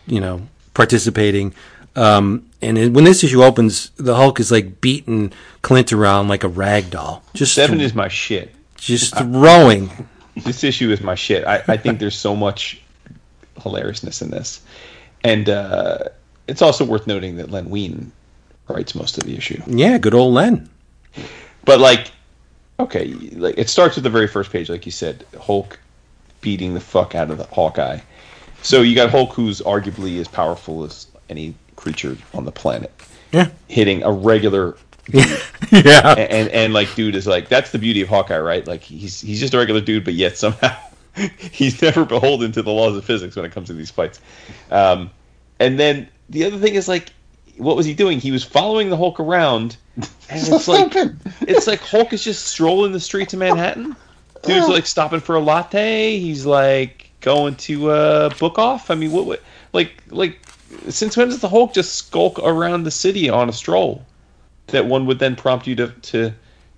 you 0.07 0.21
know, 0.21 0.47
participating. 0.73 1.53
Um, 1.95 2.47
and 2.61 2.77
it, 2.77 2.93
when 2.93 3.03
this 3.03 3.23
issue 3.23 3.43
opens, 3.43 3.89
the 3.97 4.15
Hulk 4.15 4.39
is 4.39 4.51
like 4.51 4.79
beating 4.79 5.33
Clint 5.61 5.91
around 5.91 6.29
like 6.29 6.43
a 6.43 6.47
rag 6.47 6.89
doll, 6.89 7.23
just 7.33 7.53
Seven 7.53 7.79
th- 7.79 7.87
is 7.87 7.95
my 7.95 8.07
shit. 8.07 8.55
just 8.77 9.15
throwing. 9.17 10.07
This 10.45 10.63
issue 10.63 10.89
is 10.91 11.01
my 11.01 11.13
shit. 11.13 11.45
I, 11.45 11.61
I 11.67 11.75
think 11.75 11.99
there's 11.99 12.17
so 12.17 12.37
much 12.37 12.81
hilariousness 13.61 14.21
in 14.21 14.31
this, 14.31 14.61
and 15.25 15.49
uh, 15.49 16.05
it's 16.51 16.61
also 16.61 16.83
worth 16.83 17.07
noting 17.07 17.37
that 17.37 17.49
Len 17.49 17.69
Wein 17.69 18.11
writes 18.67 18.93
most 18.93 19.17
of 19.17 19.23
the 19.23 19.37
issue. 19.37 19.61
Yeah, 19.67 19.97
good 19.97 20.13
old 20.13 20.33
Len. 20.33 20.69
But 21.63 21.79
like, 21.79 22.11
okay, 22.79 23.07
like 23.07 23.57
it 23.57 23.69
starts 23.69 23.95
with 23.95 24.03
the 24.03 24.09
very 24.09 24.27
first 24.27 24.51
page, 24.51 24.69
like 24.69 24.85
you 24.85 24.91
said, 24.91 25.25
Hulk 25.39 25.79
beating 26.41 26.73
the 26.73 26.81
fuck 26.81 27.15
out 27.15 27.31
of 27.31 27.37
the 27.37 27.45
Hawkeye. 27.45 27.99
So 28.63 28.81
you 28.81 28.95
got 28.95 29.09
Hulk, 29.09 29.33
who's 29.33 29.61
arguably 29.61 30.19
as 30.19 30.27
powerful 30.27 30.83
as 30.83 31.07
any 31.29 31.55
creature 31.77 32.17
on 32.33 32.43
the 32.45 32.51
planet, 32.51 32.91
Yeah, 33.31 33.49
hitting 33.69 34.03
a 34.03 34.11
regular 34.11 34.75
yeah, 35.13 36.13
and, 36.15 36.31
and 36.31 36.49
and 36.49 36.73
like 36.73 36.93
dude 36.95 37.15
is 37.15 37.25
like 37.25 37.49
that's 37.49 37.71
the 37.71 37.79
beauty 37.79 38.01
of 38.01 38.09
Hawkeye, 38.09 38.39
right? 38.39 38.65
Like 38.67 38.81
he's 38.81 39.19
he's 39.21 39.39
just 39.39 39.53
a 39.53 39.57
regular 39.57 39.81
dude, 39.81 40.05
but 40.05 40.13
yet 40.13 40.37
somehow 40.37 40.77
he's 41.37 41.81
never 41.81 42.05
beholden 42.05 42.51
to 42.51 42.61
the 42.61 42.71
laws 42.71 42.95
of 42.95 43.03
physics 43.03 43.35
when 43.35 43.45
it 43.45 43.51
comes 43.51 43.67
to 43.67 43.73
these 43.73 43.89
fights. 43.89 44.21
Um, 44.69 45.09
and 45.59 45.79
then 45.79 46.09
the 46.31 46.45
other 46.45 46.57
thing 46.57 46.75
is 46.75 46.87
like, 46.87 47.13
what 47.57 47.75
was 47.75 47.85
he 47.85 47.93
doing? 47.93 48.19
He 48.19 48.31
was 48.31 48.43
following 48.43 48.89
the 48.89 48.97
Hulk 48.97 49.19
around, 49.19 49.77
and 49.95 50.07
it's 50.29 50.67
like 50.67 50.93
it's 51.41 51.67
like 51.67 51.81
Hulk 51.81 52.13
is 52.13 52.23
just 52.23 52.45
strolling 52.45 52.91
the 52.91 52.99
streets 52.99 53.33
of 53.33 53.39
Manhattan. 53.39 53.95
Dude's 54.43 54.67
like 54.67 54.87
stopping 54.87 55.19
for 55.19 55.35
a 55.35 55.39
latte. 55.39 56.17
He's 56.17 56.45
like 56.45 57.11
going 57.19 57.55
to 57.55 57.91
uh, 57.91 58.29
book 58.39 58.57
off. 58.57 58.89
I 58.89 58.95
mean, 58.95 59.11
what, 59.11 59.25
what 59.25 59.41
like 59.73 59.93
like 60.09 60.39
since 60.89 61.15
when 61.15 61.27
does 61.27 61.39
the 61.39 61.49
Hulk 61.49 61.73
just 61.73 61.93
skulk 61.95 62.39
around 62.39 62.83
the 62.83 62.91
city 62.91 63.29
on 63.29 63.49
a 63.49 63.53
stroll? 63.53 64.05
That 64.67 64.85
one 64.85 65.05
would 65.05 65.19
then 65.19 65.35
prompt 65.35 65.67
you 65.67 65.75
to 65.75 65.89
to 65.89 66.33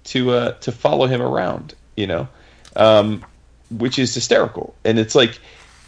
to 0.06 0.32
uh, 0.32 0.51
to 0.54 0.72
follow 0.72 1.06
him 1.06 1.22
around. 1.22 1.76
You 1.95 2.08
know, 2.08 2.28
um, 2.76 3.24
which 3.70 3.99
is 3.99 4.14
hysterical. 4.14 4.76
And 4.84 4.97
it's 4.97 5.16
like 5.16 5.39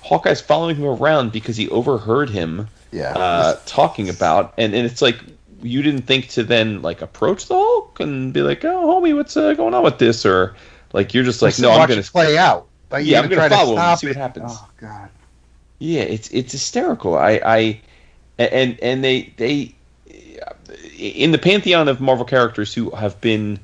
Hawkeye's 0.04 0.40
following 0.40 0.76
him 0.76 0.86
around 0.86 1.32
because 1.32 1.58
he 1.58 1.68
overheard 1.70 2.30
him 2.30 2.70
Yeah. 2.96 3.14
uh, 3.14 3.60
talking 3.66 4.10
about, 4.10 4.54
and, 4.58 4.74
and 4.74 4.86
it's 4.86 5.02
like 5.02 5.20
you 5.62 5.82
didn't 5.82 6.04
think 6.04 6.30
to 6.30 6.44
then 6.44 6.82
like 6.82 7.02
approach 7.02 7.48
the 7.48 7.56
Hulk 7.56 8.00
and 8.00 8.32
be 8.34 8.42
like, 8.42 8.64
oh, 8.64 8.88
homie, 8.88 9.16
what's 9.16 9.36
uh, 9.36 9.54
going 9.54 9.74
on 9.74 9.84
with 9.84 9.98
this? 9.98 10.26
Or 10.26 10.56
like 10.94 11.14
you're 11.14 11.24
just 11.24 11.42
like, 11.42 11.52
Just 11.52 11.62
no, 11.62 11.72
I'm 11.72 11.88
gonna 11.90 12.02
it 12.02 12.08
play 12.08 12.38
out. 12.38 12.68
Like, 12.92 13.06
Yeah, 13.06 13.20
I'm 13.20 13.26
gonna 13.26 13.36
try 13.36 13.50
follow 13.50 13.76
him 13.76 13.98
see 13.98 14.08
what 14.08 14.16
happens. 14.16 14.52
Oh 14.54 14.70
God. 14.80 15.10
Yeah, 15.80 16.04
it's 16.04 16.30
it's 16.32 16.54
hysterical. 16.54 17.18
I 17.18 17.42
I 17.44 17.82
and 18.38 18.80
and 18.82 19.04
they 19.04 19.34
they 19.38 19.76
in 20.98 21.32
the 21.32 21.38
pantheon 21.38 21.88
of 21.88 22.00
Marvel 22.00 22.26
characters 22.26 22.74
who 22.74 22.90
have 22.92 23.20
been 23.20 23.60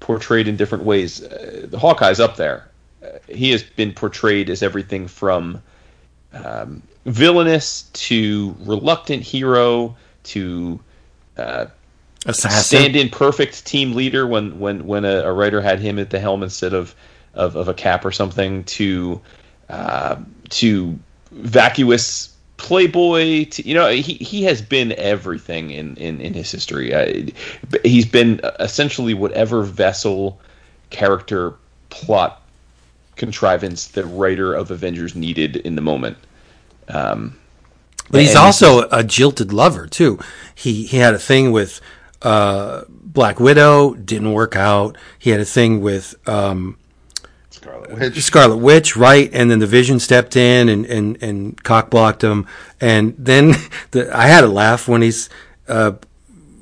portrayed 0.00 0.48
in 0.48 0.56
different 0.56 0.84
ways, 0.84 1.22
uh, 1.22 1.66
the 1.68 1.78
Hawkeye's 1.78 2.18
up 2.18 2.36
there. 2.36 2.68
Uh, 3.02 3.18
he 3.28 3.50
has 3.52 3.62
been 3.62 3.92
portrayed 3.92 4.50
as 4.50 4.62
everything 4.62 5.06
from 5.06 5.62
um, 6.32 6.82
villainous 7.04 7.82
to 7.92 8.54
reluctant 8.60 9.22
hero 9.22 9.96
to 10.24 10.80
uh, 11.36 11.66
Assassin. 12.26 12.78
stand-in 12.78 13.08
perfect 13.08 13.66
team 13.66 13.94
leader 13.94 14.26
when 14.26 14.58
when 14.60 14.86
when 14.86 15.04
a, 15.04 15.22
a 15.22 15.32
writer 15.32 15.60
had 15.60 15.80
him 15.80 15.98
at 15.98 16.10
the 16.10 16.20
helm 16.20 16.42
instead 16.42 16.72
of 16.72 16.94
of, 17.34 17.56
of 17.56 17.68
a 17.68 17.74
cap 17.74 18.04
or 18.04 18.12
something 18.12 18.62
to 18.64 19.20
uh, 19.68 20.16
to 20.50 20.98
vacuous 21.32 22.36
playboy 22.58 23.44
to, 23.46 23.66
you 23.66 23.74
know 23.74 23.90
he, 23.90 24.14
he 24.14 24.44
has 24.44 24.62
been 24.62 24.92
everything 24.92 25.70
in 25.70 25.96
in, 25.96 26.20
in 26.20 26.32
his 26.32 26.50
history 26.52 26.94
uh, 26.94 27.24
he's 27.82 28.06
been 28.06 28.40
essentially 28.60 29.14
whatever 29.14 29.64
vessel 29.64 30.40
character 30.90 31.54
plot 31.90 32.42
contrivance 33.16 33.88
the 33.88 34.04
writer 34.04 34.54
of 34.54 34.70
avengers 34.70 35.16
needed 35.16 35.56
in 35.56 35.74
the 35.74 35.82
moment 35.82 36.16
um, 36.88 37.38
But 38.10 38.22
he's 38.22 38.34
also 38.34 38.88
a 38.90 39.02
jilted 39.02 39.52
lover 39.52 39.86
too. 39.86 40.18
He 40.54 40.84
he 40.84 40.98
had 40.98 41.14
a 41.14 41.18
thing 41.18 41.52
with 41.52 41.80
uh, 42.22 42.82
Black 42.88 43.40
Widow, 43.40 43.94
didn't 43.94 44.32
work 44.32 44.56
out. 44.56 44.96
He 45.18 45.30
had 45.30 45.40
a 45.40 45.44
thing 45.44 45.80
with 45.80 46.14
um, 46.28 46.78
Scarlet 47.50 47.92
Witch. 47.92 48.22
Scarlet 48.22 48.56
Witch, 48.56 48.96
right? 48.96 49.30
And 49.32 49.50
then 49.50 49.58
the 49.58 49.66
Vision 49.66 50.00
stepped 50.00 50.36
in 50.36 50.68
and 50.68 50.86
and 50.86 51.22
and 51.22 51.62
cock 51.62 51.90
blocked 51.90 52.22
him. 52.22 52.46
And 52.80 53.14
then 53.18 53.54
the, 53.92 54.16
I 54.16 54.26
had 54.26 54.44
a 54.44 54.48
laugh 54.48 54.88
when 54.88 55.02
he's 55.02 55.28
uh, 55.68 55.92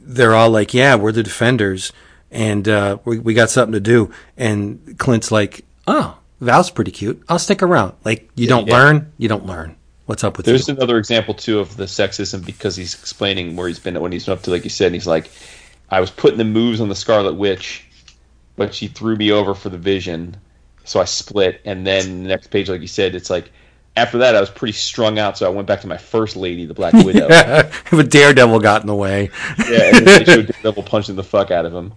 they're 0.03 0.35
all 0.35 0.51
like, 0.51 0.75
"Yeah, 0.75 0.97
we're 0.97 1.13
the 1.13 1.23
defenders, 1.23 1.93
and 2.31 2.69
uh, 2.69 2.99
we 3.05 3.19
we 3.19 3.35
got 3.35 3.51
something 3.51 3.73
to 3.73 3.81
do." 3.81 4.11
And 4.37 4.99
Clint's 4.99 5.31
like, 5.31 5.65
"Oh, 5.87 6.19
Val's 6.41 6.71
pretty 6.71 6.91
cute. 6.91 7.23
I'll 7.29 7.39
stick 7.39 7.63
around." 7.63 7.95
Like, 8.05 8.29
you 8.35 8.47
don't 8.47 8.67
yeah. 8.67 8.77
learn, 8.77 9.13
you 9.19 9.29
don't 9.29 9.47
learn. 9.47 9.77
What's 10.11 10.25
up 10.25 10.37
with 10.37 10.45
There's 10.45 10.67
you? 10.67 10.75
another 10.75 10.99
example 10.99 11.35
too 11.35 11.61
of 11.61 11.77
the 11.77 11.85
sexism 11.85 12.45
because 12.45 12.75
he's 12.75 12.95
explaining 12.95 13.55
where 13.55 13.69
he's 13.69 13.79
been 13.79 14.01
when 14.01 14.11
he's 14.11 14.29
up 14.29 14.43
to 14.43 14.51
like 14.51 14.65
you 14.65 14.69
said, 14.69 14.87
and 14.87 14.97
he's 14.97 15.07
like, 15.07 15.31
I 15.89 16.01
was 16.01 16.11
putting 16.11 16.37
the 16.37 16.45
moves 16.45 16.81
on 16.81 16.89
the 16.89 16.97
Scarlet 16.97 17.35
Witch, 17.35 17.85
but 18.57 18.75
she 18.75 18.89
threw 18.89 19.15
me 19.15 19.31
over 19.31 19.55
for 19.55 19.69
the 19.69 19.79
Vision, 19.79 20.37
so 20.83 20.99
I 20.99 21.05
split. 21.05 21.61
And 21.65 21.87
then 21.87 22.25
the 22.25 22.29
next 22.29 22.49
page, 22.49 22.69
like 22.69 22.81
you 22.81 22.89
said, 22.89 23.15
it's 23.15 23.31
like 23.31 23.53
after 23.97 24.19
that 24.19 24.35
I 24.35 24.41
was 24.41 24.51
pretty 24.51 24.73
strung 24.73 25.21
out, 25.21 25.39
so 25.39 25.47
I 25.47 25.49
went 25.49 25.69
back 25.69 25.81
to 25.83 25.87
my 25.87 25.97
first 25.97 26.35
lady, 26.35 26.67
the 26.67 26.75
Black 26.75 26.93
Widow. 26.93 27.29
yeah, 27.31 27.73
but 27.93 28.11
Daredevil 28.11 28.59
got 28.59 28.81
in 28.81 28.89
the 28.89 28.97
way. 28.97 29.31
Yeah, 29.61 29.95
and 29.95 30.05
then 30.05 30.05
they 30.05 30.25
show 30.25 30.43
Daredevil 30.43 30.83
punching 30.83 31.15
the 31.15 31.23
fuck 31.23 31.53
out 31.53 31.67
of 31.67 31.73
him, 31.73 31.93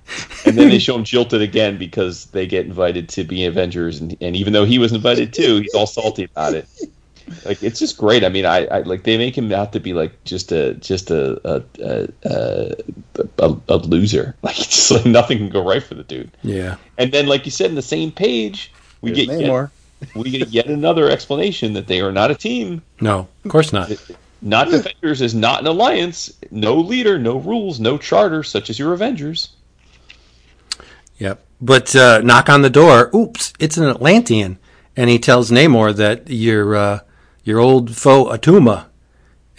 and 0.45 0.55
then 0.55 0.69
they 0.69 0.77
show 0.77 0.93
him 0.93 1.03
jilted 1.03 1.41
again 1.41 1.79
because 1.79 2.25
they 2.25 2.45
get 2.45 2.67
invited 2.67 3.09
to 3.09 3.23
be 3.23 3.45
Avengers, 3.45 4.01
and, 4.01 4.15
and 4.21 4.35
even 4.35 4.53
though 4.53 4.65
he 4.65 4.77
was 4.77 4.93
invited 4.93 5.33
too, 5.33 5.61
he's 5.61 5.73
all 5.73 5.87
salty 5.87 6.25
about 6.25 6.53
it. 6.53 6.67
Like 7.45 7.61
it's 7.63 7.79
just 7.79 7.97
great. 7.97 8.23
I 8.23 8.29
mean, 8.29 8.45
I, 8.45 8.65
I 8.65 8.79
like 8.81 9.03
they 9.03 9.17
make 9.17 9.37
him 9.37 9.51
out 9.51 9.73
to 9.73 9.79
be 9.79 9.93
like 9.93 10.23
just 10.23 10.51
a 10.51 10.73
just 10.75 11.11
a 11.11 11.39
a 11.47 11.63
a, 11.79 12.07
a, 12.23 12.75
a, 13.39 13.57
a 13.69 13.77
loser. 13.77 14.35
Like 14.43 14.59
it's 14.59 14.67
just 14.67 14.91
like 14.91 15.05
nothing 15.05 15.37
can 15.37 15.49
go 15.49 15.63
right 15.63 15.81
for 15.81 15.95
the 15.95 16.03
dude. 16.03 16.31
Yeah. 16.41 16.75
And 16.97 17.11
then, 17.11 17.27
like 17.27 17.45
you 17.45 17.51
said, 17.51 17.69
in 17.69 17.75
the 17.75 17.81
same 17.81 18.11
page, 18.11 18.71
we 19.01 19.11
There's 19.11 19.27
get 19.27 19.39
yet, 19.39 19.49
Namor. 19.49 19.69
we 20.15 20.29
get 20.29 20.49
yet 20.49 20.67
another 20.67 21.09
explanation 21.09 21.73
that 21.73 21.87
they 21.87 22.01
are 22.01 22.11
not 22.11 22.31
a 22.31 22.35
team. 22.35 22.81
No, 22.99 23.27
of 23.45 23.51
course 23.51 23.71
not. 23.71 23.91
Not 24.41 24.69
Defenders 24.69 25.21
is 25.21 25.33
not 25.33 25.61
an 25.61 25.67
alliance. 25.67 26.33
No 26.51 26.75
leader, 26.75 27.17
no 27.17 27.37
rules, 27.37 27.79
no 27.79 27.97
charter, 27.97 28.43
such 28.43 28.69
as 28.69 28.77
your 28.77 28.91
Avengers. 28.91 29.49
Yep. 31.17 31.45
But 31.61 31.95
uh, 31.95 32.19
knock 32.21 32.49
on 32.49 32.61
the 32.61 32.69
door. 32.69 33.09
Oops, 33.15 33.53
it's 33.57 33.77
an 33.77 33.85
Atlantean, 33.85 34.57
and 34.97 35.09
he 35.09 35.17
tells 35.17 35.49
Namor 35.49 35.95
that 35.95 36.29
your 36.29 36.75
uh, 36.75 36.99
your 37.43 37.59
old 37.59 37.95
foe 37.95 38.25
Atuma 38.25 38.85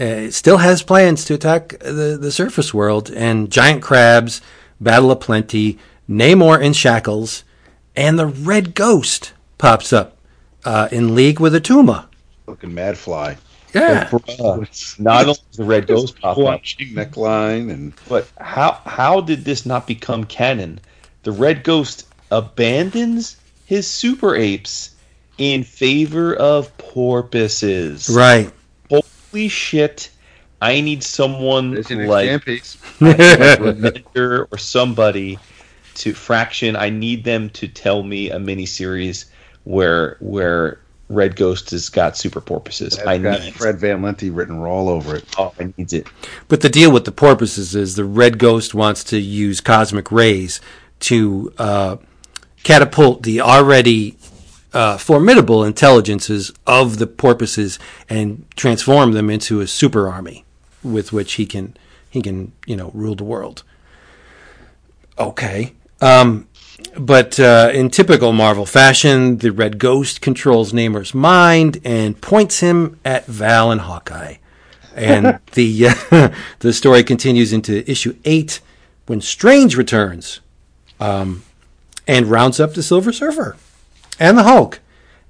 uh, 0.01 0.31
still 0.31 0.59
has 0.59 0.83
plans 0.83 1.25
to 1.25 1.35
attack 1.35 1.79
the 1.81 2.19
the 2.21 2.33
surface 2.33 2.75
world 2.75 3.11
and 3.11 3.51
giant 3.51 3.83
crabs, 3.83 4.41
battle 4.81 5.11
of 5.11 5.21
plenty, 5.21 5.79
Namor 6.09 6.61
in 6.61 6.73
shackles, 6.73 7.45
and 7.95 8.19
the 8.19 8.27
Red 8.27 8.75
Ghost 8.75 9.33
pops 9.59 9.93
up 9.93 10.17
uh, 10.65 10.89
in 10.91 11.15
league 11.15 11.41
with 11.41 11.55
Atuma. 11.55 12.07
Looking 12.47 12.75
mad 12.75 12.99
fly. 12.99 13.37
Yeah. 13.73 14.09
Not 14.99 15.27
only 15.27 15.39
the 15.53 15.65
Red 15.65 15.87
Ghost 15.89 16.21
pop 16.21 16.39
up, 16.39 16.63
neckline 16.63 17.71
and 17.71 17.93
But 18.09 18.29
how 18.39 18.81
how 18.85 19.21
did 19.21 19.45
this 19.45 19.67
not 19.67 19.87
become 19.87 20.25
canon? 20.25 20.81
The 21.23 21.33
Red 21.33 21.65
Ghost 21.65 22.07
abandons 22.31 23.37
his 23.65 23.87
super 23.87 24.37
apes 24.37 24.94
in 25.39 25.65
favor 25.65 26.35
of 26.35 26.77
porpoises. 26.79 28.09
Right. 28.09 28.53
Holy 28.91 29.49
shit! 29.49 30.11
I 30.61 30.81
need 30.81 31.03
someone 31.03 31.75
like, 31.75 32.31
exam 32.31 32.41
piece. 32.41 32.79
like 33.01 34.07
or 34.15 34.49
somebody 34.57 35.39
to 35.97 36.15
Fraction. 36.15 36.77
I 36.77 36.91
need 36.91 37.25
them 37.25 37.51
to 37.51 37.69
tell 37.69 38.03
me 38.03 38.31
a 38.31 38.39
miniseries 38.39 39.27
where 39.65 40.17
where 40.21 40.81
Red 41.09 41.37
Ghost 41.37 41.71
has 41.71 41.89
got 41.89 42.17
super 42.17 42.41
porpoises. 42.41 42.99
I 42.99 43.15
I've 43.15 43.23
got 43.23 43.41
need 43.41 43.55
Fred 43.55 43.79
Van 43.79 44.01
Lente 44.01 44.31
written 44.35 44.59
all 44.59 44.89
over 44.89 45.17
it. 45.17 45.25
Oh, 45.37 45.53
I 45.61 45.73
need 45.77 45.93
it. 45.93 46.07
But 46.49 46.63
the 46.63 46.71
deal 46.71 46.91
with 46.91 47.05
the 47.05 47.13
porpoises 47.13 47.75
is 47.75 47.97
the 47.97 48.05
Red 48.05 48.39
Ghost 48.39 48.75
wants 48.75 49.05
to 49.05 49.19
use 49.19 49.61
cosmic 49.61 50.11
rays 50.11 50.61
to 51.01 51.53
uh, 51.59 51.97
catapult 52.63 53.23
the 53.23 53.41
already 53.43 54.17
uh, 54.75 54.99
formidable 54.99 55.65
intelligences 55.65 56.53
of 56.67 56.99
the 56.99 57.07
porpoises 57.07 57.79
and 58.09 58.45
transform 58.57 59.13
them 59.13 59.31
into 59.31 59.61
a 59.61 59.67
super 59.67 60.09
army 60.09 60.45
with 60.83 61.13
which 61.13 61.35
he 61.35 61.47
can 61.47 61.77
he 62.11 62.21
can 62.21 62.53
you 62.67 62.77
know 62.77 62.91
rule 62.93 63.15
the 63.15 63.25
world. 63.25 63.63
Okay. 65.19 65.73
Um, 66.01 66.49
but 66.99 67.39
uh, 67.39 67.71
in 67.73 67.89
typical 67.89 68.33
Marvel 68.33 68.67
fashion, 68.67 69.39
the 69.39 69.53
Red 69.53 69.79
Ghost 69.79 70.21
controls 70.21 70.73
Namor's 70.73 71.15
mind 71.15 71.81
and 71.85 72.21
points 72.21 72.61
him 72.61 72.99
at 73.05 73.27
Val 73.27 73.71
and 73.71 73.81
Hawkeye. 73.81 74.37
And 74.95 75.39
the 75.53 75.89
uh, 75.89 76.35
the 76.59 76.73
story 76.73 77.05
continues 77.05 77.53
into 77.53 77.89
issue 77.89 78.17
eight 78.25 78.61
when 79.07 79.21
Strange 79.21 79.77
returns 79.77 80.41
um, 80.99 81.45
and 82.09 82.27
rounds 82.27 82.59
up 82.59 82.75
the 82.75 82.83
Silver 82.83 83.13
Surfer 83.13 83.57
and 84.19 84.39
the 84.39 84.43
Hulk, 84.43 84.81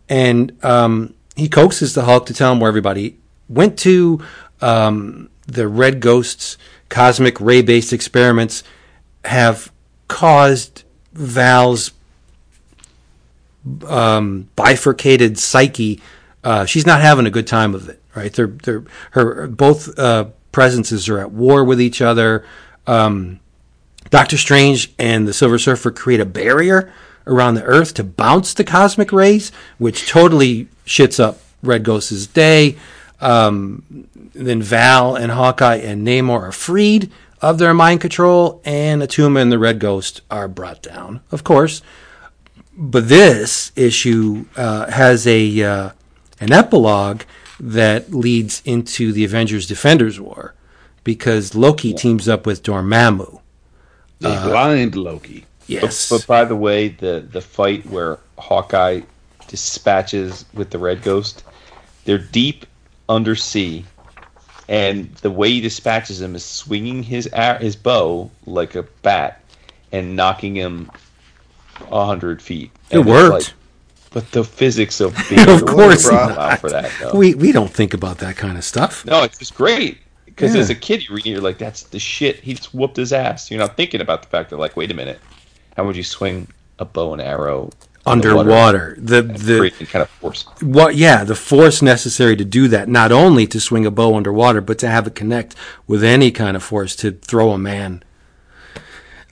and 0.09 0.57
um, 0.65 1.15
he 1.37 1.49
coaxes 1.49 1.95
the 1.95 2.05
Hulk 2.05 2.27
to 2.27 2.35
tell 2.35 2.53
him 2.53 2.61
where 2.61 2.69
everybody 2.69 3.19
went 3.49 3.79
to. 3.81 4.25
Um, 4.61 5.31
the 5.47 5.69
Red 5.69 6.01
Ghost's 6.01 6.57
cosmic 6.89 7.41
ray 7.41 7.63
based 7.63 7.93
experiments 7.93 8.63
have 9.25 9.73
caused 10.09 10.85
Val's 11.13 11.93
um, 13.87 14.49
bifurcated 14.57 15.39
psyche. 15.39 16.01
Uh, 16.43 16.65
she's 16.67 16.87
not 16.87 17.01
having 17.01 17.27
a 17.27 17.31
good 17.31 17.47
time 17.47 17.75
of 17.75 17.89
it, 17.89 18.01
right? 18.15 18.33
They're, 18.33 18.47
they're, 18.47 18.85
her 19.13 19.47
both 19.47 19.99
uh, 19.99 20.27
presences 20.53 21.09
are 21.09 21.19
at 21.19 21.31
war 21.31 21.65
with 21.65 21.81
each 21.81 22.01
other. 22.01 22.45
Um, 22.87 23.41
Doctor 24.11 24.37
Strange 24.37 24.93
and 24.99 25.27
the 25.27 25.33
Silver 25.33 25.59
Surfer 25.59 25.91
create 25.91 26.21
a 26.21 26.27
barrier 26.27 26.93
around 27.27 27.55
the 27.55 27.65
Earth 27.65 27.95
to 27.95 28.05
bounce 28.05 28.55
the 28.55 28.65
cosmic 28.65 29.13
rays, 29.13 29.53
which 29.79 30.09
totally 30.09 30.69
shits 30.87 31.19
up 31.23 31.39
Red 31.63 31.85
Ghost's 31.85 32.27
day. 32.27 32.77
Um, 33.21 34.09
then 34.35 34.63
Val 34.63 35.17
and 35.17 35.33
Hawkeye 35.33 35.77
and 35.77 36.07
Namor 36.07 36.41
are 36.41 36.53
freed 36.53 37.11
of 37.41 37.59
their 37.59 37.75
mind 37.75 38.01
control, 38.01 38.61
and 38.65 39.03
Atuma 39.03 39.41
and 39.41 39.53
the 39.53 39.59
Red 39.59 39.79
Ghost 39.79 40.23
are 40.31 40.49
brought 40.49 40.83
down, 40.83 41.21
of 41.31 41.45
course. 41.45 41.83
But 42.77 43.09
this 43.09 43.71
issue 43.77 44.47
uh, 44.57 44.91
has 44.91 45.27
a 45.27 45.63
uh, 45.63 45.91
an 46.41 46.53
epilogue 46.53 47.23
that 47.61 48.13
leads 48.13 48.63
into 48.65 49.13
the 49.13 49.25
Avengers 49.25 49.67
Defenders 49.67 50.19
War 50.19 50.55
because 51.05 51.55
Loki 51.55 51.93
teams 51.93 52.29
up 52.29 52.47
with 52.47 52.63
Dormammu. 52.63 53.41
The 54.19 54.41
blind 54.45 54.97
Loki. 54.97 55.45
Yes. 55.67 56.09
But, 56.11 56.21
but 56.21 56.27
by 56.27 56.45
the 56.45 56.57
way, 56.57 56.89
the 56.89 57.25
the 57.31 57.41
fight 57.41 57.87
where 57.87 58.19
Hawkeye 58.39 59.01
dispatches 59.49 60.45
with 60.55 60.71
the 60.71 60.79
Red 60.79 61.03
Ghost. 61.03 61.45
They're 62.05 62.19
deep 62.19 62.67
undersea, 63.09 63.85
and 64.69 65.15
the 65.17 65.31
way 65.31 65.51
he 65.51 65.61
dispatches 65.61 66.19
them 66.19 66.35
is 66.35 66.45
swinging 66.45 67.03
his 67.03 67.29
his 67.61 67.77
bow 67.77 68.31
like 68.47 68.75
a 68.75 68.83
bat 69.03 69.41
and 69.93 70.17
knocking 70.17 70.55
him 70.57 70.91
a 71.91 72.05
hundred 72.05 72.43
feet. 72.43 72.71
It 72.91 72.99
And 72.99 73.07
worked. 73.07 73.55
but 74.11 74.31
the 74.33 74.45
physics 74.45 75.01
of 75.01 75.15
being 75.31 75.49
Of 75.49 75.65
course 75.67 76.09
don't 76.09 76.59
for 76.61 76.71
that. 76.71 76.91
No, 77.01 77.13
We 77.15 77.35
we 77.35 77.53
don't 77.53 77.71
think 77.71 77.95
about 77.95 78.19
that 78.19 78.37
kind 78.37 78.59
of 78.59 78.65
stuff. 78.65 79.05
no 79.07 79.23
it's 79.23 79.39
just 79.39 79.55
great. 79.55 79.99
Because 80.27 80.55
Yeah. 80.55 80.61
as 80.63 80.71
a 80.71 80.75
kid, 80.75 81.09
you 81.09 81.15
read, 81.15 81.27
you're 81.27 81.41
like, 81.41 81.59
"That's 81.59 81.85
the 81.85 82.01
shit." 82.01 82.41
He 82.41 82.55
just 82.55 82.75
whooped 82.75 82.97
his 82.97 83.13
ass. 83.13 83.51
You're 83.53 83.61
not 83.61 83.77
thinking 83.77 84.01
about 84.01 84.23
the 84.23 84.29
fact 84.29 84.51
that, 84.51 84.57
like, 84.59 84.77
wait 84.77 84.91
a 84.91 84.95
minute, 84.95 85.21
how 85.77 85.85
would 85.85 85.97
you 85.97 86.05
swing 86.05 86.49
a 86.79 86.85
bow 86.85 87.13
and 87.13 87.23
arrow 87.23 87.71
Underwater, 88.07 88.97
the 88.99 89.23
the 89.23 89.59
creating 89.59 89.87
kind 89.87 90.03
of 90.03 90.11
force? 90.11 90.45
what? 90.61 90.95
Yeah, 90.95 91.25
the 91.25 91.35
force 91.35 91.81
necessary 91.81 92.37
to 92.37 92.45
do 92.45 92.69
that. 92.69 92.87
Not 92.87 93.13
only 93.13 93.47
to 93.47 93.59
swing 93.59 93.87
a 93.87 93.91
bow 93.91 94.15
underwater, 94.15 94.61
but 94.61 94.79
to 94.81 94.89
have 94.89 95.07
it 95.07 95.15
connect 95.15 95.55
with 95.87 96.05
any 96.05 96.31
kind 96.31 96.55
of 96.55 96.63
force 96.63 96.95
to 96.97 97.13
throw 97.13 97.53
a 97.53 97.59
man. 97.59 98.03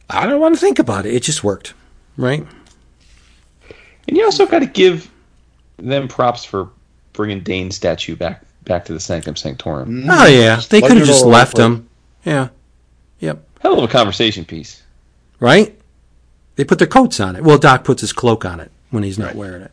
I 0.08 0.26
don't 0.26 0.40
want 0.40 0.54
to 0.54 0.60
think 0.60 0.78
about 0.78 1.04
it. 1.04 1.14
It 1.14 1.22
just 1.22 1.44
worked, 1.44 1.74
right? 2.16 2.46
And 4.08 4.16
you 4.16 4.24
also 4.24 4.46
got 4.46 4.60
to 4.60 4.66
give 4.66 5.10
them 5.76 6.08
props 6.08 6.42
for 6.44 6.70
bringing 7.12 7.40
Dane's 7.40 7.76
statue 7.76 8.16
back 8.16 8.42
back 8.64 8.86
to 8.86 8.94
the 8.94 9.00
Sanctum 9.00 9.36
Sanctorum. 9.36 10.04
Oh 10.08 10.26
yeah, 10.26 10.60
they 10.70 10.80
could 10.80 10.96
have 10.96 11.06
just 11.06 11.26
left 11.26 11.58
him. 11.58 11.90
Yeah, 12.24 12.48
yep. 13.20 13.44
Hell 13.60 13.76
of 13.76 13.84
a 13.84 13.92
conversation 13.92 14.46
piece. 14.46 14.82
right? 15.40 15.78
They 16.56 16.64
put 16.64 16.78
their 16.78 16.86
coats 16.88 17.20
on 17.20 17.36
it. 17.36 17.42
Well, 17.42 17.58
Doc 17.58 17.84
puts 17.84 18.00
his 18.00 18.12
cloak 18.12 18.44
on 18.44 18.60
it 18.60 18.70
when 18.90 19.02
he's 19.02 19.18
not 19.18 19.34
wearing 19.34 19.62
it. 19.62 19.72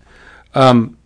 Um, 0.55 0.97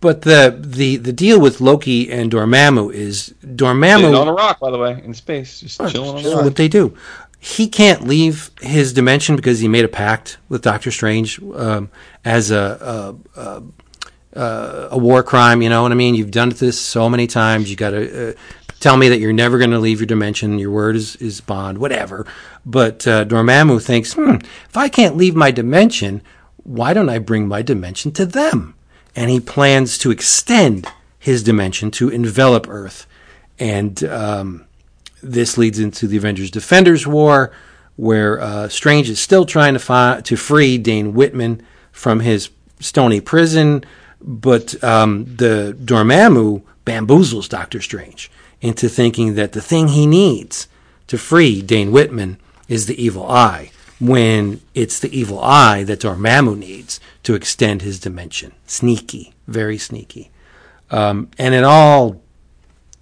but 0.00 0.22
the 0.22 0.56
the 0.58 0.96
the 0.96 1.12
deal 1.12 1.40
with 1.40 1.60
Loki 1.60 2.10
and 2.10 2.30
Dormammu 2.30 2.92
is 2.92 3.24
Sitting 3.40 3.56
Dormammu. 3.56 4.20
on 4.20 4.28
a 4.28 4.32
rock, 4.32 4.60
by 4.60 4.70
the 4.70 4.78
way, 4.78 5.00
in 5.04 5.14
space, 5.14 5.60
just 5.60 5.78
chilling 5.90 6.10
on 6.18 6.24
a 6.24 6.36
rock. 6.36 6.44
what 6.44 6.56
they 6.56 6.68
do. 6.68 6.96
He 7.38 7.68
can't 7.68 8.06
leave 8.06 8.50
his 8.60 8.92
dimension 8.92 9.36
because 9.36 9.60
he 9.60 9.68
made 9.68 9.84
a 9.84 9.88
pact 9.88 10.38
with 10.48 10.62
Doctor 10.62 10.90
Strange 10.90 11.40
um, 11.54 11.90
as 12.24 12.50
a, 12.50 13.16
a, 13.36 13.40
a 13.40 13.62
a 14.90 14.98
war 14.98 15.22
crime. 15.22 15.62
You 15.62 15.68
know 15.70 15.82
what 15.82 15.92
I 15.92 15.94
mean? 15.94 16.14
You've 16.14 16.30
done 16.30 16.50
this 16.50 16.78
so 16.80 17.08
many 17.08 17.26
times. 17.26 17.70
You 17.70 17.76
got 17.76 17.90
to 17.90 18.30
uh, 18.30 18.32
tell 18.80 18.96
me 18.96 19.08
that 19.08 19.18
you're 19.18 19.32
never 19.32 19.58
going 19.58 19.70
to 19.70 19.78
leave 19.78 20.00
your 20.00 20.06
dimension. 20.06 20.58
Your 20.58 20.70
word 20.70 20.96
is, 20.96 21.16
is 21.16 21.40
bond, 21.40 21.78
whatever. 21.78 22.26
But 22.64 23.06
uh, 23.06 23.24
Dormammu 23.24 23.82
thinks, 23.82 24.14
hmm, 24.14 24.36
if 24.68 24.76
I 24.76 24.88
can't 24.88 25.16
leave 25.16 25.34
my 25.34 25.50
dimension, 25.50 26.22
why 26.62 26.92
don't 26.92 27.08
I 27.08 27.18
bring 27.18 27.48
my 27.48 27.62
dimension 27.62 28.12
to 28.12 28.26
them? 28.26 28.74
And 29.14 29.30
he 29.30 29.40
plans 29.40 29.98
to 29.98 30.10
extend 30.10 30.88
his 31.18 31.42
dimension 31.42 31.90
to 31.92 32.08
envelop 32.08 32.68
Earth. 32.68 33.06
And 33.58 34.02
um, 34.04 34.66
this 35.22 35.56
leads 35.56 35.78
into 35.78 36.06
the 36.06 36.16
Avengers 36.18 36.50
Defenders 36.50 37.06
War, 37.06 37.52
where 37.96 38.40
uh, 38.40 38.68
Strange 38.68 39.08
is 39.08 39.18
still 39.18 39.46
trying 39.46 39.72
to 39.72 39.78
fi- 39.78 40.20
to 40.20 40.36
free 40.36 40.76
Dane 40.76 41.14
Whitman 41.14 41.62
from 41.92 42.20
his 42.20 42.50
stony 42.78 43.20
prison, 43.20 43.84
but 44.20 44.82
um, 44.84 45.24
the 45.36 45.74
Dormammu 45.82 46.62
bamboozles 46.84 47.48
Doctor 47.48 47.80
Strange 47.80 48.30
into 48.60 48.88
thinking 48.88 49.34
that 49.34 49.52
the 49.52 49.60
thing 49.60 49.88
he 49.88 50.06
needs 50.06 50.68
to 51.06 51.18
free 51.18 51.62
Dane 51.62 51.92
Whitman 51.92 52.38
is 52.68 52.86
the 52.86 53.00
evil 53.02 53.30
eye, 53.30 53.70
when 54.00 54.60
it's 54.74 54.98
the 54.98 55.16
evil 55.16 55.40
eye 55.40 55.84
that 55.84 56.00
Dormammu 56.00 56.58
needs 56.58 57.00
to 57.22 57.34
extend 57.34 57.82
his 57.82 58.00
dimension. 58.00 58.52
Sneaky, 58.66 59.34
very 59.46 59.78
sneaky. 59.78 60.30
Um, 60.90 61.30
and 61.38 61.54
it 61.54 61.64
all 61.64 62.20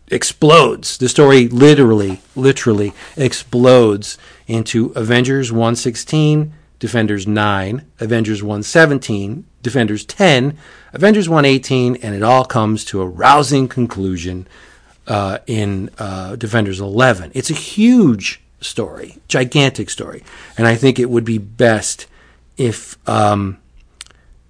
explodes. 0.08 0.98
The 0.98 1.08
story 1.08 1.48
literally, 1.48 2.20
literally 2.36 2.92
explodes 3.16 4.18
into 4.46 4.92
Avengers 4.94 5.50
116, 5.50 6.52
Defenders 6.78 7.26
9, 7.26 7.84
Avengers 8.00 8.42
117, 8.42 9.44
Defenders 9.62 10.04
10, 10.04 10.56
Avengers 10.92 11.28
118, 11.28 11.96
and 11.96 12.14
it 12.14 12.22
all 12.22 12.44
comes 12.44 12.84
to 12.86 13.00
a 13.00 13.06
rousing 13.06 13.68
conclusion 13.68 14.46
uh, 15.06 15.38
in 15.46 15.90
uh, 15.98 16.36
Defenders 16.36 16.80
11. 16.80 17.32
It's 17.34 17.50
a 17.50 17.54
huge 17.54 18.40
story, 18.60 19.18
gigantic 19.28 19.90
story, 19.90 20.22
and 20.56 20.66
I 20.66 20.74
think 20.76 20.98
it 20.98 21.10
would 21.10 21.24
be 21.24 21.38
best 21.38 22.06
if 22.56 22.96
um, 23.08 23.58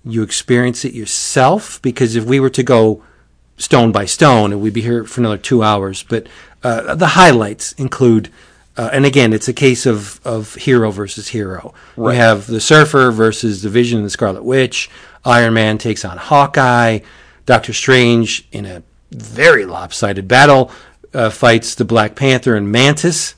you 0.05 0.23
experience 0.23 0.85
it 0.85 0.93
yourself. 0.93 1.81
Because 1.83 2.17
if 2.17 2.25
we 2.25 2.41
were 2.41 2.51
to 2.51 2.63
go 2.63 3.03
stone 3.57 3.93
by 3.93 4.05
stone, 4.05 4.53
and 4.53 4.61
we'd 4.61 4.75
be 4.75 4.81
here 4.81 5.05
for 5.05 5.21
another 5.21 5.39
two 5.39 5.63
hours. 5.63 6.03
But 6.03 6.27
uh, 6.63 6.95
the 6.95 7.09
highlights 7.09 7.73
include, 7.73 8.31
uh, 8.77 8.91
and 8.93 9.05
again, 9.05 9.33
it's 9.33 9.49
a 9.49 9.53
case 9.53 9.87
of, 9.87 10.21
of 10.25 10.55
hero 10.55 10.91
versus 10.91 11.29
hero. 11.29 11.75
We 11.97 12.17
have 12.17 12.47
the 12.47 12.61
Surfer 12.61 13.11
versus 13.11 13.63
the 13.63 13.69
Vision 13.69 13.99
and 13.99 14.07
the 14.07 14.11
Scarlet 14.11 14.45
Witch. 14.45 14.91
Iron 15.25 15.55
Man 15.55 15.79
takes 15.79 16.05
on 16.05 16.19
Hawkeye. 16.19 17.01
Doctor 17.47 17.75
Strange, 17.75 18.49
in 18.53 18.65
a 18.65 18.83
very 19.11 19.65
lopsided 19.65 20.27
battle, 20.29 20.71
uh, 21.13 21.31
fights 21.31 21.75
the 21.75 21.85
Black 21.85 22.15
Panther 22.17 22.57
and 22.57 22.71
Mantis. 22.71 23.35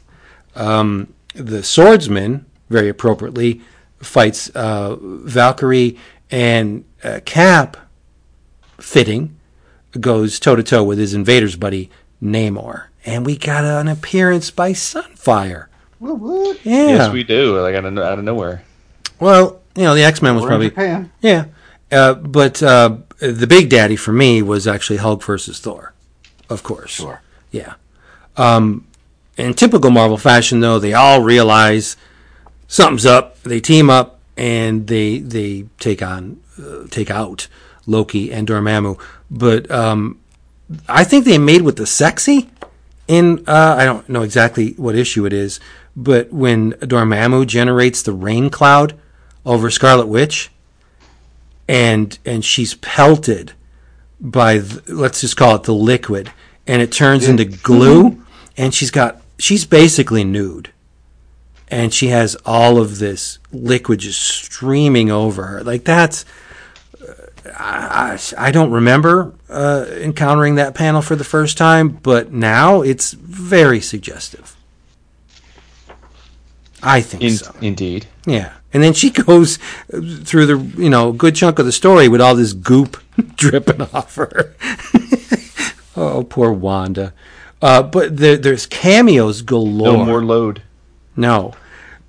Um, 0.55 1.13
the 1.35 1.63
Swordsman, 1.63 2.47
very 2.71 2.89
appropriately, 2.89 3.61
fights 4.01 4.49
uh, 4.55 4.97
Valkyrie 5.01 5.99
and 6.31 6.85
uh, 7.05 7.21
Cap. 7.25 7.77
Fitting 8.81 9.39
goes 9.99 10.39
toe 10.39 10.55
to 10.57 10.63
toe 10.63 10.85
with 10.85 10.99
his 10.99 11.15
invaders 11.15 11.57
buddy 11.57 11.91
Namor, 12.23 12.87
and 13.07 13.25
we 13.25 13.37
got 13.39 13.65
an 13.65 13.89
appearance 13.89 14.51
by 14.51 14.73
Sunfire. 14.73 15.67
What, 15.99 16.19
what? 16.19 16.65
Yeah. 16.65 16.89
Yes, 16.89 17.13
we 17.13 17.25
do. 17.25 17.59
Like 17.61 17.75
out 17.75 17.87
of, 17.87 17.97
out 17.99 18.19
of 18.19 18.25
nowhere. 18.25 18.63
well, 19.19 19.63
you 19.75 19.85
know, 19.85 19.95
the 19.95 20.03
X 20.05 20.21
Men 20.21 20.35
was 20.35 20.43
We're 20.43 20.49
in 20.49 20.51
probably 20.51 20.69
Japan. 20.71 21.13
yeah, 21.23 21.45
uh, 21.91 22.15
but 22.15 22.63
uh, 22.63 22.99
the 23.19 23.47
big 23.47 23.71
daddy 23.71 23.97
for 23.97 24.13
me 24.13 24.43
was 24.43 24.67
actually 24.67 24.99
Hulk 24.99 25.23
versus 25.23 25.59
Thor, 25.61 25.93
of 26.49 26.63
course. 26.63 26.91
Sure. 26.91 27.23
Yeah. 27.51 27.75
Um, 28.37 28.87
in 29.37 29.55
typical 29.55 29.91
Marvel 29.91 30.19
fashion, 30.19 30.61
though, 30.61 30.79
they 30.79 30.95
all 30.95 31.23
realize 31.23 31.97
something's 32.69 33.07
up. 33.07 33.43
They 33.43 33.61
team 33.61 33.91
up 33.91 34.21
and 34.37 34.87
they 34.87 35.19
they 35.19 35.67
take 35.79 36.03
on 36.03 36.41
uh, 36.59 36.87
take 36.91 37.11
out 37.11 37.49
Loki 37.87 38.33
and 38.33 38.47
Dormammu. 38.47 39.01
But 39.31 39.71
um, 39.71 40.21
I 40.89 41.05
think 41.05 41.25
they 41.25 41.39
made 41.39 41.63
with 41.63 41.77
the 41.77 41.87
sexy. 41.87 42.51
In 43.09 43.45
uh, 43.47 43.77
I 43.79 43.85
don't 43.85 44.09
know 44.09 44.23
exactly 44.23 44.73
what 44.73 44.97
issue 44.97 45.27
it 45.27 45.33
is, 45.33 45.61
but 45.95 46.33
when 46.33 46.73
Dormammu 46.73 47.47
generates 47.47 48.03
the 48.03 48.13
rain 48.13 48.51
cloud 48.51 48.99
over 49.45 49.71
Scarlet 49.71 50.09
Witch, 50.09 50.51
and 51.69 52.19
and 52.25 52.45
she's 52.45 52.75
pelted 52.75 53.53
by 54.21 54.59
the, 54.59 54.95
let's 54.95 55.21
just 55.21 55.37
call 55.37 55.57
it 55.57 55.65
the 55.65 55.75
liquid, 55.75 56.33
and 56.67 56.83
it 56.83 56.93
turns 56.93 57.29
into 57.29 57.45
glue, 57.45 58.23
and 58.57 58.75
she's 58.75 58.91
got 58.91 59.21
she's 59.39 59.65
basically 59.65 60.25
nude, 60.25 60.71
and 61.69 61.93
she 61.93 62.09
has 62.09 62.37
all 62.47 62.79
of 62.79 62.99
this 62.99 63.39
liquid 63.53 64.01
just 64.01 64.21
streaming 64.21 65.11
over 65.11 65.45
her. 65.45 65.63
Like 65.63 65.85
that's 65.85 66.25
I, 67.59 68.19
I 68.39 68.49
I 68.49 68.51
don't 68.51 68.71
remember 68.71 69.35
uh, 69.49 69.87
encountering 69.91 70.57
that 70.57 70.75
panel 70.75 71.03
for 71.03 71.17
the 71.17 71.25
first 71.25 71.59
time, 71.59 71.89
but 71.89 72.33
now 72.33 72.83
it's 72.83 73.13
very 73.13 73.81
suggestive. 73.81 74.57
I 76.83 77.01
think 77.01 77.23
In, 77.23 77.31
so. 77.33 77.55
Indeed. 77.61 78.07
Yeah. 78.27 78.53
And 78.77 78.85
then 78.85 78.93
she 78.93 79.09
goes 79.27 79.59
through 79.89 80.45
the, 80.45 80.59
you 80.77 80.91
know, 80.91 81.11
good 81.11 81.35
chunk 81.35 81.59
of 81.59 81.65
the 81.65 81.73
story 81.73 82.09
with 82.09 82.21
all 82.21 82.35
this 82.35 82.53
goop 82.53 83.03
dripping 83.37 83.81
off 83.81 84.17
her. 84.17 84.55
oh, 85.97 86.25
poor 86.29 86.53
Wanda. 86.53 87.15
Uh, 87.63 87.83
but 87.83 88.19
there, 88.19 88.37
there's 88.37 88.67
cameos 88.67 89.41
galore. 89.41 89.97
No 89.97 90.05
more 90.05 90.23
load. 90.23 90.63
No. 91.17 91.55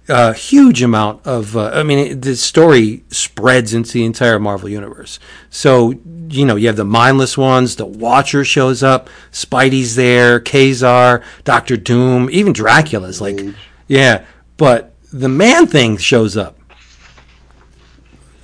A 0.10 0.34
huge 0.34 0.84
amount 0.84 1.26
of, 1.26 1.56
uh, 1.56 1.72
I 1.74 1.84
mean, 1.84 2.20
the 2.20 2.36
story 2.36 3.06
spreads 3.08 3.74
into 3.74 3.94
the 3.94 4.04
entire 4.04 4.38
Marvel 4.38 4.68
Universe. 4.68 5.20
So, 5.50 5.94
you 6.28 6.46
know, 6.46 6.58
you 6.58 6.68
have 6.68 6.76
the 6.76 6.84
mindless 6.84 7.38
ones, 7.38 7.78
the 7.78 7.86
Watcher 7.86 8.44
shows 8.44 8.84
up, 8.84 9.10
Spidey's 9.32 9.96
there, 9.96 10.42
Ka-Zar, 10.42 11.24
Doctor 11.46 11.78
Doom, 11.78 12.30
even 12.30 12.52
Dracula's 12.52 13.22
like, 13.22 13.40
yeah. 13.88 14.26
But 14.58 14.94
the 15.14 15.30
man 15.30 15.68
thing 15.68 15.96
shows 15.96 16.36
up. 16.36 16.57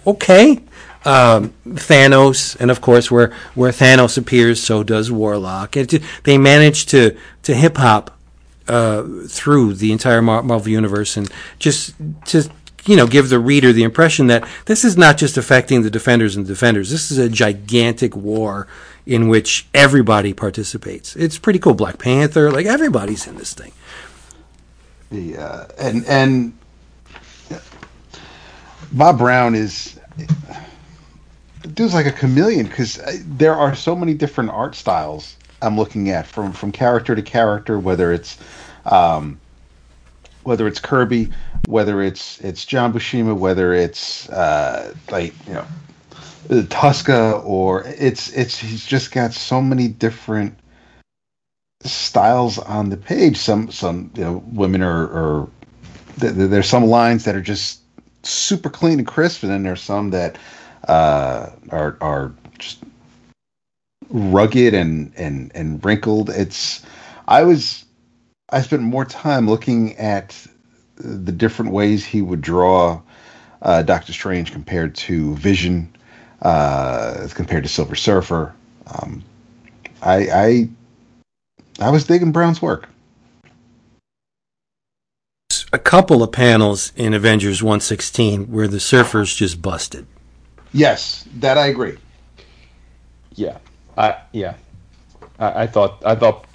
Okay. 0.06 0.62
Um, 1.06 1.54
Thanos, 1.68 2.56
and 2.60 2.72
of 2.72 2.80
course, 2.80 3.12
where, 3.12 3.34
where 3.56 3.72
Thanos 3.72 4.18
appears, 4.18 4.62
so 4.62 4.84
does 4.84 5.12
Warlock. 5.12 5.76
It, 5.76 6.02
they 6.24 6.38
managed 6.38 6.90
to, 6.90 7.18
to 7.44 7.54
hip 7.54 7.76
hop 7.78 8.18
uh, 8.70 9.04
through 9.28 9.74
the 9.74 9.92
entire 9.92 10.22
Mar- 10.22 10.44
Marvel 10.44 10.70
universe 10.70 11.18
and 11.18 11.30
just 11.60 11.94
to 12.28 12.50
you 12.86 12.96
know, 12.98 13.08
give 13.08 13.30
the 13.30 13.40
reader 13.40 13.72
the 13.72 13.84
impression 13.84 14.28
that 14.28 14.48
this 14.66 14.84
is 14.84 14.98
not 14.98 15.18
just 15.18 15.38
affecting 15.38 15.84
the 15.84 15.90
defenders 15.90 16.36
and 16.36 16.46
defenders. 16.46 16.90
This 16.90 17.12
is 17.12 17.18
a 17.18 17.30
gigantic 17.30 18.16
war 18.16 18.68
in 19.06 19.28
which 19.28 19.68
everybody 19.74 20.34
participates. 20.34 21.16
It's 21.16 21.38
pretty 21.38 21.60
cool. 21.60 21.74
Black 21.74 21.98
Panther, 21.98 22.52
like 22.52 22.66
everybody's 22.66 23.28
in 23.28 23.38
this 23.38 23.54
thing. 23.54 23.72
The 25.10 25.38
uh, 25.38 25.68
and 25.80 26.06
and 26.08 26.58
Bob 28.92 29.18
Brown 29.18 29.56
is 29.56 29.93
dude's 31.73 31.94
like 31.94 32.06
a 32.06 32.11
chameleon 32.11 32.68
because 32.68 32.99
there 33.26 33.56
are 33.56 33.76
so 33.76 33.95
many 33.95 34.14
different 34.14 34.49
art 34.49 34.76
styles 34.76 35.38
I'm 35.64 35.77
looking 35.77 36.10
at 36.10 36.27
from 36.27 36.52
from 36.52 36.72
character 36.72 37.15
to 37.15 37.22
character, 37.22 37.80
whether 37.80 38.11
it's 38.11 38.38
um, 38.85 39.40
whether 40.44 40.68
it's 40.68 40.80
Kirby, 40.80 41.31
whether 41.65 42.02
it's 42.02 42.40
it's 42.41 42.65
John 42.65 42.91
whether 42.94 43.73
it's 43.73 44.30
uh, 44.30 44.94
like 45.10 45.34
you 45.48 45.53
know 45.53 45.65
Tuska, 46.49 47.44
or 47.45 47.84
it's 47.85 48.31
it's 48.34 48.57
he's 48.57 48.85
just 48.85 49.11
got 49.11 49.34
so 49.34 49.61
many 49.61 49.88
different 49.88 50.60
styles 51.81 52.60
on 52.60 52.90
the 52.90 52.98
page. 52.98 53.38
Some 53.38 53.72
some 53.72 54.11
you 54.15 54.23
know 54.23 54.44
women 54.52 54.84
are, 54.84 55.03
are 55.06 55.48
there's 56.18 56.68
some 56.68 56.85
lines 56.85 57.23
that 57.23 57.35
are 57.35 57.41
just 57.41 57.82
super 58.24 58.70
clean 58.70 59.00
and 59.00 59.08
crisp, 59.08 59.44
and 59.44 59.52
then 59.52 59.64
there's 59.64 59.82
some 59.82 60.12
that 60.12 60.38
uh, 60.88 61.50
are 61.70 61.98
are 62.02 62.34
just 62.60 62.84
rugged 64.10 64.74
and 64.74 65.12
and 65.16 65.52
and 65.56 65.84
wrinkled. 65.84 66.30
It's 66.30 66.86
I 67.28 67.44
was 67.44 67.86
I 68.50 68.62
spent 68.62 68.84
more 68.84 69.06
time 69.06 69.48
looking 69.48 69.95
at 69.98 70.45
the 70.95 71.32
different 71.32 71.72
ways 71.72 72.06
he 72.06 72.22
would 72.22 72.41
draw 72.41 73.02
uh, 73.64 73.82
Doctor 73.82 74.14
Strange 74.14 74.52
compared 74.52 74.94
to 74.95 75.36
Vision, 75.36 75.94
uh, 76.41 77.28
compared 77.34 77.64
to 77.64 77.70
Silver 77.70 77.95
Surfer. 77.95 78.54
Um, 78.88 79.24
I, 80.02 80.16
I 80.16 80.70
I 81.80 81.90
was 81.90 82.06
digging 82.06 82.32
Brown's 82.32 82.62
work. 82.62 82.90
A 85.74 85.80
couple 85.80 86.22
of 86.24 86.32
panels 86.32 86.94
in 86.95 87.14
Avengers 87.14 87.62
116 87.64 88.52
where 88.52 88.68
the 88.68 88.78
surfers 88.78 89.36
just 89.36 89.62
busted. 89.62 90.06
Yes, 90.72 91.28
that 91.40 91.58
I 91.58 91.68
agree. 91.68 91.98
Yeah, 93.36 93.58
I 93.98 94.18
yeah, 94.32 94.54
I, 95.40 95.64
I 95.64 95.68
thought 95.68 96.02
I 96.06 96.14
thought 96.16 96.45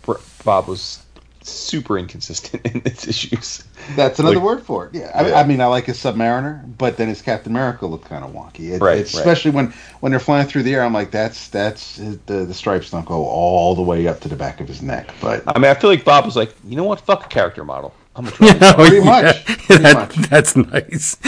Bob 0.45 0.69
was 0.69 1.05
super 1.43 1.99
inconsistent 1.99 2.65
in 2.73 2.81
his 2.83 3.09
issues. 3.09 3.65
That's 3.97 4.19
another 4.21 4.37
Like- 4.37 4.45
word 4.45 4.63
for 4.63 4.87
it. 4.87 4.95
Yeah. 4.95 5.11
I, 5.15 5.41
I 5.41 5.45
mean, 5.45 5.61
I 5.61 5.67
like 5.67 5.87
his 5.87 5.99
Submariner, 5.99 6.77
but 6.79 6.97
then 6.97 7.09
his 7.09 7.23
Captain 7.23 7.51
America 7.53 7.87
looked 7.87 8.05
kind 8.05 8.25
of 8.25 8.31
wonky. 8.33 8.71
It, 8.73 8.81
Right, 8.81 8.99
it's- 8.99 9.15
right. 9.15 9.21
Especially 9.21 9.51
when 9.51 9.73
when 10.01 10.11
they're 10.13 10.21
flying 10.21 10.47
through 10.47 10.63
the 10.65 10.75
air, 10.75 10.85
I'm 10.85 10.93
like, 10.93 11.11
that's 11.11 11.49
that's 11.49 11.97
the 11.97 12.45
the 12.45 12.55
stripes 12.55 12.91
don't 12.91 13.07
go 13.07 13.25
all 13.27 13.75
the 13.75 13.83
way 13.83 14.07
up 14.07 14.21
to 14.21 14.29
the 14.29 14.37
back 14.37 14.61
of 14.61 14.69
his 14.69 14.81
neck. 14.83 15.11
But 15.21 15.43
I 15.47 15.59
mean, 15.59 15.71
I 15.71 15.75
feel 15.75 15.91
like 15.91 16.05
Bob 16.05 16.25
was 16.25 16.37
like, 16.37 16.55
you 16.65 16.77
know 16.77 16.85
what, 16.85 17.01
fuck 17.01 17.25
a 17.25 17.29
character 17.29 17.65
model. 17.65 17.93
I'm 18.19 18.25
gonna 18.25 18.37
try. 18.37 18.49
You 18.51 18.55
this. 18.59 18.75
Pretty 18.89 19.05
much, 19.05 19.45
pretty 19.67 19.83
that- 19.83 19.95
much. 19.95 20.17
That's 20.29 20.57
nice. 20.57 21.17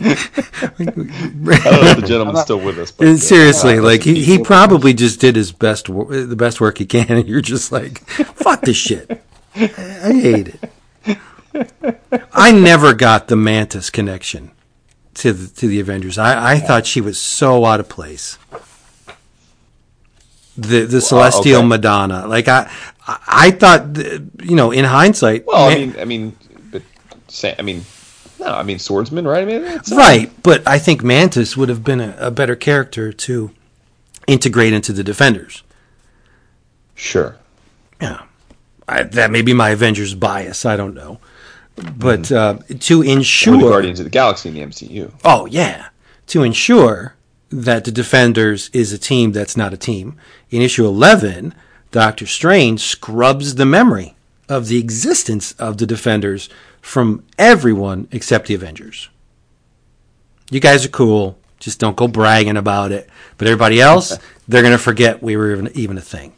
I 0.00 0.84
don't 0.84 1.82
know 1.82 1.90
if 1.90 2.00
the 2.00 2.04
gentleman's 2.06 2.40
still 2.40 2.60
with 2.60 2.78
us, 2.78 2.90
but 2.90 3.06
And 3.06 3.16
uh, 3.16 3.20
seriously, 3.20 3.74
Yeah, 3.74 3.80
like 3.80 4.02
he, 4.02 4.22
he 4.22 4.38
probably 4.38 4.94
just 4.94 5.20
did 5.20 5.36
his 5.36 5.52
best, 5.52 5.88
wor- 5.88 6.06
the 6.14 6.36
best 6.36 6.60
work 6.60 6.78
he 6.78 6.86
can, 6.86 7.06
and 7.10 7.28
you're 7.28 7.40
just 7.40 7.72
like, 7.72 7.98
fuck 8.08 8.62
this 8.62 8.76
shit. 8.76 9.22
I 9.54 9.66
hate 9.68 10.48
it. 10.48 11.18
I 12.32 12.52
never 12.52 12.94
got 12.94 13.28
the 13.28 13.36
Mantis 13.36 13.90
connection 13.90 14.52
to 15.14 15.32
the 15.32 15.48
to 15.60 15.66
the 15.66 15.80
Avengers. 15.80 16.18
I, 16.18 16.52
I 16.52 16.58
thought 16.58 16.86
she 16.86 17.00
was 17.00 17.18
so 17.20 17.64
out 17.64 17.80
of 17.80 17.88
place. 17.88 18.38
The 20.56 20.84
the 20.84 21.00
Celestial 21.00 21.58
okay. 21.58 21.66
Madonna, 21.66 22.26
like 22.26 22.46
I 22.48 22.70
I 23.08 23.50
thought, 23.52 23.96
you 23.96 24.54
know, 24.54 24.70
in 24.70 24.84
hindsight, 24.84 25.46
well, 25.46 25.68
I 25.70 25.74
mean, 25.74 25.94
I 25.98 26.04
mean, 26.04 26.36
but 26.70 26.82
say, 27.28 27.54
I 27.58 27.62
mean, 27.62 27.84
no, 28.38 28.46
I 28.48 28.62
mean, 28.62 28.78
swordsman, 28.78 29.26
right? 29.26 29.42
I 29.42 29.44
mean, 29.46 29.80
Right, 29.90 30.30
but 30.42 30.66
I 30.68 30.78
think 30.78 31.02
Mantis 31.02 31.56
would 31.56 31.70
have 31.70 31.82
been 31.82 32.00
a, 32.00 32.14
a 32.18 32.30
better 32.30 32.54
character 32.54 33.12
to 33.12 33.50
integrate 34.26 34.74
into 34.74 34.92
the 34.92 35.02
Defenders. 35.02 35.62
Sure. 36.94 37.36
Yeah, 38.00 38.22
I, 38.86 39.04
that 39.04 39.30
may 39.30 39.40
be 39.42 39.54
my 39.54 39.70
Avengers 39.70 40.14
bias. 40.14 40.66
I 40.66 40.76
don't 40.76 40.94
know, 40.94 41.18
but 41.96 42.30
uh, 42.30 42.58
to 42.80 43.00
Or 43.00 43.04
the 43.04 43.10
ensure, 43.12 43.58
Guardians 43.60 44.00
of 44.00 44.04
the 44.04 44.10
Galaxy 44.10 44.50
in 44.50 44.54
the 44.54 44.60
MCU. 44.60 45.12
oh 45.24 45.46
yeah, 45.46 45.88
to 46.28 46.42
ensure 46.42 47.14
that 47.50 47.84
the 47.84 47.90
Defenders 47.90 48.68
is 48.74 48.92
a 48.92 48.98
team 48.98 49.32
that's 49.32 49.56
not 49.56 49.72
a 49.72 49.76
team. 49.78 50.16
In 50.50 50.60
issue 50.62 50.86
eleven, 50.86 51.54
Doctor 51.90 52.26
Strange 52.26 52.80
scrubs 52.80 53.54
the 53.54 53.64
memory 53.64 54.14
of 54.48 54.68
the 54.68 54.78
existence 54.78 55.52
of 55.52 55.78
the 55.78 55.86
Defenders 55.86 56.48
from 56.80 57.24
everyone 57.38 58.08
except 58.12 58.46
the 58.46 58.54
Avengers. 58.54 59.08
You 60.50 60.60
guys 60.60 60.84
are 60.84 60.90
cool. 60.90 61.38
Just 61.58 61.80
don't 61.80 61.96
go 61.96 62.08
bragging 62.08 62.56
about 62.56 62.92
it. 62.92 63.08
But 63.36 63.48
everybody 63.48 63.80
else, 63.80 64.16
they're 64.48 64.62
going 64.62 64.72
to 64.72 64.78
forget 64.78 65.22
we 65.22 65.36
were 65.36 65.52
even, 65.52 65.70
even 65.74 65.98
a 65.98 66.02
thing. 66.02 66.34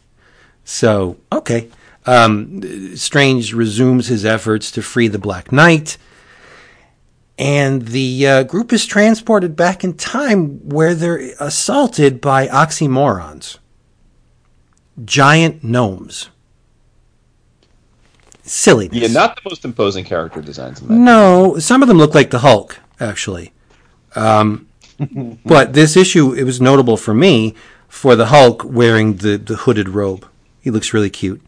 So, 0.65 1.17
okay. 1.33 1.69
Um, 2.07 2.97
Strange 2.97 3.53
resumes 3.53 4.07
his 4.07 4.25
efforts 4.25 4.71
to 4.73 4.83
free 4.83 5.09
the 5.09 5.19
Black 5.19 5.53
Knight. 5.53 5.99
And 7.39 7.89
the 7.89 8.27
uh, 8.27 8.43
group 8.45 8.73
is 8.73 8.85
transported 8.87 9.57
back 9.57 9.83
in 9.83 9.95
time 9.95 10.69
where 10.69 10.95
they're 10.95 11.33
assaulted 11.41 12.21
by 12.21 12.49
oxymorons 12.49 13.59
giant 15.05 15.63
gnomes. 15.65 16.31
Silliness. 18.43 18.97
Yeah, 18.97 19.09
not 19.09 19.37
the 19.37 19.49
most 19.49 19.65
imposing 19.65 20.05
character 20.05 20.41
designs 20.41 20.81
in 20.81 20.89
that. 20.89 20.95
No, 20.95 21.59
some 21.59 21.83
of 21.83 21.89
them 21.89 21.99
look 21.99 22.15
like 22.15 22.31
the 22.31 22.41
Hulk, 22.41 22.79
actually. 22.99 23.53
Um, 24.17 24.67
but 25.45 25.73
this 25.73 25.97
issue, 25.97 26.33
it 26.33 26.45
was 26.45 26.61
notable 26.61 26.97
for 26.97 27.15
me 27.15 27.55
for 27.89 28.17
the 28.17 28.27
Hulk 28.27 28.65
wearing 28.65 29.17
the, 29.17 29.37
the 29.39 29.57
hooded 29.57 29.89
robe. 29.89 30.27
He 30.61 30.71
looks 30.71 30.93
really 30.93 31.11
cute 31.11 31.41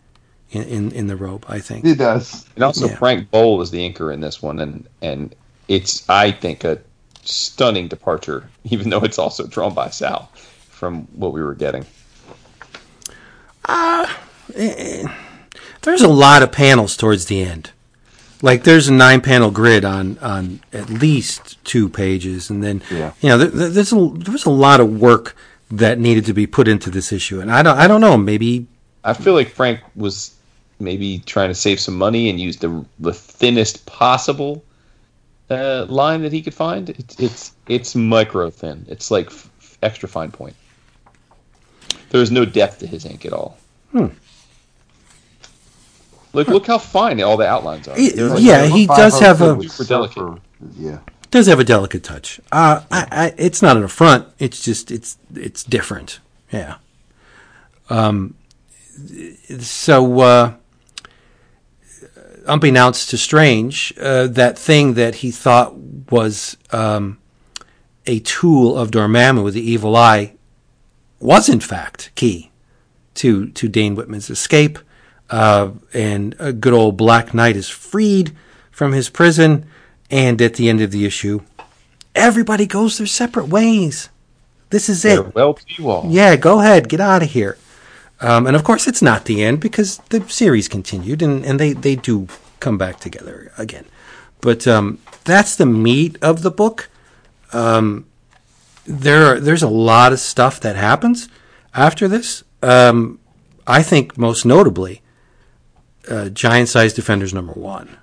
in, 0.51 0.63
in, 0.65 0.93
in 0.93 1.07
the 1.07 1.17
robe, 1.17 1.45
I 1.49 1.59
think. 1.61 1.85
he 1.85 1.95
does. 1.95 2.47
And 2.55 2.65
also, 2.65 2.87
Yeah. 2.87 2.97
Frank 2.97 3.31
Bolle 3.31 3.61
is 3.63 3.71
the 3.71 3.79
inker 3.91 4.13
in 4.13 4.21
this 4.21 4.43
one, 4.43 4.61
and 4.61 4.87
and 5.01 5.35
it's 5.69 6.09
I 6.09 6.31
think 6.31 6.65
a 6.65 6.79
stunning 7.25 7.89
departure, 7.89 8.49
even 8.65 8.91
though 8.91 9.01
it's 9.01 9.19
also 9.19 9.47
drawn 9.47 9.75
by 9.75 9.91
Sal 9.91 10.31
from 10.71 11.03
what 11.15 11.33
we 11.33 11.43
were 11.43 11.55
getting. 11.55 11.85
Uh, 13.65 14.07
eh, 14.55 14.75
eh. 14.77 15.09
There's 15.83 16.03
a 16.03 16.09
lot 16.09 16.43
of 16.43 16.53
panels 16.53 16.97
towards 16.97 17.27
the 17.27 17.43
end. 17.43 17.71
Like 18.41 18.65
there's 18.65 18.89
a 18.89 18.93
nine 18.93 19.21
panel 19.21 19.51
grid 19.51 19.85
on, 19.85 20.19
on 20.19 20.61
at 20.73 20.91
least 20.91 21.63
two 21.65 21.89
pages, 21.89 22.51
and 22.51 22.63
then 22.63 22.83
Yeah. 22.91 23.13
you 23.21 23.29
know 23.29 23.39
there, 23.39 23.49
there- 23.49 23.69
there's 23.69 23.93
a 23.93 24.11
there's 24.15 24.45
a 24.47 24.51
lot 24.51 24.81
of 24.81 25.01
work 25.01 25.37
that 25.71 25.99
needed 25.99 26.27
to 26.27 26.33
be 26.35 26.47
put 26.47 26.67
into 26.69 26.91
this 26.91 27.13
issue, 27.13 27.41
and 27.41 27.51
I 27.53 27.63
don't 27.63 27.79
I 27.79 27.87
don't 27.87 28.01
know 28.01 28.17
maybe 28.17 28.67
I 29.05 29.13
feel 29.15 29.35
like 29.35 29.49
Frank 29.51 29.81
was 29.95 30.33
maybe 30.81 31.21
trying 31.25 31.49
to 31.51 31.55
save 31.55 31.79
some 31.79 31.97
money 31.97 32.29
and 32.31 32.41
use 32.41 32.57
the 32.57 32.85
the 32.99 33.13
thinnest 33.13 33.87
possible 33.87 34.65
uh, 35.51 35.87
line 35.89 36.23
that 36.23 36.33
he 36.33 36.43
could 36.43 36.55
find. 36.55 36.91
It's 36.91 37.19
it's 37.21 37.53
it's 37.69 37.95
micro 37.95 38.51
thin. 38.51 38.85
It's 38.89 39.11
like 39.11 39.27
f- 39.29 39.49
extra 39.83 40.09
fine 40.09 40.33
point. 40.33 40.57
There's 42.13 42.31
no 42.31 42.45
depth 42.45 42.79
to 42.81 42.87
his 42.87 43.07
ink 43.07 43.25
at 43.25 43.33
all. 43.33 43.57
Hmm. 43.91 44.09
Look, 46.35 46.49
look 46.49 46.67
how 46.67 46.77
fine 46.79 47.21
all 47.23 47.37
the 47.39 47.47
outlines 47.47 47.89
are. 47.89 47.97
He- 47.97 48.11
They're 48.11 48.29
like- 48.29 48.43
yeah, 48.43 48.67
he 48.67 48.87
does 48.87 49.19
have 49.21 49.41
a 49.41 49.69
Super 49.69 49.89
delicate. 49.89 50.41
Yeah. 50.79 50.99
does 51.31 51.47
have 51.47 51.59
a 51.59 51.65
delicate 51.65 52.05
touch. 52.05 52.39
Uh, 52.53 52.83
I, 52.91 53.07
I, 53.11 53.35
it's 53.39 53.63
not 53.63 53.77
an 53.79 53.83
affront. 53.85 54.29
It's 54.39 54.63
just 54.63 54.91
it's 54.91 55.17
it's 55.35 55.65
different. 55.65 56.21
Yeah. 56.53 56.77
Um. 57.89 58.35
So, 59.61 60.21
uh, 60.21 60.53
unbeknownst 62.47 63.09
to 63.11 63.17
Strange, 63.19 63.95
uh, 64.01 64.27
that 64.29 64.59
thing 64.59 64.95
that 64.95 65.17
he 65.17 65.31
thought 65.31 65.75
was 66.11 66.57
um, 66.73 67.19
a 68.07 68.21
tool 68.21 68.77
of 68.77 68.91
Dormammu 68.91 69.43
with 69.43 69.55
the 69.55 69.63
evil 69.71 69.97
eye 69.97 70.35
was 71.23 71.49
in 71.49 71.61
fact 71.61 72.11
key 72.15 72.51
to 73.15 73.49
to 73.51 73.69
Dane 73.69 73.95
Whitman's 73.95 74.31
escape. 74.31 74.79
Uh, 75.31 75.71
and 75.95 76.37
a 76.39 76.53
good 76.53 76.75
old 76.75 76.99
Black 76.99 77.33
Knight 77.33 77.57
is 77.57 77.69
freed 77.69 78.37
from 78.71 78.93
his 78.93 79.09
prison. 79.09 79.65
And 80.11 80.43
at 80.43 80.55
the 80.55 80.69
end 80.69 80.83
of 80.83 80.91
the 80.91 81.07
issue, 81.07 81.41
everybody 82.15 82.67
goes 82.67 82.99
their 82.99 83.07
separate 83.07 83.49
ways. 83.49 84.11
This 84.69 84.89
is 84.91 85.05
it. 85.05 85.17
Farewell 85.17 85.55
to 85.55 85.65
you 85.69 85.89
all. 85.89 86.07
Yeah, 86.09 86.37
go 86.37 86.61
ahead, 86.61 86.89
get 86.89 87.01
out 87.01 87.23
of 87.23 87.31
here. 87.31 87.57
Um, 88.21 88.47
and 88.47 88.55
of 88.55 88.63
course, 88.63 88.87
it's 88.87 89.03
not 89.03 89.25
the 89.25 89.43
end 89.43 89.61
because 89.61 89.99
the 90.11 90.27
series 90.29 90.69
continued 90.69 91.23
and, 91.23 91.45
and 91.45 91.59
they, 91.59 91.73
they 91.73 91.97
do 91.97 92.29
come 92.61 92.79
back 92.79 93.01
together 93.01 93.53
again. 93.59 93.87
But 94.41 94.67
um, 94.69 94.99
that's 95.25 95.57
the 95.57 95.67
meat 95.67 96.19
of 96.23 96.43
the 96.43 96.51
book. 96.51 96.91
Um, 97.53 98.07
there, 98.87 99.27
are, 99.27 99.41
there's 99.41 99.63
a 99.63 99.69
lot 99.69 100.13
of 100.13 100.21
stuff 100.21 100.61
that 100.61 100.77
happens 100.77 101.29
after 101.75 102.09
this. 102.09 102.45
Um, 102.63 103.19
I 103.67 103.83
think 103.83 104.19
most 104.19 104.45
notably, 104.45 105.03
uh, 106.09 106.29
Giant 106.31 106.69
Size 106.69 106.93
Defenders 106.95 107.33
number 107.33 107.53
one, 107.53 107.97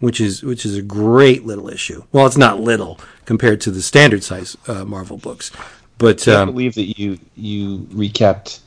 which 0.00 0.20
is 0.20 0.42
which 0.42 0.64
is 0.64 0.76
a 0.76 0.82
great 0.82 1.44
little 1.44 1.68
issue. 1.68 2.04
Well, 2.12 2.26
it's 2.26 2.36
not 2.36 2.60
little 2.60 3.00
compared 3.24 3.60
to 3.62 3.70
the 3.70 3.82
standard 3.82 4.22
size 4.22 4.56
uh, 4.68 4.84
Marvel 4.84 5.16
books, 5.16 5.50
but 5.98 6.26
I 6.28 6.34
um, 6.34 6.50
believe 6.50 6.74
that 6.74 6.98
you 6.98 7.18
you 7.34 7.78
recapped 7.90 8.60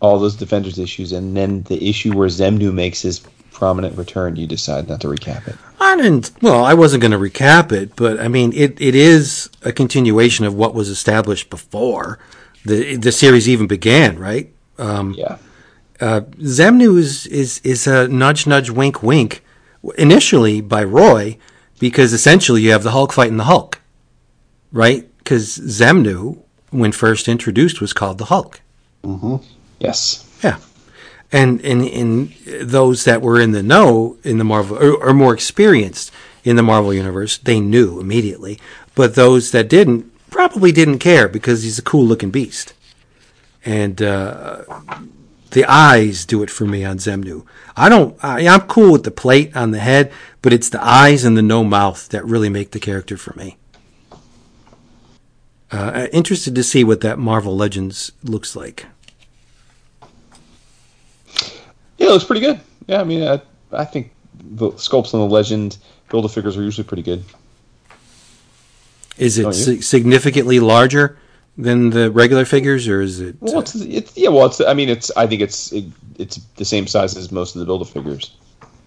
all 0.00 0.18
those 0.18 0.36
Defenders 0.36 0.78
issues, 0.78 1.12
and 1.12 1.36
then 1.36 1.62
the 1.62 1.88
issue 1.88 2.16
where 2.16 2.28
Zemnu 2.28 2.72
makes 2.72 3.02
his 3.02 3.26
prominent 3.54 3.96
return, 3.96 4.36
you 4.36 4.46
decide 4.46 4.88
not 4.88 5.00
to 5.00 5.08
recap 5.08 5.46
it. 5.48 5.56
I 5.80 5.96
didn't. 5.96 6.32
Well, 6.42 6.62
I 6.64 6.74
wasn't 6.74 7.00
going 7.00 7.12
to 7.12 7.18
recap 7.18 7.72
it, 7.72 7.96
but 7.96 8.20
I 8.20 8.28
mean, 8.28 8.52
it, 8.52 8.80
it 8.80 8.94
is 8.94 9.48
a 9.62 9.72
continuation 9.72 10.44
of 10.44 10.54
what 10.54 10.74
was 10.74 10.88
established 10.88 11.48
before 11.50 12.18
the 12.64 12.96
the 12.96 13.12
series 13.12 13.48
even 13.48 13.66
began, 13.66 14.18
right? 14.18 14.52
Um, 14.78 15.14
Yeah. 15.16 15.36
uh, 16.00 16.22
Zemnu 16.38 16.98
is, 16.98 17.26
is 17.28 17.60
is 17.64 17.86
a 17.86 18.08
nudge, 18.08 18.46
nudge, 18.46 18.70
wink, 18.70 19.02
wink, 19.02 19.42
initially 19.98 20.60
by 20.60 20.82
Roy, 20.84 21.38
because 21.78 22.12
essentially 22.12 22.62
you 22.62 22.72
have 22.72 22.82
the 22.82 22.90
Hulk 22.90 23.12
fighting 23.12 23.36
the 23.36 23.44
Hulk, 23.44 23.80
right? 24.72 25.06
Because 25.18 25.58
Zemnu, 25.58 26.38
when 26.70 26.92
first 26.92 27.28
introduced, 27.28 27.80
was 27.80 27.92
called 27.92 28.18
the 28.18 28.26
Hulk. 28.26 28.60
Mm-hmm. 29.04 29.36
Yes. 29.78 30.26
Yeah. 30.42 30.56
And 31.34 31.60
in 31.62 32.32
those 32.46 33.02
that 33.02 33.20
were 33.20 33.40
in 33.40 33.50
the 33.50 33.62
know 33.62 34.16
in 34.22 34.38
the 34.38 34.44
Marvel 34.44 34.78
or, 34.78 35.08
or 35.08 35.12
more 35.12 35.34
experienced 35.34 36.12
in 36.44 36.54
the 36.54 36.62
Marvel 36.62 36.94
universe, 36.94 37.38
they 37.38 37.58
knew 37.58 37.98
immediately. 37.98 38.60
But 38.94 39.16
those 39.16 39.50
that 39.50 39.68
didn't 39.68 40.12
probably 40.30 40.70
didn't 40.70 41.00
care 41.00 41.26
because 41.26 41.64
he's 41.64 41.76
a 41.76 41.82
cool 41.82 42.04
looking 42.04 42.30
beast. 42.30 42.72
And 43.64 44.00
uh, 44.00 44.62
the 45.50 45.64
eyes 45.64 46.24
do 46.24 46.44
it 46.44 46.50
for 46.50 46.66
me 46.66 46.84
on 46.84 46.98
Zemnu. 46.98 47.44
I 47.76 47.88
don't. 47.88 48.16
I, 48.22 48.46
I'm 48.46 48.68
cool 48.68 48.92
with 48.92 49.02
the 49.02 49.10
plate 49.10 49.56
on 49.56 49.72
the 49.72 49.80
head, 49.80 50.12
but 50.40 50.52
it's 50.52 50.68
the 50.68 50.84
eyes 50.84 51.24
and 51.24 51.36
the 51.36 51.42
no 51.42 51.64
mouth 51.64 52.08
that 52.10 52.24
really 52.24 52.48
make 52.48 52.70
the 52.70 52.78
character 52.78 53.16
for 53.16 53.34
me. 53.34 53.56
Uh, 55.72 56.06
interested 56.12 56.54
to 56.54 56.62
see 56.62 56.84
what 56.84 57.00
that 57.00 57.18
Marvel 57.18 57.56
Legends 57.56 58.12
looks 58.22 58.54
like. 58.54 58.86
Yeah, 62.04 62.10
it 62.10 62.12
looks 62.12 62.24
pretty 62.24 62.42
good. 62.42 62.60
Yeah, 62.86 63.00
I 63.00 63.04
mean, 63.04 63.26
I, 63.26 63.40
I 63.72 63.86
think 63.86 64.12
the 64.38 64.72
sculpts 64.72 65.14
on 65.14 65.20
the 65.20 65.26
Legend 65.34 65.78
Builder 66.10 66.28
figures 66.28 66.54
are 66.58 66.62
usually 66.62 66.86
pretty 66.86 67.02
good. 67.02 67.24
Is 69.16 69.38
it 69.38 69.50
si- 69.54 69.80
significantly 69.80 70.60
larger 70.60 71.18
than 71.56 71.88
the 71.88 72.10
regular 72.10 72.44
figures, 72.44 72.86
or 72.88 73.00
is 73.00 73.20
it? 73.20 73.36
Well, 73.40 73.60
it's, 73.60 73.74
it's 73.76 74.14
yeah. 74.18 74.28
Well, 74.28 74.44
it's 74.44 74.60
I 74.60 74.74
mean, 74.74 74.90
it's 74.90 75.10
I 75.16 75.26
think 75.26 75.40
it's 75.40 75.72
it, 75.72 75.84
it's 76.18 76.36
the 76.56 76.64
same 76.66 76.86
size 76.86 77.16
as 77.16 77.32
most 77.32 77.54
of 77.56 77.60
the 77.60 77.64
Builder 77.64 77.86
figures. 77.86 78.36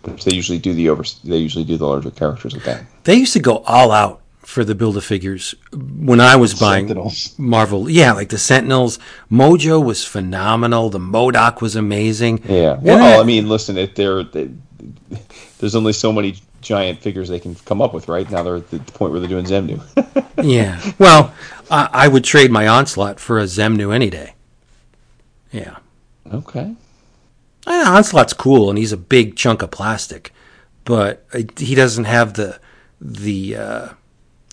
They 0.03 0.35
usually 0.35 0.59
do 0.59 0.73
the 0.73 0.89
over. 0.89 1.03
They 1.23 1.37
usually 1.37 1.65
do 1.65 1.75
the 1.75 1.87
larger 1.87 2.11
characters 2.11 2.53
with 2.53 2.65
that. 2.65 2.83
they 3.03 3.15
used 3.15 3.33
to 3.33 3.39
go 3.39 3.57
all 3.65 3.91
out 3.91 4.21
for 4.47 4.63
the 4.63 4.73
build 4.73 4.95
a 4.95 5.01
figures 5.01 5.53
when 5.73 6.21
I 6.21 6.37
was 6.37 6.53
buying 6.53 6.87
Sentinels. 6.87 7.35
Marvel. 7.37 7.89
Yeah, 7.89 8.13
like 8.13 8.29
the 8.29 8.37
Sentinels. 8.37 8.97
Mojo 9.29 9.83
was 9.83 10.05
phenomenal. 10.05 10.89
The 10.89 10.99
MODOK 10.99 11.59
was 11.59 11.75
amazing. 11.75 12.41
Yeah. 12.45 12.79
Well, 12.81 12.97
then- 12.97 13.19
I 13.19 13.23
mean, 13.23 13.49
listen, 13.49 13.77
if 13.77 13.93
they're 13.93 14.23
they, 14.23 14.49
there's 15.59 15.75
only 15.75 15.91
so 15.91 16.13
many 16.13 16.37
giant 16.61 17.01
figures 17.01 17.27
they 17.27 17.41
can 17.41 17.55
come 17.55 17.81
up 17.81 17.93
with, 17.93 18.07
right? 18.07 18.29
Now 18.31 18.41
they're 18.41 18.55
at 18.55 18.71
the 18.71 18.79
point 18.79 19.11
where 19.11 19.19
they're 19.19 19.27
doing 19.27 19.43
Zemnu. 19.45 19.81
yeah. 20.41 20.81
Well, 20.97 21.33
I, 21.69 21.89
I 21.91 22.07
would 22.07 22.23
trade 22.23 22.49
my 22.49 22.69
Onslaught 22.69 23.19
for 23.19 23.39
a 23.39 23.43
Zemnu 23.43 23.93
any 23.93 24.09
day. 24.09 24.33
Yeah. 25.51 25.75
okay. 26.33 26.73
I 27.65 27.83
know 27.83 27.91
Onslaught's 27.97 28.31
cool, 28.31 28.69
and 28.69 28.79
he's 28.79 28.93
a 28.93 28.97
big 28.97 29.35
chunk 29.35 29.61
of 29.61 29.71
plastic, 29.71 30.31
but 30.85 31.25
uh, 31.33 31.41
he 31.57 31.75
doesn't 31.75 32.05
have 32.05 32.35
the 32.35 32.61
the 33.01 33.57
uh, 33.57 33.89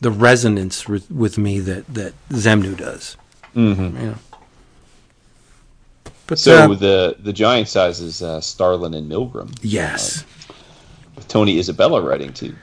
the 0.02 0.10
resonance 0.10 0.88
with, 0.88 1.10
with 1.10 1.38
me 1.38 1.60
that 1.60 1.86
that 1.94 2.14
Zemnu 2.30 2.76
does. 2.76 3.16
Mm-hmm. 3.54 3.96
Yeah. 4.04 4.14
But 6.26 6.38
So 6.38 6.72
uh, 6.72 6.74
the 6.74 7.16
the 7.20 7.32
giant 7.32 7.68
size 7.68 8.00
is 8.00 8.22
uh, 8.22 8.40
Starlin 8.40 8.94
and 8.94 9.10
Milgram. 9.10 9.54
yes, 9.62 10.24
With 11.16 11.28
Tony 11.28 11.58
Isabella 11.58 12.00
writing 12.00 12.32
too. 12.32 12.54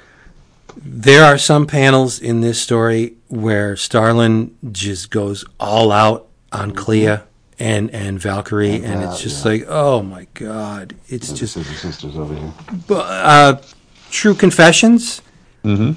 there 0.78 1.24
are 1.24 1.38
some 1.38 1.68
panels 1.68 2.20
in 2.20 2.42
this 2.42 2.60
story 2.62 3.14
where 3.28 3.76
Starlin 3.76 4.56
just 4.72 5.10
goes 5.12 5.46
all 5.60 5.92
out 5.92 6.28
on 6.52 6.72
Clea 6.72 7.20
and 7.60 7.92
and 7.92 8.20
Valkyrie, 8.20 8.76
and, 8.76 8.86
And 8.86 9.04
it's 9.04 9.22
just 9.22 9.46
yeah. 9.46 9.52
like, 9.52 9.66
oh 9.68 10.02
my 10.02 10.26
god, 10.34 10.96
it's 11.08 11.32
just 11.32 11.54
Sisters 11.54 12.18
over 12.18 12.34
here. 12.34 12.52
uh, 12.90 13.62
true 14.10 14.34
confessions. 14.34 15.22
Mm-hmm. 15.64 15.94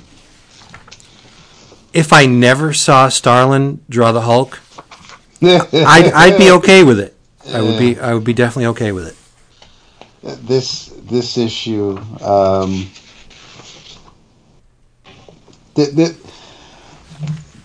If 1.95 2.12
I 2.12 2.27
never 2.27 2.73
saw 2.75 3.09
Starlin 3.09 3.81
draw 3.89 4.11
the 4.12 4.23
Hulk, 4.23 4.61
I'd, 5.41 6.12
I'd 6.12 6.37
be 6.37 6.51
okay 6.51 6.83
with 6.83 6.99
it. 6.99 7.16
I 7.49 7.61
would 7.62 7.79
be 7.79 7.99
I 8.01 8.12
would 8.15 8.25
be 8.25 8.33
definitely 8.33 8.66
okay 8.66 8.91
with 8.93 9.07
it. 9.09 10.39
this 10.47 10.87
this 11.05 11.37
issue 11.39 11.97
um 12.23 12.91
th- 15.75 15.95
th- 15.95 16.16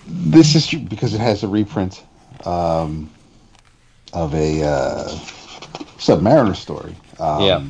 this 0.08 0.56
issue 0.56 0.80
because 0.80 1.14
it 1.14 1.22
has 1.22 1.44
a 1.44 1.48
reprint 1.48 2.04
um 2.46 3.10
of 4.14 4.34
a 4.36 4.62
uh 4.64 5.08
submariner 5.98 6.56
story 6.56 6.96
um 7.20 7.42
Yeah. 7.44 7.64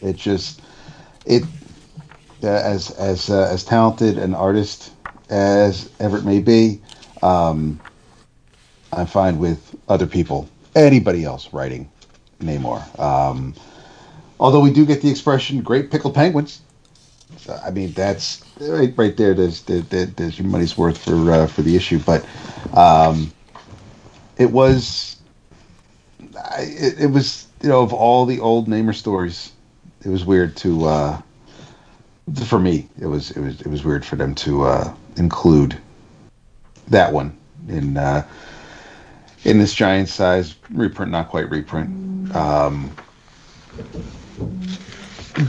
it 0.00 0.16
just 0.16 0.62
it 1.24 1.42
uh, 2.44 2.46
as 2.48 2.90
as 2.92 3.28
uh, 3.30 3.48
as 3.52 3.64
talented 3.64 4.18
an 4.18 4.34
artist 4.34 4.92
as 5.30 5.90
Everett 6.00 6.24
may 6.24 6.40
be 6.40 6.80
um 7.22 7.80
I'm 8.92 9.06
fine 9.06 9.38
with 9.38 9.74
other 9.88 10.06
people 10.06 10.48
anybody 10.74 11.24
else 11.24 11.52
writing 11.52 11.90
Namor 12.40 12.98
um 13.00 13.54
Although 14.38 14.60
we 14.60 14.72
do 14.72 14.84
get 14.84 15.00
the 15.02 15.10
expression 15.10 15.62
"great 15.62 15.90
pickled 15.90 16.14
penguins," 16.14 16.60
so, 17.38 17.58
I 17.64 17.70
mean 17.70 17.92
that's 17.92 18.44
right, 18.60 18.92
right 18.96 19.16
there. 19.16 19.34
There's 19.34 19.62
there, 19.62 19.80
there- 19.80 20.06
there's 20.06 20.38
your 20.38 20.48
money's 20.48 20.76
worth 20.76 20.98
for 20.98 21.30
uh, 21.32 21.46
for 21.46 21.62
the 21.62 21.74
issue. 21.76 21.98
But 22.00 22.24
um, 22.74 23.32
it 24.36 24.50
was 24.50 25.16
I, 26.36 26.62
it, 26.62 27.00
it 27.02 27.06
was 27.08 27.46
you 27.62 27.68
know 27.70 27.82
of 27.82 27.92
all 27.94 28.26
the 28.26 28.40
old 28.40 28.68
Namor 28.68 28.94
stories, 28.94 29.52
it 30.04 30.08
was 30.10 30.24
weird 30.24 30.56
to 30.58 30.86
uh, 30.86 31.22
for 32.44 32.58
me. 32.58 32.88
It 33.00 33.06
was 33.06 33.30
it 33.32 33.40
was 33.40 33.60
it 33.60 33.68
was 33.68 33.84
weird 33.84 34.04
for 34.04 34.16
them 34.16 34.34
to 34.36 34.64
uh, 34.64 34.94
include 35.16 35.76
that 36.88 37.12
one 37.12 37.36
in 37.68 37.96
uh, 37.96 38.26
in 39.44 39.58
this 39.58 39.72
giant 39.74 40.08
size 40.08 40.56
reprint, 40.70 41.10
not 41.12 41.28
quite 41.28 41.48
reprint. 41.50 42.34
Um, 42.34 42.90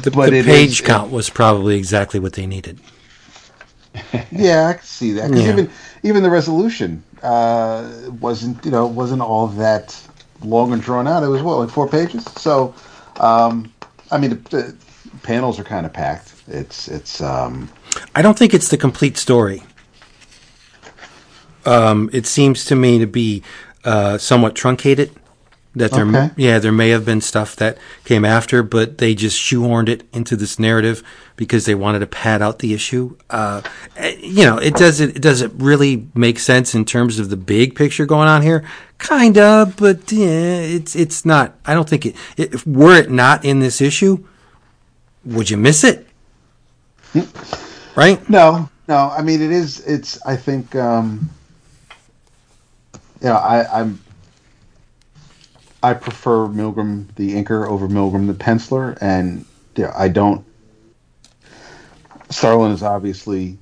The, 0.03 0.11
But 0.11 0.31
the 0.31 0.43
page 0.43 0.71
is- 0.71 0.81
count 0.81 1.11
was 1.11 1.29
probably 1.29 1.77
exactly 1.77 2.19
what 2.19 2.33
they 2.33 2.45
needed. 2.45 2.79
Yeah, 4.31 4.67
I 4.67 4.73
can 4.73 4.83
see 4.83 5.11
that. 5.13 5.33
Yeah. 5.33 5.51
even 5.51 5.71
even 6.03 6.21
the 6.23 6.29
resolution 6.29 7.03
uh, 7.23 7.89
wasn't 8.21 8.63
you 8.63 8.69
know 8.69 8.85
wasn't 8.85 9.21
all 9.23 9.47
that 9.47 9.99
long 10.43 10.71
and 10.71 10.81
drawn 10.81 11.07
out. 11.07 11.23
It 11.23 11.27
was 11.29 11.41
what 11.41 11.57
like 11.57 11.69
four 11.71 11.87
pages. 11.89 12.23
So, 12.35 12.75
um, 13.19 13.73
I 14.11 14.19
mean, 14.19 14.29
the, 14.31 14.35
the 14.35 14.75
panels 15.23 15.57
are 15.59 15.63
kind 15.63 15.85
of 15.85 15.93
packed. 15.93 16.33
It's 16.47 16.87
it's 16.87 17.21
um, 17.21 17.69
I 18.15 18.21
don't 18.21 18.37
think 18.37 18.53
it's 18.53 18.69
the 18.69 18.77
complete 18.77 19.17
story. 19.17 19.63
Um, 21.65 22.09
it 22.13 22.25
seems 22.25 22.65
to 22.65 22.75
me 22.75 22.97
to 22.99 23.07
be 23.07 23.43
uh, 23.83 24.17
somewhat 24.17 24.55
truncated. 24.55 25.11
That 25.75 25.91
there, 25.91 26.07
Okay. 26.07 26.31
yeah, 26.37 26.57
there 26.57 26.71
may 26.71 26.89
have 26.89 27.05
been 27.05 27.21
stuff 27.21 27.55
that 27.57 27.77
came 28.03 28.25
after, 28.25 28.63
but 28.63 28.97
they 28.97 29.13
just 29.13 29.39
shoehorned 29.39 29.89
it 29.89 30.07
into 30.11 30.35
this 30.35 30.57
narrative 30.57 31.03
because 31.35 31.65
they 31.65 31.75
wanted 31.75 31.99
to 31.99 32.07
pad 32.07 32.41
out 32.41 32.59
the 32.59 32.73
issue. 32.73 33.15
Uh, 33.29 33.61
eh, 33.95 34.15
you 34.19 34.43
know, 34.43 34.57
it 34.57 34.73
doesn't. 34.73 35.21
Does 35.21 35.43
it 35.43 35.51
really 35.55 36.07
make 36.15 36.39
sense 36.39 36.73
in 36.73 36.83
terms 36.83 37.19
of 37.19 37.29
the 37.29 37.37
big 37.37 37.75
picture 37.75 38.07
going 38.07 38.27
on 38.27 38.41
here? 38.41 38.63
Kinda, 38.97 39.71
but 39.77 40.11
yeah, 40.11 40.61
it's 40.61 40.95
it's 40.95 41.25
not. 41.25 41.53
I 41.63 41.75
don't 41.75 41.87
think 41.87 42.07
it. 42.07 42.15
If 42.37 42.65
were 42.65 42.95
it 42.95 43.11
not 43.11 43.45
in 43.45 43.59
this 43.59 43.79
issue, 43.79 44.25
would 45.25 45.51
you 45.51 45.57
miss 45.57 45.83
it? 45.83 46.07
Right? 47.97 48.29
no 48.29 48.69
no. 48.87 49.09
I 49.09 49.23
mean, 49.23 49.41
it 49.41 49.51
is. 49.51 49.85
It's 49.85 50.23
I 50.23 50.35
think 50.35 50.75
um, 50.75 51.29
you 53.21 53.27
know 53.27 53.35
I 53.35 53.81
I'm. 53.81 53.99
I 55.81 55.93
prefer 55.93 56.47
Milgram 56.47 57.13
the 57.15 57.33
inker 57.33 57.67
over 57.67 57.87
Milgram 57.87 58.27
the 58.27 58.33
penciler, 58.33 58.97
and 59.01 59.45
yeah, 59.75 59.93
I 59.97 60.09
don't. 60.09 60.45
Starlin 62.29 62.71
is 62.71 62.83
obviously 62.83 63.57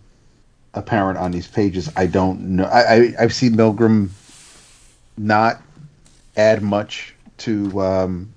apparent 0.73 1.17
on 1.17 1.31
these 1.31 1.47
pages. 1.47 1.89
I 1.95 2.05
don't 2.05 2.57
know. 2.57 2.65
I, 2.65 2.81
I 2.81 3.13
I've 3.19 3.33
seen 3.33 3.53
Milgram 3.53 4.09
not 5.17 5.61
add 6.35 6.61
much 6.61 7.15
to 7.37 7.81
um, 7.81 8.33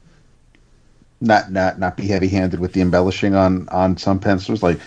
not 1.21 1.51
not 1.51 1.81
not 1.81 1.97
be 1.97 2.07
heavy 2.07 2.29
handed 2.29 2.61
with 2.61 2.73
the 2.73 2.83
embellishing 2.83 3.35
on 3.35 3.69
on 3.71 3.97
some 3.97 4.21
pencilers, 4.21 4.63
like 4.63 4.79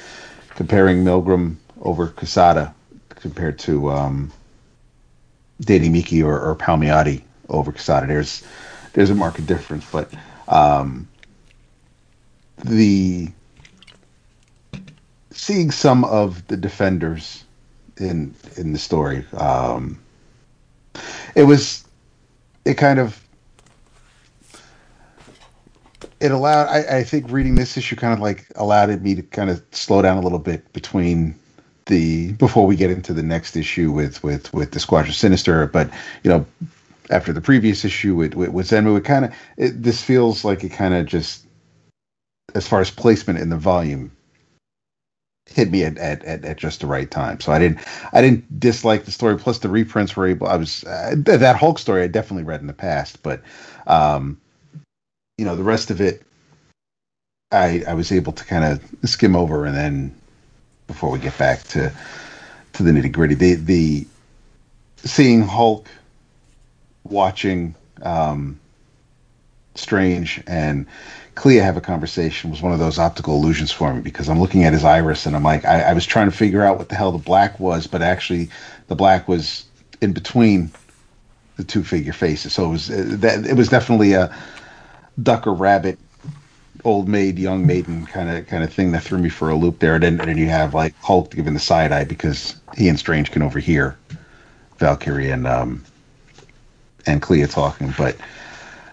comparing 0.61 1.03
Milgram 1.03 1.55
over 1.81 2.07
Quesada 2.07 2.71
compared 3.09 3.57
to 3.57 3.89
um, 3.89 4.31
Miki 5.67 6.21
or, 6.21 6.39
or 6.39 6.55
Palmiotti 6.55 7.23
over 7.49 7.71
Quesada. 7.71 8.05
There's 8.05 8.43
there's 8.93 9.09
a 9.09 9.15
marked 9.15 9.43
difference, 9.47 9.89
but 9.91 10.13
um, 10.47 11.07
the 12.63 13.31
seeing 15.31 15.71
some 15.71 16.03
of 16.03 16.45
the 16.45 16.57
defenders 16.57 17.43
in 17.97 18.35
in 18.55 18.71
the 18.71 18.77
story, 18.77 19.25
um, 19.33 19.99
it 21.33 21.45
was 21.45 21.87
it 22.65 22.75
kind 22.75 22.99
of 22.99 23.19
it 26.21 26.31
allowed 26.31 26.67
I, 26.67 26.99
I 26.99 27.03
think 27.03 27.29
reading 27.29 27.55
this 27.55 27.75
issue 27.77 27.95
kind 27.95 28.13
of 28.13 28.19
like 28.19 28.45
allowed 28.55 29.01
me 29.01 29.15
to 29.15 29.23
kind 29.23 29.49
of 29.49 29.61
slow 29.71 30.01
down 30.01 30.17
a 30.17 30.21
little 30.21 30.39
bit 30.39 30.71
between 30.71 31.35
the 31.87 32.33
before 32.33 32.67
we 32.67 32.75
get 32.75 32.91
into 32.91 33.13
the 33.13 33.23
next 33.23 33.55
issue 33.55 33.91
with 33.91 34.23
with 34.23 34.53
with 34.53 34.71
the 34.71 34.79
Squadron 34.79 35.13
Sinister, 35.13 35.67
but 35.67 35.89
you 36.23 36.29
know 36.29 36.45
after 37.09 37.33
the 37.33 37.41
previous 37.41 37.83
issue 37.83 38.15
with 38.15 38.35
with, 38.35 38.49
with 38.49 38.69
Zemnu, 38.69 38.97
it 38.97 39.03
kind 39.03 39.25
of 39.25 39.33
this 39.57 40.01
feels 40.03 40.45
like 40.45 40.63
it 40.63 40.69
kind 40.69 40.93
of 40.93 41.05
just 41.05 41.45
as 42.55 42.67
far 42.67 42.81
as 42.81 42.91
placement 42.91 43.39
in 43.39 43.49
the 43.49 43.57
volume 43.57 44.11
hit 45.47 45.71
me 45.71 45.83
at, 45.83 45.97
at, 45.97 46.23
at, 46.23 46.45
at, 46.45 46.57
just 46.57 46.79
the 46.79 46.87
right 46.87 47.11
time. 47.11 47.39
So 47.39 47.51
I 47.51 47.59
didn't 47.59 47.79
I 48.13 48.21
didn't 48.21 48.59
dislike 48.59 49.05
the 49.05 49.11
story. 49.11 49.37
Plus 49.37 49.59
the 49.59 49.69
reprints 49.69 50.15
were 50.15 50.27
able. 50.27 50.47
I 50.47 50.55
was 50.55 50.83
uh, 50.85 51.15
that 51.17 51.57
Hulk 51.57 51.79
story 51.79 52.03
I 52.03 52.07
definitely 52.07 52.43
read 52.43 52.61
in 52.61 52.67
the 52.67 52.73
past, 52.73 53.21
but 53.23 53.41
um, 53.87 54.39
you 55.41 55.47
know 55.47 55.55
the 55.55 55.63
rest 55.63 55.89
of 55.89 55.99
it 55.99 56.21
I 57.51 57.83
I 57.87 57.95
was 57.95 58.11
able 58.11 58.31
to 58.31 58.45
kind 58.45 58.63
of 58.63 59.09
skim 59.09 59.35
over 59.35 59.65
and 59.65 59.75
then 59.75 60.15
before 60.85 61.09
we 61.09 61.17
get 61.17 61.35
back 61.39 61.63
to 61.69 61.91
to 62.73 62.83
the 62.83 62.91
nitty 62.91 63.11
gritty 63.11 63.33
the 63.33 63.55
the 63.55 64.07
seeing 64.97 65.41
Hulk 65.41 65.87
watching 67.05 67.73
um, 68.03 68.59
Strange 69.73 70.43
and 70.45 70.85
Clea 71.33 71.55
have 71.55 71.75
a 71.75 71.81
conversation 71.81 72.51
was 72.51 72.61
one 72.61 72.71
of 72.71 72.77
those 72.77 72.99
optical 72.99 73.33
illusions 73.33 73.71
for 73.71 73.91
me 73.91 74.01
because 74.01 74.29
I'm 74.29 74.39
looking 74.39 74.63
at 74.63 74.73
his 74.73 74.83
iris 74.83 75.25
and 75.25 75.35
I'm 75.35 75.43
like 75.43 75.65
I, 75.65 75.81
I 75.81 75.93
was 75.93 76.05
trying 76.05 76.29
to 76.29 76.37
figure 76.37 76.61
out 76.61 76.77
what 76.77 76.89
the 76.89 76.95
hell 76.95 77.11
the 77.11 77.17
black 77.17 77.59
was, 77.59 77.87
but 77.87 78.03
actually 78.03 78.51
the 78.89 78.95
black 78.95 79.27
was 79.27 79.65
in 80.01 80.13
between 80.13 80.69
the 81.57 81.63
two 81.63 81.83
figure 81.83 82.13
faces. 82.13 82.53
So 82.53 82.65
it 82.65 82.69
was 82.69 82.91
uh, 82.91 83.05
that 83.07 83.43
it 83.47 83.55
was 83.55 83.69
definitely 83.69 84.13
a 84.13 84.31
duck 85.21 85.47
or 85.47 85.53
rabbit, 85.53 85.99
old 86.83 87.07
maid, 87.07 87.37
young 87.39 87.65
maiden 87.65 88.05
kind 88.05 88.29
of 88.29 88.47
kind 88.47 88.63
of 88.63 88.73
thing 88.73 88.91
that 88.91 89.03
threw 89.03 89.17
me 89.19 89.29
for 89.29 89.49
a 89.49 89.55
loop 89.55 89.79
there. 89.79 89.95
And 89.95 90.03
then, 90.03 90.19
and 90.21 90.39
you 90.39 90.47
have 90.49 90.73
like 90.73 90.95
Hulk 91.01 91.31
giving 91.31 91.53
the 91.53 91.59
side 91.59 91.91
eye 91.91 92.05
because 92.05 92.55
he 92.75 92.87
and 92.89 92.97
Strange 92.99 93.31
can 93.31 93.41
overhear 93.41 93.97
Valkyrie 94.77 95.29
and 95.31 95.47
um 95.47 95.83
and 97.05 97.21
Clea 97.21 97.45
talking, 97.47 97.91
but 97.91 98.17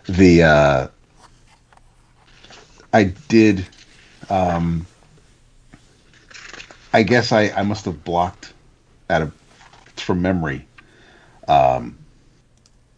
the 0.06 0.42
uh 0.42 0.88
I 2.92 3.04
did 3.28 3.66
um 4.30 4.86
I 6.92 7.02
guess 7.02 7.32
I, 7.32 7.50
I 7.50 7.62
must 7.62 7.84
have 7.84 8.02
blocked 8.04 8.52
out 9.10 9.22
of 9.22 9.32
from 9.96 10.22
memory 10.22 10.66
um 11.48 11.98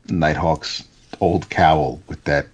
Nighthawk's 0.08 0.84
old 1.20 1.48
cowl 1.50 2.00
with 2.08 2.24
that 2.24 2.46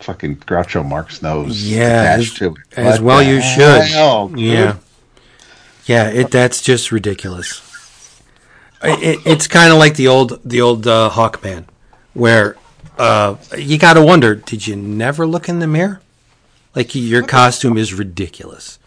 fucking 0.00 0.36
Groucho 0.36 0.86
Marx 0.86 1.22
nose 1.22 1.62
yeah, 1.70 2.14
attached 2.14 2.36
to 2.38 2.46
it. 2.52 2.56
As 2.78 3.00
What 3.00 3.04
well 3.06 3.22
you 3.22 3.40
should. 3.40 3.82
hell, 3.82 4.32
yeah. 4.36 4.76
Yeah, 5.86 6.08
it 6.08 6.30
that's 6.30 6.60
just 6.62 6.92
ridiculous. 6.92 7.62
It, 8.82 9.20
it's 9.26 9.46
kind 9.48 9.72
of 9.72 9.78
like 9.78 9.96
the 9.96 10.06
old 10.08 10.40
the 10.44 10.60
old 10.60 10.86
uh, 10.86 11.10
Hawkman, 11.12 11.64
where 12.14 12.56
uh, 12.98 13.36
you 13.56 13.78
got 13.78 13.94
to 13.94 14.02
wonder: 14.02 14.34
Did 14.34 14.66
you 14.66 14.76
never 14.76 15.26
look 15.26 15.48
in 15.48 15.58
the 15.58 15.66
mirror? 15.66 16.00
Like 16.74 16.94
your 16.94 17.22
costume 17.22 17.76
is 17.78 17.92
ridiculous. 17.94 18.78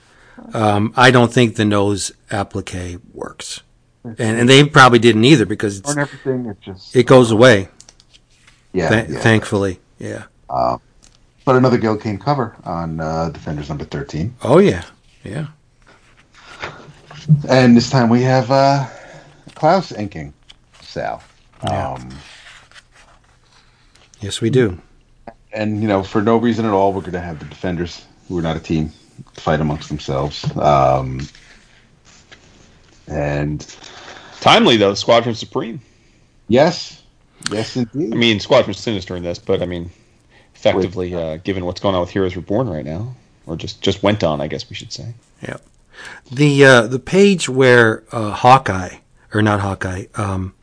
Um, 0.54 0.94
I 0.96 1.12
don't 1.12 1.34
think 1.34 1.56
the 1.56 1.66
nose 1.66 2.12
applique 2.30 3.00
works, 3.14 3.62
and 4.04 4.20
and 4.20 4.48
they 4.48 4.64
probably 4.64 5.00
didn't 5.00 5.26
either 5.26 5.46
because 5.46 5.80
it's, 5.80 5.98
everything, 5.98 6.46
it 6.46 6.62
just 6.62 6.96
it 6.96 7.06
goes 7.06 7.32
away. 7.32 7.68
yeah, 8.72 8.90
Th- 8.90 9.10
yeah. 9.10 9.20
Thankfully, 9.20 9.80
yeah. 10.00 10.26
But 11.46 11.56
another 11.56 11.78
Gil 11.78 11.98
Kane 11.98 12.20
cover 12.20 12.56
on 12.66 13.00
uh, 13.00 13.30
Defenders 13.30 13.70
number 13.70 13.84
13. 13.86 14.36
Oh, 14.44 14.60
yeah, 14.60 14.84
yeah. 15.24 15.48
and 17.50 17.76
this 17.76 17.90
time 17.90 18.10
we 18.10 18.22
have 18.22 18.52
uh, 18.52 18.86
Klaus 19.56 19.92
inking 19.92 20.34
Sal. 20.82 21.22
Yeah. 21.64 21.94
Um, 21.94 22.10
Yes, 24.20 24.40
we 24.40 24.52
do. 24.52 24.80
and 25.52 25.82
you 25.82 25.88
know, 25.88 26.04
for 26.04 26.22
no 26.22 26.38
reason 26.38 26.64
at 26.66 26.74
all, 26.74 26.94
we're 26.94 27.02
going 27.02 27.14
to 27.14 27.20
have 27.20 27.40
the 27.40 27.46
defenders, 27.46 28.06
who 28.28 28.38
are 28.38 28.42
not 28.44 28.56
a 28.56 28.60
team, 28.60 28.92
fight 29.34 29.60
amongst 29.60 29.90
themselves. 29.90 30.46
Um, 30.58 31.22
and 33.08 33.66
Timely 34.42 34.78
though, 34.78 34.94
Squadron 34.94 35.34
Supreme. 35.34 35.82
yes, 36.48 37.02
yes, 37.52 37.76
indeed. 37.76 38.14
I 38.14 38.16
mean, 38.16 38.40
Squadron 38.40 38.76
Sinister 38.76 39.16
in 39.16 39.24
this, 39.24 39.40
but 39.40 39.64
I 39.64 39.66
mean, 39.66 39.90
effectively, 40.66 41.14
uh, 41.16 41.38
given 41.38 41.66
what's 41.66 41.80
going 41.82 41.96
on 41.96 42.02
with 42.02 42.12
Heroes 42.12 42.36
Reborn 42.36 42.70
right 42.70 42.86
now, 42.86 43.16
or 43.46 43.56
just 43.56 43.82
just 43.82 44.04
went 44.04 44.24
on, 44.24 44.42
I 44.42 44.48
guess 44.48 44.70
we 44.70 44.76
should 44.76 44.94
say. 44.94 45.14
Yeah. 45.42 45.58
The 46.32 46.66
uh, 46.66 46.88
the 46.88 47.00
page 47.00 47.50
where 47.50 48.04
uh, 48.12 48.32
Hawkeye 48.32 48.98
or 49.34 49.42
not 49.42 49.60
Hawkeye, 49.62 50.06
um, 50.16 50.54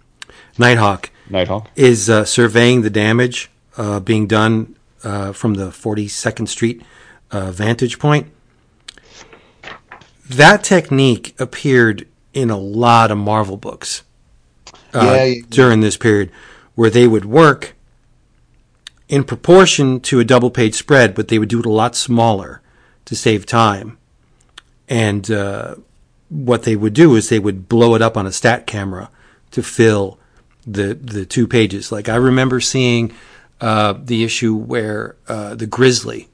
Nighthawk 0.58 1.10
Nighthawk. 1.30 1.70
is 1.76 2.08
uh, 2.10 2.24
surveying 2.24 2.82
the 2.82 2.90
damage 2.90 3.50
uh, 3.76 4.00
being 4.00 4.26
done 4.26 4.76
uh, 5.04 5.32
from 5.32 5.54
the 5.54 5.66
42nd 5.70 6.48
Street 6.48 6.82
uh, 7.30 7.50
vantage 7.50 7.98
point. 7.98 8.26
That 10.28 10.62
technique 10.62 11.34
appeared 11.40 12.06
in 12.34 12.50
a 12.50 12.58
lot 12.58 13.10
of 13.10 13.16
Marvel 13.18 13.56
books 13.56 14.02
uh, 14.94 15.00
Yeah, 15.02 15.24
yeah. 15.24 15.42
during 15.48 15.80
this 15.80 15.96
period, 15.96 16.30
where 16.74 16.90
they 16.90 17.06
would 17.06 17.24
work 17.24 17.74
in 19.08 19.24
proportion 19.24 20.00
to 20.00 20.20
a 20.20 20.24
double 20.24 20.50
page 20.50 20.74
spread, 20.74 21.14
but 21.14 21.28
they 21.28 21.38
would 21.38 21.48
do 21.48 21.60
it 21.60 21.66
a 21.66 21.70
lot 21.70 21.96
smaller 21.96 22.60
to 23.06 23.16
save 23.16 23.46
time. 23.46 23.98
And 24.88 25.30
uh, 25.30 25.76
what 26.28 26.64
they 26.64 26.76
would 26.76 26.94
do 26.94 27.14
is 27.16 27.28
they 27.28 27.38
would 27.38 27.68
blow 27.68 27.94
it 27.94 28.02
up 28.02 28.16
on 28.16 28.26
a 28.26 28.32
stat 28.32 28.66
camera 28.66 29.10
to 29.50 29.62
fill 29.62 30.18
the 30.66 30.94
the 30.94 31.24
two 31.24 31.46
pages. 31.46 31.90
Like 31.90 32.08
I 32.08 32.16
remember 32.16 32.60
seeing 32.60 33.14
uh, 33.60 33.94
the 33.98 34.24
issue 34.24 34.54
where 34.54 35.16
uh, 35.26 35.54
the 35.54 35.66
Grizzly 35.66 36.28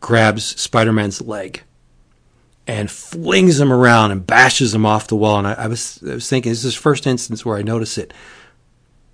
grabs 0.00 0.44
Spider 0.60 0.92
Man's 0.92 1.22
leg 1.22 1.62
and 2.66 2.90
flings 2.90 3.60
him 3.60 3.72
around 3.72 4.10
and 4.10 4.26
bashes 4.26 4.74
him 4.74 4.84
off 4.84 5.06
the 5.06 5.16
wall. 5.16 5.38
And 5.38 5.46
I, 5.46 5.52
I 5.52 5.66
was 5.68 6.02
I 6.08 6.14
was 6.14 6.28
thinking 6.28 6.50
this 6.50 6.64
is 6.64 6.74
the 6.74 6.80
first 6.80 7.06
instance 7.06 7.44
where 7.44 7.56
I 7.56 7.62
notice 7.62 7.98
it. 7.98 8.12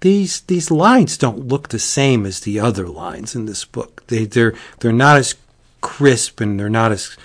These 0.02 0.40
these 0.42 0.68
lines 0.72 1.16
don't 1.16 1.46
look 1.46 1.68
the 1.68 1.78
same 1.78 2.26
as 2.26 2.40
the 2.40 2.58
other 2.58 2.88
lines 2.88 3.36
in 3.36 3.46
this 3.46 3.64
book. 3.64 4.04
They 4.08 4.24
they're 4.24 4.52
they're 4.80 4.92
not 4.92 5.16
as 5.16 5.36
crisp 5.80 6.40
and 6.40 6.58
they're 6.58 6.68
not 6.68 6.90
as 6.90 7.16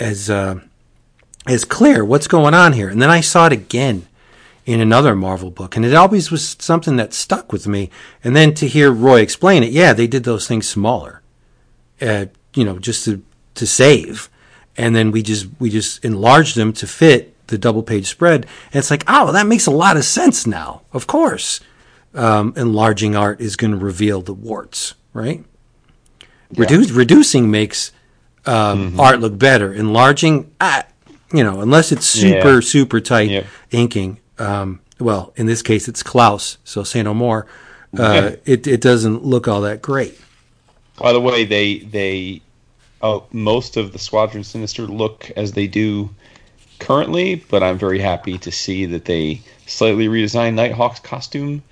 as 0.00 0.28
uh, 0.28 0.58
as 1.46 1.64
clear 1.64 2.04
what's 2.04 2.26
going 2.26 2.52
on 2.52 2.72
here. 2.72 2.88
And 2.88 3.00
then 3.00 3.08
I 3.08 3.20
saw 3.20 3.46
it 3.46 3.52
again 3.52 4.08
in 4.66 4.80
another 4.80 5.14
Marvel 5.14 5.52
book, 5.52 5.76
and 5.76 5.84
it 5.84 5.94
always 5.94 6.32
was 6.32 6.56
something 6.58 6.96
that 6.96 7.14
stuck 7.14 7.52
with 7.52 7.68
me. 7.68 7.88
And 8.24 8.34
then 8.34 8.52
to 8.54 8.66
hear 8.66 8.90
Roy 8.90 9.20
explain 9.20 9.62
it, 9.62 9.70
yeah, 9.70 9.92
they 9.92 10.08
did 10.08 10.24
those 10.24 10.48
things 10.48 10.68
smaller, 10.68 11.22
uh, 12.00 12.26
you 12.52 12.64
know, 12.64 12.80
just 12.80 13.04
to 13.04 13.22
to 13.54 13.64
save. 13.64 14.28
And 14.76 14.96
then 14.96 15.12
we 15.12 15.22
just 15.22 15.46
we 15.60 15.70
just 15.70 16.04
enlarged 16.04 16.56
them 16.56 16.72
to 16.72 16.88
fit 16.88 17.30
the 17.46 17.58
double 17.58 17.84
page 17.84 18.08
spread. 18.08 18.46
And 18.72 18.80
it's 18.80 18.90
like, 18.90 19.04
oh, 19.06 19.30
that 19.30 19.46
makes 19.46 19.66
a 19.66 19.70
lot 19.70 19.96
of 19.96 20.04
sense 20.04 20.48
now. 20.48 20.82
Of 20.92 21.06
course, 21.06 21.60
um, 22.14 22.52
enlarging 22.56 23.16
art 23.16 23.40
is 23.40 23.56
going 23.56 23.72
to 23.72 23.76
reveal 23.76 24.22
the 24.22 24.32
warts, 24.34 24.94
right? 25.12 25.44
Reduce, 26.56 26.90
reducing 26.90 27.50
makes 27.50 27.92
um, 28.46 28.98
art 29.00 29.20
look 29.20 29.38
better. 29.38 29.72
Enlarging, 29.72 30.52
ah, 30.60 30.84
you 31.32 31.42
know, 31.42 31.60
unless 31.60 31.90
it's 31.92 32.06
super 32.06 32.54
Yeah. 32.54 32.60
super 32.60 33.00
tight 33.00 33.30
Yep. 33.30 33.46
inking. 33.72 34.18
Um, 34.38 34.80
well, 35.00 35.32
in 35.36 35.46
this 35.46 35.62
case, 35.62 35.88
it's 35.88 36.02
Klaus, 36.02 36.58
so 36.64 36.82
say 36.84 37.02
no 37.02 37.14
more. 37.14 37.46
Uh, 37.96 38.32
it 38.44 38.66
it 38.66 38.80
doesn't 38.80 39.24
look 39.24 39.46
all 39.46 39.60
that 39.60 39.80
great. 39.80 40.18
By 40.98 41.12
the 41.12 41.20
way, 41.20 41.44
they 41.44 41.78
they 41.78 42.40
oh, 43.02 43.22
most 43.30 43.76
of 43.76 43.92
the 43.92 44.00
Squadron 44.00 44.42
Sinister 44.42 44.82
look 44.88 45.30
as 45.36 45.52
they 45.52 45.68
do 45.68 46.10
currently, 46.80 47.36
but 47.48 47.62
I'm 47.62 47.78
very 47.78 48.00
happy 48.00 48.36
to 48.38 48.50
see 48.50 48.84
that 48.86 49.04
they 49.04 49.42
slightly 49.68 50.08
redesigned 50.08 50.54
Nighthawk's 50.54 50.98
costume 50.98 51.62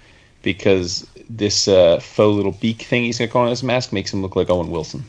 because 0.42 1.06
this 1.30 1.68
uh, 1.68 1.98
faux 2.00 2.34
little 2.36 2.52
beak 2.52 2.82
thing 2.82 3.04
he's 3.04 3.18
going 3.18 3.28
to 3.28 3.32
go 3.32 3.40
on 3.40 3.48
his 3.48 3.62
mask 3.62 3.92
makes 3.92 4.12
him 4.12 4.22
look 4.22 4.36
like 4.36 4.50
Owen 4.50 4.70
Wilson. 4.70 5.04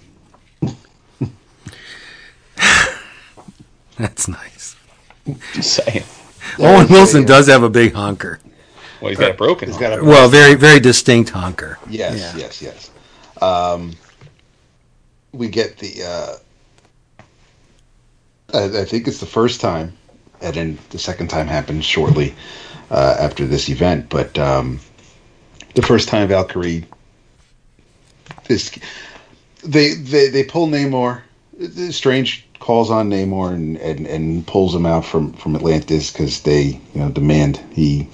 That's 3.97 4.27
nice. 4.27 4.75
Just 5.53 5.73
saying. 5.73 6.03
Owen 6.59 6.87
Wilson 6.87 7.25
does 7.25 7.47
have 7.47 7.63
a 7.63 7.69
big 7.69 7.93
honker. 7.93 8.39
Well, 9.01 9.09
he's 9.09 9.19
got 9.19 9.31
it 9.31 9.37
broken. 9.37 9.69
He's 9.69 9.77
got 9.77 9.99
a 9.99 10.03
Well, 10.03 10.29
very 10.29 10.55
very 10.55 10.79
distinct 10.79 11.29
honker. 11.29 11.77
Yes, 11.89 12.17
Yeah. 12.19 12.35
yes, 12.41 12.61
yes. 12.61 12.91
Um, 13.41 13.93
we 15.31 15.47
get 15.49 15.77
the. 15.77 16.03
Uh, 16.03 16.35
I, 18.57 18.81
I 18.81 18.85
think 18.85 19.07
it's 19.07 19.19
the 19.19 19.25
first 19.25 19.61
time, 19.61 19.93
and 20.41 20.55
then 20.55 20.79
the 20.89 20.99
second 20.99 21.27
time 21.29 21.47
happened 21.47 21.83
shortly 21.83 22.33
uh, 22.91 23.15
after 23.19 23.45
this 23.45 23.69
event. 23.69 24.09
But 24.09 24.37
um, 24.39 24.79
the 25.75 25.81
first 25.81 26.07
time 26.07 26.27
Valkyrie, 26.27 26.85
this, 28.45 28.77
they 29.63 29.93
they 29.93 30.29
they 30.29 30.43
pull 30.43 30.67
Namor. 30.67 31.21
Strange 31.91 32.45
calls 32.59 32.89
on 32.89 33.09
Namor 33.09 33.53
and, 33.53 33.77
and, 33.77 34.07
and 34.07 34.47
pulls 34.47 34.73
him 34.73 34.85
out 34.85 35.05
from, 35.05 35.33
from 35.33 35.55
Atlantis 35.55 36.11
because 36.11 36.41
they 36.41 36.79
you 36.93 37.01
know 37.01 37.09
demand 37.09 37.57
he 37.71 38.07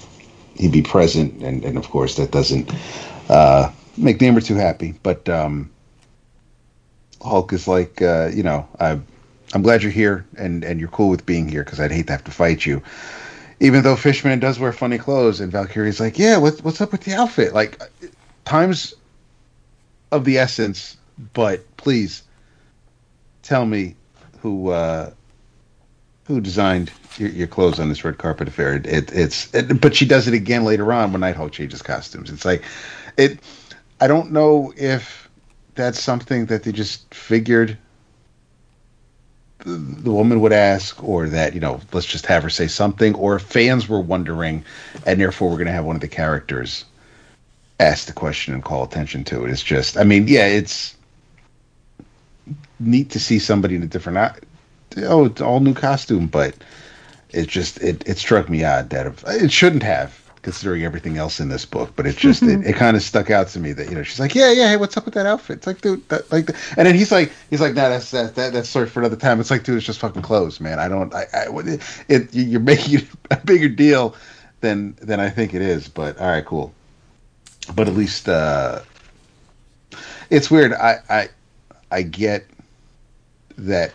he 0.54 0.68
be 0.68 0.82
present, 0.82 1.42
and, 1.42 1.64
and 1.64 1.78
of 1.78 1.88
course 1.88 2.16
that 2.16 2.30
doesn't 2.30 2.70
uh, 3.28 3.70
make 3.96 4.18
Namor 4.18 4.44
too 4.44 4.56
happy. 4.56 4.94
But 5.02 5.28
um, 5.28 5.70
Hulk 7.22 7.52
is 7.52 7.68
like, 7.68 8.00
uh, 8.02 8.30
you 8.32 8.42
know, 8.42 8.66
I, 8.78 8.98
I'm 9.52 9.62
glad 9.62 9.82
you're 9.82 9.92
here 9.92 10.26
and, 10.36 10.64
and 10.64 10.80
you're 10.80 10.88
cool 10.88 11.10
with 11.10 11.26
being 11.26 11.48
here 11.48 11.64
because 11.64 11.80
I'd 11.80 11.92
hate 11.92 12.06
to 12.06 12.12
have 12.12 12.24
to 12.24 12.30
fight 12.30 12.64
you. 12.64 12.82
Even 13.60 13.82
though 13.82 13.96
Fishman 13.96 14.40
does 14.40 14.58
wear 14.58 14.72
funny 14.72 14.98
clothes, 14.98 15.40
and 15.40 15.52
Valkyrie's 15.52 16.00
like, 16.00 16.18
yeah, 16.18 16.38
what, 16.38 16.58
what's 16.60 16.80
up 16.80 16.92
with 16.92 17.02
the 17.02 17.12
outfit? 17.12 17.52
Like, 17.52 17.80
times 18.44 18.94
of 20.10 20.24
the 20.24 20.38
essence, 20.38 20.96
but 21.34 21.76
please 21.76 22.22
tell 23.42 23.66
me 23.66 23.94
who 24.40 24.70
uh, 24.70 25.12
who 26.24 26.40
designed 26.40 26.90
your, 27.18 27.28
your 27.28 27.46
clothes 27.46 27.78
on 27.78 27.88
this 27.88 28.04
red 28.04 28.16
carpet 28.16 28.48
affair. 28.48 28.74
It, 28.74 28.86
it, 28.86 29.12
it's, 29.12 29.54
it, 29.54 29.80
but 29.80 29.94
she 29.94 30.06
does 30.06 30.26
it 30.26 30.34
again 30.34 30.64
later 30.64 30.92
on 30.92 31.12
when 31.12 31.20
Nighthawk 31.20 31.52
changes 31.52 31.82
costumes. 31.82 32.30
It's 32.30 32.44
like, 32.44 32.62
it. 33.16 33.40
I 34.00 34.06
don't 34.06 34.32
know 34.32 34.72
if 34.76 35.28
that's 35.74 36.00
something 36.00 36.46
that 36.46 36.62
they 36.62 36.72
just 36.72 37.12
figured 37.12 37.76
the, 39.64 40.10
woman 40.10 40.40
would 40.40 40.52
ask, 40.52 41.02
or 41.02 41.28
that 41.28 41.54
you 41.54 41.60
know, 41.60 41.80
let's 41.92 42.06
just 42.06 42.26
have 42.26 42.42
her 42.42 42.50
say 42.50 42.66
something, 42.66 43.14
or 43.14 43.38
fans 43.38 43.88
were 43.88 44.00
wondering, 44.00 44.64
and 45.06 45.20
therefore 45.20 45.50
we're 45.50 45.56
going 45.56 45.66
to 45.66 45.72
have 45.72 45.84
one 45.84 45.96
of 45.96 46.02
the 46.02 46.08
characters 46.08 46.84
ask 47.78 48.06
the 48.06 48.12
question 48.12 48.52
and 48.52 48.62
call 48.62 48.84
attention 48.84 49.24
to 49.24 49.44
it. 49.44 49.50
It's 49.50 49.62
just, 49.62 49.96
I 49.96 50.04
mean, 50.04 50.28
yeah, 50.28 50.46
it's 50.46 50.96
neat 52.78 53.10
to 53.10 53.20
see 53.20 53.38
somebody 53.38 53.74
in 53.74 53.82
a 53.82 53.86
different 53.86 54.42
oh 54.98 55.26
it's 55.26 55.40
all 55.40 55.60
new 55.60 55.74
costume 55.74 56.26
but 56.26 56.54
it 57.30 57.48
just 57.48 57.80
it, 57.80 58.02
it 58.08 58.18
struck 58.18 58.48
me 58.48 58.64
odd 58.64 58.90
that 58.90 59.22
it 59.26 59.52
shouldn't 59.52 59.82
have 59.82 60.19
considering 60.42 60.84
everything 60.84 61.18
else 61.18 61.38
in 61.38 61.48
this 61.48 61.66
book 61.66 61.92
but 61.96 62.06
it 62.06 62.16
just 62.16 62.42
it, 62.42 62.66
it 62.66 62.72
kind 62.76 62.96
of 62.96 63.02
stuck 63.02 63.30
out 63.30 63.48
to 63.48 63.60
me 63.60 63.72
that 63.72 63.88
you 63.88 63.94
know 63.94 64.02
she's 64.02 64.20
like 64.20 64.34
yeah 64.34 64.50
yeah 64.50 64.70
hey 64.70 64.76
what's 64.76 64.96
up 64.96 65.04
with 65.04 65.14
that 65.14 65.26
outfit? 65.26 65.58
It's 65.58 65.66
like 65.66 65.80
dude 65.80 66.08
that, 66.08 66.30
like 66.32 66.48
and 66.76 66.86
then 66.86 66.94
he's 66.94 67.12
like 67.12 67.32
he's 67.50 67.60
like 67.60 67.74
nah 67.74 67.88
that's 67.88 68.10
that, 68.12 68.34
that 68.36 68.52
that's 68.52 68.68
sorry 68.68 68.86
for 68.86 69.00
another 69.00 69.16
time. 69.16 69.40
It's 69.40 69.50
like 69.50 69.64
dude 69.64 69.76
it's 69.76 69.86
just 69.86 70.00
fucking 70.00 70.22
clothes 70.22 70.60
man. 70.60 70.78
I 70.78 70.88
don't 70.88 71.14
i, 71.14 71.24
I 71.34 71.46
it, 71.50 72.04
it 72.08 72.34
you're 72.34 72.60
making 72.60 73.00
it 73.00 73.08
a 73.30 73.36
bigger 73.36 73.68
deal 73.68 74.14
than 74.60 74.94
than 75.00 75.20
i 75.20 75.30
think 75.30 75.54
it 75.54 75.62
is 75.62 75.88
but 75.88 76.18
all 76.18 76.28
right 76.28 76.44
cool. 76.44 76.72
But 77.74 77.88
at 77.88 77.94
least 77.94 78.28
uh 78.28 78.80
it's 80.30 80.50
weird. 80.50 80.72
I 80.72 80.98
i 81.08 81.28
i 81.90 82.02
get 82.02 82.46
that 83.58 83.92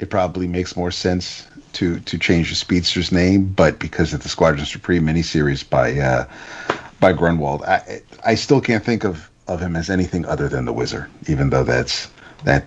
it 0.00 0.10
probably 0.10 0.48
makes 0.48 0.76
more 0.76 0.90
sense 0.90 1.46
to 1.74 2.00
to 2.00 2.18
change 2.18 2.50
the 2.50 2.56
speedster's 2.56 3.12
name, 3.12 3.46
but 3.46 3.78
because 3.78 4.14
of 4.14 4.22
the 4.22 4.28
Squadron 4.28 4.66
Supreme 4.66 5.04
miniseries 5.04 5.68
by 5.68 5.98
uh, 5.98 6.26
by 7.00 7.12
Gruenwald, 7.12 7.66
I 7.66 8.02
I 8.24 8.34
still 8.34 8.60
can't 8.60 8.84
think 8.84 9.04
of 9.04 9.28
of 9.46 9.60
him 9.60 9.76
as 9.76 9.90
anything 9.90 10.24
other 10.24 10.48
than 10.48 10.64
the 10.64 10.72
Wizard, 10.72 11.10
even 11.28 11.50
though 11.50 11.64
that's 11.64 12.08
that 12.44 12.64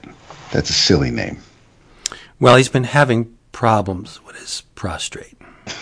that's 0.52 0.70
a 0.70 0.74
silly 0.74 1.12
name. 1.12 1.40
Well, 2.40 2.56
he's 2.56 2.70
been 2.70 2.84
having 2.84 3.36
problems 3.52 4.24
with 4.24 4.38
his 4.38 4.62
prostrate. 4.76 5.38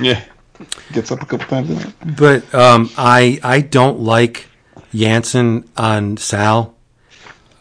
Yeah. 0.00 0.24
Gets 0.92 1.12
up 1.12 1.22
a 1.22 1.26
couple 1.26 1.46
times. 1.46 1.70
a 1.70 1.74
night. 1.74 1.94
But 2.16 2.54
um, 2.54 2.90
I 2.96 3.38
I 3.42 3.60
don't 3.60 4.00
like 4.00 4.46
Janson 4.94 5.68
on 5.76 6.16
Sal, 6.16 6.74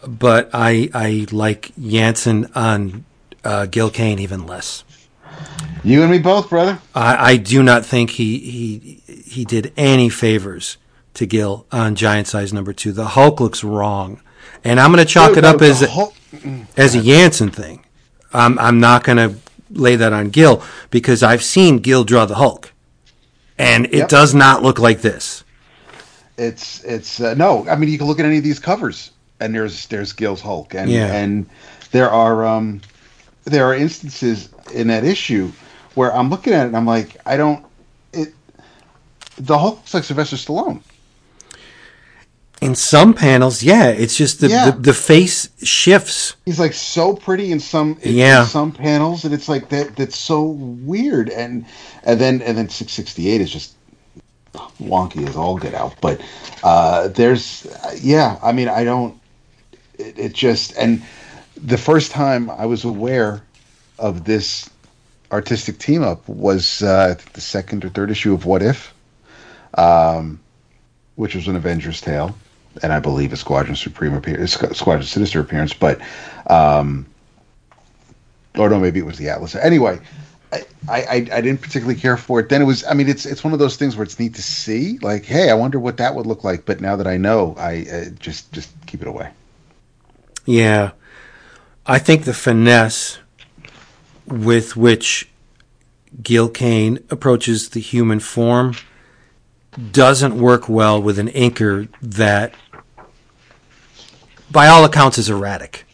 but 0.08 0.50
I 0.54 0.90
I 0.94 1.28
like 1.32 1.72
Janson 1.80 2.50
on 2.56 3.04
uh, 3.44 3.66
Gil 3.66 3.90
Kane 3.90 4.20
even 4.20 4.46
less. 4.46 4.84
You 5.84 6.02
and 6.02 6.12
me 6.12 6.20
both, 6.20 6.50
brother. 6.50 6.80
I, 6.94 7.32
I 7.34 7.38
do 7.38 7.64
not 7.64 7.86
think 7.86 8.12
he 8.12 8.38
he 8.40 9.02
he 9.26 9.46
did 9.46 9.72
any 9.78 10.10
favors 10.10 10.78
to 11.14 11.26
Gil 11.26 11.66
on 11.72 11.96
Giant 11.96 12.28
Size 12.28 12.52
number 12.52 12.74
two. 12.74 12.92
The 12.92 13.08
Hulk 13.10 13.40
looks 13.40 13.64
wrong, 13.64 14.22
and 14.64 14.80
I'm 14.80 14.92
going 14.92 15.06
to 15.06 15.12
chalk 15.12 15.30
Dude, 15.30 15.40
it 15.40 15.46
up 15.46 15.62
as 15.62 15.82
whole- 15.82 16.14
as 16.76 16.96
a 16.96 17.02
Janson 17.02 17.50
thing. 17.52 17.86
I'm 18.34 18.60
I'm 18.60 18.80
not 18.80 19.04
going 19.04 19.18
to 19.18 19.36
lay 19.72 19.96
that 19.96 20.12
on 20.14 20.30
Gil 20.30 20.62
because 20.90 21.24
I've 21.24 21.44
seen 21.44 21.78
Gil 21.80 22.04
draw 22.04 22.26
the 22.26 22.36
Hulk, 22.36 22.74
and 23.58 23.86
it 23.86 23.94
Yep. 23.94 24.10
does 24.10 24.34
not 24.36 24.62
look 24.64 24.80
like 24.80 25.02
this. 25.02 25.44
it's 26.38 26.84
it's 26.84 27.20
uh, 27.22 27.34
no. 27.36 27.68
I 27.70 27.76
mean, 27.76 27.90
you 27.90 27.98
can 27.98 28.08
look 28.08 28.20
at 28.20 28.26
any 28.26 28.38
of 28.38 28.44
these 28.44 28.60
covers, 28.60 29.12
and 29.40 29.54
there's 29.56 29.86
there's 29.88 30.14
Gil's 30.14 30.42
Hulk, 30.42 30.74
and 30.76 30.90
Yeah. 30.90 31.14
and 31.14 31.46
there 31.92 32.10
are 32.10 32.46
um 32.46 32.82
there 33.50 33.66
are 33.66 33.76
instances 33.76 34.50
in 34.74 34.88
that 34.88 35.04
issue 35.04 35.52
where 35.96 36.14
I'm 36.16 36.30
looking 36.30 36.54
at 36.54 36.64
it 36.64 36.68
and 36.68 36.78
I'm 36.78 36.86
like, 36.86 37.18
I 37.26 37.38
don't. 37.38 37.66
It 38.14 38.34
the 39.38 39.58
Hulk 39.58 39.78
looks 39.78 39.94
like 39.94 40.04
Sylvester 40.04 40.36
Stallone. 40.36 40.82
In 42.62 42.76
some 42.76 43.14
panels, 43.14 43.64
yeah, 43.64 43.88
it's 43.88 44.18
just 44.18 44.42
the 44.42 44.50
Yeah. 44.50 44.72
the, 44.72 44.78
the 44.78 44.94
face 44.94 45.48
shifts. 45.64 46.36
He's 46.46 46.60
like 46.60 46.74
so 46.74 47.14
pretty 47.14 47.52
in 47.54 47.60
some 47.62 47.98
in 48.02 48.16
Yeah. 48.16 48.46
some 48.46 48.74
panels, 48.74 49.24
and 49.24 49.34
it's 49.34 49.48
like 49.48 49.70
that 49.70 49.96
that's 49.96 50.18
so 50.18 50.44
weird. 50.44 51.30
And 51.30 51.66
and 52.04 52.20
then 52.20 52.42
and 52.42 52.58
then 52.58 52.68
six 52.68 52.92
sixty 52.92 53.30
eight 53.30 53.40
is 53.40 53.50
just 53.52 53.76
wonky 54.82 55.26
as 55.28 55.38
all 55.38 55.58
get 55.58 55.74
out. 55.74 55.96
But 56.02 56.20
uh, 56.62 57.08
there's 57.10 57.66
yeah, 58.02 58.38
I 58.44 58.52
mean, 58.52 58.68
I 58.68 58.84
don't. 58.84 59.18
It, 59.98 60.20
it 60.20 60.34
just 60.34 60.76
and 60.78 61.02
the 61.64 61.78
first 61.78 62.12
time 62.12 62.50
I 62.50 62.66
was 62.66 62.86
aware 62.86 63.42
of 63.98 64.24
this 64.24 64.70
artistic 65.32 65.78
team 65.78 66.04
up 66.04 66.28
was 66.28 66.82
uh, 66.82 67.16
the 67.34 67.42
second 67.42 67.86
or 67.86 67.90
third 67.90 68.12
issue 68.12 68.34
of 68.34 68.46
What 68.46 68.62
If, 68.62 68.94
um, 69.74 70.40
which 71.16 71.36
was 71.36 71.48
an 71.48 71.56
Avengers 71.56 72.02
tale, 72.02 72.36
and 72.82 72.94
I 72.94 73.00
believe 73.00 73.34
a 73.34 73.38
Squadron 73.38 73.76
Supreme 73.76 74.14
appearance, 74.14 74.54
Squadron 74.54 75.04
Sinister 75.04 75.40
appearance, 75.40 75.74
but 75.74 76.00
um, 76.48 77.06
or 78.58 78.70
no, 78.70 78.80
maybe 78.80 79.00
it 79.00 79.06
was 79.06 79.18
the 79.18 79.30
Atlas. 79.30 79.56
Anyway. 79.56 80.00
I, 80.52 80.66
I, 81.02 81.28
I 81.32 81.42
didn't 81.42 81.62
particularly 81.62 82.00
care 82.00 82.18
for 82.18 82.40
it. 82.40 82.50
Then 82.50 82.64
it 82.64 82.66
was. 82.66 82.84
I 82.84 82.96
mean, 82.96 83.08
it's 83.08 83.28
it's 83.28 83.44
one 83.44 83.54
of 83.54 83.60
those 83.60 83.78
things 83.78 83.96
where 83.96 84.04
it's 84.04 84.20
neat 84.20 84.34
to 84.34 84.42
see. 84.42 84.98
Like, 84.98 85.24
hey, 85.24 85.52
I 85.52 85.54
wonder 85.54 85.80
what 85.80 85.98
that 85.98 86.16
would 86.16 86.26
look 86.26 86.44
like. 86.44 86.66
But 86.66 86.82
now 86.82 86.96
that 86.96 87.06
I 87.06 87.18
know, 87.18 87.54
I 87.56 87.86
uh, 87.86 88.06
just 88.18 88.52
just 88.52 88.72
keep 88.88 89.04
it 89.04 89.08
away. 89.08 89.30
Yeah. 90.48 90.94
I 91.90 91.98
think 92.00 92.24
the 92.26 92.34
finesse 92.34 93.18
with 94.28 94.76
which 94.78 95.28
Gil 96.22 96.48
Kane 96.50 97.00
approaches 97.10 97.70
the 97.70 97.80
human 97.80 98.20
form 98.20 98.76
doesn't 99.92 100.38
work 100.40 100.70
well 100.70 101.02
with 101.02 101.18
an 101.20 101.30
inker 101.30 101.88
that, 102.02 102.54
by 104.52 104.68
all 104.68 104.84
accounts, 104.86 105.18
is 105.18 105.30
erratic. 105.30 105.86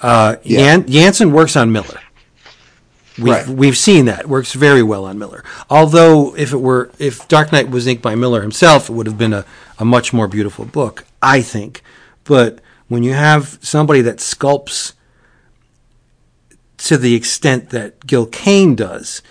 Uh, 0.00 0.36
Yeah. 0.42 0.58
Jan- 0.76 0.88
Janson 0.88 1.32
works 1.32 1.56
on 1.56 1.72
Miller. 1.72 2.00
We've, 3.16 3.26
Right. 3.32 3.46
we've 3.48 3.78
seen 3.78 4.06
that 4.06 4.28
works 4.28 4.52
very 4.52 4.82
well 4.82 5.04
on 5.04 5.18
Miller. 5.18 5.44
Although, 5.70 6.34
if 6.36 6.52
it 6.52 6.60
were 6.60 6.90
if 6.98 7.26
Dark 7.28 7.52
Knight 7.52 7.70
was 7.70 7.86
inked 7.86 8.02
by 8.02 8.14
Miller 8.16 8.42
himself, 8.42 8.90
it 8.90 8.92
would 8.92 9.06
have 9.06 9.16
been 9.18 9.32
a, 9.32 9.44
a 9.78 9.84
much 9.84 10.12
more 10.12 10.26
beautiful 10.28 10.64
book, 10.64 11.04
I 11.22 11.40
think. 11.40 11.82
But 12.24 12.58
when 12.88 13.02
you 13.02 13.12
have 13.12 13.58
somebody 13.62 14.00
that 14.02 14.18
sculpts 14.18 14.92
to 16.78 16.96
the 16.96 17.14
extent 17.14 17.70
that 17.70 18.06
Gil 18.06 18.26
Kane 18.26 18.74
does, 18.74 19.22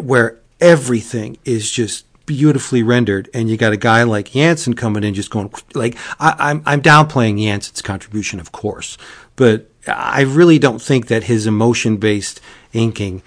where 0.00 0.40
everything 0.60 1.38
is 1.44 1.70
just 1.70 2.04
beautifully 2.26 2.82
rendered, 2.82 3.30
and 3.32 3.48
you 3.48 3.56
got 3.56 3.72
a 3.72 3.76
guy 3.78 4.02
like 4.02 4.32
Janson 4.32 4.74
coming 4.74 5.02
in 5.02 5.14
just 5.14 5.30
going 5.30 5.50
like 5.74 5.96
I, 6.20 6.34
I'm 6.38 6.62
I'm 6.66 6.82
downplaying 6.82 7.42
Janson's 7.42 7.82
contribution, 7.82 8.38
of 8.40 8.52
course, 8.52 8.98
but 9.36 9.70
I 9.86 10.22
really 10.22 10.58
don't 10.58 10.82
think 10.82 11.06
that 11.06 11.24
his 11.24 11.46
emotion 11.46 11.96
based 11.96 12.40
inking 12.72 13.22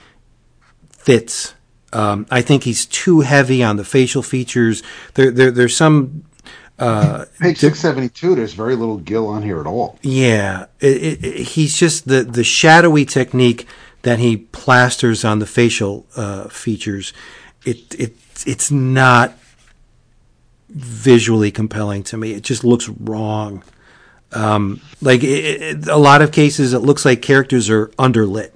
fits. 0.91 1.55
Um, 1.93 2.25
I 2.29 2.41
think 2.41 2.63
he's 2.63 2.85
too 2.85 3.21
heavy 3.21 3.63
on 3.63 3.75
the 3.75 3.83
facial 3.83 4.21
features. 4.21 4.83
There, 5.15 5.31
there 5.31 5.51
there's 5.51 5.75
some 5.75 6.23
Page 6.77 7.57
six 7.57 7.79
seventy 7.79 8.09
two. 8.09 8.33
There's 8.35 8.53
very 8.53 8.75
little 8.75 8.97
Gil 8.97 9.27
on 9.27 9.43
here 9.43 9.59
at 9.59 9.67
all. 9.67 9.99
Yeah, 10.01 10.65
it, 10.79 10.97
it, 10.97 11.25
it- 11.25 11.43
he's 11.49 11.77
just 11.77 12.07
the 12.07 12.23
the 12.23 12.43
shadowy 12.43 13.05
technique 13.05 13.67
that 14.03 14.17
he 14.19 14.35
plasters 14.37 15.23
on 15.23 15.39
the 15.39 15.45
facial 15.45 16.07
uh, 16.15 16.47
features. 16.49 17.13
It 17.65 17.93
it 17.99 18.15
it's 18.47 18.71
not 18.71 19.37
visually 20.69 21.51
compelling 21.51 22.03
to 22.03 22.17
me. 22.17 22.33
It 22.33 22.43
just 22.43 22.63
looks 22.63 22.89
wrong. 22.89 23.63
Um, 24.33 24.81
like 25.01 25.23
it, 25.23 25.61
it, 25.61 25.87
a 25.87 25.97
lot 25.97 26.21
of 26.21 26.31
cases, 26.31 26.73
it 26.73 26.79
looks 26.79 27.03
like 27.05 27.21
characters 27.21 27.69
are 27.69 27.87
underlit. 27.99 28.51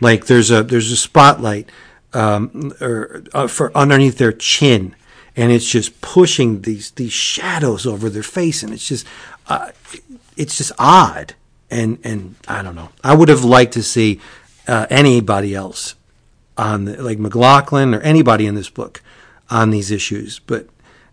Like 0.00 0.26
there's 0.26 0.50
a 0.50 0.62
there's 0.62 0.92
a 0.92 0.96
spotlight 0.96 1.70
um, 2.12 2.72
or 2.80 3.24
uh, 3.32 3.46
for 3.46 3.74
underneath 3.76 4.18
their 4.18 4.32
chin, 4.32 4.94
and 5.36 5.50
it's 5.50 5.68
just 5.68 6.00
pushing 6.00 6.62
these 6.62 6.90
these 6.92 7.12
shadows 7.12 7.86
over 7.86 8.08
their 8.08 8.22
face, 8.22 8.62
and 8.62 8.72
it's 8.72 8.86
just 8.86 9.06
uh, 9.48 9.70
it's 10.36 10.56
just 10.58 10.72
odd. 10.78 11.34
And 11.70 11.98
and 12.04 12.36
I 12.46 12.62
don't 12.62 12.76
know. 12.76 12.90
I 13.02 13.14
would 13.14 13.28
have 13.28 13.44
liked 13.44 13.72
to 13.74 13.82
see 13.82 14.20
uh, 14.68 14.86
anybody 14.90 15.54
else 15.54 15.94
on 16.56 16.84
the, 16.84 17.02
like 17.02 17.18
McLaughlin 17.18 17.94
or 17.94 18.00
anybody 18.00 18.46
in 18.46 18.54
this 18.54 18.70
book 18.70 19.02
on 19.50 19.70
these 19.70 19.90
issues, 19.90 20.38
but 20.40 20.68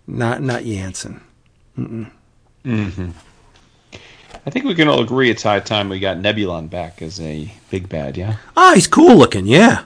not 0.07 0.41
not 0.41 0.64
Janson. 0.64 1.22
I 4.45 4.49
think 4.49 4.65
we 4.65 4.76
can 4.76 4.88
all 4.88 5.02
agree 5.02 5.30
it's 5.30 5.43
high 5.43 5.60
time 5.60 5.89
we 5.89 5.99
got 5.99 6.18
Nebulon 6.18 6.69
back 6.69 7.02
as 7.02 7.19
a 7.19 7.52
big 7.69 7.89
bad, 7.89 8.18
yeah? 8.18 8.38
Ah, 8.56 8.73
he's 8.73 8.88
cool 8.88 9.15
looking. 9.15 9.45
Yeah, 9.45 9.85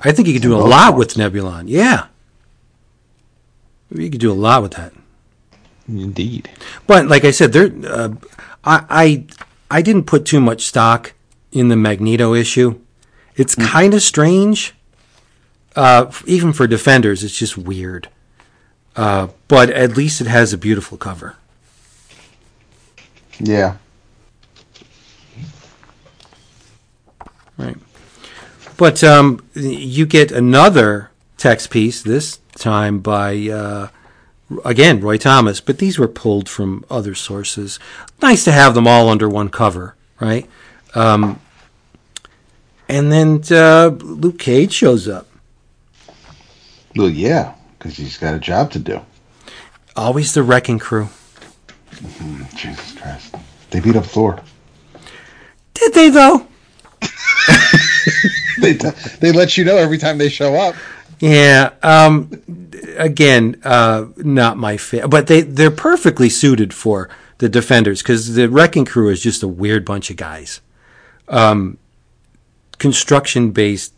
I 0.00 0.12
think 0.12 0.28
he 0.28 0.34
could 0.34 0.42
do 0.42 0.54
a 0.54 0.58
lot 0.58 0.92
parts. 0.94 1.16
with 1.16 1.32
Nebulon. 1.32 1.64
Yeah, 1.66 2.06
you 3.94 4.10
could 4.10 4.20
do 4.20 4.32
a 4.32 4.34
lot 4.34 4.62
with 4.62 4.72
that. 4.72 4.92
Indeed. 5.88 6.48
But 6.86 7.06
like 7.06 7.24
I 7.24 7.30
said, 7.30 7.52
there, 7.52 7.72
uh, 7.86 8.10
I, 8.64 8.84
I 8.88 9.26
I 9.70 9.82
didn't 9.82 10.04
put 10.04 10.24
too 10.24 10.40
much 10.40 10.64
stock 10.64 11.14
in 11.50 11.68
the 11.68 11.76
Magneto 11.76 12.34
issue. 12.34 12.78
It's 13.36 13.54
kind 13.54 13.94
of 13.94 14.02
strange, 14.02 14.74
uh, 15.74 16.12
even 16.26 16.52
for 16.52 16.66
defenders. 16.66 17.24
It's 17.24 17.36
just 17.36 17.56
weird. 17.56 18.08
Uh, 18.94 19.28
but 19.48 19.70
at 19.70 19.96
least 19.96 20.20
it 20.20 20.26
has 20.26 20.52
a 20.52 20.58
beautiful 20.58 20.98
cover. 20.98 21.36
Yeah. 23.40 23.76
Right. 27.56 27.76
But 28.76 29.02
um, 29.02 29.44
you 29.54 30.04
get 30.06 30.30
another 30.30 31.10
text 31.38 31.70
piece 31.70 32.02
this 32.02 32.38
time 32.62 33.00
by 33.00 33.48
uh, 33.48 33.88
again 34.64 35.00
Roy 35.00 35.18
Thomas, 35.18 35.60
but 35.60 35.78
these 35.78 35.98
were 35.98 36.08
pulled 36.08 36.48
from 36.48 36.84
other 36.88 37.14
sources. 37.14 37.78
Nice 38.22 38.44
to 38.44 38.52
have 38.52 38.74
them 38.74 38.86
all 38.86 39.08
under 39.08 39.28
one 39.28 39.48
cover, 39.48 39.96
right? 40.20 40.48
Um, 40.94 41.40
and 42.88 43.10
then 43.10 43.42
uh, 43.50 43.88
Luke 43.88 44.38
Cage 44.38 44.72
shows 44.72 45.08
up. 45.08 45.26
Well, 46.94 47.10
yeah, 47.10 47.54
because 47.78 47.96
he's 47.96 48.18
got 48.18 48.34
a 48.34 48.38
job 48.38 48.70
to 48.72 48.78
do. 48.78 49.00
Always 49.96 50.34
the 50.34 50.42
wrecking 50.42 50.78
crew. 50.78 51.08
Jesus 52.54 52.94
Christ. 52.98 53.34
They 53.70 53.80
beat 53.80 53.96
up 53.96 54.04
Thor. 54.04 54.40
Did 55.74 55.94
they 55.94 56.10
though? 56.10 56.46
They 58.62 58.74
they 58.74 59.32
let 59.32 59.56
you 59.56 59.64
know 59.64 59.76
every 59.76 59.98
time 59.98 60.18
they 60.18 60.28
show 60.28 60.54
up. 60.54 60.74
Yeah. 61.22 61.70
Um, 61.84 62.42
again, 62.96 63.60
uh, 63.62 64.06
not 64.16 64.58
my 64.58 64.76
fit, 64.76 65.08
but 65.08 65.28
they 65.28 65.42
they're 65.42 65.70
perfectly 65.70 66.28
suited 66.28 66.74
for 66.74 67.08
the 67.38 67.48
defenders 67.48 68.02
because 68.02 68.34
the 68.34 68.48
wrecking 68.48 68.84
crew 68.84 69.08
is 69.08 69.22
just 69.22 69.40
a 69.40 69.46
weird 69.46 69.84
bunch 69.84 70.10
of 70.10 70.16
guys. 70.16 70.60
Um, 71.28 71.78
construction 72.80 73.52
based. 73.52 73.94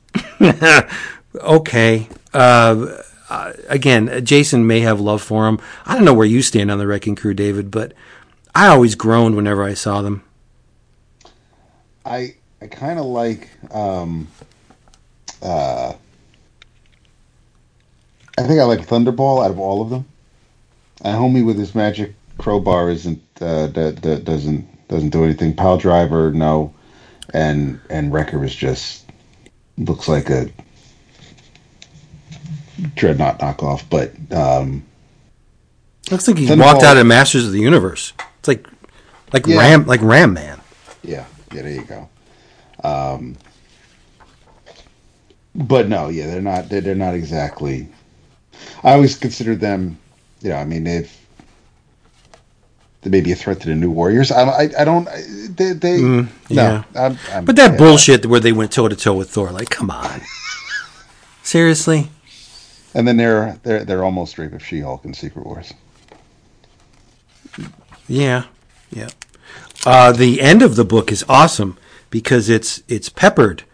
okay. 1.34 2.08
Uh, 2.34 2.98
uh, 3.30 3.52
again, 3.68 4.22
Jason 4.22 4.66
may 4.66 4.80
have 4.80 5.00
love 5.00 5.22
for 5.22 5.48
him. 5.48 5.58
I 5.86 5.94
don't 5.94 6.04
know 6.04 6.12
where 6.12 6.26
you 6.26 6.42
stand 6.42 6.70
on 6.70 6.76
the 6.76 6.86
wrecking 6.86 7.16
crew, 7.16 7.32
David, 7.32 7.70
but 7.70 7.94
I 8.54 8.66
always 8.66 8.96
groaned 8.96 9.34
whenever 9.34 9.64
I 9.64 9.72
saw 9.72 10.02
them. 10.02 10.22
I 12.04 12.34
I 12.60 12.66
kind 12.66 12.98
of 12.98 13.06
like 13.06 13.48
um 13.72 14.28
uh 15.40 15.94
I 18.36 18.42
think 18.42 18.60
I 18.60 18.64
like 18.64 18.80
Thunderball 18.86 19.44
out 19.44 19.50
of 19.50 19.58
all 19.58 19.82
of 19.82 19.90
them. 19.90 20.06
And 21.02 21.16
Homie 21.16 21.44
with 21.44 21.58
his 21.58 21.74
magic 21.74 22.14
crowbar 22.38 22.90
isn't 22.90 23.22
uh 23.40 23.68
that, 23.68 24.02
that 24.02 24.24
doesn't 24.24 24.88
doesn't 24.88 25.10
do 25.10 25.24
anything. 25.24 25.54
Pile 25.54 25.78
Driver 25.78 26.30
no, 26.32 26.74
and 27.32 27.80
and 27.90 28.12
Wrecker 28.12 28.42
is 28.44 28.54
just 28.54 29.04
looks 29.78 30.08
like 30.08 30.30
a 30.30 30.48
dreadnought 32.96 33.38
knockoff. 33.40 33.84
But 33.88 34.12
um 34.36 34.84
Looks 36.10 36.28
like 36.28 36.38
he 36.38 36.46
Thunderball- 36.46 36.58
walked 36.74 36.82
out 36.82 36.96
of 36.96 37.06
Masters 37.06 37.46
of 37.46 37.52
the 37.52 37.60
Universe. 37.60 38.12
It's 38.38 38.48
like 38.48 38.66
like 39.32 39.46
Yeah. 39.46 39.58
Ram 39.58 39.86
like 39.86 40.02
Ram 40.02 40.32
Man. 40.32 40.60
Yeah, 41.02 41.24
yeah, 41.52 41.62
there 41.62 41.70
you 41.70 41.84
go. 41.84 42.08
Um, 42.82 43.36
but 45.54 45.88
no, 45.88 46.08
yeah, 46.08 46.26
they're 46.26 46.40
not. 46.42 46.68
They're, 46.68 46.80
they're 46.80 46.94
not 46.94 47.14
exactly. 47.14 47.88
I 48.82 48.92
always 48.92 49.16
considered 49.16 49.60
them. 49.60 49.98
You 50.40 50.50
know, 50.50 50.56
I 50.56 50.64
mean, 50.64 50.84
they've 50.84 51.10
they 53.02 53.10
may 53.10 53.20
be 53.20 53.32
a 53.32 53.36
threat 53.36 53.60
to 53.60 53.68
the 53.68 53.74
New 53.74 53.90
Warriors. 53.90 54.30
I, 54.32 54.42
I, 54.44 54.70
I 54.80 54.84
don't. 54.84 55.04
They, 55.56 55.72
they 55.72 55.98
Mm, 55.98 56.28
yeah. 56.48 56.84
no. 56.94 57.00
I'm, 57.00 57.18
I'm, 57.32 57.44
But 57.44 57.56
that 57.56 57.72
yeah. 57.72 57.76
bullshit 57.78 58.26
where 58.26 58.40
they 58.40 58.52
went 58.52 58.72
toe 58.72 58.88
to 58.88 58.96
toe 58.96 59.14
with 59.14 59.30
Thor, 59.30 59.50
like, 59.50 59.68
come 59.70 59.90
on. 59.90 60.20
Seriously? 61.42 62.10
And 62.94 63.06
then 63.06 63.16
they're 63.16 63.58
they're 63.62 63.84
they're 63.84 64.04
almost 64.04 64.38
rape 64.38 64.52
of 64.52 64.64
She-Hulk 64.64 65.04
in 65.04 65.12
Secret 65.14 65.44
Wars. 65.44 65.74
Yeah, 68.08 68.44
yeah. 68.90 69.08
Uh, 69.84 70.12
the 70.12 70.40
end 70.40 70.62
of 70.62 70.76
the 70.76 70.84
book 70.84 71.10
is 71.12 71.24
awesome 71.28 71.76
because 72.10 72.48
it's 72.48 72.82
it's 72.88 73.08
peppered 73.08 73.64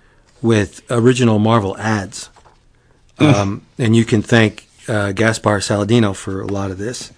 with 0.42 0.82
original 0.90 1.38
Marvel 1.38 1.76
ads, 1.76 2.30
um, 3.18 3.62
and 3.78 3.94
you 3.94 4.04
can 4.04 4.22
thank 4.22 4.66
uh, 4.90 5.12
Gaspar 5.12 5.60
Saladino 5.60 6.14
for 6.14 6.40
a 6.40 6.46
lot 6.46 6.70
of 6.70 6.78
this. 6.78 7.12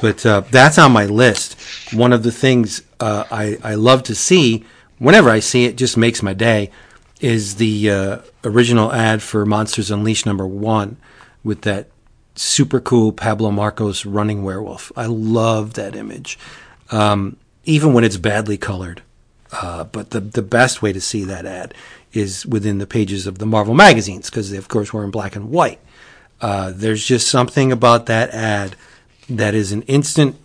But 0.00 0.24
uh, 0.26 0.40
that's 0.50 0.78
on 0.78 0.92
my 0.92 1.06
list. 1.06 1.60
One 1.92 2.12
of 2.12 2.22
the 2.22 2.32
things 2.32 2.82
uh, 2.98 3.24
I 3.30 3.58
I 3.62 3.74
love 3.74 4.02
to 4.04 4.14
see 4.14 4.64
whenever 4.98 5.30
I 5.30 5.40
see 5.40 5.64
it, 5.64 5.76
just 5.76 5.96
makes 5.96 6.22
my 6.22 6.32
day, 6.34 6.70
is 7.20 7.56
the 7.56 7.90
uh, 7.90 8.18
original 8.42 8.92
ad 8.92 9.22
for 9.22 9.44
Monsters 9.46 9.90
Unleashed 9.90 10.26
number 10.26 10.46
one 10.46 10.96
with 11.42 11.62
that 11.62 11.88
super 12.34 12.80
cool 12.80 13.12
Pablo 13.12 13.50
Marcos 13.50 14.04
running 14.04 14.42
werewolf. 14.42 14.90
I 14.96 15.06
love 15.06 15.74
that 15.74 15.94
image, 15.94 16.38
um, 16.90 17.36
even 17.64 17.92
when 17.92 18.04
it's 18.04 18.16
badly 18.16 18.56
colored. 18.56 19.02
Uh, 19.52 19.84
but 19.84 20.10
the 20.10 20.20
the 20.20 20.42
best 20.42 20.82
way 20.82 20.92
to 20.92 21.00
see 21.00 21.22
that 21.24 21.46
ad 21.46 21.74
is 22.12 22.44
within 22.46 22.78
the 22.78 22.86
pages 22.86 23.26
of 23.26 23.38
the 23.38 23.46
Marvel 23.46 23.74
magazines 23.74 24.30
because 24.30 24.50
they, 24.50 24.56
of 24.56 24.68
course, 24.68 24.92
were 24.92 25.04
in 25.04 25.10
black 25.10 25.36
and 25.36 25.50
white. 25.50 25.80
Uh, 26.44 26.70
there's 26.74 27.02
just 27.02 27.28
something 27.28 27.72
about 27.72 28.04
that 28.04 28.28
ad 28.34 28.76
that 29.30 29.54
is 29.54 29.72
an 29.72 29.80
instant 29.84 30.36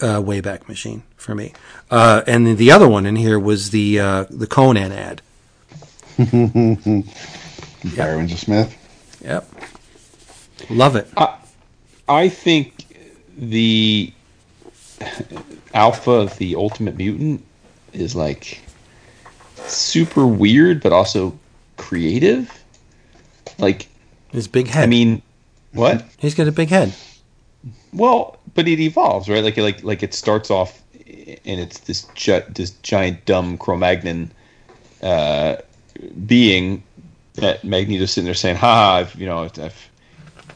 uh, 0.00 0.22
wayback 0.22 0.68
machine 0.68 1.02
for 1.16 1.34
me. 1.34 1.52
Uh, 1.90 2.22
and 2.28 2.46
then 2.46 2.54
the 2.54 2.70
other 2.70 2.88
one 2.88 3.06
in 3.06 3.16
here 3.16 3.40
was 3.40 3.70
the 3.70 3.98
uh, 3.98 4.24
the 4.30 4.46
Conan 4.46 4.92
ad. 4.92 5.20
Barry 7.96 8.16
Windsor 8.16 8.36
Smith. 8.36 9.18
Yep, 9.24 9.52
love 10.70 10.94
it. 10.94 11.08
I 12.08 12.28
think 12.28 12.84
the 13.36 14.12
Alpha 15.74 16.12
of 16.12 16.38
the 16.38 16.54
Ultimate 16.54 16.96
Mutant 16.96 17.44
is 17.92 18.14
like 18.14 18.60
super 19.66 20.24
weird, 20.24 20.84
but 20.84 20.92
also 20.92 21.36
creative. 21.78 22.62
Like, 23.58 23.88
His 24.30 24.46
big 24.46 24.68
head. 24.68 24.84
I 24.84 24.86
mean, 24.86 25.20
what? 25.72 26.04
he's 26.18 26.34
got 26.34 26.48
a 26.48 26.52
big 26.52 26.68
head. 26.68 26.94
Well, 27.92 28.38
but 28.54 28.66
it 28.68 28.80
evolves, 28.80 29.28
right? 29.28 29.42
Like, 29.44 29.56
like, 29.56 29.82
like 29.84 30.02
it 30.02 30.14
starts 30.14 30.50
off, 30.50 30.82
and 31.44 31.60
it's 31.60 31.80
this 31.80 32.06
gi- 32.14 32.42
this 32.48 32.70
giant 32.82 33.24
dumb 33.24 33.58
Cro-Magnon 33.58 34.32
uh, 35.02 35.56
being 36.26 36.82
that 37.34 37.64
Magneto's 37.64 38.12
sitting 38.12 38.24
there 38.26 38.34
saying, 38.34 38.56
"Ha, 38.56 38.96
I've, 38.96 39.14
you 39.14 39.26
know, 39.26 39.44
I've 39.44 39.90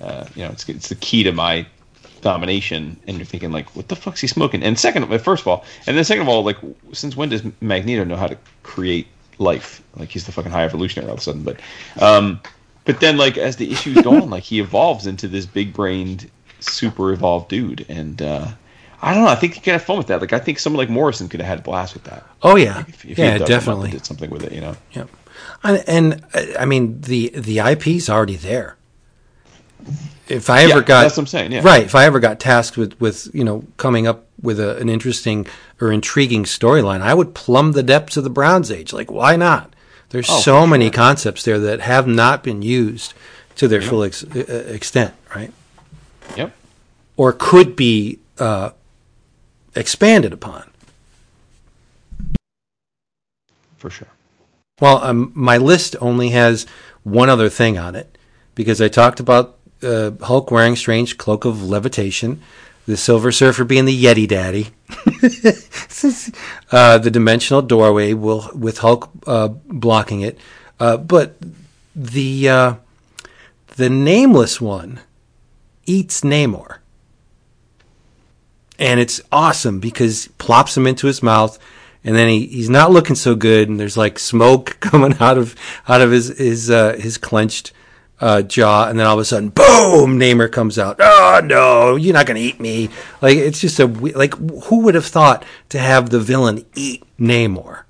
Uh, 0.00 0.26
you 0.34 0.44
know, 0.44 0.50
it's 0.50 0.68
it's 0.68 0.88
the 0.88 0.94
key 0.96 1.22
to 1.22 1.32
my 1.32 1.66
domination, 2.20 2.98
and 3.06 3.16
you're 3.16 3.26
thinking 3.26 3.52
like, 3.52 3.74
what 3.76 3.88
the 3.88 3.96
fuck's 3.96 4.20
he 4.20 4.26
smoking? 4.26 4.62
And 4.62 4.78
second, 4.78 5.06
first 5.20 5.42
of 5.42 5.48
all, 5.48 5.64
and 5.86 5.96
then 5.96 6.04
second 6.04 6.22
of 6.22 6.28
all, 6.28 6.42
like, 6.44 6.58
since 6.92 7.16
when 7.16 7.28
does 7.28 7.42
Magneto 7.60 8.04
know 8.04 8.16
how 8.16 8.26
to 8.26 8.36
create 8.62 9.06
life? 9.38 9.82
Like 9.96 10.10
he's 10.10 10.26
the 10.26 10.32
fucking 10.32 10.52
high 10.52 10.64
evolutionary 10.64 11.08
all 11.08 11.14
of 11.14 11.20
a 11.20 11.22
sudden, 11.22 11.42
but, 11.42 11.60
um, 12.00 12.40
but 12.86 13.00
then 13.00 13.16
like 13.18 13.36
as 13.36 13.56
the 13.56 13.70
issues 13.70 14.00
go 14.00 14.22
on, 14.22 14.30
like 14.30 14.44
he 14.44 14.60
evolves 14.60 15.06
into 15.06 15.28
this 15.28 15.44
big 15.46 15.74
brained, 15.74 16.30
super 16.60 17.12
evolved 17.12 17.48
dude, 17.48 17.84
and 17.88 18.22
uh, 18.22 18.48
I 19.02 19.14
don't 19.14 19.24
know. 19.24 19.28
I 19.30 19.34
think 19.36 19.54
he 19.54 19.60
could 19.60 19.72
have 19.74 19.82
fun 19.84 19.98
with 19.98 20.06
that. 20.08 20.20
Like 20.22 20.32
I 20.32 20.38
think 20.38 20.58
someone 20.58 20.78
like 20.78 20.88
Morrison 20.90 21.28
could 21.28 21.40
have 21.40 21.48
had 21.48 21.58
a 21.58 21.62
blast 21.62 21.94
with 21.94 22.04
that. 22.04 22.24
Oh 22.42 22.56
yeah, 22.56 22.84
If, 22.88 23.04
if 23.04 23.18
yeah, 23.18 23.32
had 23.32 23.44
dug 23.44 23.54
him 23.54 23.68
up 23.68 23.78
and 23.80 23.88
definitely. 23.88 23.90
did 23.90 24.06
something 24.06 24.30
with 24.30 24.44
it, 24.44 24.52
you 24.52 24.60
know. 24.62 24.76
Yep. 24.92 25.10
And, 25.62 25.84
and 25.86 26.24
uh, 26.34 26.58
I 26.58 26.64
mean 26.64 27.00
the 27.02 27.28
the 27.34 27.58
IP's 27.60 28.08
already 28.08 28.36
there. 28.36 28.76
If 30.28 30.50
I 30.50 30.62
ever 30.64 30.80
Yeah, 30.80 30.84
got 30.84 31.02
that's 31.02 31.16
what 31.16 31.22
I'm 31.22 31.26
saying, 31.28 31.52
yeah. 31.52 31.60
right, 31.62 31.84
if 31.84 31.94
I 31.94 32.04
ever 32.06 32.18
got 32.18 32.40
tasked 32.40 32.76
with 32.76 32.98
with 33.00 33.28
you 33.34 33.44
know 33.44 33.64
coming 33.76 34.06
up 34.06 34.26
with 34.42 34.58
a, 34.58 34.76
an 34.78 34.88
interesting 34.88 35.46
or 35.80 35.92
intriguing 35.92 36.44
storyline, 36.44 37.00
I 37.00 37.14
would 37.14 37.34
plumb 37.34 37.72
the 37.72 37.82
depths 37.82 38.16
of 38.16 38.24
the 38.24 38.30
Bronze 38.30 38.70
Age. 38.70 38.92
Like 38.92 39.10
why 39.10 39.36
not? 39.36 39.74
There's 40.10 40.30
Oh, 40.30 40.40
so 40.40 40.66
many 40.66 40.86
sure. 40.86 40.92
concepts 40.92 41.42
there 41.44 41.58
that 41.58 41.80
have 41.80 42.06
not 42.06 42.42
been 42.42 42.62
used 42.62 43.14
to 43.56 43.66
their 43.68 43.82
full 43.82 44.02
ex- 44.04 44.24
uh, 44.24 44.64
extent, 44.68 45.14
right? 45.34 45.52
Yep. 46.36 46.52
Or 47.16 47.32
could 47.32 47.74
be 47.76 48.18
uh, 48.38 48.70
expanded 49.74 50.32
upon. 50.32 50.70
For 53.78 53.90
sure. 53.90 54.08
Well, 54.80 55.02
um, 55.02 55.32
my 55.34 55.56
list 55.56 55.96
only 56.00 56.30
has 56.30 56.66
one 57.02 57.30
other 57.30 57.48
thing 57.48 57.78
on 57.78 57.94
it 57.94 58.16
because 58.54 58.80
I 58.80 58.88
talked 58.88 59.20
about 59.20 59.56
uh, 59.82 60.12
Hulk 60.22 60.50
wearing 60.50 60.76
strange 60.76 61.16
cloak 61.18 61.44
of 61.44 61.62
levitation, 61.62 62.42
the 62.86 62.96
Silver 62.96 63.32
Surfer 63.32 63.64
being 63.64 63.84
the 63.84 64.04
Yeti 64.04 64.28
Daddy, 64.28 64.68
uh, 66.72 66.98
the 66.98 67.10
dimensional 67.10 67.60
doorway 67.60 68.12
will 68.12 68.50
with 68.54 68.78
Hulk 68.78 69.10
uh, 69.26 69.48
blocking 69.48 70.20
it, 70.20 70.38
uh, 70.78 70.96
but 70.96 71.36
the 71.94 72.48
uh, 72.48 72.74
the 73.76 73.90
nameless 73.90 74.60
one 74.60 75.00
eats 75.84 76.20
Namor, 76.20 76.78
and 78.78 79.00
it's 79.00 79.20
awesome 79.32 79.80
because 79.80 80.28
plops 80.38 80.76
him 80.76 80.86
into 80.86 81.08
his 81.08 81.22
mouth, 81.22 81.58
and 82.04 82.14
then 82.14 82.28
he, 82.28 82.46
he's 82.46 82.70
not 82.70 82.92
looking 82.92 83.16
so 83.16 83.34
good, 83.34 83.68
and 83.68 83.80
there's 83.80 83.96
like 83.96 84.18
smoke 84.18 84.76
coming 84.80 85.16
out 85.18 85.38
of 85.38 85.56
out 85.88 86.00
of 86.00 86.12
his 86.12 86.38
his 86.38 86.70
uh, 86.70 86.94
his 86.94 87.18
clenched 87.18 87.72
uh, 88.20 88.42
jaw, 88.42 88.88
and 88.88 88.98
then 88.98 89.06
all 89.06 89.14
of 89.14 89.20
a 89.20 89.24
sudden, 89.24 89.50
boom! 89.50 90.18
Namor 90.18 90.50
comes 90.50 90.78
out. 90.78 90.96
Oh 91.00 91.40
no, 91.44 91.96
you're 91.96 92.14
not 92.14 92.26
gonna 92.26 92.40
eat 92.40 92.60
me! 92.60 92.90
Like 93.20 93.36
it's 93.36 93.60
just 93.60 93.78
a 93.78 93.86
like 93.86 94.34
who 94.34 94.80
would 94.80 94.94
have 94.94 95.06
thought 95.06 95.44
to 95.70 95.78
have 95.78 96.10
the 96.10 96.20
villain 96.20 96.64
eat 96.74 97.04
Namor? 97.18 97.84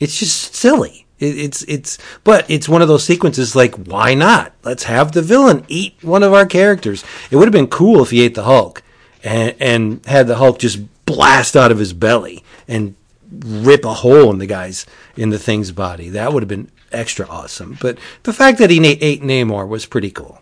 It's 0.00 0.18
just 0.18 0.54
silly. 0.54 1.06
It, 1.18 1.38
it's 1.38 1.62
it's 1.62 1.98
but 2.24 2.50
it's 2.50 2.68
one 2.68 2.82
of 2.82 2.88
those 2.88 3.04
sequences 3.04 3.56
like 3.56 3.74
why 3.76 4.14
not? 4.14 4.52
Let's 4.62 4.84
have 4.84 5.12
the 5.12 5.22
villain 5.22 5.64
eat 5.68 5.94
one 6.02 6.22
of 6.22 6.34
our 6.34 6.46
characters. 6.46 7.04
It 7.30 7.36
would 7.36 7.46
have 7.46 7.52
been 7.52 7.68
cool 7.68 8.02
if 8.02 8.10
he 8.10 8.22
ate 8.22 8.34
the 8.34 8.44
Hulk 8.44 8.82
and 9.22 9.54
and 9.60 10.04
had 10.06 10.26
the 10.26 10.36
Hulk 10.36 10.58
just 10.58 10.80
blast 11.06 11.56
out 11.56 11.72
of 11.72 11.78
his 11.78 11.92
belly 11.92 12.44
and 12.68 12.94
rip 13.40 13.84
a 13.84 13.94
hole 13.94 14.30
in 14.30 14.38
the 14.38 14.46
guy's 14.46 14.86
in 15.16 15.30
the 15.30 15.38
thing's 15.38 15.72
body. 15.72 16.08
That 16.10 16.32
would 16.32 16.42
have 16.42 16.48
been 16.48 16.70
extra 16.90 17.26
awesome. 17.28 17.78
But 17.80 17.98
the 18.22 18.32
fact 18.32 18.58
that 18.58 18.70
he 18.70 18.84
ate 18.84 19.22
Namor 19.22 19.66
was 19.66 19.86
pretty 19.86 20.10
cool. 20.10 20.40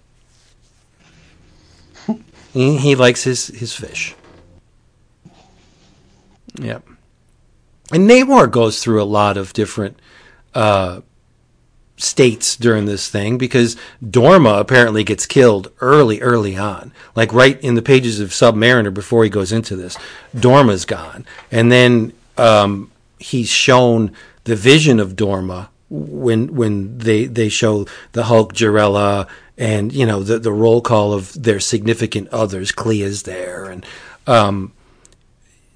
he, 2.52 2.76
he 2.76 2.94
likes 2.94 3.24
his 3.24 3.48
his 3.48 3.74
fish. 3.74 4.14
Yep. 6.54 6.84
And 7.92 8.08
Namor 8.08 8.50
goes 8.50 8.82
through 8.82 9.02
a 9.02 9.04
lot 9.04 9.36
of 9.36 9.52
different 9.52 9.98
uh, 10.54 11.00
states 11.96 12.56
during 12.56 12.86
this 12.86 13.08
thing 13.08 13.38
because 13.38 13.76
Dorma 14.02 14.58
apparently 14.58 15.04
gets 15.04 15.26
killed 15.26 15.70
early, 15.80 16.20
early 16.20 16.56
on. 16.56 16.92
Like 17.14 17.32
right 17.32 17.60
in 17.60 17.74
the 17.74 17.82
pages 17.82 18.20
of 18.20 18.30
Submariner 18.30 18.92
before 18.92 19.24
he 19.24 19.30
goes 19.30 19.52
into 19.52 19.76
this, 19.76 19.96
Dorma's 20.34 20.84
gone. 20.84 21.26
And 21.50 21.70
then 21.70 22.12
um, 22.40 22.90
he's 23.18 23.48
shown 23.48 24.12
the 24.44 24.56
vision 24.56 24.98
of 24.98 25.14
Dorma 25.14 25.68
when 25.90 26.54
when 26.54 26.98
they, 26.98 27.26
they 27.26 27.48
show 27.48 27.86
the 28.12 28.24
Hulk, 28.24 28.54
Jarella, 28.54 29.28
and 29.58 29.92
you 29.92 30.06
know 30.06 30.22
the 30.22 30.38
the 30.38 30.52
roll 30.52 30.80
call 30.80 31.12
of 31.12 31.40
their 31.40 31.60
significant 31.60 32.28
others. 32.28 32.72
Clea's 32.72 33.24
there, 33.24 33.66
and 33.66 33.84
um, 34.26 34.72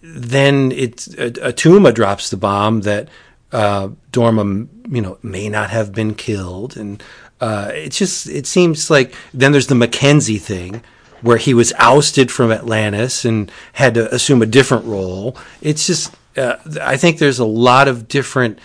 then 0.03 0.73
it's 0.73 1.09
Atuma 1.09 1.93
drops 1.93 2.31
the 2.31 2.37
bomb 2.37 2.83
that 2.83 3.09
uh, 3.53 3.89
Dorma, 4.11 4.69
you 4.91 5.03
know, 5.03 5.19
may 5.23 5.49
not 5.49 5.71
have 5.71 5.93
been 5.93 6.15
killed, 6.15 6.77
and 6.77 7.03
uh, 7.41 7.71
it's 7.75 7.99
just 7.99 8.29
it 8.29 8.47
seems 8.47 8.91
like 8.91 9.15
then 9.35 9.53
there's 9.53 9.67
the 9.67 9.75
Mackenzie 9.75 10.39
thing 10.39 10.83
where 11.21 11.39
he 11.39 11.55
was 11.55 11.73
ousted 11.79 12.31
from 12.31 12.53
Atlantis 12.53 13.25
and 13.25 13.51
had 13.75 13.95
to 13.95 14.15
assume 14.15 14.43
a 14.43 14.47
different 14.47 14.85
role. 14.85 15.37
It's 15.63 15.87
just 15.87 16.15
uh, 16.37 16.57
I 16.81 16.97
think 16.97 17.19
there's 17.19 17.39
a 17.39 17.45
lot 17.45 17.89
of 17.89 18.09
different 18.09 18.59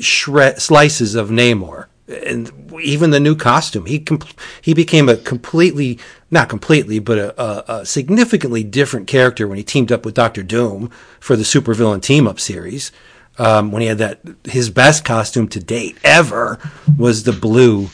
shred 0.00 0.60
slices 0.60 1.14
of 1.14 1.28
Namor. 1.28 1.86
And 2.08 2.72
even 2.82 3.10
the 3.10 3.20
new 3.20 3.36
costume, 3.36 3.86
he 3.86 4.04
he 4.60 4.74
became 4.74 5.08
a 5.08 5.16
completely, 5.16 5.98
not 6.30 6.48
completely, 6.48 6.98
but 6.98 7.16
a, 7.16 7.42
a, 7.42 7.80
a 7.80 7.86
significantly 7.86 8.64
different 8.64 9.06
character 9.06 9.46
when 9.46 9.56
he 9.56 9.64
teamed 9.64 9.90
up 9.92 10.04
with 10.04 10.14
Doctor 10.14 10.42
Doom 10.42 10.90
for 11.20 11.36
the 11.36 11.44
supervillain 11.44 12.02
team 12.02 12.26
up 12.26 12.38
series. 12.38 12.92
Um, 13.38 13.72
when 13.72 13.80
he 13.80 13.88
had 13.88 13.98
that, 13.98 14.20
his 14.44 14.68
best 14.68 15.04
costume 15.04 15.48
to 15.48 15.60
date 15.60 15.96
ever 16.04 16.58
was 16.98 17.22
the 17.22 17.32
blue 17.32 17.88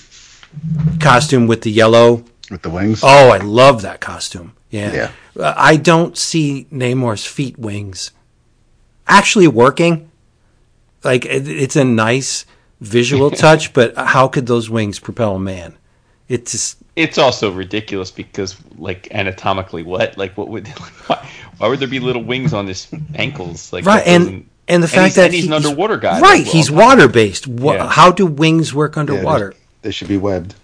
costume 1.01 1.47
with 1.47 1.63
the 1.63 1.71
yellow. 1.71 2.25
with 2.51 2.63
the 2.63 2.71
wings. 2.71 3.01
Oh, 3.05 3.31
I 3.31 3.39
love 3.39 3.83
that 3.83 4.01
costume. 4.01 4.55
Yeah. 4.71 4.93
Yeah. 4.93 5.11
Uh, 5.39 5.55
I 5.57 5.77
don't 5.77 6.17
see 6.17 6.67
Namor's 6.73 7.25
feet 7.25 7.59
wings 7.59 8.11
actually 9.09 9.49
working. 9.49 10.11
Like 11.05 11.25
it, 11.25 11.49
it's 11.49 11.77
a 11.77 11.85
nice 11.85 12.45
visual 12.81 13.31
touch, 13.45 13.73
but 13.73 13.97
how 13.97 14.29
could 14.29 14.47
those 14.47 14.69
wings 14.71 14.99
propel 14.99 15.37
a 15.37 15.41
man? 15.41 15.77
It's 16.29 16.53
just 16.53 16.77
It's 16.95 17.17
also 17.17 17.51
ridiculous 17.51 18.11
because, 18.11 18.57
like, 18.77 19.09
anatomically, 19.13 19.83
what? 19.83 20.19
Like, 20.19 20.37
what 20.37 20.49
would? 20.49 20.69
why, 21.07 21.29
why 21.57 21.69
would 21.69 21.81
there 21.81 21.89
be 21.89 22.01
little 22.01 22.23
wings 22.23 22.53
on 22.53 22.67
his 22.67 22.87
ankles? 23.15 23.73
Like, 23.73 23.87
right, 23.87 24.07
and 24.07 24.47
and 24.67 24.83
the 24.83 24.89
fact 24.89 25.07
he's, 25.07 25.15
that 25.17 25.25
and 25.27 25.35
he's 25.35 25.47
an 25.47 25.55
underwater 25.55 25.97
guy. 25.97 26.21
right? 26.21 26.45
well. 26.45 26.53
He's 26.53 26.71
water 26.71 27.09
based. 27.09 27.47
Yeah. 27.47 27.89
How 27.89 28.13
do 28.13 28.27
wings 28.27 28.75
work 28.75 28.97
Yeah, 28.97 29.01
underwater? 29.01 29.51
they- 29.53 29.89
They 29.89 29.91
should 29.93 30.09
be 30.09 30.19
webbed. 30.19 30.55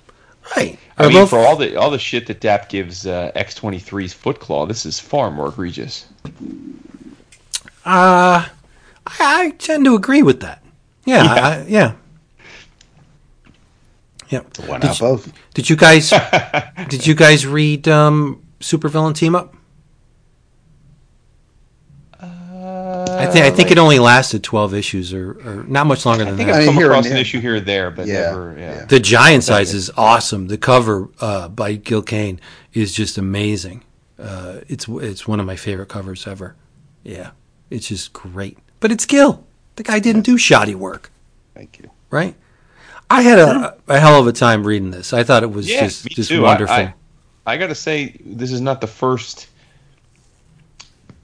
right. 0.56 0.78
I 0.98 1.04
I 1.04 1.08
mean, 1.08 1.16
love- 1.16 1.30
for 1.30 1.38
all 1.38 1.56
the 1.56 1.76
all 1.76 1.90
the 1.90 1.98
shit 1.98 2.26
that 2.26 2.40
Dap 2.40 2.68
gives 2.68 3.06
uh, 3.06 3.32
X 3.34 3.58
23's 3.58 4.12
Foot 4.12 4.38
Claw, 4.40 4.66
this 4.66 4.84
is 4.84 5.00
far 5.00 5.30
more 5.30 5.48
egregious. 5.48 6.06
Uh, 7.84 8.46
I, 9.06 9.12
I 9.20 9.50
tend 9.58 9.84
to 9.84 9.94
agree 9.94 10.22
with 10.22 10.40
that. 10.40 10.62
Yeah, 11.04 11.22
Yeah. 11.24 11.32
I, 11.34 11.64
yeah, 11.68 11.92
yeah. 14.30 14.40
Why 14.66 14.78
Did 14.78 14.86
not 14.88 15.00
you- 15.00 15.06
both? 15.06 15.32
Did 15.52 15.68
you 15.70 15.76
guys 15.76 16.10
did 16.88 17.06
you 17.06 17.14
guys 17.14 17.46
read 17.46 17.86
um, 17.88 18.42
Supervillain 18.60 19.14
Team 19.14 19.34
Up? 19.34 19.54
I 22.20 23.26
think 23.26 23.44
I 23.44 23.50
think 23.50 23.70
it 23.70 23.78
only 23.78 23.98
lasted 23.98 24.42
twelve 24.42 24.74
issues, 24.74 25.12
or, 25.12 25.32
or 25.44 25.64
not 25.64 25.86
much 25.86 26.06
longer 26.06 26.24
I 26.24 26.28
than 26.28 26.36
think 26.36 26.48
that. 26.48 26.56
I've 26.56 26.62
I 26.62 26.66
come 26.66 26.74
hear 26.76 26.86
across 26.86 27.06
an 27.06 27.12
yeah. 27.12 27.18
issue 27.18 27.40
here 27.40 27.56
or 27.56 27.60
there, 27.60 27.90
but 27.90 28.06
Yeah, 28.06 28.20
never. 28.30 28.56
Yeah. 28.58 28.74
yeah. 28.76 28.84
The 28.86 29.00
giant 29.00 29.44
size 29.44 29.74
is 29.74 29.90
awesome. 29.96 30.48
The 30.48 30.58
cover 30.58 31.10
uh, 31.20 31.48
by 31.48 31.74
Gil 31.74 32.02
Kane 32.02 32.40
is 32.72 32.92
just 32.94 33.18
amazing. 33.18 33.84
Uh, 34.18 34.60
it's 34.68 34.88
it's 34.88 35.28
one 35.28 35.40
of 35.40 35.46
my 35.46 35.56
favorite 35.56 35.88
covers 35.88 36.26
ever. 36.26 36.56
Yeah, 37.02 37.30
it's 37.70 37.88
just 37.88 38.12
great. 38.12 38.58
But 38.80 38.92
it's 38.92 39.06
Gil. 39.06 39.44
The 39.76 39.82
guy 39.82 39.98
didn't 39.98 40.22
do 40.22 40.38
shoddy 40.38 40.74
work, 40.74 41.10
Thank 41.54 41.78
you. 41.80 41.90
right? 42.10 42.34
I 43.10 43.22
had 43.22 43.38
a, 43.38 43.76
a 43.88 43.98
hell 44.00 44.20
of 44.20 44.26
a 44.26 44.32
time 44.32 44.66
reading 44.66 44.90
this. 44.90 45.12
I 45.12 45.24
thought 45.24 45.42
it 45.42 45.50
was 45.50 45.68
Yeah, 45.70 45.80
just 45.84 46.06
just 46.08 46.28
too. 46.30 46.40
I- 46.44 46.48
wonderful. 46.48 46.74
I, 46.76 46.94
I 47.46 47.56
got 47.58 47.66
to 47.66 47.74
say, 47.74 48.16
this 48.24 48.50
is 48.52 48.60
not 48.62 48.80
the 48.80 48.86
first 48.86 49.48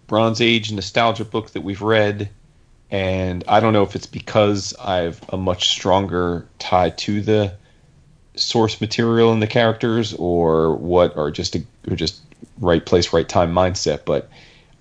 Bronze 0.06 0.40
Age 0.40 0.72
nostalgia 0.72 1.24
book 1.24 1.50
that 1.52 1.62
we've 1.62 1.80
read, 1.82 2.28
and 2.90 3.44
I 3.48 3.60
don't 3.60 3.72
know 3.72 3.82
if 3.84 3.94
it's 3.94 4.06
because 4.06 4.74
I've 4.80 5.20
a 5.30 5.36
much 5.36 5.68
stronger 5.70 6.46
tie 6.58 6.90
to 6.90 7.20
the 7.22 7.54
source 8.34 8.80
material 8.80 9.32
and 9.32 9.40
the 9.40 9.46
characters, 9.46 10.12
or 10.14 10.74
what, 10.76 11.16
or 11.16 11.30
just 11.30 11.54
a 11.56 11.62
or 11.88 11.96
just 11.96 12.20
right 12.58 12.84
place, 12.84 13.12
right 13.12 13.28
time 13.28 13.52
mindset. 13.54 14.04
But 14.04 14.28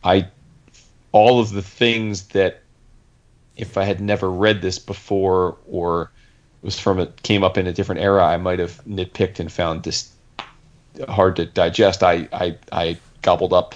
I, 0.03 0.27
all 1.11 1.40
of 1.40 1.52
the 1.52 1.61
things 1.61 2.27
that, 2.30 2.61
if 3.56 3.77
I 3.77 3.84
had 3.84 3.99
never 3.99 4.30
read 4.30 4.61
this 4.61 4.80
before, 4.80 5.57
or 5.68 6.11
was 6.61 6.80
from 6.80 6.99
it 6.99 7.22
came 7.23 7.44
up 7.44 7.57
in 7.57 7.68
a 7.68 7.73
different 7.73 8.02
era, 8.02 8.26
I 8.26 8.38
might 8.38 8.60
have 8.60 8.84
nitpicked 8.86 9.40
and 9.40 9.52
found 9.52 9.84
this 9.84 10.11
hard 11.07 11.36
to 11.38 11.45
digest. 11.45 12.03
I 12.03 12.27
I, 12.31 12.57
I 12.72 12.98
gobbled 13.22 13.53
up 13.53 13.76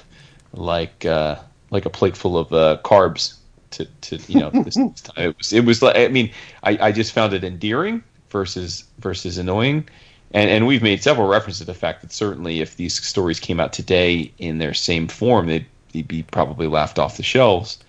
like 0.54 1.06
uh, 1.06 1.38
like 1.70 1.86
a 1.86 1.90
plate 1.90 2.16
full 2.16 2.38
of 2.38 2.52
uh, 2.54 2.78
carbs 2.84 3.38
to, 3.72 3.86
to 4.02 4.18
you 4.28 4.40
know 4.40 4.50
this, 4.52 4.76
this 4.76 5.02
time. 5.02 5.30
It 5.30 5.38
was 5.38 5.54
it 5.54 5.66
was 5.66 5.82
like 5.82 5.96
I 5.96 6.08
mean 6.08 6.32
I, 6.64 6.78
I 6.82 6.92
just 6.92 7.12
found 7.12 7.34
it 7.34 7.44
endearing 7.44 8.04
versus 8.30 8.84
versus 9.00 9.38
annoying. 9.38 9.88
And, 10.36 10.50
and 10.50 10.66
we've 10.66 10.82
made 10.82 11.04
several 11.04 11.28
references 11.28 11.60
to 11.60 11.66
the 11.66 11.76
fact 11.76 12.02
that 12.02 12.12
certainly 12.12 12.60
if 12.60 12.76
these 12.76 13.00
stories 13.06 13.40
came 13.40 13.60
out 13.60 13.72
today 13.72 14.32
in 14.40 14.58
their 14.58 14.74
same 14.74 15.08
form, 15.08 15.46
they'd, 15.46 15.68
they'd 15.94 16.08
be 16.08 16.24
probably 16.24 16.68
laughed 16.68 17.00
off 17.00 17.18
the 17.18 17.24
shelves. 17.24 17.80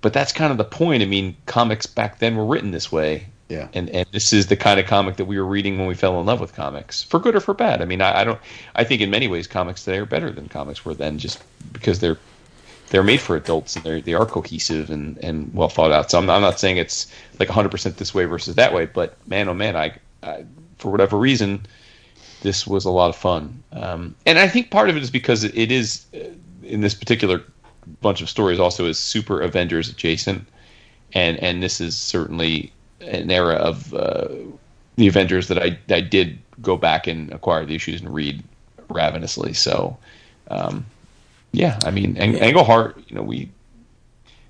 But 0.00 0.12
that's 0.12 0.32
kind 0.32 0.52
of 0.52 0.58
the 0.58 0.64
point. 0.64 1.02
I 1.02 1.06
mean, 1.06 1.34
comics 1.46 1.86
back 1.86 2.18
then 2.18 2.36
were 2.36 2.44
written 2.44 2.72
this 2.72 2.92
way. 2.92 3.26
Yeah. 3.48 3.68
And 3.72 3.88
and 3.90 4.06
this 4.12 4.32
is 4.32 4.48
the 4.48 4.56
kind 4.56 4.80
of 4.80 4.86
comic 4.86 5.16
that 5.16 5.26
we 5.26 5.38
were 5.38 5.46
reading 5.46 5.78
when 5.78 5.86
we 5.86 5.94
fell 5.94 6.18
in 6.20 6.26
love 6.26 6.40
with 6.40 6.54
comics, 6.54 7.02
for 7.02 7.18
good 7.18 7.34
or 7.34 7.40
for 7.40 7.54
bad. 7.54 7.80
I 7.80 7.84
mean, 7.84 8.00
I, 8.00 8.20
I 8.20 8.24
don't. 8.24 8.40
I 8.74 8.84
think 8.84 9.00
in 9.00 9.10
many 9.10 9.28
ways 9.28 9.46
comics 9.46 9.84
today 9.84 9.98
are 9.98 10.06
better 10.06 10.30
than 10.30 10.48
comics 10.48 10.84
were 10.84 10.94
then, 10.94 11.18
just 11.18 11.42
because 11.72 12.00
they're 12.00 12.18
they're 12.90 13.02
made 13.02 13.20
for 13.20 13.36
adults 13.36 13.76
and 13.76 13.84
they're 13.84 14.00
they 14.00 14.14
are 14.14 14.26
cohesive 14.26 14.90
and, 14.90 15.18
and 15.18 15.52
well 15.54 15.68
thought 15.68 15.92
out. 15.92 16.10
So 16.10 16.18
I'm, 16.18 16.28
I'm 16.30 16.42
not 16.42 16.58
saying 16.60 16.76
it's 16.76 17.10
like 17.38 17.48
100% 17.48 17.96
this 17.96 18.14
way 18.14 18.24
versus 18.24 18.54
that 18.54 18.72
way, 18.72 18.86
but 18.86 19.16
man, 19.26 19.48
oh 19.48 19.54
man, 19.54 19.76
I, 19.76 19.96
I 20.22 20.44
for 20.78 20.90
whatever 20.90 21.18
reason, 21.18 21.66
this 22.42 22.66
was 22.66 22.84
a 22.84 22.90
lot 22.90 23.08
of 23.08 23.16
fun. 23.16 23.62
Um, 23.72 24.14
and 24.26 24.38
I 24.38 24.48
think 24.48 24.70
part 24.70 24.90
of 24.90 24.96
it 24.96 25.02
is 25.02 25.10
because 25.10 25.44
it 25.44 25.72
is 25.72 26.06
in 26.66 26.80
this 26.80 26.94
particular 26.94 27.42
bunch 28.00 28.22
of 28.22 28.28
stories 28.30 28.58
also 28.58 28.86
is 28.86 28.98
super 28.98 29.40
Avengers 29.40 29.88
adjacent, 29.88 30.46
and 31.12 31.38
and 31.38 31.62
this 31.62 31.80
is 31.80 31.96
certainly 31.96 32.72
an 33.00 33.30
era 33.30 33.54
of 33.56 33.92
uh, 33.94 34.28
the 34.96 35.06
Avengers 35.06 35.48
that 35.48 35.58
I 35.58 35.78
I 35.90 36.00
did 36.00 36.38
go 36.62 36.76
back 36.76 37.06
and 37.06 37.32
acquire 37.32 37.64
the 37.66 37.74
issues 37.74 38.00
and 38.00 38.12
read 38.12 38.42
ravenously. 38.88 39.52
So. 39.54 39.96
Um, 40.48 40.84
yeah, 41.52 41.78
I 41.84 41.90
mean, 41.92 42.16
Eng- 42.16 42.34
Englehart, 42.36 43.00
you 43.08 43.14
know, 43.14 43.22
we 43.22 43.48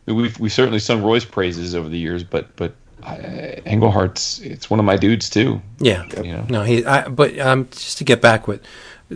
we've 0.06 0.38
we 0.40 0.48
certainly 0.48 0.78
sung 0.78 1.02
Roy's 1.02 1.24
praises 1.24 1.74
over 1.74 1.88
the 1.88 1.98
years, 1.98 2.24
but 2.24 2.56
but 2.56 2.74
I, 3.02 3.60
Englehart's 3.66 4.40
it's 4.40 4.70
one 4.70 4.80
of 4.80 4.86
my 4.86 4.96
dudes 4.96 5.28
too. 5.28 5.60
Yeah, 5.78 6.06
You 6.22 6.32
know? 6.32 6.46
no, 6.48 6.62
he. 6.62 6.84
I, 6.84 7.08
but 7.08 7.38
um, 7.38 7.68
just 7.70 7.98
to 7.98 8.04
get 8.04 8.22
back 8.22 8.48
with 8.48 8.62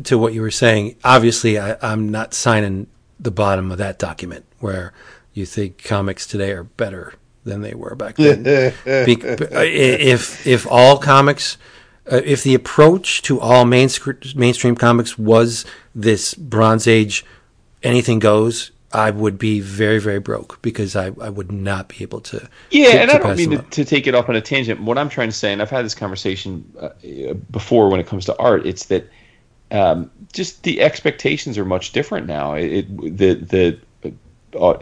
to 0.04 0.18
what 0.18 0.32
you 0.34 0.42
were 0.42 0.50
saying, 0.50 0.96
obviously, 1.04 1.58
I, 1.58 1.76
I'm 1.82 2.08
not 2.08 2.34
signing 2.34 2.86
the 3.20 3.30
bottom 3.30 3.70
of 3.70 3.78
that 3.78 3.98
document 3.98 4.44
where 4.60 4.92
you 5.32 5.46
think 5.46 5.82
comics 5.82 6.26
today 6.26 6.52
are 6.52 6.64
better 6.64 7.14
than 7.44 7.62
they 7.62 7.74
were 7.74 7.94
back 7.94 8.16
then. 8.16 8.42
Be- 9.06 9.18
if 9.22 10.46
if 10.46 10.66
all 10.70 10.98
comics, 10.98 11.56
uh, 12.10 12.20
if 12.24 12.42
the 12.42 12.54
approach 12.54 13.22
to 13.22 13.40
all 13.40 13.64
mainstream 13.64 14.18
mainstream 14.36 14.74
comics 14.76 15.18
was 15.18 15.64
this 15.94 16.34
Bronze 16.34 16.86
Age, 16.86 17.24
anything 17.82 18.18
goes. 18.18 18.70
I 18.90 19.10
would 19.10 19.38
be 19.38 19.60
very, 19.60 19.98
very 19.98 20.18
broke 20.18 20.62
because 20.62 20.96
I, 20.96 21.06
I 21.20 21.28
would 21.28 21.52
not 21.52 21.88
be 21.88 21.96
able 22.02 22.22
to. 22.22 22.48
Yeah, 22.70 22.92
to- 22.92 23.00
and 23.00 23.10
to 23.10 23.16
I 23.16 23.18
don't 23.18 23.36
mean 23.36 23.50
to, 23.50 23.58
to 23.62 23.84
take 23.84 24.06
it 24.06 24.14
off 24.14 24.30
on 24.30 24.36
a 24.36 24.40
tangent. 24.40 24.80
What 24.80 24.96
I'm 24.96 25.10
trying 25.10 25.28
to 25.28 25.34
say, 25.34 25.52
and 25.52 25.60
I've 25.60 25.68
had 25.68 25.84
this 25.84 25.94
conversation 25.94 26.64
uh, 26.80 27.34
before 27.50 27.90
when 27.90 28.00
it 28.00 28.06
comes 28.06 28.24
to 28.26 28.36
art, 28.38 28.64
it's 28.66 28.86
that 28.86 29.06
um, 29.70 30.10
just 30.32 30.62
the 30.62 30.80
expectations 30.80 31.58
are 31.58 31.64
much 31.64 31.92
different 31.92 32.26
now. 32.26 32.54
It, 32.54 32.72
it 32.72 33.18
the 33.18 33.78
the 34.02 34.58
uh, 34.58 34.78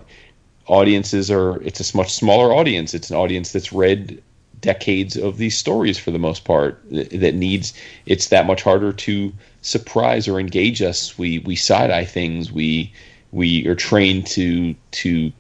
audiences 0.67 1.31
are 1.31 1.61
it's 1.63 1.93
a 1.93 1.97
much 1.97 2.15
smaller 2.15 2.53
audience. 2.53 2.95
It's 2.95 3.11
an 3.11 3.17
audience 3.17 3.53
that's 3.53 3.73
read 3.73 4.23
decades 4.61 5.17
of 5.17 5.37
these 5.37 5.57
stories 5.57 5.99
for 5.99 6.11
the 6.11 6.19
most 6.19 6.45
part 6.45 6.83
that, 6.91 7.11
that 7.11 7.35
needs 7.35 7.75
it's 8.07 8.29
that 8.29 8.47
much 8.47 8.63
harder 8.63 8.93
to 8.93 9.33
surprise 9.63 10.29
or 10.29 10.39
engage 10.39 10.83
us. 10.83 11.19
We 11.19 11.41
we 11.41 11.57
side 11.57 11.91
eye 11.91 12.05
things. 12.05 12.53
We 12.53 12.93
we 13.33 13.67
are 13.67 13.75
trained 13.75 14.27
to 14.29 14.75
to 14.93 15.33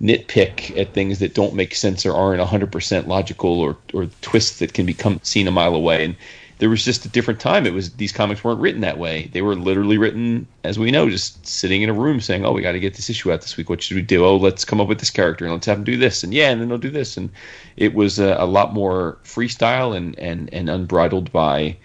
nitpick 0.00 0.78
at 0.78 0.94
things 0.94 1.18
that 1.18 1.34
don't 1.34 1.54
make 1.54 1.74
sense 1.74 2.06
or 2.06 2.14
aren't 2.14 2.40
100% 2.40 3.06
logical 3.08 3.60
or, 3.60 3.76
or 3.92 4.06
twists 4.20 4.60
that 4.60 4.72
can 4.72 4.86
become 4.86 5.18
seen 5.24 5.48
a 5.48 5.50
mile 5.50 5.74
away. 5.74 6.04
And 6.04 6.16
there 6.58 6.68
was 6.68 6.84
just 6.84 7.04
a 7.04 7.08
different 7.08 7.40
time. 7.40 7.66
It 7.66 7.72
was 7.72 7.92
these 7.94 8.12
comics 8.12 8.42
weren't 8.42 8.60
written 8.60 8.80
that 8.80 8.98
way. 8.98 9.30
They 9.32 9.42
were 9.42 9.54
literally 9.54 9.96
written, 9.96 10.46
as 10.64 10.78
we 10.78 10.90
know, 10.90 11.08
just 11.08 11.46
sitting 11.46 11.82
in 11.82 11.88
a 11.88 11.92
room 11.92 12.20
saying, 12.20 12.44
"Oh, 12.44 12.52
we 12.52 12.62
got 12.62 12.72
to 12.72 12.80
get 12.80 12.94
this 12.94 13.08
issue 13.08 13.32
out 13.32 13.42
this 13.42 13.56
week. 13.56 13.70
What 13.70 13.82
should 13.82 13.94
we 13.94 14.02
do? 14.02 14.24
Oh, 14.24 14.36
let's 14.36 14.64
come 14.64 14.80
up 14.80 14.88
with 14.88 14.98
this 14.98 15.10
character 15.10 15.44
and 15.44 15.54
let's 15.54 15.66
have 15.66 15.78
him 15.78 15.84
do 15.84 15.96
this." 15.96 16.22
And 16.24 16.34
yeah, 16.34 16.50
and 16.50 16.60
then 16.60 16.68
they'll 16.68 16.78
do 16.78 16.90
this. 16.90 17.16
And 17.16 17.30
it 17.76 17.94
was 17.94 18.18
a, 18.18 18.36
a 18.38 18.46
lot 18.46 18.74
more 18.74 19.18
freestyle 19.24 19.96
and 19.96 20.18
and 20.18 20.52
and 20.52 20.68
unbridled 20.68 21.32
by. 21.32 21.76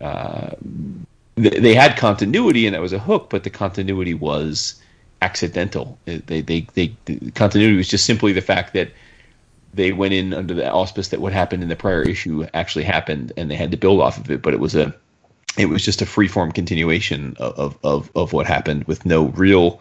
Uh, 0.00 0.50
they, 1.36 1.58
they 1.58 1.74
had 1.74 1.96
continuity 1.96 2.66
and 2.66 2.74
that 2.74 2.80
was 2.80 2.92
a 2.92 2.98
hook, 2.98 3.28
but 3.30 3.44
the 3.44 3.50
continuity 3.50 4.14
was 4.14 4.82
accidental. 5.22 5.98
They, 6.04 6.40
they, 6.40 6.66
they, 6.74 6.94
the 7.04 7.30
continuity 7.32 7.76
was 7.76 7.88
just 7.88 8.04
simply 8.04 8.32
the 8.32 8.40
fact 8.40 8.74
that 8.74 8.90
they 9.74 9.92
went 9.92 10.14
in 10.14 10.34
under 10.34 10.54
the 10.54 10.70
auspice 10.70 11.08
that 11.08 11.20
what 11.20 11.32
happened 11.32 11.62
in 11.62 11.68
the 11.68 11.76
prior 11.76 12.02
issue 12.02 12.46
actually 12.54 12.84
happened, 12.84 13.32
and 13.36 13.50
they 13.50 13.56
had 13.56 13.70
to 13.70 13.76
build 13.76 14.00
off 14.00 14.18
of 14.18 14.30
it. 14.30 14.42
But 14.42 14.54
it 14.54 14.60
was 14.60 14.74
a, 14.74 14.94
it 15.56 15.66
was 15.66 15.84
just 15.84 16.02
a 16.02 16.04
freeform 16.04 16.54
continuation 16.54 17.36
of 17.38 17.78
of 17.82 18.10
of 18.14 18.32
what 18.32 18.46
happened 18.46 18.84
with 18.84 19.06
no 19.06 19.26
real 19.28 19.80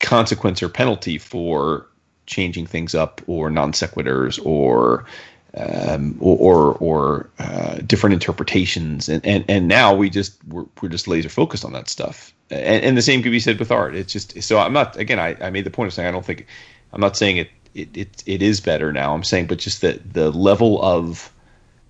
consequence 0.00 0.62
or 0.62 0.68
penalty 0.68 1.18
for 1.18 1.86
changing 2.26 2.66
things 2.66 2.94
up 2.94 3.20
or 3.26 3.50
non 3.50 3.72
sequiturs 3.72 4.44
or 4.44 5.06
um, 5.54 6.16
or 6.20 6.36
or, 6.38 6.74
or 6.74 7.30
uh, 7.38 7.76
different 7.86 8.14
interpretations, 8.14 9.08
and, 9.08 9.24
and 9.24 9.44
and 9.48 9.68
now 9.68 9.94
we 9.94 10.10
just 10.10 10.36
we're, 10.46 10.66
we're 10.80 10.88
just 10.88 11.08
laser 11.08 11.28
focused 11.28 11.64
on 11.64 11.72
that 11.72 11.88
stuff, 11.88 12.32
and, 12.50 12.84
and 12.84 12.96
the 12.96 13.02
same 13.02 13.22
could 13.22 13.32
be 13.32 13.40
said 13.40 13.58
with 13.58 13.70
art. 13.70 13.94
It's 13.94 14.12
just 14.12 14.40
so 14.42 14.58
I'm 14.58 14.72
not 14.72 14.96
again. 14.96 15.18
I, 15.18 15.36
I 15.40 15.50
made 15.50 15.64
the 15.64 15.70
point 15.70 15.88
of 15.88 15.94
saying 15.94 16.08
I 16.08 16.12
don't 16.12 16.24
think 16.24 16.46
I'm 16.92 17.00
not 17.00 17.16
saying 17.16 17.38
it 17.38 17.50
it, 17.78 17.96
it 17.96 18.22
it 18.26 18.42
is 18.42 18.60
better 18.60 18.92
now. 18.92 19.14
I'm 19.14 19.24
saying, 19.24 19.46
but 19.46 19.58
just 19.58 19.80
the 19.80 20.00
the 20.12 20.30
level 20.30 20.82
of 20.82 21.32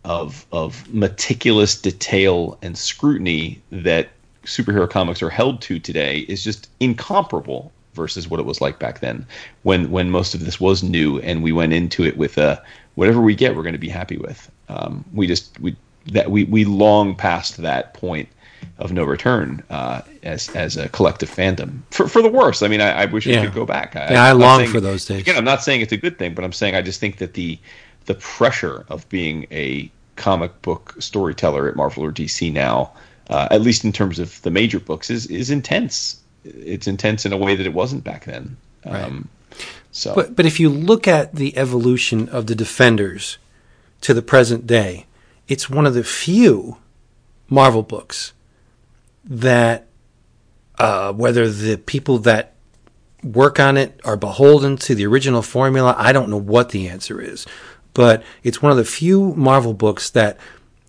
of 0.04 0.46
of 0.52 0.92
meticulous 0.92 1.80
detail 1.80 2.58
and 2.62 2.76
scrutiny 2.76 3.60
that 3.70 4.08
superhero 4.44 4.88
comics 4.88 5.22
are 5.22 5.30
held 5.30 5.60
to 5.62 5.78
today 5.78 6.20
is 6.20 6.42
just 6.42 6.70
incomparable 6.80 7.72
versus 7.94 8.28
what 8.28 8.40
it 8.40 8.46
was 8.46 8.60
like 8.60 8.78
back 8.78 9.00
then 9.00 9.26
when 9.64 9.90
when 9.90 10.10
most 10.10 10.34
of 10.34 10.44
this 10.44 10.60
was 10.60 10.82
new 10.82 11.18
and 11.20 11.42
we 11.42 11.52
went 11.52 11.72
into 11.72 12.04
it 12.04 12.16
with 12.16 12.38
a 12.38 12.62
whatever 12.94 13.20
we 13.20 13.34
get 13.34 13.54
we're 13.56 13.62
going 13.62 13.72
to 13.72 13.78
be 13.78 13.88
happy 13.88 14.16
with 14.16 14.50
um, 14.68 15.04
we 15.12 15.26
just 15.26 15.58
we 15.60 15.76
that 16.06 16.30
we 16.30 16.44
we 16.44 16.64
long 16.64 17.14
past 17.14 17.56
that 17.58 17.92
point 17.94 18.28
of 18.78 18.92
no 18.92 19.04
return 19.04 19.62
uh, 19.70 20.02
as 20.22 20.48
as 20.50 20.76
a 20.76 20.88
collective 20.90 21.30
fandom 21.30 21.80
for 21.90 22.06
for 22.08 22.22
the 22.22 22.28
worse 22.28 22.62
I 22.62 22.68
mean 22.68 22.80
I, 22.80 23.02
I 23.02 23.04
wish 23.06 23.26
Yeah. 23.26 23.40
we 23.40 23.46
could 23.46 23.54
go 23.54 23.66
back 23.66 23.94
Yeah, 23.94 24.22
I 24.22 24.32
long 24.32 24.60
saying- 24.60 24.70
for 24.70 24.80
those 24.80 25.04
days. 25.04 25.20
again 25.22 25.36
I'm 25.36 25.44
not 25.44 25.62
saying 25.62 25.80
it's 25.80 25.92
a 25.92 25.96
good 25.96 26.18
thing 26.18 26.34
but 26.34 26.44
I'm 26.44 26.52
saying 26.52 26.74
I 26.76 26.82
just 26.82 27.00
think 27.00 27.18
that 27.18 27.34
the 27.34 27.58
the 28.06 28.14
pressure 28.14 28.84
of 28.88 29.08
being 29.08 29.46
a 29.50 29.90
comic 30.16 30.62
book 30.62 30.94
storyteller 30.98 31.68
at 31.68 31.76
Marvel 31.76 32.02
or 32.04 32.10
DC 32.10 32.52
now, 32.52 32.92
uh, 33.30 33.46
at 33.50 33.60
least 33.60 33.84
in 33.84 33.92
terms 33.92 34.18
of 34.18 34.40
the 34.42 34.50
major 34.50 34.80
books, 34.80 35.10
is 35.10 35.26
is 35.26 35.50
intense. 35.50 36.20
It's 36.44 36.86
intense 36.86 37.26
in 37.26 37.32
a 37.32 37.36
way 37.36 37.54
that 37.54 37.66
it 37.66 37.74
wasn't 37.74 38.02
back 38.04 38.24
then. 38.24 38.56
Um, 38.84 39.28
so 39.92 40.14
But 40.14 40.34
but 40.34 40.46
if 40.46 40.58
you 40.58 40.70
look 40.70 41.06
at 41.06 41.34
the 41.34 41.56
evolution 41.58 42.28
of 42.30 42.46
the 42.46 42.54
Defenders 42.54 43.36
to 44.00 44.14
the 44.14 44.22
present 44.22 44.66
day, 44.66 45.04
it's 45.46 45.68
one 45.68 45.84
of 45.86 45.92
the 45.94 46.02
few 46.04 46.78
Marvel 47.50 47.82
books 47.82 48.32
that 49.28 49.86
uh, 50.78 51.12
whether 51.12 51.48
the 51.50 51.76
people 51.76 52.18
that 52.18 52.54
work 53.22 53.60
on 53.60 53.76
it 53.76 54.00
are 54.04 54.16
beholden 54.16 54.76
to 54.78 54.94
the 54.94 55.06
original 55.06 55.42
formula, 55.42 55.94
I 55.98 56.12
don't 56.12 56.30
know 56.30 56.36
what 56.40 56.70
the 56.70 56.88
answer 56.88 57.20
is. 57.20 57.46
But 57.94 58.22
it's 58.42 58.62
one 58.62 58.70
of 58.72 58.78
the 58.78 58.84
few 58.84 59.34
Marvel 59.34 59.74
books 59.74 60.10
that 60.10 60.38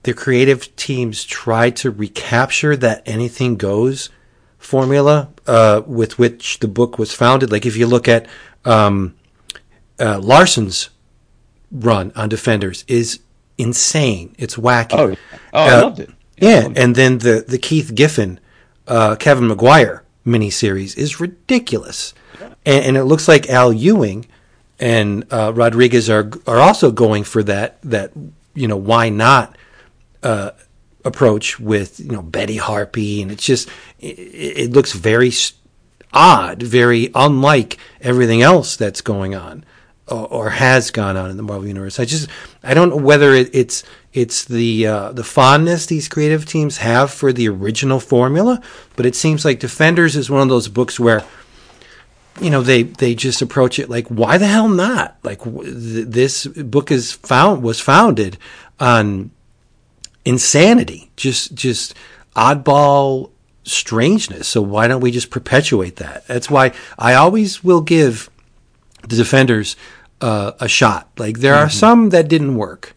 the 0.03 0.14
creative 0.14 0.76
teams 0.76 1.26
tried 1.26 1.76
to 1.78 1.91
recapture 1.91 2.76
that 2.78 3.03
anything 3.06 3.56
goes 3.57 4.10
formula 4.57 5.30
uh, 5.48 5.82
with 5.86 6.20
which 6.20 6.60
the 6.60 6.68
book 6.68 6.99
was 6.99 7.14
founded. 7.14 7.52
Like 7.52 7.66
if 7.66 7.76
you 7.76 7.88
look 7.88 8.07
at 8.07 8.28
um, 8.66 9.16
uh, 9.99 10.20
Larsen's 10.20 10.90
run 11.72 12.11
on 12.16 12.30
Defenders 12.30 12.86
is 12.88 13.20
insane. 13.57 14.36
It's 14.38 14.56
wacky. 14.56 14.94
oh, 14.94 15.16
oh 15.53 15.64
I 15.66 15.78
Uh, 15.78 15.82
loved 15.82 15.99
it. 15.99 16.10
Yeah, 16.41 16.68
and 16.76 16.95
then 16.95 17.20
the 17.20 17.44
the 17.48 17.57
Keith 17.57 17.94
Giffen, 17.95 18.40
uh, 18.88 19.16
Kevin 19.16 19.48
Maguire 19.48 20.03
miniseries 20.26 20.98
is 20.98 21.20
ridiculous, 21.20 22.14
and, 22.66 22.86
and 22.86 22.98
it 22.98 23.03
looks 23.06 23.28
like 23.28 23.49
Al 23.49 23.74
Ewing 23.74 24.26
and 24.80 25.26
uh, 25.32 25.52
Rodriguez 25.53 26.10
are 26.10 26.30
are 26.48 26.57
also 26.60 26.91
going 26.91 27.24
for 27.24 27.44
that 27.44 27.82
that 27.82 28.11
you 28.53 28.68
know 28.68 28.78
why 28.78 29.10
not 29.10 29.57
uh, 30.24 30.52
approach 31.06 31.60
with 31.60 31.99
you 31.99 32.11
know 32.11 32.22
Betty 32.22 32.57
Harpy, 32.57 33.22
and 33.22 33.32
it's 33.32 33.45
just 33.45 33.70
it, 33.99 34.18
it 34.18 34.72
looks 34.72 34.94
very 34.94 35.32
odd, 36.14 36.61
very 36.64 37.11
unlike 37.14 37.78
everything 38.02 38.41
else 38.41 38.76
that's 38.76 39.02
going 39.02 39.36
on. 39.36 39.64
or, 40.07 40.28
or 40.28 40.49
has 40.49 40.91
gone 40.91 41.16
on 41.18 41.30
in 41.30 41.38
the 41.38 41.44
Marvel 41.44 41.68
universe. 41.68 41.99
I 41.99 42.06
just 42.06 42.30
I 42.64 42.74
don't 42.74 42.90
know 42.90 42.98
whether 42.98 43.34
it, 43.34 43.49
it's 43.53 43.84
it's 44.14 44.44
the 44.45 44.88
uh, 44.88 45.11
the 45.11 45.23
fondness 45.23 45.86
these 45.86 46.07
creative 46.07 46.45
teams 46.45 46.77
have 46.77 47.11
for 47.11 47.31
the 47.31 47.48
original 47.48 47.99
formula, 47.99 48.61
but 48.95 49.06
it 49.06 49.15
seems 49.15 49.45
like 49.45 49.60
Defenders 49.60 50.15
is 50.15 50.30
one 50.30 50.41
of 50.41 50.49
those 50.49 50.68
books 50.68 50.99
where 50.99 51.23
you 52.41 52.49
know 52.49 52.61
they 52.61 52.84
they 52.84 53.14
just 53.14 53.41
approach 53.41 53.77
it 53.77 53.90
like 53.90 54.07
why 54.07 54.38
the 54.38 54.48
hell 54.48 54.68
not? 54.68 55.18
Like 55.23 55.40
w- 55.40 55.64
th- 55.64 56.07
this 56.07 56.48
book 56.48 56.91
is 56.91 57.11
found 57.11 57.61
was 57.61 57.80
founded 57.80 58.38
on 58.80 59.31
insanity 60.26 61.11
just 61.15 61.53
just 61.53 61.94
oddball 62.36 63.31
strangeness. 63.64 64.48
So 64.48 64.61
why 64.61 64.88
don't 64.88 65.02
we 65.02 65.11
just 65.11 65.30
perpetuate 65.30 65.98
that? 65.98 66.26
That's 66.27 66.49
why 66.49 66.73
i 66.98 67.14
always 67.14 67.64
will 67.64 67.81
give 67.81 68.30
the 69.07 69.15
defenders 69.15 69.76
uh, 70.22 70.53
a 70.60 70.68
shot. 70.68 71.10
Like 71.18 71.40
there 71.40 71.56
are 71.56 71.69
some 71.69 72.10
that 72.10 72.27
didn't 72.27 72.56
work 72.56 72.95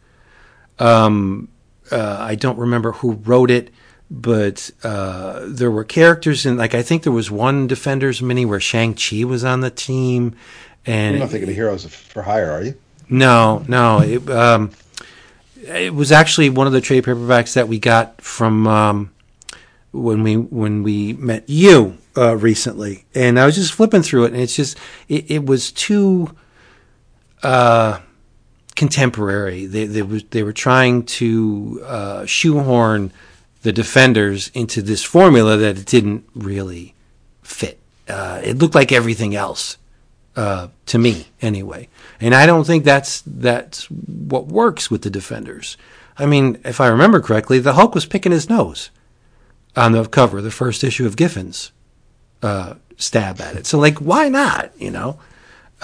um, 0.79 1.49
uh, 1.91 2.17
i 2.21 2.35
don't 2.35 2.59
remember 2.59 2.93
who 2.93 3.13
wrote 3.13 3.51
it 3.51 3.71
but 4.13 4.71
uh, 4.85 5.41
there 5.47 5.71
were 5.71 5.85
characters 5.85 6.45
in 6.45 6.59
like 6.59 6.75
I 6.75 6.83
think 6.83 7.03
there 7.03 7.13
was 7.13 7.31
one 7.31 7.67
Defenders 7.67 8.21
mini 8.21 8.45
where 8.45 8.61
Shang 8.61 8.95
Chi 8.95 9.25
was 9.25 9.43
on 9.43 9.61
the 9.61 9.71
team, 9.71 10.37
and 10.85 11.13
You're 11.15 11.21
not 11.21 11.31
thinking 11.31 11.49
of 11.49 11.55
Heroes 11.55 11.87
for 11.87 12.21
Hire, 12.21 12.51
are 12.51 12.63
you? 12.63 12.75
no, 13.09 13.65
no, 13.69 14.01
it, 14.01 14.29
um, 14.31 14.71
it 15.67 15.95
was 15.95 16.13
actually 16.13 16.51
one 16.51 16.67
of 16.67 16.75
the 16.75 16.83
trade 16.83 17.05
paperbacks 17.05 17.55
that 17.55 17.69
we 17.69 17.79
got 17.79 18.21
from 18.21 18.67
um, 18.67 19.13
when 19.93 20.23
we 20.23 20.37
when 20.37 20.83
we 20.83 21.15
met 21.15 21.49
you 21.49 21.97
uh, 22.15 22.37
recently, 22.37 23.07
and 23.15 23.41
I 23.41 23.47
was 23.47 23.55
just 23.55 23.73
flipping 23.73 24.03
through 24.03 24.25
it, 24.25 24.33
and 24.35 24.43
it's 24.43 24.57
just 24.57 24.77
it, 25.09 25.31
it 25.31 25.47
was 25.47 25.73
too 25.73 26.37
uh, 27.43 28.01
contemporary. 28.83 29.65
They 29.65 29.85
they 29.85 30.03
was 30.03 30.25
they 30.31 30.43
were 30.43 30.53
trying 30.53 31.05
to 31.05 31.81
uh, 31.87 32.27
shoehorn 32.27 33.13
the 33.63 33.73
defenders 33.73 34.51
into 34.55 34.83
this 34.83 35.05
formula 35.05 35.57
that 35.57 35.79
it 35.79 35.87
didn't 35.87 36.25
really 36.35 36.93
fit. 37.43 37.79
Uh, 38.09 38.41
it 38.43 38.59
looked 38.59 38.75
like 38.75 38.91
everything 38.91 39.37
else 39.37 39.79
uh, 40.35 40.67
to 40.87 40.99
me, 40.99 41.29
anyway. 41.41 41.89
And 42.21 42.35
I 42.35 42.45
don't 42.45 42.67
think 42.67 42.83
that's 42.83 43.23
that's 43.25 43.89
what 43.89 44.47
works 44.49 44.91
with 44.91 45.03
the 45.03 45.11
defenders. 45.11 45.77
I 46.19 46.27
mean, 46.27 46.59
if 46.65 46.81
I 46.81 46.89
remember 46.89 47.21
correctly, 47.21 47.61
the 47.61 47.75
Hulk 47.75 47.95
was 47.95 48.05
picking 48.05 48.33
his 48.33 48.51
nose 48.51 48.91
on 49.77 49.93
the 49.93 50.05
cover, 50.09 50.39
of 50.39 50.45
the 50.45 50.51
first 50.51 50.83
issue 50.83 51.07
of 51.07 51.15
Giffen's 51.15 51.71
uh, 52.43 52.75
stab 52.97 53.41
at 53.41 53.55
it. 53.55 53.65
So, 53.65 53.79
like, 53.79 53.99
why 53.99 54.29
not? 54.29 54.73
You 54.77 54.91
know. 54.91 55.21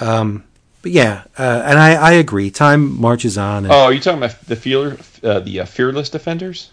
Um, 0.01 0.43
but 0.81 0.91
yeah, 0.91 1.23
uh, 1.37 1.63
and 1.65 1.77
I, 1.79 1.93
I 1.95 2.11
agree. 2.13 2.49
Time 2.51 2.99
marches 2.99 3.37
on. 3.37 3.65
And, 3.65 3.73
Oh, 3.73 3.83
are 3.85 3.93
you 3.93 3.99
talking 3.99 4.19
about 4.23 4.39
the 4.45 4.55
feeler, 4.55 4.97
uh, 5.23 5.39
the 5.39 5.61
uh, 5.61 5.65
fearless 5.65 6.09
defenders? 6.09 6.71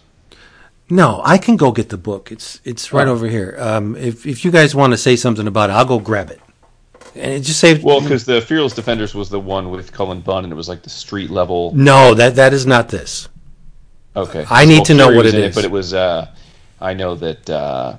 No, 0.89 1.21
I 1.25 1.37
can 1.37 1.57
go 1.57 1.71
get 1.71 1.89
the 1.89 1.97
book. 1.97 2.31
It's 2.31 2.61
it's 2.63 2.93
right 2.93 3.07
Oh. 3.07 3.11
over 3.11 3.27
here. 3.27 3.57
Um, 3.59 3.95
if 3.97 4.25
if 4.25 4.45
you 4.45 4.51
guys 4.51 4.73
want 4.73 4.93
to 4.93 4.97
say 4.97 5.15
something 5.17 5.45
about 5.47 5.69
it, 5.69 5.73
I'll 5.73 5.83
go 5.85 5.99
grab 5.99 6.31
it. 6.31 6.39
And 7.15 7.33
it 7.33 7.39
just 7.41 7.59
say 7.59 7.77
Well, 7.81 7.99
because 7.99 8.25
the 8.25 8.39
fearless 8.41 8.73
defenders 8.73 9.13
was 9.13 9.29
the 9.29 9.39
one 9.39 9.69
with 9.71 9.91
Cullen 9.91 10.21
Bunn, 10.21 10.43
and 10.45 10.53
it 10.53 10.55
was 10.55 10.69
like 10.69 10.83
the 10.83 10.89
street 10.89 11.29
level. 11.29 11.73
no, 11.75 12.13
that 12.13 12.35
that 12.35 12.53
is 12.53 12.65
not 12.65 12.87
this. 12.89 13.27
Okay, 14.15 14.45
I 14.49 14.63
need 14.65 14.85
to 14.85 14.93
know 14.93 15.11
what 15.11 15.25
it 15.25 15.35
is. 15.35 15.51
it 15.51 15.55
but 15.55 15.65
it 15.65 15.71
was. 15.71 15.93
Uh, 15.93 16.27
I 16.79 16.93
know 16.93 17.15
that 17.15 17.49
uh, 17.49 17.97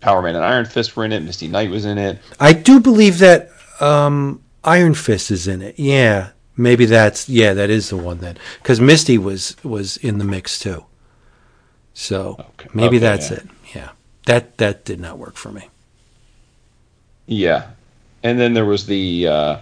Power 0.00 0.22
Man 0.22 0.36
and 0.36 0.44
Iron 0.44 0.64
Fist 0.66 0.96
were 0.96 1.04
in 1.04 1.12
it. 1.12 1.20
Misty 1.24 1.48
Knight 1.48 1.70
was 1.70 1.84
in 1.86 1.98
it. 1.98 2.18
I 2.38 2.52
do 2.52 2.78
believe 2.78 3.18
that 3.18 3.50
um, 3.80 4.40
Iron 4.66 4.94
Fist 4.94 5.30
is 5.30 5.46
in 5.48 5.62
it. 5.62 5.78
Yeah, 5.78 6.30
maybe 6.56 6.86
that's 6.86 7.28
yeah, 7.28 7.54
that 7.54 7.70
is 7.70 7.88
the 7.90 7.96
one 7.96 8.18
then. 8.18 8.36
Because 8.62 8.80
Misty 8.80 9.16
was 9.18 9.56
was 9.62 9.96
in 9.98 10.18
the 10.18 10.24
mix 10.24 10.58
too. 10.58 10.84
So 11.94 12.36
Okay. 12.38 12.68
maybe 12.74 12.96
Okay, 12.96 13.06
that's 13.06 13.30
yeah. 13.30 13.36
it. 13.36 13.46
Yeah, 13.74 13.90
that 14.26 14.58
that 14.58 14.84
did 14.84 15.00
not 15.00 15.18
work 15.18 15.36
for 15.36 15.50
me. 15.50 15.68
Yeah, 17.26 17.70
and 18.22 18.38
then 18.38 18.54
there 18.54 18.64
was 18.64 18.86
the 18.86 19.26
uh, 19.26 19.58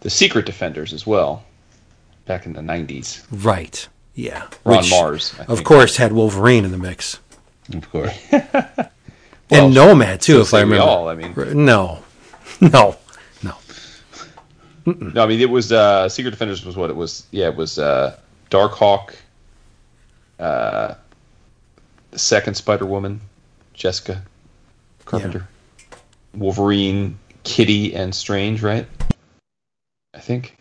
the 0.00 0.10
Secret 0.10 0.46
Defenders 0.46 0.92
as 0.92 1.06
well, 1.06 1.44
back 2.26 2.46
in 2.46 2.52
the 2.52 2.60
'90s. 2.60 3.24
Right. 3.30 3.86
Yeah. 4.14 4.48
Ron 4.64 4.78
Which, 4.78 4.90
Mars, 4.90 5.34
I 5.38 5.44
of 5.52 5.62
course, 5.62 5.96
had 5.98 6.12
Wolverine 6.12 6.64
in 6.64 6.70
the 6.72 6.78
mix. 6.78 7.20
Of 7.74 7.90
course. 7.90 8.16
Well, 9.48 9.66
and 9.66 9.74
Nomad 9.76 10.22
too, 10.22 10.38
so 10.38 10.40
if 10.40 10.54
I 10.54 10.60
remember. 10.62 10.82
all, 10.82 11.08
I 11.08 11.14
mean. 11.14 11.32
no, 11.64 12.02
no, 12.60 12.96
no. 14.86 14.94
No, 15.08 15.24
I 15.24 15.26
mean 15.26 15.40
it 15.40 15.50
was 15.50 15.72
uh, 15.72 16.08
Secret 16.08 16.30
Defenders 16.30 16.64
was 16.64 16.76
what 16.76 16.90
it 16.90 16.96
was. 16.96 17.26
Yeah, 17.30 17.48
it 17.48 17.56
was 17.56 17.78
uh, 17.78 18.16
Darkhawk, 18.50 19.14
uh, 20.38 20.94
the 22.10 22.18
second 22.18 22.54
Spider 22.54 22.86
Woman, 22.86 23.20
Jessica 23.74 24.22
Carpenter, 25.04 25.48
Wolverine, 26.34 27.18
Kitty, 27.44 27.94
and 27.94 28.14
Strange, 28.14 28.62
right? 28.62 28.86
I 30.14 30.20
think, 30.20 30.56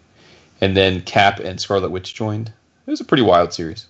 and 0.59 0.75
then 0.75 1.01
Cap 1.01 1.39
and 1.39 1.59
Scarlet 1.61 1.91
Witch 1.91 2.13
joined. 2.13 2.51
It 2.85 2.91
was 2.91 3.01
a 3.01 3.05
pretty 3.05 3.23
wild 3.23 3.53
series. 3.53 3.87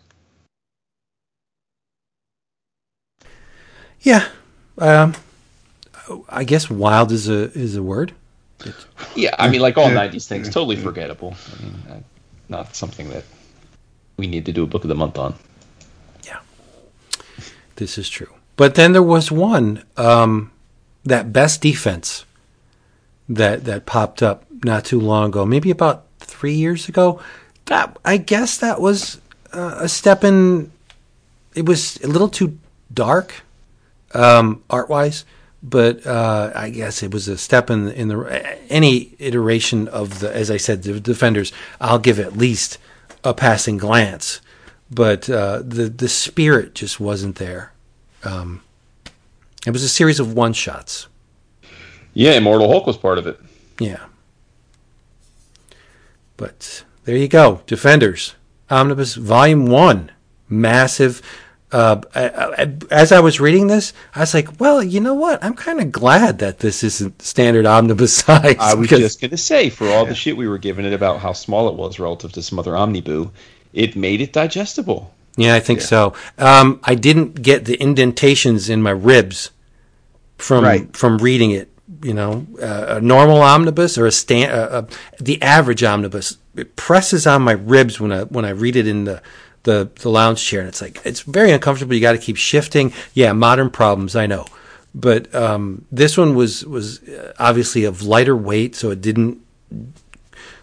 Yeah. 4.01 4.27
Um, 4.77 5.15
I 6.29 6.43
guess 6.43 6.69
wild 6.69 7.11
is 7.11 7.27
a 7.27 7.51
is 7.57 7.75
a 7.75 7.83
word. 7.83 8.13
Yeah, 9.15 9.35
I 9.37 9.49
mean, 9.49 9.61
like 9.61 9.77
all 9.77 9.89
Yeah. 9.89 10.07
'90s 10.07 10.27
things, 10.27 10.49
totally 10.49 10.75
forgettable. 10.75 11.35
I 11.57 11.63
mean, 11.63 11.83
uh, 11.89 11.99
not 12.49 12.75
something 12.75 13.09
that 13.09 13.23
we 14.17 14.27
need 14.27 14.45
to 14.45 14.51
do 14.51 14.63
a 14.63 14.67
book 14.67 14.83
of 14.83 14.89
the 14.89 14.95
month 14.95 15.17
on. 15.17 15.35
Yeah. 16.25 16.39
This 17.75 17.97
is 17.97 18.09
true. 18.09 18.29
But 18.55 18.75
then 18.75 18.93
there 18.93 19.03
was 19.03 19.31
one 19.31 19.83
um, 19.97 20.51
that 21.03 21.33
best 21.33 21.61
defense 21.61 22.25
that 23.27 23.65
that 23.65 23.85
popped 23.85 24.23
up 24.23 24.45
not 24.63 24.85
too 24.85 24.99
long 24.99 25.29
ago, 25.29 25.45
maybe 25.45 25.69
about 25.71 26.05
three 26.19 26.53
years 26.53 26.87
ago. 26.87 27.19
That 27.65 27.97
I 28.05 28.17
guess 28.17 28.57
that 28.59 28.79
was 28.79 29.19
uh, 29.51 29.75
a 29.79 29.89
step 29.89 30.23
in. 30.23 30.71
It 31.55 31.65
was 31.65 31.97
a 32.03 32.07
little 32.07 32.29
too 32.29 32.57
dark, 32.93 33.43
um, 34.13 34.63
art 34.69 34.89
wise, 34.89 35.25
but 35.67 36.05
uh, 36.05 36.51
I 36.53 36.69
guess 36.69 37.01
it 37.01 37.11
was 37.11 37.27
a 37.27 37.37
step 37.37 37.71
in 37.71 37.89
in 37.89 38.07
the 38.09 38.57
any 38.69 39.15
iteration 39.17 39.87
of 39.87 40.19
the. 40.19 40.33
As 40.33 40.51
I 40.51 40.57
said, 40.57 40.83
the 40.83 40.99
defenders. 40.99 41.51
I'll 41.81 41.99
give 41.99 42.19
at 42.19 42.37
least 42.37 42.77
a 43.23 43.33
passing 43.33 43.77
glance, 43.77 44.41
but 44.91 45.27
uh, 45.27 45.63
the 45.65 45.89
the 45.89 46.07
spirit 46.07 46.75
just 46.75 46.99
wasn't 46.99 47.37
there. 47.37 47.73
Um, 48.23 48.61
it 49.65 49.71
was 49.71 49.83
a 49.83 49.89
series 49.89 50.19
of 50.19 50.33
one 50.33 50.53
shots. 50.53 51.07
Yeah, 52.13 52.33
Immortal 52.33 52.69
Hulk 52.69 52.85
was 52.85 52.97
part 52.97 53.17
of 53.17 53.25
it. 53.25 53.39
Yeah. 53.79 54.05
But 56.37 56.83
there 57.05 57.17
you 57.17 57.27
go. 57.27 57.61
Defenders. 57.65 58.35
Omnibus 58.69 59.15
Volume 59.15 59.65
1. 59.67 60.11
Massive. 60.47 61.21
Uh, 61.75 61.99
I, 62.15 62.29
I, 62.63 62.73
as 62.89 63.11
I 63.11 63.19
was 63.19 63.41
reading 63.41 63.67
this, 63.67 63.91
I 64.15 64.21
was 64.21 64.33
like, 64.33 64.61
well, 64.61 64.81
you 64.81 65.01
know 65.01 65.13
what? 65.13 65.43
I'm 65.43 65.55
kind 65.55 65.81
of 65.81 65.91
glad 65.91 66.39
that 66.39 66.59
this 66.59 66.83
isn't 66.83 67.21
standard 67.21 67.65
omnibus 67.65 68.15
size. 68.23 68.55
I 68.59 68.75
was 68.75 68.87
just 68.87 69.19
going 69.19 69.31
to 69.31 69.37
say, 69.37 69.69
for 69.69 69.89
all 69.89 70.05
the 70.05 70.15
shit 70.15 70.37
we 70.37 70.47
were 70.47 70.57
giving 70.57 70.85
it 70.85 70.93
about 70.93 71.19
how 71.19 71.33
small 71.33 71.67
it 71.67 71.75
was 71.75 71.99
relative 71.99 72.31
to 72.31 72.41
some 72.41 72.59
other 72.59 72.77
Omniboo, 72.77 73.29
it 73.73 73.97
made 73.97 74.21
it 74.21 74.31
digestible. 74.31 75.13
Yeah, 75.35 75.53
I 75.53 75.59
think 75.59 75.81
so. 75.81 76.13
Um, 76.37 76.79
I 76.85 76.95
didn't 76.95 77.41
get 77.41 77.65
the 77.65 77.75
indentations 77.75 78.69
in 78.69 78.81
my 78.81 78.91
ribs 78.91 79.51
from 80.37 80.63
Right. 80.63 80.95
from 80.95 81.17
reading 81.17 81.51
it. 81.51 81.69
You 82.03 82.13
know, 82.13 82.47
uh, 82.61 82.97
a 82.97 83.01
normal 83.01 83.41
omnibus 83.41 83.97
or 83.97 84.05
a 84.05 84.11
stand, 84.11 84.51
uh, 84.51 84.55
uh, 84.55 84.85
the 85.19 85.41
average 85.41 85.83
omnibus, 85.83 86.37
it 86.55 86.75
presses 86.75 87.27
on 87.27 87.41
my 87.41 87.51
ribs 87.53 87.99
when 87.99 88.11
I 88.13 88.23
when 88.23 88.45
I 88.45 88.51
read 88.51 88.75
it 88.75 88.87
in 88.87 89.03
the 89.03 89.21
the, 89.65 89.89
the 89.95 90.09
lounge 90.09 90.43
chair, 90.43 90.61
and 90.61 90.69
it's 90.69 90.81
like 90.81 90.99
it's 91.03 91.21
very 91.21 91.51
uncomfortable. 91.51 91.93
You 91.93 92.01
got 92.01 92.13
to 92.13 92.17
keep 92.17 92.37
shifting. 92.37 92.93
Yeah, 93.13 93.33
modern 93.33 93.69
problems, 93.69 94.15
I 94.15 94.25
know, 94.25 94.45
but 94.95 95.33
um, 95.35 95.85
this 95.91 96.17
one 96.17 96.33
was 96.35 96.65
was 96.65 97.03
uh, 97.03 97.33
obviously 97.37 97.83
of 97.83 98.01
lighter 98.01 98.35
weight, 98.35 98.75
so 98.75 98.91
it 98.91 99.01
didn't 99.01 99.41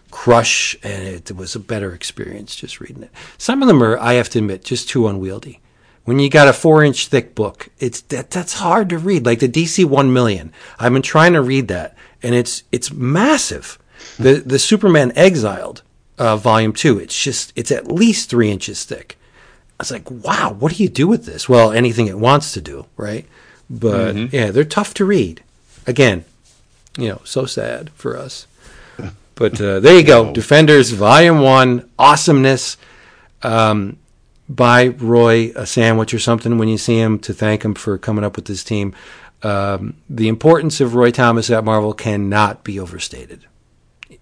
crush, 0.09 0.75
and 0.83 1.07
it 1.07 1.35
was 1.35 1.55
a 1.55 1.59
better 1.59 1.93
experience 1.93 2.55
just 2.55 2.79
reading 2.79 3.03
it. 3.03 3.11
Some 3.37 3.61
of 3.61 3.67
them 3.67 3.83
are, 3.83 3.97
I 3.99 4.13
have 4.13 4.29
to 4.29 4.39
admit, 4.39 4.63
just 4.63 4.87
too 4.87 5.07
unwieldy. 5.07 5.59
When 6.05 6.19
you 6.19 6.29
got 6.29 6.47
a 6.47 6.53
four 6.53 6.83
inch 6.83 7.07
thick 7.07 7.35
book, 7.35 7.69
it's 7.79 8.01
that 8.01 8.31
that's 8.31 8.53
hard 8.53 8.89
to 8.89 8.97
read. 8.97 9.25
Like 9.25 9.39
the 9.39 9.49
DC 9.49 9.85
one 9.85 10.11
million, 10.11 10.51
I've 10.79 10.93
been 10.93 11.01
trying 11.01 11.33
to 11.33 11.41
read 11.41 11.67
that, 11.67 11.95
and 12.21 12.33
it's 12.35 12.63
it's 12.71 12.91
massive. 12.91 13.79
The 14.17 14.35
the 14.45 14.59
Superman 14.59 15.11
Exiled 15.15 15.81
uh, 16.17 16.37
volume 16.37 16.73
two, 16.73 16.99
it's 16.99 17.21
just 17.21 17.53
it's 17.55 17.71
at 17.71 17.91
least 17.91 18.29
three 18.29 18.51
inches 18.51 18.83
thick. 18.83 19.17
I 19.79 19.83
was 19.83 19.91
like, 19.91 20.09
wow, 20.09 20.55
what 20.57 20.73
do 20.73 20.83
you 20.83 20.89
do 20.89 21.07
with 21.07 21.25
this? 21.25 21.49
Well, 21.49 21.71
anything 21.71 22.07
it 22.07 22.19
wants 22.19 22.53
to 22.53 22.61
do, 22.61 22.85
right? 22.95 23.25
But 23.69 24.33
yeah, 24.33 24.51
they're 24.51 24.63
tough 24.63 24.93
to 24.95 25.05
read. 25.05 25.43
Again, 25.87 26.25
you 26.97 27.09
know, 27.09 27.21
so 27.23 27.45
sad 27.45 27.89
for 27.91 28.17
us. 28.17 28.47
But 29.35 29.59
uh, 29.59 29.79
there 29.79 29.97
you 29.97 30.03
go, 30.03 30.31
Defenders 30.31 30.91
Volume 30.91 31.39
One, 31.39 31.89
awesomeness. 31.97 32.77
Um, 33.41 33.97
buy 34.47 34.89
Roy 34.89 35.51
a 35.55 35.65
sandwich 35.65 36.13
or 36.13 36.19
something 36.19 36.59
when 36.59 36.67
you 36.67 36.77
see 36.77 36.99
him 36.99 37.17
to 37.19 37.33
thank 37.33 37.65
him 37.65 37.73
for 37.73 37.97
coming 37.97 38.23
up 38.23 38.35
with 38.35 38.45
this 38.45 38.63
team. 38.63 38.93
Um, 39.41 39.95
the 40.09 40.27
importance 40.27 40.79
of 40.79 40.93
Roy 40.93 41.09
Thomas 41.09 41.49
at 41.49 41.63
Marvel 41.65 41.93
cannot 41.93 42.63
be 42.63 42.79
overstated, 42.79 43.45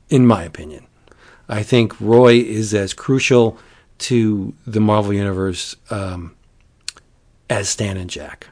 in 0.09 0.25
my 0.25 0.43
opinion. 0.43 0.87
I 1.51 1.63
think 1.63 1.99
Roy 1.99 2.35
is 2.35 2.73
as 2.73 2.93
crucial 2.93 3.57
to 3.99 4.53
the 4.65 4.79
Marvel 4.79 5.13
Universe 5.13 5.75
um, 5.89 6.33
as 7.49 7.67
Stan 7.67 7.97
and 7.97 8.09
Jack. 8.09 8.47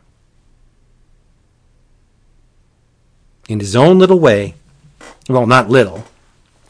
In 3.48 3.62
his 3.62 3.74
own 3.74 3.98
little 3.98 4.20
way, 4.20 4.54
well, 5.30 5.48
not 5.48 5.70
little, 5.70 6.04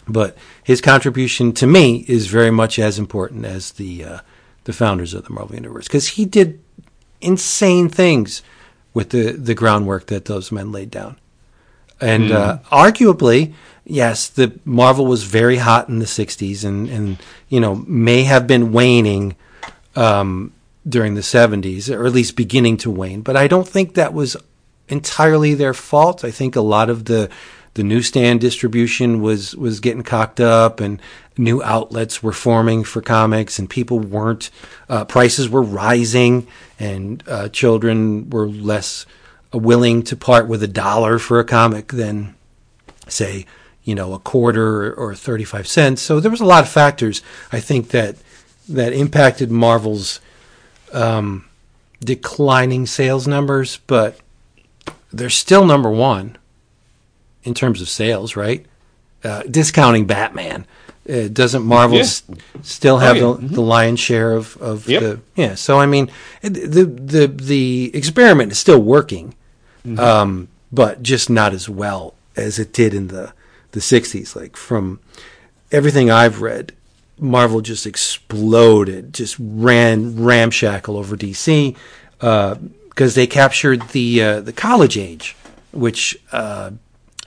but 0.07 0.38
his 0.64 0.81
contribution 0.81 1.51
to 1.53 1.65
me 1.65 2.06
is 2.07 2.27
very 2.27 2.51
much 2.51 2.77
as 2.77 2.99
important 2.99 3.43
as 3.43 3.72
the 3.72 4.03
uh, 4.03 4.19
the 4.65 4.72
founders 4.72 5.15
of 5.15 5.26
the 5.26 5.34
Marvel 5.34 5.56
Universe 5.56 5.88
because 5.88 6.10
he 6.10 6.26
did 6.26 6.60
insane 7.22 7.89
things 7.89 8.43
with 8.93 9.10
the 9.10 9.31
the 9.31 9.56
groundwork 9.56 10.06
that 10.06 10.26
those 10.26 10.51
men 10.51 10.72
laid 10.72 10.91
down, 10.91 11.18
and 12.01 12.31
uh, 12.31 12.59
arguably, 12.71 13.53
yes, 13.85 14.27
the 14.27 14.57
Marvel 14.65 15.05
was 15.05 15.23
very 15.23 15.57
hot 15.57 15.89
in 15.89 15.99
the 15.99 16.05
'60s 16.05 16.63
and 16.63 16.89
and 16.89 17.17
you 17.49 17.59
know 17.59 17.76
may 17.76 18.23
have 18.23 18.47
been 18.47 18.71
waning. 18.71 19.35
Um, 19.95 20.53
during 20.88 21.13
the 21.13 21.21
70s, 21.21 21.93
or 21.93 22.05
at 22.05 22.13
least 22.13 22.35
beginning 22.35 22.77
to 22.77 22.89
wane. 22.89 23.21
But 23.21 23.35
I 23.35 23.47
don't 23.47 23.67
think 23.67 23.93
that 23.93 24.13
was 24.13 24.35
entirely 24.88 25.53
their 25.53 25.73
fault. 25.73 26.23
I 26.23 26.31
think 26.31 26.55
a 26.55 26.61
lot 26.61 26.89
of 26.89 27.05
the 27.05 27.30
the 27.76 27.84
newsstand 27.84 28.41
distribution 28.41 29.21
was 29.21 29.55
was 29.55 29.80
getting 29.80 30.03
cocked 30.03 30.39
up, 30.39 30.80
and 30.80 31.01
new 31.38 31.61
outlets 31.63 32.23
were 32.23 32.34
forming 32.34 32.84
for 32.84 33.01
comics, 33.01 33.59
and 33.59 33.69
people 33.69 33.99
weren't 33.99 34.49
uh, 34.89 35.05
prices 35.05 35.47
were 35.47 35.61
rising, 35.61 36.47
and 36.80 37.23
uh, 37.27 37.49
children 37.49 38.30
were 38.30 38.47
less 38.47 39.05
willing 39.53 40.03
to 40.03 40.15
part 40.15 40.47
with 40.47 40.61
a 40.63 40.67
dollar 40.67 41.17
for 41.19 41.39
a 41.39 41.43
comic 41.43 41.88
than 41.89 42.35
say 43.07 43.45
you 43.84 43.95
know 43.95 44.13
a 44.13 44.19
quarter 44.19 44.93
or 44.93 45.15
35 45.15 45.67
cents. 45.67 46.01
So 46.01 46.19
there 46.19 46.30
was 46.31 46.41
a 46.41 46.45
lot 46.45 46.63
of 46.63 46.69
factors 46.69 47.21
I 47.51 47.59
think 47.59 47.89
that 47.89 48.15
that 48.67 48.93
impacted 48.93 49.49
Marvel's 49.49 50.19
um, 50.93 51.45
declining 52.03 52.85
sales 52.85 53.27
numbers, 53.27 53.80
but 53.88 54.19
they're 55.11 55.30
still 55.30 55.65
number 55.65 55.89
one 55.89 56.38
in 57.43 57.53
terms 57.53 57.81
of 57.81 57.89
sales, 57.89 58.35
right? 58.35 58.65
Uh, 59.23 59.41
discounting 59.43 60.05
Batman. 60.05 60.65
Uh, 61.09 61.27
doesn't 61.27 61.63
Marvel 61.63 61.97
Yeah. 61.97 62.03
s- 62.03 62.21
still 62.61 62.99
have 62.99 63.15
yeah. 63.17 63.35
the, 63.39 63.47
the 63.55 63.61
lion's 63.61 63.99
share 63.99 64.34
of, 64.34 64.55
of 64.57 64.88
Yep. 64.88 65.01
the 65.01 65.19
yeah? 65.35 65.55
So 65.55 65.80
I 65.80 65.88
mean, 65.88 66.11
the 66.43 66.85
the 66.85 67.27
the 67.27 67.89
experiment 67.95 68.51
is 68.51 68.59
still 68.59 68.80
working, 68.80 69.34
um, 69.97 70.47
but 70.71 71.01
just 71.01 71.29
not 71.29 71.53
as 71.53 71.67
well 71.69 72.13
as 72.35 72.59
it 72.59 72.73
did 72.73 72.93
in 72.93 73.07
the 73.07 73.33
the 73.71 73.79
'60s. 73.79 74.35
Like 74.35 74.55
from 74.57 74.99
everything 75.71 76.11
I've 76.11 76.41
read, 76.41 76.73
Marvel 77.17 77.61
just 77.61 77.85
exploded, 77.85 79.13
just 79.13 79.35
ran 79.39 80.21
ramshackle 80.23 80.97
over 80.97 81.15
DC 81.17 81.75
because 82.19 83.15
they 83.15 83.27
captured 83.27 83.81
the 83.89 84.21
uh, 84.21 84.41
the 84.41 84.53
college 84.53 84.97
age, 84.97 85.35
which 85.71 86.17
uh, 86.31 86.71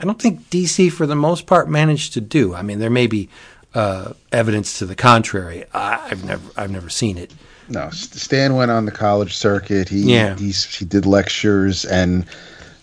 I 0.00 0.04
don't 0.04 0.20
think 0.20 0.48
DC 0.50 0.92
for 0.92 1.06
the 1.06 1.16
most 1.16 1.46
part 1.46 1.68
managed 1.68 2.12
to 2.14 2.20
do. 2.20 2.54
I 2.54 2.62
mean, 2.62 2.78
there 2.78 2.90
may 2.90 3.06
be 3.06 3.28
uh, 3.74 4.12
evidence 4.32 4.78
to 4.78 4.86
the 4.86 4.94
contrary. 4.94 5.64
I, 5.72 6.08
I've 6.10 6.24
never 6.24 6.50
I've 6.56 6.70
never 6.70 6.90
seen 6.90 7.18
it. 7.18 7.32
No, 7.68 7.88
Stan 7.90 8.54
went 8.56 8.70
on 8.70 8.84
the 8.84 8.90
college 8.92 9.34
circuit. 9.34 9.88
He 9.88 10.12
Yeah. 10.12 10.36
he 10.36 10.52
did 10.84 11.06
lectures 11.06 11.84
and 11.84 12.26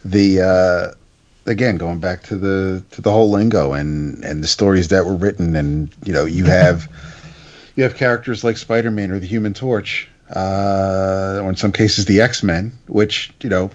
the 0.06 0.42
uh, 0.42 1.50
again 1.50 1.78
going 1.78 2.00
back 2.00 2.24
to 2.24 2.36
the 2.36 2.84
to 2.92 3.02
the 3.02 3.12
whole 3.12 3.30
lingo 3.30 3.74
and 3.74 4.24
and 4.24 4.44
the 4.44 4.48
stories 4.48 4.90
that 4.90 5.06
were 5.06 5.16
written 5.16 5.56
and 5.56 5.90
you 6.04 6.14
know 6.14 6.26
you 6.26 6.46
have 6.46 6.88
you 7.76 7.84
have 7.84 7.96
characters 7.96 8.44
like 8.44 8.58
Spider 8.58 8.92
Man 8.92 9.12
or 9.12 9.20
the 9.20 9.26
Human 9.26 9.54
Torch, 9.54 10.10
uh, 10.36 11.40
or 11.42 11.50
in 11.50 11.56
some 11.56 11.72
cases 11.72 12.06
the 12.06 12.22
X 12.22 12.44
Men, 12.44 12.74
which 12.88 13.32
you 13.42 13.50
know 13.50 13.72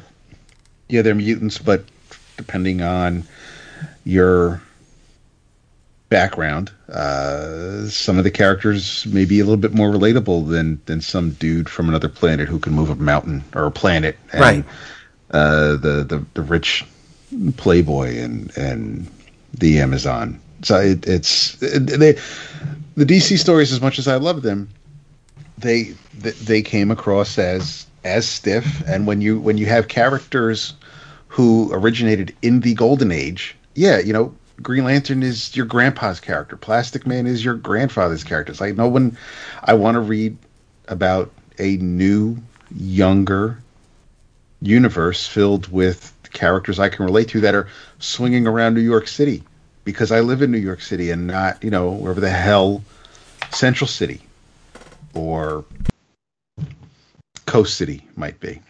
yeah 0.88 1.02
they're 1.02 1.14
mutants, 1.14 1.58
but 1.58 1.84
depending 2.36 2.82
on 2.82 3.24
your 4.04 4.60
background. 6.10 6.70
Uh, 6.88 7.86
some 7.88 8.18
of 8.18 8.24
the 8.24 8.30
characters 8.30 9.04
may 9.06 9.24
be 9.24 9.40
a 9.40 9.44
little 9.44 9.56
bit 9.56 9.72
more 9.72 9.90
relatable 9.90 10.48
than 10.48 10.80
than 10.86 11.00
some 11.00 11.30
dude 11.30 11.68
from 11.68 11.88
another 11.88 12.08
planet 12.08 12.48
who 12.48 12.58
can 12.58 12.72
move 12.72 12.90
a 12.90 12.94
mountain 12.94 13.42
or 13.54 13.64
a 13.64 13.70
planet. 13.70 14.16
And, 14.32 14.40
Right. 14.40 14.64
Uh, 15.30 15.76
the, 15.76 16.04
the 16.06 16.24
the 16.34 16.42
rich 16.42 16.84
playboy 17.56 18.18
and 18.18 18.56
and 18.56 19.10
the 19.52 19.80
Amazon. 19.80 20.40
So 20.62 20.78
it, 20.78 21.06
it's 21.06 21.60
it, 21.62 21.86
they 21.86 22.12
the 22.96 23.04
DC 23.04 23.38
stories 23.38 23.72
as 23.72 23.80
much 23.80 23.98
as 23.98 24.06
I 24.06 24.16
love 24.16 24.42
them, 24.42 24.68
they 25.58 25.94
they 26.14 26.62
came 26.62 26.90
across 26.90 27.38
as 27.38 27.86
as 28.04 28.26
stiff. 28.28 28.82
And 28.86 29.06
when 29.06 29.20
you 29.20 29.40
when 29.40 29.58
you 29.58 29.66
have 29.66 29.88
characters 29.88 30.74
who 31.28 31.70
originated 31.72 32.34
in 32.42 32.60
the 32.60 32.74
golden 32.74 33.10
age, 33.10 33.56
yeah, 33.74 33.98
you 33.98 34.12
know, 34.12 34.32
Green 34.62 34.84
Lantern 34.84 35.22
is 35.22 35.56
your 35.56 35.66
grandpa's 35.66 36.20
character. 36.20 36.56
Plastic 36.56 37.06
Man 37.06 37.26
is 37.26 37.44
your 37.44 37.54
grandfather's 37.54 38.24
character. 38.24 38.52
It's 38.52 38.60
like 38.60 38.76
no 38.76 38.88
one. 38.88 39.16
I 39.64 39.74
want 39.74 39.96
to 39.96 40.00
read 40.00 40.36
about 40.88 41.30
a 41.58 41.76
new, 41.78 42.36
younger 42.74 43.58
universe 44.64 45.26
filled 45.26 45.70
with 45.70 46.12
characters 46.32 46.78
I 46.78 46.88
can 46.88 47.04
relate 47.04 47.28
to 47.28 47.40
that 47.42 47.54
are 47.54 47.68
swinging 47.98 48.46
around 48.46 48.74
New 48.74 48.80
York 48.80 49.06
City 49.06 49.42
because 49.84 50.10
I 50.10 50.20
live 50.20 50.42
in 50.42 50.50
New 50.50 50.58
York 50.58 50.80
City 50.80 51.10
and 51.10 51.26
not, 51.26 51.62
you 51.62 51.70
know, 51.70 51.90
wherever 51.92 52.20
the 52.20 52.30
hell 52.30 52.82
Central 53.50 53.86
City 53.86 54.22
or 55.14 55.64
Coast 57.46 57.76
City 57.76 58.06
might 58.16 58.40
be. 58.40 58.60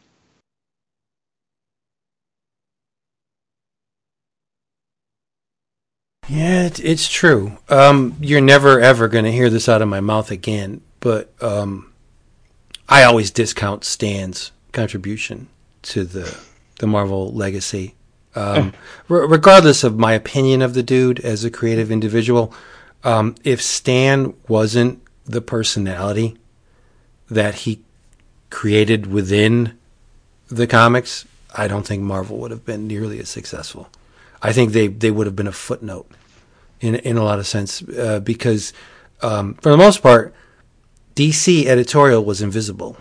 Yeah, 6.29 6.65
it, 6.65 6.81
it's 6.81 7.09
true. 7.09 7.59
Um, 7.69 8.17
you're 8.21 8.41
never 8.41 8.81
ever 8.81 9.09
going 9.09 9.27
to 9.27 9.33
hear 9.33 9.51
this 9.51 9.69
out 9.69 9.83
of 9.83 9.89
my 9.89 10.01
mouth 10.01 10.31
again. 10.31 10.81
But 11.01 11.31
um, 11.43 11.93
I 12.89 13.05
always 13.05 13.31
discount 13.31 13.85
Stan's 13.85 14.51
contribution 14.73 15.49
to 15.85 16.05
the 16.05 16.37
the 16.81 16.87
Marvel 16.87 17.33
legacy, 17.33 17.95
um, 18.35 18.73
re- 19.09 19.27
regardless 19.27 19.85
of 19.85 19.99
my 19.99 20.13
opinion 20.13 20.63
of 20.63 20.75
the 20.75 20.83
dude 20.83 21.21
as 21.21 21.45
a 21.45 21.51
creative 21.51 21.91
individual. 21.91 22.53
Um, 23.05 23.35
if 23.45 23.61
Stan 23.61 24.35
wasn't 24.49 25.03
the 25.25 25.43
personality 25.43 26.37
that 27.31 27.55
he 27.55 27.83
created 28.51 29.07
within 29.07 29.79
the 30.49 30.67
comics, 30.67 31.27
I 31.55 31.69
don't 31.69 31.87
think 31.87 32.03
Marvel 32.03 32.39
would 32.39 32.51
have 32.51 32.65
been 32.65 32.87
nearly 32.87 33.19
as 33.21 33.29
successful. 33.29 33.89
I 34.43 34.53
think 34.53 34.73
they, 34.73 34.89
they 34.89 35.11
would 35.11 35.27
have 35.27 35.37
been 35.37 35.47
a 35.47 35.53
footnote 35.53 36.07
in 36.81 36.97
in 36.97 37.17
a 37.17 37.25
lot 37.25 37.39
of 37.39 37.47
sense 37.47 37.83
uh, 37.83 38.21
because 38.21 38.73
um, 39.23 39.55
for 39.55 39.71
the 39.71 39.77
most 39.77 40.03
part, 40.03 40.35
DC 41.17 41.67
editorial 41.67 42.25
was 42.25 42.43
invisible, 42.43 42.97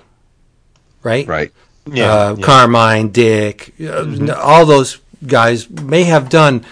right? 1.02 1.28
Right. 1.28 1.52
Yeah, 1.86 2.14
uh, 2.14 2.36
yeah. 2.38 2.46
Carmine, 2.46 3.10
Dick, 3.10 3.74
uh, 3.82 4.34
all 4.38 4.66
those 4.66 5.00
guys 5.26 5.70
may 5.70 6.04
have 6.04 6.30
done 6.30 6.66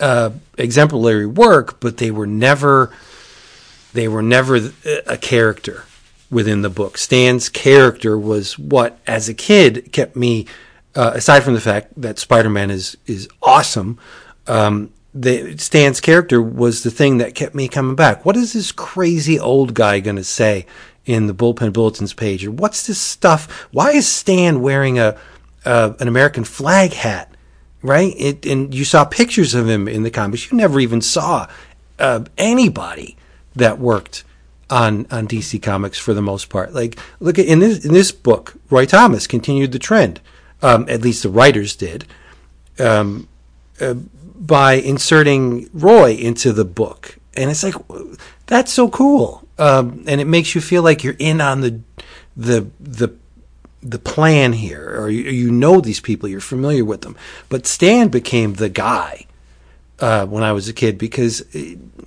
uh, 0.00 0.30
exemplary 0.56 1.26
work, 1.26 1.80
but 1.80 1.98
they 1.98 2.10
were 2.10 2.26
never 2.26 2.92
they 3.92 4.08
were 4.08 4.22
never 4.22 4.72
a 5.06 5.16
character 5.16 5.84
within 6.30 6.62
the 6.62 6.70
book. 6.70 6.98
Stan's 6.98 7.48
character 7.48 8.18
was 8.18 8.58
what, 8.58 8.98
as 9.06 9.28
a 9.28 9.34
kid, 9.34 9.92
kept 9.92 10.16
me. 10.16 10.46
Uh, 10.94 11.12
aside 11.14 11.42
from 11.42 11.52
the 11.52 11.60
fact 11.60 11.92
that 12.00 12.18
Spider-Man 12.18 12.70
is 12.70 12.96
is 13.06 13.28
awesome, 13.42 13.98
um, 14.46 14.90
the, 15.14 15.56
Stan's 15.58 16.00
character 16.00 16.40
was 16.40 16.82
the 16.82 16.90
thing 16.90 17.18
that 17.18 17.34
kept 17.34 17.54
me 17.54 17.68
coming 17.68 17.96
back. 17.96 18.24
What 18.24 18.36
is 18.36 18.54
this 18.54 18.72
crazy 18.72 19.38
old 19.38 19.74
guy 19.74 20.00
going 20.00 20.16
to 20.16 20.24
say 20.24 20.66
in 21.06 21.26
the 21.26 21.34
bullpen 21.34 21.72
bulletins 21.72 22.12
page? 22.12 22.44
Or 22.44 22.50
what's 22.50 22.86
this 22.86 23.00
stuff? 23.00 23.68
Why 23.72 23.92
is 23.92 24.06
Stan 24.06 24.60
wearing 24.60 24.98
a 24.98 25.18
uh, 25.64 25.94
an 25.98 26.08
American 26.08 26.44
flag 26.44 26.92
hat? 26.92 27.32
Right? 27.82 28.14
It, 28.18 28.44
and 28.46 28.74
you 28.74 28.84
saw 28.84 29.04
pictures 29.04 29.54
of 29.54 29.68
him 29.68 29.86
in 29.86 30.02
the 30.02 30.10
comics. 30.10 30.50
You 30.50 30.56
never 30.56 30.80
even 30.80 31.00
saw 31.00 31.48
uh, 31.98 32.24
anybody 32.36 33.16
that 33.54 33.78
worked 33.78 34.24
on 34.68 35.06
on 35.10 35.28
DC 35.28 35.62
Comics 35.62 35.98
for 35.98 36.14
the 36.14 36.22
most 36.22 36.48
part. 36.48 36.74
Like, 36.74 36.98
look 37.20 37.38
at 37.38 37.46
in 37.46 37.60
this 37.60 37.84
in 37.84 37.92
this 37.92 38.12
book, 38.12 38.54
Roy 38.70 38.86
Thomas 38.86 39.26
continued 39.26 39.72
the 39.72 39.78
trend. 39.78 40.20
Um, 40.62 40.86
at 40.88 41.02
least 41.02 41.22
the 41.22 41.28
writers 41.28 41.76
did. 41.76 42.06
Um, 42.78 43.28
uh, 43.80 43.94
by 43.94 44.74
inserting 44.74 45.68
Roy 45.72 46.12
into 46.12 46.52
the 46.52 46.64
book, 46.64 47.18
and 47.34 47.50
it's 47.50 47.62
like 47.62 47.74
that's 48.46 48.72
so 48.72 48.88
cool, 48.88 49.45
um, 49.58 50.04
and 50.06 50.20
it 50.20 50.26
makes 50.26 50.54
you 50.54 50.60
feel 50.60 50.82
like 50.82 51.02
you're 51.04 51.16
in 51.18 51.40
on 51.40 51.60
the 51.60 51.80
the 52.36 52.68
the 52.80 53.14
the 53.82 53.98
plan 53.98 54.52
here, 54.52 54.96
or 55.00 55.08
you, 55.10 55.30
you 55.30 55.50
know 55.50 55.80
these 55.80 56.00
people, 56.00 56.28
you're 56.28 56.40
familiar 56.40 56.84
with 56.84 57.02
them. 57.02 57.16
But 57.48 57.66
Stan 57.66 58.08
became 58.08 58.54
the 58.54 58.68
guy 58.68 59.26
uh, 60.00 60.26
when 60.26 60.42
I 60.42 60.52
was 60.52 60.68
a 60.68 60.72
kid 60.72 60.98
because 60.98 61.44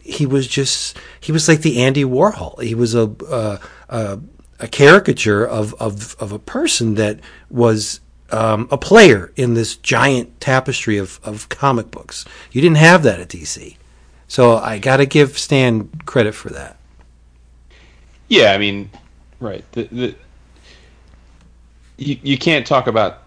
he 0.03 0.25
was 0.25 0.47
just 0.47 0.97
he 1.19 1.31
was 1.31 1.47
like 1.47 1.61
the 1.61 1.81
Andy 1.81 2.03
Warhol. 2.03 2.61
He 2.61 2.75
was 2.75 2.95
a 2.95 3.11
uh, 3.29 3.57
a, 3.89 4.19
a 4.59 4.67
caricature 4.67 5.45
of, 5.45 5.73
of 5.75 6.15
of 6.19 6.31
a 6.31 6.39
person 6.39 6.95
that 6.95 7.19
was 7.49 8.01
um, 8.31 8.67
a 8.71 8.77
player 8.77 9.31
in 9.35 9.53
this 9.53 9.75
giant 9.75 10.39
tapestry 10.39 10.97
of, 10.97 11.19
of 11.23 11.49
comic 11.49 11.89
books. 11.91 12.25
You 12.51 12.61
didn't 12.61 12.77
have 12.77 13.03
that 13.03 13.19
at 13.19 13.29
DC. 13.29 13.77
So 14.27 14.57
I 14.57 14.77
got 14.77 14.97
to 14.97 15.05
give 15.07 15.39
Stan 15.39 15.89
credit 16.05 16.35
for 16.35 16.49
that. 16.49 16.77
Yeah, 18.29 18.53
I 18.53 18.57
mean, 18.57 18.89
right. 19.39 19.69
The, 19.73 19.83
the, 19.91 20.15
you, 21.97 22.17
you 22.23 22.37
can't 22.37 22.65
talk 22.65 22.87
about 22.87 23.23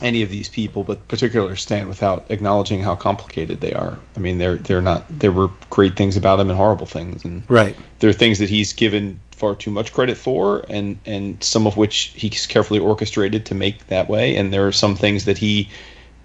any 0.00 0.22
of 0.22 0.30
these 0.30 0.48
people, 0.48 0.82
but 0.84 1.06
particularly 1.08 1.56
Stan, 1.56 1.88
without 1.88 2.24
acknowledging 2.30 2.82
how 2.82 2.96
complicated 2.96 3.60
they 3.60 3.72
are. 3.72 3.98
I 4.16 4.20
mean, 4.20 4.38
they're 4.38 4.56
they're 4.56 4.82
not. 4.82 5.04
There 5.08 5.32
were 5.32 5.48
great 5.70 5.96
things 5.96 6.16
about 6.16 6.40
him 6.40 6.50
and 6.50 6.56
horrible 6.56 6.86
things, 6.86 7.24
and 7.24 7.42
Right. 7.48 7.76
there 8.00 8.10
are 8.10 8.14
things 8.14 8.38
that 8.38 8.48
he's 8.48 8.72
given 8.72 9.20
far 9.32 9.54
too 9.54 9.70
much 9.70 9.92
credit 9.92 10.16
for, 10.16 10.64
and 10.68 10.98
and 11.06 11.42
some 11.42 11.66
of 11.66 11.76
which 11.76 12.12
he's 12.14 12.46
carefully 12.46 12.80
orchestrated 12.80 13.46
to 13.46 13.54
make 13.54 13.86
that 13.88 14.08
way, 14.08 14.36
and 14.36 14.52
there 14.52 14.66
are 14.66 14.72
some 14.72 14.96
things 14.96 15.24
that 15.24 15.38
he 15.38 15.68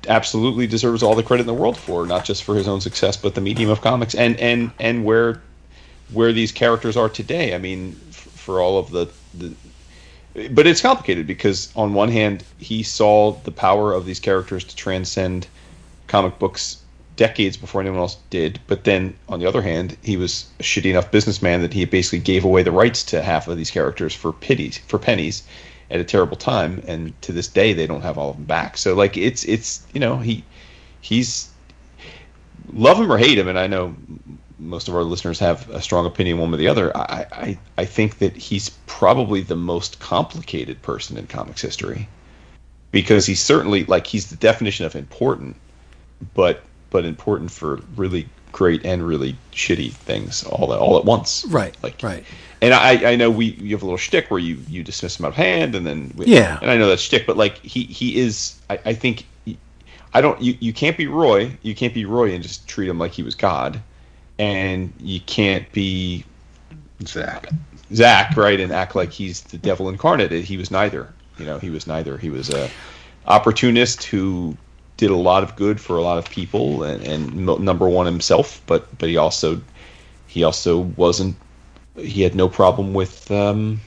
absolutely 0.08 0.68
deserves 0.68 1.04
all 1.04 1.16
the 1.16 1.24
credit 1.24 1.42
in 1.42 1.48
the 1.48 1.54
world 1.54 1.78
for, 1.78 2.06
not 2.06 2.24
just 2.24 2.44
for 2.44 2.56
his 2.56 2.68
own 2.68 2.80
success, 2.82 3.18
but 3.18 3.36
the 3.36 3.42
medium 3.42 3.70
of 3.70 3.82
comics, 3.82 4.16
and 4.16 4.40
and 4.40 4.72
and 4.80 5.04
where 5.06 5.42
where 6.10 6.34
these 6.34 6.52
characters 6.52 6.96
are 6.96 7.10
today. 7.10 7.54
I 7.54 7.58
mean, 7.58 8.00
f- 8.10 8.16
for 8.36 8.62
all 8.62 8.78
of 8.78 8.92
the 8.92 9.12
the 9.34 9.56
but 10.52 10.68
it's 10.68 10.82
complicated 10.82 11.26
because 11.26 11.72
on 11.76 11.94
one 11.94 12.10
hand 12.10 12.44
he 12.60 12.84
saw 12.84 13.32
the 13.42 13.52
power 13.52 13.94
of 13.94 14.06
these 14.06 14.20
characters 14.20 14.64
to 14.64 14.76
transcend 14.76 15.48
comic 16.08 16.38
books 16.38 16.84
decades 17.16 17.58
before 17.58 17.82
anyone 17.82 18.00
else 18.00 18.18
did. 18.30 18.60
But 18.68 18.84
then 18.84 19.16
on 19.28 19.40
the 19.40 19.48
other 19.48 19.64
hand 19.64 19.98
he 20.04 20.16
was 20.16 20.46
a 20.60 20.64
shitty 20.64 20.92
enough 20.92 21.12
businessman 21.12 21.62
that 21.62 21.74
he 21.74 21.86
basically 21.86 22.20
gave 22.20 22.46
away 22.46 22.62
the 22.62 22.72
rights 22.72 23.04
to 23.06 23.24
half 23.24 23.48
of 23.48 23.58
these 23.58 23.72
characters 23.72 24.14
for 24.14 24.32
pities 24.32 24.78
for 24.78 25.00
pennies 25.00 25.44
at 25.90 26.00
a 26.00 26.04
terrible 26.04 26.38
time. 26.38 26.84
And 26.88 27.20
to 27.24 27.32
this 27.32 27.48
day 27.48 27.74
they 27.74 27.88
don't 27.88 28.02
have 28.02 28.18
all 28.18 28.30
of 28.30 28.36
them 28.38 28.46
back. 28.46 28.78
So 28.78 28.94
like 28.94 29.18
it's 29.18 29.44
it's 29.46 29.86
you 29.94 30.00
know 30.00 30.18
he 30.18 30.44
he's 31.02 31.50
love 32.72 33.00
him 33.00 33.12
or 33.12 33.18
hate 33.18 33.38
him 33.38 33.48
and 33.48 33.58
i 33.58 33.66
know 33.66 33.96
most 34.60 34.88
of 34.88 34.96
our 34.96 35.04
listeners 35.04 35.40
have 35.40 35.70
a 35.70 35.82
strong 35.82 36.06
opinion 36.06 36.40
one 36.40 36.52
way 36.52 36.56
or 36.56 36.58
the 36.58 36.68
other. 36.68 36.96
I, 36.96 37.26
I, 37.32 37.60
I 37.78 37.86
think 37.86 38.20
that 38.20 38.36
he's 38.36 38.70
probably 38.88 39.42
the 39.42 39.56
most 39.56 40.00
complicated 40.00 40.82
person 40.82 41.18
in 41.18 41.28
comics 41.28 41.62
history 41.62 42.08
because 42.92 43.26
he's 43.26 43.40
certainly 43.40 43.86
like 43.86 44.08
he's 44.08 44.30
the 44.30 44.36
definition 44.36 44.86
of 44.86 44.96
important, 44.96 45.56
but 46.34 46.64
but 46.90 47.06
important 47.06 47.52
for 47.52 47.82
really 47.96 48.28
great 48.52 48.84
and 48.86 49.06
really 49.06 49.36
shitty 49.52 49.92
things 49.92 50.44
all 50.44 50.74
at 50.74 50.80
all 50.80 50.98
at 50.98 51.06
once. 51.06 51.46
Right, 51.50 51.76
Like 51.84 52.02
right. 52.02 52.24
And 52.62 52.74
I, 52.74 53.12
I 53.12 53.16
know 53.16 53.30
we 53.30 53.48
you 53.48 53.76
have 53.76 53.84
a 53.84 53.86
little 53.86 53.98
shtick 53.98 54.32
where 54.32 54.40
you, 54.40 54.58
you 54.68 54.84
dismiss 54.84 55.20
him 55.20 55.26
out 55.26 55.30
of 55.30 55.36
hand 55.36 55.76
and 55.76 55.86
then 55.86 56.12
we, 56.16 56.26
Yeah. 56.26 56.58
and 56.62 56.72
I 56.72 56.78
know 56.78 56.88
that's 56.88 57.02
shtick, 57.04 57.28
but 57.28 57.38
like 57.38 57.60
he 57.60 57.84
he 57.84 58.18
is 58.18 58.60
I, 58.70 58.80
I 58.86 58.94
think 58.94 59.26
I 60.14 60.22
don't 60.22 60.42
you, 60.42 60.58
you 60.60 60.74
can't 60.74 60.98
be 60.98 61.06
Roy 61.06 61.52
you 61.62 61.76
can't 61.76 61.94
be 61.94 62.06
Roy 62.06 62.34
and 62.34 62.42
just 62.42 62.68
treat 62.68 62.90
him 62.90 62.98
like 62.98 63.12
he 63.12 63.22
was 63.22 63.36
God, 63.36 63.80
and 64.40 64.94
you 65.00 65.20
can't 65.22 65.70
be 65.72 66.24
Zach. 67.06 67.50
Zach 67.94 68.36
right 68.36 68.60
and 68.60 68.72
act 68.72 68.96
like 68.96 69.12
he's 69.12 69.42
the 69.42 69.58
devil 69.58 69.90
incarnate. 69.90 70.32
He 70.32 70.58
was 70.58 70.72
neither. 70.72 71.14
You 71.38 71.46
know 71.46 71.60
he 71.60 71.70
was 71.70 71.88
neither. 71.88 72.18
He 72.18 72.30
was 72.30 72.50
a 72.50 72.70
opportunist 73.28 74.04
who 74.04 74.58
did 74.98 75.12
a 75.12 75.16
lot 75.16 75.44
of 75.44 75.56
good 75.56 75.80
for 75.80 75.98
a 75.98 76.02
lot 76.02 76.18
of 76.18 76.28
people 76.30 76.84
and, 76.84 77.04
and 77.06 77.46
number 77.64 77.88
one 77.88 78.06
himself, 78.06 78.62
but 78.66 78.98
but 78.98 79.10
he 79.10 79.18
also 79.18 79.62
he 80.28 80.44
also 80.44 80.80
wasn't 80.80 81.36
he 81.96 82.22
had 82.22 82.36
no 82.36 82.50
problem 82.50 82.94
with 82.94 83.30
um, 83.32 83.80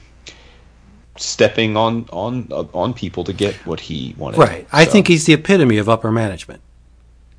stepping 1.17 1.75
on 1.77 2.07
on 2.11 2.47
on 2.51 2.93
people 2.93 3.23
to 3.25 3.33
get 3.33 3.53
what 3.65 3.79
he 3.79 4.15
wanted. 4.17 4.37
Right. 4.37 4.67
I 4.71 4.85
So- 4.85 4.91
think 4.91 5.07
he's 5.07 5.25
the 5.25 5.33
epitome 5.33 5.77
of 5.77 5.89
upper 5.89 6.11
management, 6.11 6.61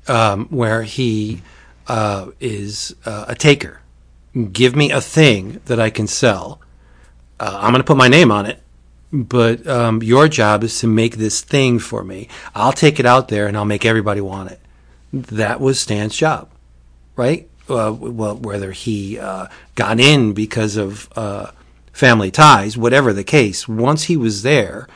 um, 0.07 0.45
where 0.49 0.83
he 0.83 1.41
uh, 1.87 2.31
is 2.39 2.95
uh, 3.05 3.25
a 3.27 3.35
taker. 3.35 3.81
Give 4.51 4.75
me 4.75 4.91
a 4.91 5.01
thing 5.01 5.61
that 5.65 5.79
I 5.79 5.89
can 5.89 6.07
sell. 6.07 6.59
Uh, 7.39 7.59
I'm 7.61 7.71
going 7.71 7.81
to 7.81 7.87
put 7.87 7.97
my 7.97 8.07
name 8.07 8.31
on 8.31 8.45
it, 8.45 8.61
but 9.11 9.65
um, 9.67 10.01
your 10.01 10.27
job 10.27 10.63
is 10.63 10.79
to 10.79 10.87
make 10.87 11.17
this 11.17 11.41
thing 11.41 11.79
for 11.79 12.03
me. 12.03 12.29
I'll 12.55 12.73
take 12.73 12.99
it 12.99 13.05
out 13.05 13.27
there 13.27 13.47
and 13.47 13.55
I'll 13.55 13.65
make 13.65 13.85
everybody 13.85 14.21
want 14.21 14.51
it. 14.51 14.59
That 15.11 15.59
was 15.59 15.79
Stan's 15.79 16.15
job, 16.15 16.49
right? 17.15 17.47
Uh, 17.69 17.95
well, 17.97 18.35
whether 18.35 18.71
he 18.71 19.19
uh, 19.19 19.47
got 19.75 19.99
in 19.99 20.33
because 20.33 20.75
of 20.75 21.07
uh, 21.15 21.51
family 21.91 22.31
ties, 22.31 22.75
whatever 22.75 23.13
the 23.13 23.23
case, 23.23 23.67
once 23.67 24.03
he 24.03 24.17
was 24.17 24.41
there, 24.43 24.87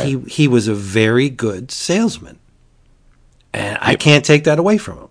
he 0.00 0.18
he 0.20 0.48
was 0.48 0.68
a 0.68 0.74
very 0.74 1.28
good 1.28 1.70
salesman, 1.70 2.38
and 3.52 3.76
I 3.80 3.94
can't 3.94 4.24
take 4.24 4.44
that 4.44 4.58
away 4.58 4.78
from 4.78 4.98
him. 4.98 5.08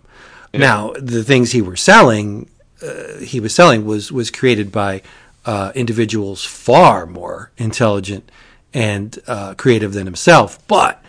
Now, 0.53 0.94
the 0.99 1.23
things 1.23 1.52
he 1.52 1.61
were 1.61 1.78
selling, 1.78 2.49
uh, 2.82 3.18
he 3.18 3.40
was 3.40 3.56
selling 3.56 3.86
was 3.86 4.11
was 4.11 4.30
created 4.30 4.72
by 4.72 5.02
uh, 5.45 5.72
individuals 5.76 6.44
far 6.44 7.06
more 7.06 7.52
intelligent 7.57 8.30
and 8.73 9.18
uh, 9.28 9.53
creative 9.56 9.94
than 9.94 10.06
himself, 10.06 10.65
but 10.68 11.03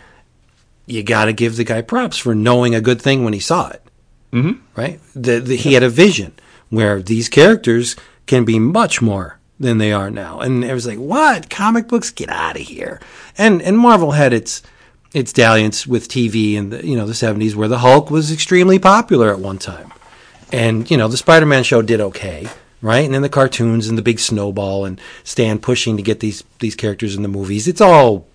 you 0.85 1.03
got 1.03 1.25
to 1.25 1.33
give 1.33 1.55
the 1.55 1.63
guy 1.63 1.81
props 1.81 2.17
for 2.17 2.35
knowing 2.35 2.75
a 2.75 2.81
good 2.81 3.01
thing 3.01 3.23
when 3.23 3.33
he 3.33 3.39
saw 3.39 3.69
it. 3.69 3.81
Mm-hmm. 4.31 4.61
Right? 4.75 4.99
The, 5.13 5.39
the, 5.39 5.55
he 5.55 5.73
had 5.73 5.83
a 5.83 5.89
vision 5.89 6.33
where 6.69 7.01
these 7.01 7.29
characters 7.29 7.95
can 8.25 8.45
be 8.45 8.59
much 8.59 9.01
more 9.01 9.39
than 9.59 9.77
they 9.77 9.93
are 9.93 10.09
now, 10.09 10.39
and 10.39 10.63
it 10.63 10.73
was 10.73 10.87
like, 10.87 10.97
what 10.97 11.49
comic 11.49 11.87
books? 11.87 12.11
Get 12.11 12.29
out 12.29 12.55
of 12.55 12.63
here! 12.63 12.99
And 13.37 13.61
and 13.61 13.77
Marvel 13.77 14.11
had 14.11 14.33
its 14.33 14.63
its 15.13 15.31
dalliance 15.31 15.85
with 15.85 16.07
TV 16.07 16.53
in 16.55 16.69
the 16.69 16.85
you 16.85 16.95
know 16.95 17.05
the 17.05 17.13
seventies, 17.13 17.55
where 17.55 17.67
the 17.67 17.79
Hulk 17.79 18.09
was 18.09 18.31
extremely 18.31 18.79
popular 18.79 19.31
at 19.31 19.39
one 19.39 19.59
time, 19.59 19.91
and 20.51 20.89
you 20.89 20.97
know 20.97 21.07
the 21.07 21.17
Spider-Man 21.17 21.63
show 21.63 21.81
did 21.81 22.01
okay, 22.01 22.47
right? 22.81 23.05
And 23.05 23.13
then 23.13 23.21
the 23.21 23.29
cartoons 23.29 23.87
and 23.87 23.97
the 23.97 24.01
big 24.01 24.19
snowball 24.19 24.85
and 24.85 24.99
Stan 25.23 25.59
pushing 25.59 25.97
to 25.97 26.03
get 26.03 26.19
these 26.19 26.43
these 26.59 26.75
characters 26.75 27.15
in 27.15 27.21
the 27.21 27.29
movies. 27.29 27.67
It's 27.67 27.81
all 27.81 28.27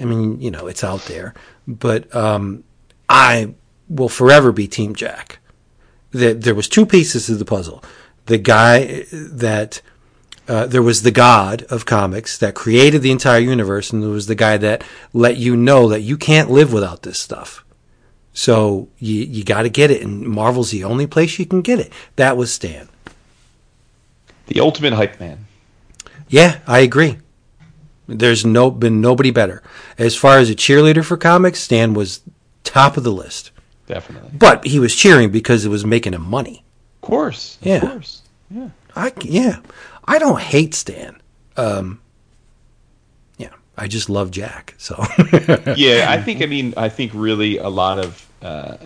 I 0.00 0.04
mean, 0.04 0.40
you 0.40 0.50
know, 0.50 0.66
it's 0.66 0.82
out 0.82 1.02
there. 1.02 1.34
But 1.68 2.12
um, 2.14 2.64
I 3.08 3.54
will 3.88 4.08
forever 4.08 4.50
be 4.50 4.66
Team 4.66 4.94
Jack. 4.94 5.38
There, 6.10 6.34
there 6.34 6.54
was 6.54 6.68
two 6.68 6.86
pieces 6.86 7.26
to 7.26 7.34
the 7.34 7.44
puzzle. 7.44 7.84
The 8.26 8.38
guy 8.38 9.04
that 9.12 9.82
uh, 10.50 10.66
there 10.66 10.82
was 10.82 11.02
the 11.02 11.10
god 11.10 11.62
of 11.70 11.86
comics 11.86 12.36
that 12.38 12.54
created 12.54 13.00
the 13.02 13.10
entire 13.12 13.38
universe, 13.38 13.92
and 13.92 14.02
there 14.02 14.10
was 14.10 14.26
the 14.26 14.34
guy 14.34 14.56
that 14.58 14.82
let 15.12 15.36
you 15.36 15.56
know 15.56 15.88
that 15.88 16.00
you 16.02 16.16
can't 16.16 16.50
live 16.50 16.72
without 16.72 17.02
this 17.02 17.18
stuff. 17.20 17.64
So 18.32 18.88
you 18.98 19.22
you 19.22 19.44
got 19.44 19.62
to 19.62 19.68
get 19.70 19.90
it, 19.90 20.02
and 20.02 20.22
Marvel's 20.26 20.70
the 20.72 20.84
only 20.84 21.06
place 21.06 21.38
you 21.38 21.46
can 21.46 21.62
get 21.62 21.78
it. 21.80 21.92
That 22.16 22.36
was 22.36 22.52
Stan. 22.52 22.88
the 24.46 24.60
ultimate 24.60 24.92
hype 24.92 25.20
man. 25.20 25.46
Yeah, 26.28 26.60
I 26.66 26.80
agree. 26.80 27.18
There's 28.06 28.44
no 28.44 28.70
been 28.70 29.00
nobody 29.00 29.30
better 29.30 29.62
as 29.98 30.16
far 30.16 30.38
as 30.38 30.50
a 30.50 30.54
cheerleader 30.54 31.04
for 31.04 31.16
comics. 31.16 31.60
Stan 31.60 31.94
was 31.94 32.20
top 32.64 32.96
of 32.96 33.04
the 33.04 33.12
list, 33.12 33.50
Definitely. 33.86 34.30
but 34.36 34.66
he 34.66 34.78
was 34.80 34.94
cheering 34.96 35.30
because 35.30 35.64
it 35.64 35.68
was 35.68 35.84
making 35.84 36.12
him 36.14 36.22
money. 36.28 36.64
Of 37.02 37.08
course. 37.08 37.56
Of 37.60 37.66
Yeah. 37.66 37.80
course. 37.80 38.22
Yeah. 38.50 38.70
I 38.96 39.12
yeah, 39.22 39.60
I 40.10 40.18
don't 40.18 40.40
hate 40.40 40.74
Stan. 40.74 41.22
Um, 41.56 42.00
yeah, 43.38 43.50
I 43.76 43.86
just 43.86 44.10
love 44.10 44.32
Jack. 44.32 44.74
So 44.76 44.96
yeah, 45.76 46.06
I 46.08 46.20
think. 46.20 46.42
I 46.42 46.46
mean, 46.46 46.74
I 46.76 46.88
think 46.88 47.12
really 47.14 47.58
a 47.58 47.68
lot 47.68 48.00
of 48.00 48.28
uh, 48.42 48.76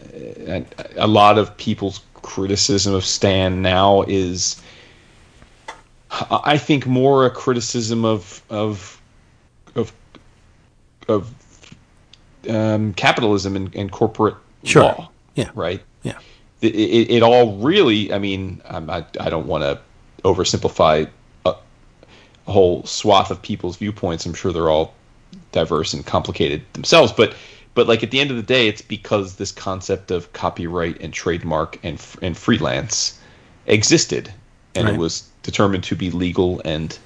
a, 0.97 1.07
lot 1.07 1.39
of 1.39 1.57
people's 1.57 2.03
criticism 2.15 2.93
of 2.93 3.07
Stan 3.07 3.63
now 3.63 4.03
is, 4.03 4.61
I 6.11 6.59
think, 6.59 6.87
more 6.87 7.25
a 7.25 7.31
criticism 7.31 8.05
of 8.05 8.43
of 8.51 9.01
of 9.77 9.95
of 11.09 11.33
um, 12.51 12.93
capitalism 12.93 13.57
and, 13.57 13.75
and 13.75 13.91
corporate 13.91 14.37
Sure. 14.63 14.83
law. 14.83 15.11
Yeah. 15.37 15.51
Right. 15.55 15.83
yeah, 16.03 16.19
It, 16.61 16.75
it, 16.75 17.11
it 17.11 17.23
all 17.23 17.57
really. 17.57 18.13
I 18.13 18.19
mean, 18.19 18.61
I'm, 18.69 18.91
I 18.91 19.07
I 19.19 19.31
don't 19.31 19.47
want 19.47 19.63
to 19.63 19.81
oversimplify 20.25 21.09
a, 21.45 21.55
a 22.47 22.51
whole 22.51 22.85
swath 22.85 23.31
of 23.31 23.41
people's 23.43 23.77
viewpoints. 23.77 24.27
I'm 24.27 24.35
sure 24.35 24.53
they're 24.53 24.71
all 24.71 24.95
diverse 25.53 25.93
and 25.95 26.05
complicated 26.05 26.63
themselves, 26.73 27.13
but 27.13 27.35
but 27.75 27.89
like 27.89 28.03
at 28.03 28.11
the 28.11 28.21
end 28.21 28.31
of 28.31 28.37
the 28.37 28.43
day, 28.43 28.69
it's 28.69 28.83
because 28.83 29.37
this 29.37 29.51
concept 29.53 30.11
of 30.11 30.33
copyright 30.33 31.01
and 31.01 31.13
trademark 31.13 31.79
and 31.83 32.05
and 32.23 32.37
freelance 32.37 33.19
existed, 33.67 34.33
and 34.75 34.87
Right. 34.87 34.95
it 34.95 34.99
was 34.99 35.29
determined 35.43 35.85
to 35.85 35.97
be 35.97 36.11
legal 36.11 36.61
and 36.65 36.97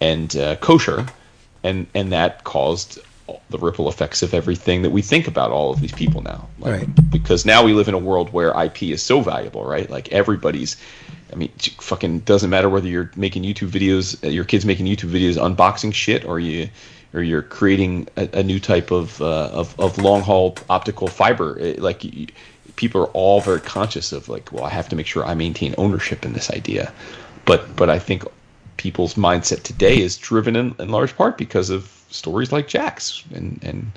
and 0.00 0.34
uh, 0.36 0.56
kosher, 0.56 1.06
and 1.62 1.86
and 1.94 2.12
that 2.12 2.44
caused 2.44 2.98
the 3.48 3.58
ripple 3.58 3.88
effects 3.88 4.22
of 4.22 4.34
everything 4.34 4.82
that 4.82 4.90
we 4.90 5.00
think 5.00 5.26
about 5.26 5.50
all 5.50 5.70
of 5.70 5.80
these 5.80 5.92
people 5.92 6.20
now. 6.22 6.46
Like, 6.58 6.72
Right. 6.80 7.10
Because 7.10 7.46
now 7.46 7.62
we 7.62 7.72
live 7.72 7.88
in 7.88 7.94
a 7.94 7.98
world 7.98 8.30
where 8.34 8.52
IP 8.62 8.82
is 8.84 9.02
so 9.02 9.20
valuable, 9.20 9.64
right? 9.64 9.88
Like 9.88 10.12
everybody's. 10.12 10.76
I 11.34 11.36
mean, 11.36 11.50
it 11.56 11.66
fucking 11.80 12.20
doesn't 12.20 12.48
matter 12.48 12.68
whether 12.68 12.86
you're 12.86 13.10
making 13.16 13.42
YouTube 13.42 13.70
videos, 13.70 14.24
uh, 14.24 14.28
your 14.28 14.44
kids 14.44 14.64
making 14.64 14.86
YouTube 14.86 15.10
videos 15.10 15.36
unboxing 15.36 15.92
shit, 15.92 16.24
or 16.24 16.38
you, 16.38 16.68
or 17.12 17.22
you're 17.22 17.42
creating 17.42 18.08
a, 18.16 18.28
a 18.34 18.42
new 18.42 18.60
type 18.60 18.92
of 18.92 19.20
uh, 19.20 19.50
of, 19.52 19.78
of 19.80 19.98
long 19.98 20.22
haul 20.22 20.56
optical 20.70 21.08
fiber. 21.08 21.58
It, 21.58 21.80
like 21.80 22.04
people 22.76 23.02
are 23.02 23.08
all 23.08 23.40
very 23.40 23.60
conscious 23.60 24.12
of 24.12 24.28
like, 24.28 24.52
well, 24.52 24.64
I 24.64 24.70
have 24.70 24.88
to 24.90 24.96
make 24.96 25.06
sure 25.06 25.24
I 25.24 25.34
maintain 25.34 25.74
ownership 25.76 26.24
in 26.24 26.32
this 26.32 26.50
idea. 26.50 26.92
But 27.44 27.74
but 27.74 27.90
I 27.90 27.98
think 27.98 28.24
people's 28.76 29.14
mindset 29.14 29.62
today 29.62 30.00
is 30.00 30.16
driven 30.16 30.54
in, 30.56 30.74
in 30.78 30.88
large 30.90 31.16
part 31.16 31.36
because 31.36 31.70
of 31.70 31.90
stories 32.10 32.52
like 32.52 32.68
Jack's 32.68 33.24
and 33.34 33.58
and 33.62 33.90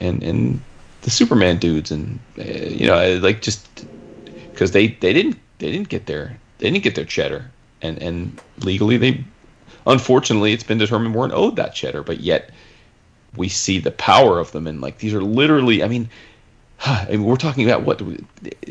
and 0.00 0.22
and 0.22 0.60
the 1.02 1.10
Superman 1.10 1.58
dudes 1.58 1.90
and 1.90 2.18
uh, 2.38 2.42
you 2.42 2.86
know 2.86 3.18
like 3.20 3.42
just 3.42 3.68
because 4.52 4.72
they 4.72 4.88
they 4.88 5.12
didn't 5.12 5.38
they 5.58 5.70
didn't 5.70 5.90
get 5.90 6.06
their 6.06 6.39
they 6.60 6.70
didn't 6.70 6.84
get 6.84 6.94
their 6.94 7.04
cheddar. 7.04 7.50
And 7.82 8.00
and 8.00 8.40
legally 8.58 8.98
they 8.98 9.24
unfortunately 9.86 10.52
it's 10.52 10.62
been 10.62 10.78
determined 10.78 11.14
weren't 11.14 11.32
owed 11.32 11.56
that 11.56 11.74
cheddar 11.74 12.02
but 12.02 12.20
yet 12.20 12.50
we 13.34 13.48
see 13.48 13.78
the 13.78 13.90
power 13.90 14.38
of 14.38 14.52
them. 14.52 14.66
And 14.66 14.80
like 14.80 14.98
these 14.98 15.14
are 15.14 15.22
literally 15.22 15.82
I 15.82 15.88
mean 15.88 16.08
I 16.84 17.06
mean 17.10 17.24
we're 17.24 17.36
talking 17.36 17.64
about 17.64 17.82
what 17.82 18.00
I 18.02 18.04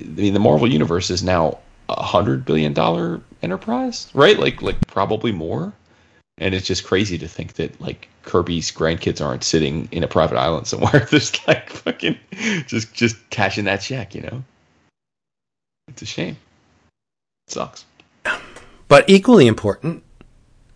mean 0.06 0.34
the 0.34 0.40
Marvel 0.40 0.72
universe 0.72 1.10
is 1.10 1.24
now 1.24 1.60
a 1.90 2.04
hundred 2.04 2.46
billion 2.46 2.74
dollar 2.74 3.20
enterprise 3.42 4.10
right? 4.14 4.38
Like 4.40 4.62
like 4.62 4.80
probably 4.88 5.32
more. 5.32 5.74
And 6.42 6.56
it's 6.56 6.68
just 6.68 6.86
crazy 6.86 7.18
to 7.18 7.28
think 7.28 7.54
that 7.54 7.82
like 7.82 8.08
Kirby's 8.24 8.72
grandkids 8.72 9.26
aren't 9.26 9.44
sitting 9.44 9.90
in 9.92 10.04
a 10.04 10.08
private 10.08 10.38
island 10.38 10.68
somewhere 10.68 11.06
just 11.10 11.46
like 11.48 11.70
fucking 11.72 12.18
just 12.68 12.94
just 12.94 13.30
cashing 13.32 13.66
that 13.66 13.82
check 13.82 14.14
you 14.14 14.22
know? 14.22 14.44
It's 15.88 16.04
a 16.04 16.06
shame 16.06 16.38
sucks 17.52 17.86
But 18.88 19.10
equally 19.10 19.48
important, 19.48 20.04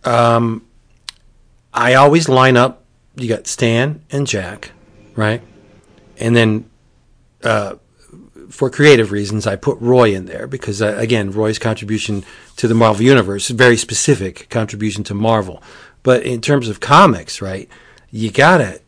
um, 0.04 0.64
I 1.72 1.94
always 1.94 2.28
line 2.28 2.56
up. 2.56 2.84
You 3.16 3.28
got 3.28 3.46
Stan 3.46 4.02
and 4.10 4.26
Jack, 4.26 4.70
right? 5.16 5.42
And 6.18 6.36
then, 6.36 6.70
uh, 7.42 7.74
for 8.48 8.70
creative 8.70 9.10
reasons, 9.10 9.46
I 9.46 9.56
put 9.56 9.80
Roy 9.80 10.14
in 10.14 10.26
there 10.26 10.46
because, 10.46 10.80
uh, 10.80 10.94
again, 10.96 11.32
Roy's 11.32 11.58
contribution 11.58 12.24
to 12.56 12.68
the 12.68 12.74
Marvel 12.74 13.04
Universe, 13.04 13.50
is 13.50 13.56
very 13.56 13.76
specific 13.76 14.48
contribution 14.48 15.02
to 15.04 15.14
Marvel. 15.14 15.62
But 16.04 16.22
in 16.22 16.40
terms 16.40 16.68
of 16.68 16.78
comics, 16.80 17.42
right, 17.42 17.68
you 18.10 18.30
gotta 18.30 18.80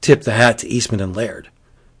tip 0.00 0.22
the 0.22 0.32
hat 0.32 0.58
to 0.58 0.68
Eastman 0.68 1.00
and 1.00 1.14
Laird, 1.14 1.48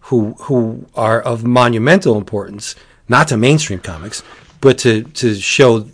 who 0.00 0.34
who 0.40 0.86
are 0.96 1.20
of 1.20 1.44
monumental 1.44 2.16
importance, 2.18 2.74
not 3.08 3.28
to 3.28 3.36
mainstream 3.36 3.78
comics, 3.78 4.22
but 4.64 4.78
to 4.78 5.02
to 5.02 5.34
show 5.34 5.86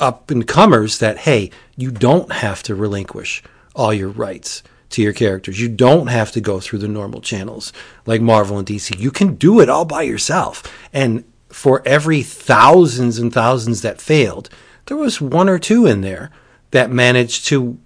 up 0.00 0.30
and 0.30 0.48
comers 0.48 0.98
that 0.98 1.18
hey, 1.18 1.50
you 1.76 1.90
don't 1.90 2.32
have 2.32 2.62
to 2.62 2.74
relinquish 2.74 3.42
all 3.76 3.92
your 3.92 4.08
rights 4.08 4.62
to 4.88 5.02
your 5.02 5.12
characters. 5.12 5.60
You 5.60 5.68
don't 5.68 6.06
have 6.06 6.32
to 6.32 6.40
go 6.40 6.58
through 6.58 6.78
the 6.78 6.88
normal 6.88 7.20
channels 7.20 7.70
like 8.06 8.22
Marvel 8.22 8.56
and 8.56 8.66
DC. 8.66 8.98
You 8.98 9.10
can 9.10 9.34
do 9.34 9.60
it 9.60 9.68
all 9.68 9.84
by 9.84 10.02
yourself. 10.02 10.62
And 10.90 11.24
for 11.50 11.82
every 11.84 12.22
thousands 12.22 13.18
and 13.18 13.30
thousands 13.30 13.82
that 13.82 14.00
failed, 14.00 14.48
there 14.86 14.96
was 14.96 15.20
one 15.20 15.50
or 15.50 15.58
two 15.58 15.84
in 15.84 16.00
there 16.00 16.30
that 16.70 16.90
managed 16.90 17.46
to 17.48 17.78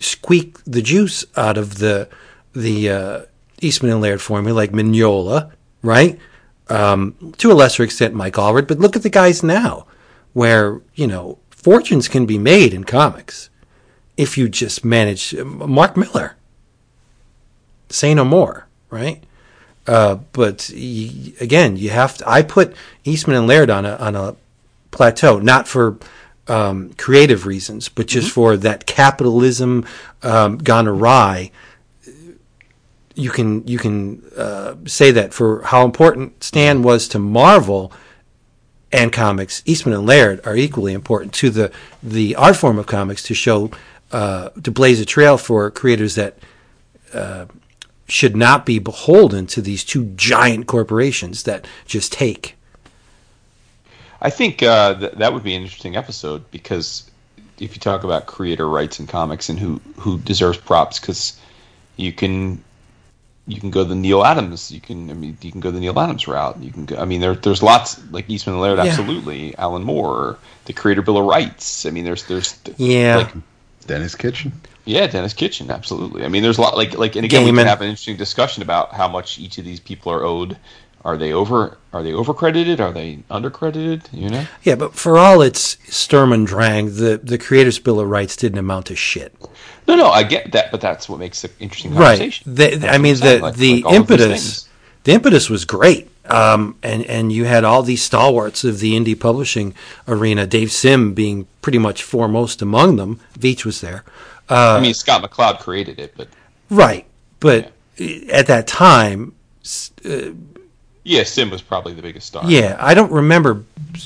squeak 0.00 0.58
the 0.64 0.82
juice 0.82 1.24
out 1.36 1.56
of 1.56 1.78
the 1.78 2.08
the 2.54 2.90
uh, 2.90 3.20
Eastman 3.60 3.92
and 3.92 4.00
Laird 4.00 4.20
formula, 4.20 4.56
like 4.56 4.72
Mignola, 4.72 5.52
right? 5.82 6.18
Um, 6.68 7.34
to 7.38 7.52
a 7.52 7.54
lesser 7.54 7.82
extent, 7.84 8.14
Mike 8.14 8.34
Allred. 8.34 8.66
But 8.66 8.78
look 8.78 8.96
at 8.96 9.02
the 9.02 9.10
guys 9.10 9.42
now, 9.42 9.86
where 10.32 10.80
you 10.94 11.06
know 11.06 11.38
fortunes 11.50 12.08
can 12.08 12.26
be 12.26 12.38
made 12.38 12.74
in 12.74 12.84
comics 12.84 13.50
if 14.16 14.36
you 14.36 14.48
just 14.48 14.84
manage. 14.84 15.34
Mark 15.34 15.96
Millar, 15.96 16.36
say 17.88 18.14
no 18.14 18.24
more, 18.24 18.66
right? 18.90 19.22
Uh, 19.86 20.16
but 20.32 20.70
y- 20.74 21.32
again, 21.40 21.76
you 21.76 21.90
have 21.90 22.18
to. 22.18 22.28
I 22.28 22.42
put 22.42 22.74
Eastman 23.04 23.36
and 23.36 23.46
Laird 23.46 23.70
on 23.70 23.86
a 23.86 23.94
on 23.96 24.16
a 24.16 24.34
plateau, 24.90 25.38
not 25.38 25.68
for 25.68 25.98
um, 26.48 26.92
creative 26.94 27.46
reasons, 27.46 27.88
but 27.88 28.06
just 28.06 28.30
for 28.30 28.56
that 28.56 28.86
capitalism 28.86 29.84
um, 30.22 30.58
gone 30.58 30.88
awry. 30.88 31.50
You 33.16 33.30
can 33.30 33.66
you 33.66 33.78
can 33.78 34.22
uh, 34.36 34.74
say 34.86 35.10
that 35.10 35.34
for 35.34 35.62
how 35.62 35.84
important 35.84 36.44
Stan 36.44 36.82
was 36.82 37.08
to 37.08 37.18
Marvel 37.18 37.92
and 38.92 39.12
comics, 39.12 39.62
Eastman 39.66 39.94
and 39.94 40.06
Laird 40.06 40.46
are 40.46 40.54
equally 40.54 40.92
important 40.92 41.32
to 41.34 41.50
the 41.50 41.72
the 42.02 42.36
art 42.36 42.56
form 42.56 42.78
of 42.78 42.86
comics 42.86 43.22
to 43.24 43.34
show 43.34 43.70
uh, 44.12 44.50
to 44.62 44.70
blaze 44.70 45.00
a 45.00 45.04
trail 45.04 45.36
for 45.36 45.70
creators 45.70 46.14
that 46.14 46.38
uh, 47.12 47.46
should 48.08 48.36
not 48.36 48.64
be 48.64 48.78
beholden 48.78 49.46
to 49.48 49.60
these 49.60 49.84
two 49.84 50.04
giant 50.16 50.66
corporations 50.66 51.42
that 51.42 51.66
just 51.86 52.12
take. 52.12 52.54
I 54.20 54.30
think 54.30 54.62
uh, 54.62 54.94
th- 54.94 55.12
that 55.12 55.32
would 55.32 55.42
be 55.42 55.54
an 55.54 55.62
interesting 55.62 55.96
episode 55.96 56.48
because 56.50 57.10
if 57.58 57.74
you 57.74 57.80
talk 57.80 58.04
about 58.04 58.26
creator 58.26 58.68
rights 58.68 59.00
in 59.00 59.06
comics 59.06 59.48
and 59.48 59.58
who 59.58 59.80
who 59.96 60.18
deserves 60.18 60.58
props, 60.58 61.00
because 61.00 61.38
you 61.96 62.12
can 62.12 62.62
you 63.48 63.60
can 63.60 63.70
go 63.70 63.84
the 63.84 63.94
Neal 63.94 64.24
Adams, 64.24 64.70
you 64.72 64.80
can 64.80 65.10
I 65.10 65.14
mean 65.14 65.36
you 65.40 65.52
can 65.52 65.60
go 65.60 65.70
the 65.70 65.80
Neal 65.80 65.98
Adams 65.98 66.26
route. 66.26 66.58
You 66.60 66.72
can 66.72 66.84
go. 66.86 66.96
I 66.96 67.04
mean 67.04 67.20
there 67.20 67.34
there's 67.34 67.62
lots 67.62 68.00
like 68.10 68.28
Eastman 68.28 68.54
and 68.54 68.62
Laird, 68.62 68.78
Yeah. 68.78 68.84
absolutely. 68.86 69.56
Alan 69.56 69.84
Moore, 69.84 70.38
the 70.64 70.72
creator 70.72 71.02
Bill 71.02 71.18
of 71.18 71.24
Rights. 71.26 71.86
I 71.86 71.90
mean 71.90 72.04
there's 72.04 72.24
there's 72.24 72.58
Yeah. 72.76 73.16
like 73.18 73.32
Denis 73.86 74.14
Kitchen. 74.16 74.52
yeah, 74.84 75.06
Denis 75.06 75.32
Kitchen, 75.32 75.70
absolutely. 75.70 76.24
I 76.24 76.28
mean, 76.28 76.42
there's 76.42 76.58
a 76.58 76.60
lot 76.60 76.76
like 76.76 76.98
like, 76.98 77.14
and 77.16 77.24
again, 77.24 77.44
we 77.44 77.50
Gaiman. 77.52 77.58
can 77.58 77.66
have 77.68 77.80
an 77.82 77.88
interesting 77.88 78.16
discussion 78.16 78.62
about 78.64 78.92
how 78.92 79.06
much 79.08 79.38
each 79.38 79.58
of 79.58 79.64
these 79.64 79.78
people 79.80 80.10
are 80.12 80.24
owed. 80.24 80.56
Are 81.04 81.16
they 81.16 81.32
over? 81.32 81.78
Are 81.92 82.02
they 82.02 82.10
overcredited? 82.10 82.80
Are 82.80 82.90
they 82.90 83.20
undercredited? 83.30 84.12
You 84.12 84.28
know, 84.28 84.46
Yeah, 84.64 84.74
but 84.74 84.94
for 84.96 85.18
all 85.18 85.40
its 85.40 85.76
Sturm 85.88 86.32
and 86.32 86.44
Drang, 86.44 86.96
the, 86.96 87.20
the 87.22 87.38
Creators 87.38 87.78
Bill 87.78 88.00
of 88.00 88.08
Rights 88.10 88.34
didn't 88.34 88.58
amount 88.58 88.86
to 88.86 88.96
shit. 88.96 89.32
No, 89.88 89.94
no, 89.96 90.06
I 90.10 90.22
get 90.24 90.52
that, 90.52 90.70
but 90.72 90.80
that's 90.80 91.08
what 91.08 91.18
makes 91.20 91.42
the 91.42 91.50
interesting 91.60 91.94
Right. 91.94 92.18
conversation. 92.18 92.54
The, 92.54 92.88
I 92.88 92.98
mean, 92.98 93.14
the 93.16 93.38
like- 93.38 93.54
the 93.56 93.82
like 93.82 93.84
all 93.84 93.96
of 94.00 94.06
these 94.08 94.18
impetus, 94.20 94.68
the 95.04 95.12
impetus 95.12 95.48
was 95.50 95.64
great. 95.64 96.10
Um, 96.28 96.74
and 96.82 97.04
and 97.04 97.30
you 97.30 97.44
had 97.44 97.62
all 97.62 97.84
these 97.84 98.02
stalwarts 98.02 98.64
of 98.64 98.80
the 98.80 98.94
indie 98.94 99.18
publishing 99.18 99.74
arena. 100.08 100.44
Dave 100.44 100.72
Sim 100.72 101.14
being 101.14 101.46
pretty 101.62 101.78
much 101.78 102.02
foremost 102.02 102.60
among 102.62 102.96
them. 102.96 103.20
Veitch 103.38 103.64
was 103.64 103.80
there. 103.80 104.02
Uh, 104.50 104.74
I 104.76 104.80
mean, 104.80 104.92
Scott 104.92 105.22
McCloud 105.22 105.60
created 105.60 106.00
it, 106.00 106.14
but 106.16 106.26
Right, 106.68 107.06
but 107.38 107.70
at 108.32 108.48
that 108.48 108.66
time, 108.66 109.34
uh, 110.04 110.30
yeah, 111.04 111.22
Sim 111.22 111.50
was 111.50 111.62
probably 111.62 111.92
the 111.92 112.02
biggest 112.02 112.26
star. 112.26 112.42
yeah, 112.44 112.76
I 112.80 112.94
don't 112.94 113.12
remember 113.12 113.62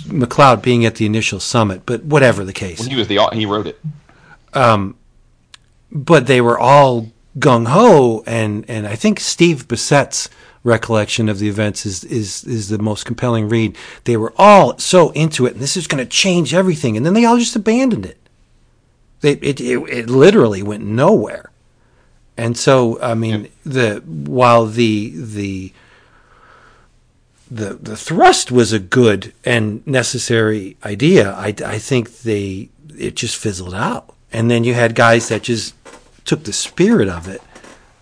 McCloud 0.08 0.60
being 0.60 0.84
at 0.84 0.96
the 0.96 1.06
initial 1.06 1.40
summit, 1.40 1.86
but 1.86 2.04
whatever 2.04 2.44
the 2.44 2.52
case. 2.52 2.80
when 2.80 2.90
he 2.90 2.96
was 2.96 3.08
the 3.08 3.18
he 3.32 3.46
wrote 3.46 3.66
it. 3.66 3.80
Um, 4.52 4.94
but 5.92 6.26
they 6.26 6.40
were 6.40 6.58
all 6.58 7.08
gung 7.38 7.68
ho, 7.68 8.22
and 8.26 8.64
and 8.68 8.86
I 8.86 8.96
think 8.96 9.20
Steve 9.20 9.68
Bissette's 9.68 10.28
recollection 10.62 11.28
of 11.28 11.38
the 11.38 11.48
events 11.48 11.86
is 11.86 12.04
is 12.04 12.44
is 12.44 12.68
the 12.68 12.78
most 12.78 13.04
compelling 13.04 13.48
read. 13.48 13.76
They 14.04 14.16
were 14.16 14.34
all 14.36 14.78
so 14.78 15.10
into 15.10 15.46
it, 15.46 15.54
and 15.54 15.62
this 15.62 15.76
is 15.76 15.86
going 15.86 16.04
to 16.04 16.10
change 16.10 16.54
everything, 16.54 16.96
and 16.96 17.04
then 17.04 17.14
they 17.14 17.24
all 17.24 17.38
just 17.38 17.56
abandoned 17.56 18.06
it. 18.06 18.18
They, 19.20 19.32
it, 19.32 19.60
it 19.60 19.78
it 19.88 20.10
literally 20.10 20.62
went 20.62 20.84
nowhere, 20.84 21.50
and 22.36 22.56
so 22.56 23.00
I 23.00 23.14
mean 23.14 23.48
the 23.64 24.02
while 24.06 24.66
the 24.66 25.12
the 25.14 25.72
the 27.50 27.74
the 27.74 27.96
thrust 27.96 28.52
was 28.52 28.72
a 28.72 28.78
good 28.78 29.32
and 29.44 29.86
necessary 29.86 30.76
idea. 30.84 31.32
I, 31.32 31.54
I 31.64 31.78
think 31.78 32.20
they 32.20 32.70
it 32.96 33.16
just 33.16 33.36
fizzled 33.36 33.74
out, 33.74 34.14
and 34.32 34.50
then 34.50 34.64
you 34.64 34.74
had 34.74 34.94
guys 34.94 35.28
that 35.28 35.42
just 35.42 35.74
took 36.30 36.44
the 36.44 36.52
spirit 36.52 37.08
of 37.08 37.26
it 37.28 37.42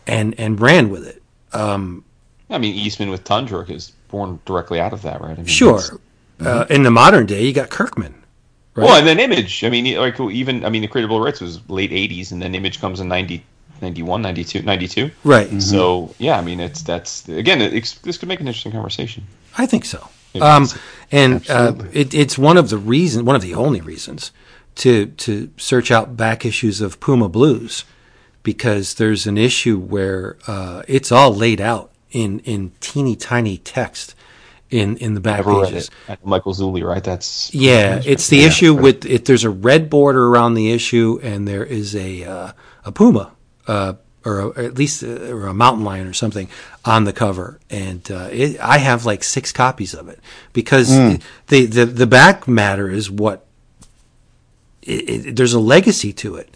and 0.06 0.34
and 0.38 0.60
ran 0.60 0.90
with 0.90 1.06
it. 1.06 1.22
I 1.54 2.58
mean, 2.58 2.74
Eastman 2.74 3.10
with 3.10 3.24
Tundra 3.24 3.64
is 3.70 3.92
born 4.08 4.38
directly 4.46 4.80
out 4.80 4.92
of 4.92 5.02
that, 5.02 5.20
right? 5.20 5.32
I 5.32 5.36
mean, 5.36 5.46
Sure, 5.46 5.78
it's- 5.78 5.98
uh, 6.46 6.66
in 6.70 6.82
the 6.82 6.90
modern 6.90 7.26
day, 7.26 7.44
you 7.46 7.52
got 7.52 7.68
Kirkman. 7.68 8.14
Right. 8.74 8.84
Well, 8.84 8.96
and 8.96 9.06
then 9.06 9.18
Image. 9.18 9.64
I 9.64 9.70
mean, 9.70 9.84
like 9.98 10.20
even 10.20 10.64
I 10.64 10.68
mean, 10.70 10.82
the 10.82 10.88
Creative 10.88 11.10
Rights 11.10 11.40
was 11.40 11.60
late 11.68 11.90
'80s, 11.90 12.30
and 12.32 12.40
then 12.40 12.54
Image 12.54 12.80
comes 12.80 13.00
in 13.00 13.08
'93, 13.08 13.44
91, 13.82 14.22
92, 14.22 14.62
92. 14.62 15.10
Right. 15.24 15.60
So 15.62 16.14
yeah, 16.18 16.38
I 16.38 16.42
mean 16.42 16.60
it's 16.60 16.82
that's 16.82 17.28
again 17.28 17.60
it's, 17.60 17.94
this 18.06 18.18
could 18.18 18.28
make 18.28 18.40
an 18.40 18.46
interesting 18.46 18.72
conversation. 18.72 19.24
I 19.56 19.66
think 19.66 19.84
so. 19.84 20.08
It 20.34 20.42
Um, 20.42 20.64
does. 20.64 20.78
and 21.10 21.50
uh, 21.50 21.72
it, 21.92 22.14
it's 22.14 22.36
one 22.38 22.56
of 22.58 22.68
the 22.70 22.78
reasons, 22.78 23.24
one 23.24 23.34
of 23.36 23.42
the 23.42 23.54
only 23.54 23.80
reasons, 23.80 24.30
to 24.76 25.06
to 25.24 25.50
search 25.56 25.90
out 25.90 26.16
back 26.16 26.44
issues 26.46 26.80
of 26.80 27.00
Puma 27.00 27.28
Blues, 27.28 27.84
because 28.48 28.94
there's 28.94 29.26
an 29.26 29.36
issue 29.36 29.78
where 29.78 30.38
uh, 30.46 30.82
it's 30.88 31.12
all 31.12 31.34
laid 31.34 31.60
out 31.60 31.90
in 32.10 32.38
in 32.52 32.72
teeny 32.80 33.14
tiny 33.14 33.58
text 33.58 34.14
in 34.70 34.96
in 34.96 35.12
the 35.12 35.20
back 35.20 35.44
pages. 35.44 35.90
it. 36.08 36.18
Michael 36.24 36.54
Zulli, 36.54 36.82
right? 36.82 37.04
That's 37.04 37.52
Yeah, 37.52 38.00
it's 38.06 38.28
the 38.28 38.38
Yeah. 38.38 38.46
issue 38.46 38.72
with 38.72 39.04
it. 39.04 39.26
There's 39.26 39.44
a 39.44 39.50
red 39.50 39.90
border 39.90 40.28
around 40.28 40.54
the 40.54 40.72
issue, 40.72 41.20
and 41.22 41.46
there 41.46 41.62
is 41.62 41.94
a 41.94 42.24
uh, 42.24 42.52
a 42.86 42.90
puma, 42.90 43.32
uh, 43.66 43.92
or, 44.24 44.40
a, 44.40 44.46
or 44.46 44.58
at 44.60 44.78
least 44.78 45.02
a, 45.02 45.30
or 45.30 45.46
a 45.46 45.52
mountain 45.52 45.84
lion 45.84 46.06
or 46.06 46.14
something 46.14 46.48
on 46.86 47.04
the 47.04 47.12
cover. 47.12 47.60
And 47.68 48.10
uh, 48.10 48.30
it, 48.32 48.58
I 48.62 48.78
have 48.78 49.04
like 49.04 49.22
six 49.22 49.52
copies 49.52 49.92
of 49.92 50.08
it 50.08 50.20
because 50.54 50.88
the, 51.48 51.66
the 51.66 51.84
the 51.84 52.06
back 52.06 52.48
matter 52.48 52.88
is 52.88 53.10
what 53.10 53.44
it, 54.82 55.26
it, 55.26 55.36
there's 55.36 55.52
a 55.52 55.60
legacy 55.60 56.14
to 56.14 56.36
it. 56.36 56.54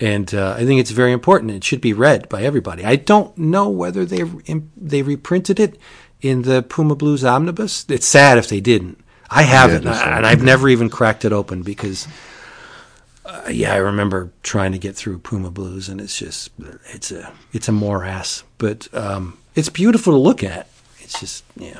And 0.00 0.34
uh, 0.34 0.54
I 0.56 0.64
think 0.64 0.80
it's 0.80 0.92
very 0.92 1.12
important. 1.12 1.52
It 1.52 1.62
should 1.62 1.82
be 1.82 1.92
read 1.92 2.28
by 2.30 2.42
everybody. 2.42 2.84
I 2.84 2.96
don't 2.96 3.36
know 3.36 3.68
whether 3.68 4.06
they 4.06 4.22
they 4.76 5.02
reprinted 5.02 5.60
it 5.60 5.78
in 6.22 6.42
the 6.42 6.62
Puma 6.62 6.96
Blues 6.96 7.24
omnibus. 7.24 7.84
It's 7.88 8.06
sad 8.06 8.38
if 8.38 8.48
they 8.48 8.60
didn't. 8.60 8.98
I 9.30 9.42
haven't, 9.42 9.84
that's 9.84 10.02
and 10.02 10.26
I've 10.26 10.42
never 10.42 10.68
even 10.68 10.90
cracked 10.90 11.24
it 11.24 11.32
open 11.32 11.62
because, 11.62 12.08
uh, 13.24 13.48
yeah, 13.48 13.72
I 13.72 13.76
remember 13.76 14.32
trying 14.42 14.72
to 14.72 14.78
get 14.78 14.96
through 14.96 15.18
Puma 15.18 15.52
Blues, 15.52 15.88
and 15.88 16.00
it's 16.00 16.18
just 16.18 16.50
it's 16.86 17.12
a 17.12 17.32
it's 17.52 17.68
a 17.68 17.72
morass, 17.72 18.42
but 18.58 18.92
um, 18.92 19.38
it's 19.54 19.68
beautiful 19.68 20.14
to 20.14 20.18
look 20.18 20.42
at. 20.42 20.68
It's 20.98 21.20
just 21.20 21.44
yeah, 21.56 21.78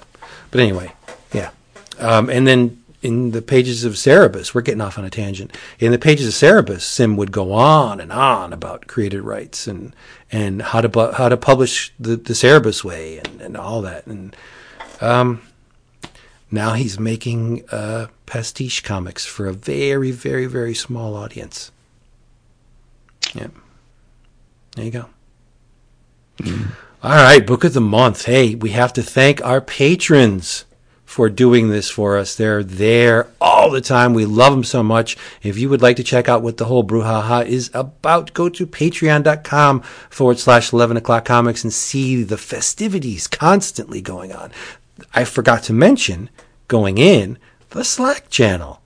but 0.53 0.61
anyway, 0.61 0.93
yeah, 1.33 1.51
um, 1.99 2.31
and 2.31 2.47
then 2.47 2.80
in 3.03 3.31
the 3.31 3.43
pages 3.43 3.85
of 3.85 3.95
Cerebus, 3.95 4.55
we're 4.55 4.61
getting 4.61 4.81
off 4.81 4.99
on 4.99 5.05
a 5.05 5.11
tangent. 5.11 5.57
In 5.79 5.93
the 5.93 5.99
pages 5.99 6.27
of 6.27 6.35
Cerebus, 6.35 6.83
Sim 6.83 7.17
would 7.17 7.33
go 7.33 7.53
on 7.53 8.01
and 8.01 8.13
on 8.13 8.53
about 8.53 8.87
created 8.87 9.23
rights 9.23 9.67
and 9.67 9.95
and 10.31 10.63
how 10.63 10.81
to 10.81 10.89
bu- 10.89 11.13
how 11.13 11.29
to 11.29 11.37
publish 11.37 11.93
the 11.99 12.17
the 12.17 12.35
Cerebus 12.35 12.85
way 12.85 13.19
and, 13.19 13.41
and 13.41 13.57
all 13.57 13.81
that. 13.83 14.07
And 14.07 14.37
um, 15.01 15.43
now 16.51 16.75
he's 16.75 17.01
making 17.01 17.65
uh, 17.71 18.09
pastiche 18.27 18.83
comics 18.83 19.25
for 19.25 19.47
a 19.47 19.53
very 19.53 20.11
very 20.11 20.47
very 20.47 20.75
small 20.75 21.17
audience. 21.17 21.73
Yeah, 23.35 23.49
there 24.77 24.85
you 24.85 24.91
go. 24.91 25.07
All 27.03 27.11
right, 27.11 27.47
book 27.47 27.65
of 27.65 27.73
the 27.73 27.81
month. 27.81 28.27
Hey, 28.27 28.55
we 28.55 28.71
have 28.71 28.93
to 28.95 29.03
thank 29.03 29.43
our 29.43 29.63
patrons 29.63 30.67
for 31.11 31.29
doing 31.29 31.71
this 31.71 31.91
for 31.91 32.17
us. 32.17 32.37
They're 32.37 32.63
there 32.63 33.27
all 33.41 33.69
the 33.69 33.81
time. 33.81 34.15
We 34.15 34.27
love 34.27 34.53
them 34.53 34.63
so 34.63 34.81
much. 34.81 35.17
If 35.43 35.59
you 35.59 35.69
would 35.69 35.83
like 35.83 35.97
to 35.97 36.05
check 36.05 36.29
out 36.29 36.41
what 36.41 36.57
the 36.57 36.67
whole 36.67 36.85
brouhaha 36.85 37.45
is 37.45 37.69
about, 37.75 38.33
go 38.33 38.49
to 38.49 38.65
patreon.com 38.65 39.81
forward 40.09 40.39
slash 40.39 40.73
11 40.73 40.97
o'clock 40.97 41.25
comics 41.25 41.65
and 41.65 41.73
see 41.73 42.23
the 42.23 42.39
festivities 42.39 43.27
constantly 43.27 44.01
going 44.01 44.31
on. 44.31 44.53
I 45.13 45.25
forgot 45.25 45.65
to 45.65 45.73
mention 45.73 46.31
going 46.69 46.97
in 46.97 47.39
the 47.71 47.83
Slack 47.83 48.31
channel. 48.31 48.81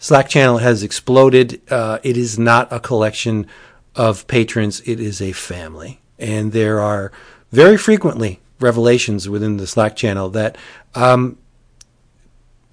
Slack 0.00 0.28
channel 0.28 0.58
has 0.58 0.82
exploded. 0.82 1.62
Uh, 1.70 2.00
it 2.02 2.16
is 2.16 2.36
not 2.36 2.66
a 2.72 2.80
collection 2.80 3.46
of 3.94 4.26
patrons, 4.26 4.82
it 4.86 4.98
is 4.98 5.22
a 5.22 5.30
family. 5.30 6.00
And 6.18 6.50
there 6.50 6.80
are 6.80 7.12
very 7.52 7.76
frequently 7.76 8.40
revelations 8.58 9.28
within 9.28 9.56
the 9.58 9.68
Slack 9.68 9.94
channel 9.94 10.30
that 10.30 10.58
um, 10.96 11.38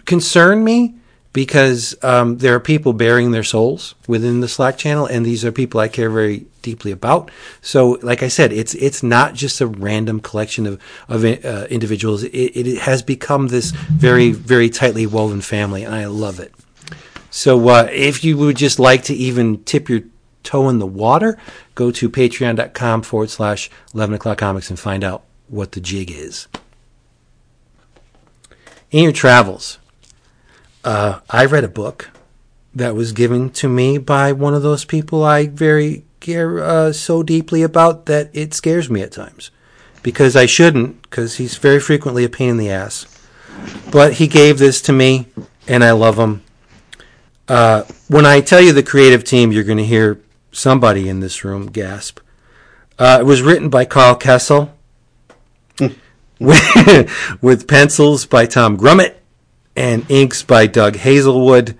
concern 0.05 0.63
me 0.63 0.95
because 1.33 1.95
um, 2.03 2.37
there 2.39 2.53
are 2.53 2.59
people 2.59 2.93
bearing 2.93 3.31
their 3.31 3.43
souls 3.43 3.95
within 4.07 4.41
the 4.41 4.47
Slack 4.47 4.77
channel, 4.77 5.05
and 5.05 5.25
these 5.25 5.45
are 5.45 5.51
people 5.51 5.79
I 5.79 5.87
care 5.87 6.09
very 6.09 6.45
deeply 6.61 6.91
about. 6.91 7.31
So, 7.61 7.99
like 8.01 8.21
I 8.21 8.27
said, 8.27 8.51
it's 8.51 8.73
it's 8.75 9.01
not 9.01 9.33
just 9.33 9.61
a 9.61 9.67
random 9.67 10.19
collection 10.19 10.65
of 10.67 10.81
of 11.07 11.23
uh, 11.23 11.67
individuals. 11.69 12.23
It, 12.23 12.29
it 12.55 12.79
has 12.79 13.01
become 13.01 13.47
this 13.47 13.71
very 13.71 14.31
very 14.31 14.69
tightly 14.69 15.05
woven 15.05 15.41
family, 15.41 15.83
and 15.83 15.95
I 15.95 16.05
love 16.05 16.39
it. 16.39 16.53
So, 17.29 17.69
uh, 17.69 17.87
if 17.91 18.23
you 18.23 18.37
would 18.37 18.57
just 18.57 18.77
like 18.77 19.03
to 19.05 19.13
even 19.13 19.63
tip 19.63 19.87
your 19.87 20.01
toe 20.43 20.67
in 20.67 20.79
the 20.79 20.87
water, 20.87 21.37
go 21.75 21.91
to 21.91 22.09
patreon.com 22.09 23.03
forward 23.03 23.29
slash 23.29 23.69
11 23.93 24.15
o'clock 24.15 24.37
comics 24.39 24.69
and 24.69 24.79
find 24.79 25.03
out 25.03 25.23
what 25.47 25.73
the 25.73 25.79
jig 25.79 26.11
is. 26.11 26.47
In 28.89 29.03
your 29.03 29.13
travels, 29.13 29.77
uh, 30.83 31.19
I 31.29 31.45
read 31.45 31.63
a 31.63 31.69
book 31.69 32.09
that 32.73 32.95
was 32.95 33.11
given 33.11 33.49
to 33.51 33.67
me 33.67 33.97
by 33.97 34.31
one 34.31 34.53
of 34.53 34.63
those 34.63 34.85
people 34.85 35.23
I 35.23 35.47
very 35.47 36.05
care 36.19 36.59
uh, 36.59 36.93
so 36.93 37.23
deeply 37.23 37.63
about 37.63 38.05
that 38.05 38.29
it 38.33 38.53
scares 38.53 38.89
me 38.89 39.01
at 39.01 39.11
times. 39.11 39.51
Because 40.03 40.35
I 40.35 40.45
shouldn't, 40.45 41.01
because 41.03 41.35
he's 41.35 41.57
very 41.57 41.79
frequently 41.79 42.23
a 42.23 42.29
pain 42.29 42.49
in 42.49 42.57
the 42.57 42.71
ass. 42.71 43.05
But 43.91 44.13
he 44.13 44.27
gave 44.27 44.57
this 44.57 44.81
to 44.83 44.93
me, 44.93 45.27
and 45.67 45.83
I 45.83 45.91
love 45.91 46.17
him. 46.17 46.43
Uh, 47.47 47.83
when 48.07 48.25
I 48.25 48.41
tell 48.41 48.61
you 48.61 48.73
the 48.73 48.81
creative 48.81 49.23
team, 49.23 49.51
you're 49.51 49.63
going 49.63 49.77
to 49.77 49.85
hear 49.85 50.19
somebody 50.51 51.07
in 51.07 51.19
this 51.19 51.43
room 51.43 51.67
gasp. 51.67 52.19
Uh, 52.97 53.17
it 53.19 53.23
was 53.23 53.41
written 53.41 53.69
by 53.69 53.85
Karl 53.85 54.15
Kesel 54.15 54.71
with, 56.39 57.37
with 57.41 57.67
pencils 57.67 58.25
by 58.25 58.45
Tom 58.45 58.77
Grummett 58.77 59.15
and 59.75 60.09
inks 60.09 60.43
by 60.43 60.67
Doug 60.67 60.97
Hazelwood. 60.97 61.77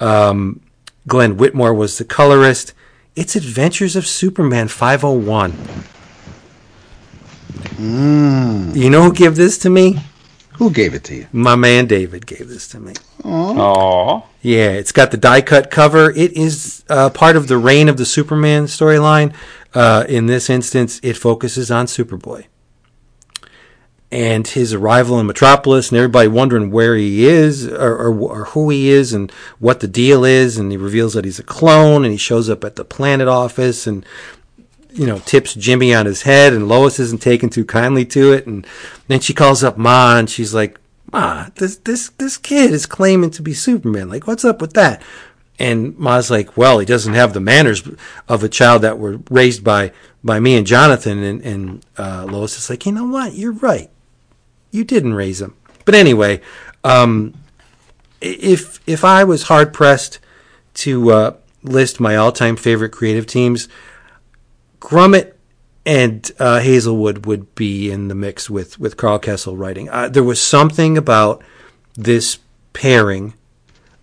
Um, 0.00 0.60
Glenn 1.06 1.36
Whitmore 1.36 1.74
was 1.74 1.98
the 1.98 2.04
colorist. 2.04 2.74
It's 3.16 3.34
Adventures 3.34 3.96
of 3.96 4.06
Superman 4.06 4.68
501. 4.68 5.54
You 7.78 8.90
know 8.90 9.02
who 9.02 9.12
gave 9.12 9.36
this 9.36 9.58
to 9.58 9.70
me? 9.70 9.98
Who 10.54 10.70
gave 10.70 10.94
it 10.94 11.04
to 11.04 11.14
you? 11.14 11.26
My 11.32 11.54
man 11.54 11.86
David 11.86 12.26
gave 12.26 12.48
this 12.48 12.68
to 12.68 12.80
me. 12.80 12.92
Aww. 13.22 14.24
Yeah, 14.42 14.70
it's 14.70 14.92
got 14.92 15.10
the 15.10 15.16
die 15.16 15.40
cut 15.40 15.70
cover. 15.70 16.10
It 16.10 16.32
is 16.32 16.84
uh, 16.88 17.10
part 17.10 17.36
of 17.36 17.48
the 17.48 17.56
Reign 17.56 17.88
of 17.88 17.96
the 17.96 18.04
Superman 18.04 18.64
storyline. 18.64 19.34
Uh, 19.74 20.04
in 20.08 20.26
this 20.26 20.50
instance, 20.50 21.00
it 21.02 21.16
focuses 21.16 21.70
on 21.70 21.86
Superboy 21.86 22.46
and 24.10 24.46
his 24.46 24.72
arrival 24.72 25.20
in 25.20 25.26
Metropolis, 25.26 25.90
and 25.90 25.98
everybody 25.98 26.28
wondering 26.28 26.70
where 26.70 26.96
he 26.96 27.26
is 27.26 27.66
or, 27.66 27.94
or, 27.94 28.18
or 28.18 28.44
who 28.46 28.70
he 28.70 28.88
is 28.88 29.12
and 29.12 29.30
what 29.58 29.80
the 29.80 29.88
deal 29.88 30.24
is. 30.24 30.56
And 30.56 30.70
he 30.70 30.78
reveals 30.78 31.14
that 31.14 31.24
he's 31.24 31.38
a 31.38 31.44
clone, 31.44 32.04
and 32.04 32.12
he 32.12 32.18
shows 32.18 32.48
up 32.48 32.64
at 32.64 32.76
the 32.76 32.84
Planet 32.84 33.28
office 33.28 33.86
and 33.86 34.04
you 34.90 35.06
know, 35.06 35.18
tips 35.20 35.54
Jimmy 35.54 35.94
on 35.94 36.06
his 36.06 36.22
head, 36.22 36.52
and 36.52 36.68
Lois 36.68 36.98
isn't 36.98 37.22
taken 37.22 37.50
too 37.50 37.64
kindly 37.64 38.04
to 38.06 38.32
it. 38.32 38.46
And 38.46 38.66
then 39.06 39.20
she 39.20 39.34
calls 39.34 39.62
up 39.62 39.78
Ma, 39.78 40.18
and 40.18 40.28
she's 40.28 40.54
like, 40.54 40.78
Ma, 41.12 41.46
this 41.54 41.76
this 41.76 42.10
this 42.18 42.36
kid 42.36 42.72
is 42.72 42.86
claiming 42.86 43.30
to 43.30 43.42
be 43.42 43.54
Superman. 43.54 44.08
Like, 44.08 44.26
what's 44.26 44.44
up 44.44 44.60
with 44.60 44.74
that? 44.74 45.02
And 45.58 45.98
Ma's 45.98 46.30
like, 46.30 46.56
well, 46.56 46.78
he 46.78 46.86
doesn't 46.86 47.14
have 47.14 47.32
the 47.32 47.40
manners 47.40 47.88
of 48.28 48.44
a 48.44 48.48
child 48.48 48.82
that 48.82 48.98
were 48.98 49.20
raised 49.30 49.64
by 49.64 49.92
by 50.22 50.40
me 50.40 50.56
and 50.56 50.66
Jonathan. 50.66 51.22
And, 51.22 51.42
and 51.42 51.86
uh, 51.96 52.26
Lois 52.28 52.58
is 52.58 52.70
like, 52.70 52.86
you 52.86 52.92
know 52.92 53.06
what? 53.06 53.34
You're 53.34 53.52
right. 53.52 53.90
You 54.70 54.84
didn't 54.84 55.14
raise 55.14 55.40
him. 55.40 55.54
But 55.84 55.94
anyway, 55.94 56.40
um, 56.84 57.34
if 58.20 58.80
if 58.86 59.04
I 59.04 59.24
was 59.24 59.44
hard 59.44 59.72
pressed 59.72 60.18
to 60.74 61.10
uh, 61.10 61.36
list 61.62 62.00
my 62.00 62.16
all 62.16 62.32
time 62.32 62.56
favorite 62.56 62.90
creative 62.90 63.26
teams, 63.26 63.68
Grummett 64.80 65.34
and 65.86 66.30
uh, 66.38 66.60
Hazelwood 66.60 67.24
would 67.26 67.54
be 67.54 67.90
in 67.90 68.08
the 68.08 68.14
mix 68.14 68.50
with 68.50 68.78
with 68.78 68.96
Karl 68.96 69.18
Kesel 69.18 69.58
writing. 69.58 69.88
Uh, 69.88 70.08
there 70.08 70.24
was 70.24 70.40
something 70.40 70.98
about 70.98 71.42
this 71.94 72.38
pairing 72.72 73.34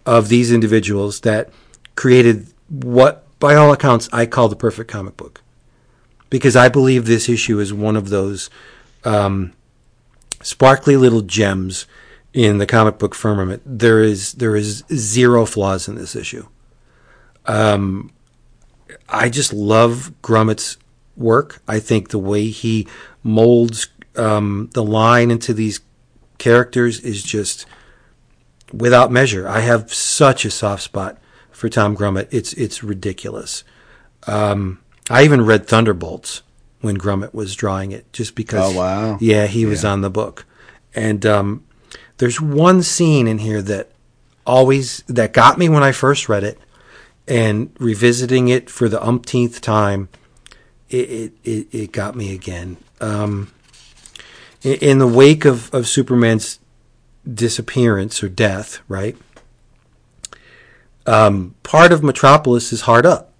of 0.05 0.29
these 0.29 0.51
individuals 0.51 1.21
that 1.21 1.49
created 1.95 2.47
what, 2.69 3.25
by 3.39 3.55
all 3.55 3.71
accounts, 3.71 4.09
I 4.11 4.25
call 4.25 4.49
the 4.49 4.55
perfect 4.55 4.91
comic 4.91 5.17
book. 5.17 5.41
Because 6.29 6.55
I 6.55 6.69
believe 6.69 7.05
this 7.05 7.29
issue 7.29 7.59
is 7.59 7.73
one 7.73 7.95
of 7.95 8.09
those 8.09 8.49
um, 9.03 9.53
sparkly 10.45 10.95
little 10.95 11.22
gems 11.22 11.88
in 12.31 12.59
the 12.59 12.67
comic 12.67 12.99
book 12.99 13.15
firmament. 13.15 13.63
There 13.65 13.99
is 13.99 14.34
there 14.34 14.55
is 14.55 14.84
zero 14.93 15.45
flaws 15.45 15.88
in 15.88 15.95
this 15.95 16.15
issue. 16.15 16.47
Um, 17.47 18.11
I 19.09 19.30
just 19.30 19.51
love 19.51 20.13
Grummett's 20.22 20.77
work. 21.17 21.61
I 21.67 21.80
think 21.80 22.09
the 22.09 22.19
way 22.19 22.49
he 22.49 22.88
molds 23.23 23.88
um, 24.15 24.69
the 24.73 24.84
line 24.84 25.31
into 25.31 25.53
these 25.53 25.80
characters 26.38 26.99
is 26.99 27.23
just 27.23 27.65
without 28.72 29.11
measure. 29.11 29.47
I 29.47 29.61
have 29.61 29.91
such 29.91 30.45
a 30.45 30.51
soft 30.51 30.84
spot 30.84 31.17
for 31.49 31.69
Tom 31.69 31.97
Grummett. 31.97 32.27
It's 32.30 32.53
it's 32.53 32.84
ridiculous. 32.84 33.63
Um, 34.27 34.80
I 35.09 35.23
even 35.23 35.43
read 35.43 35.67
Thunderbolts 35.67 36.43
when 36.86 36.98
Grummett 36.98 37.34
was 37.34 37.56
drawing 37.56 37.91
it, 37.91 38.12
just 38.14 38.36
because. 38.36 38.74
Oh, 38.74 38.78
wow. 38.78 39.18
Yeah, 39.20 39.48
he 39.48 39.66
was 39.66 39.84
Yeah. 39.84 39.91
on 39.91 40.02
the 40.02 40.10
book, 40.10 40.45
and 40.94 41.26
um, 41.26 41.64
there's 42.18 42.40
one 42.40 42.82
scene 42.84 43.28
in 43.28 43.40
here 43.40 43.62
that 43.64 43.91
always 44.45 45.03
that 45.07 45.34
got 45.34 45.57
me 45.57 45.68
when 45.68 45.84
I 45.84 45.91
first 45.91 46.30
read 46.30 46.44
it, 46.45 46.57
and 47.28 47.72
revisiting 47.80 48.48
it 48.48 48.70
for 48.70 48.88
the 48.88 49.03
umpteenth 49.03 49.60
time, 49.60 50.07
it 50.90 51.10
it, 51.10 51.34
it, 51.44 51.68
it 51.72 51.91
got 51.91 52.16
me 52.16 52.34
again. 52.34 52.78
Um, 53.02 53.52
in, 54.64 54.76
in 54.76 54.98
the 54.99 55.07
wake 55.07 55.44
of, 55.45 55.74
of 55.74 55.88
Superman's 55.88 56.60
disappearance 57.32 58.24
or 58.24 58.30
death, 58.30 58.80
right? 58.88 59.18
Um, 61.07 61.56
part 61.64 61.91
of 61.91 62.02
Metropolis 62.03 62.74
is 62.74 62.82
hard 62.82 63.06
up, 63.06 63.34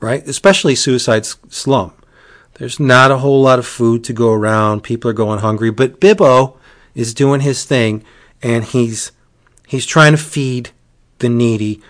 right? 0.00 0.26
Especially 0.26 0.74
Suicide 0.74 1.24
Slum. 1.26 1.92
There's 2.58 2.80
not 2.80 3.12
a 3.12 3.18
whole 3.18 3.40
lot 3.40 3.60
of 3.60 3.66
food 3.66 4.02
to 4.04 4.12
go 4.12 4.32
around. 4.32 4.82
People 4.82 5.10
are 5.10 5.14
going 5.14 5.38
hungry, 5.38 5.70
but 5.70 6.00
Bibbo 6.00 6.56
is 6.94 7.14
doing 7.14 7.40
his 7.40 7.64
thing, 7.64 8.02
and 8.42 8.64
he's 8.64 9.12
he's 9.66 9.86
trying 9.86 10.12
to 10.12 10.18
feed 10.18 10.70
the 11.18 11.28
needy. 11.28 11.80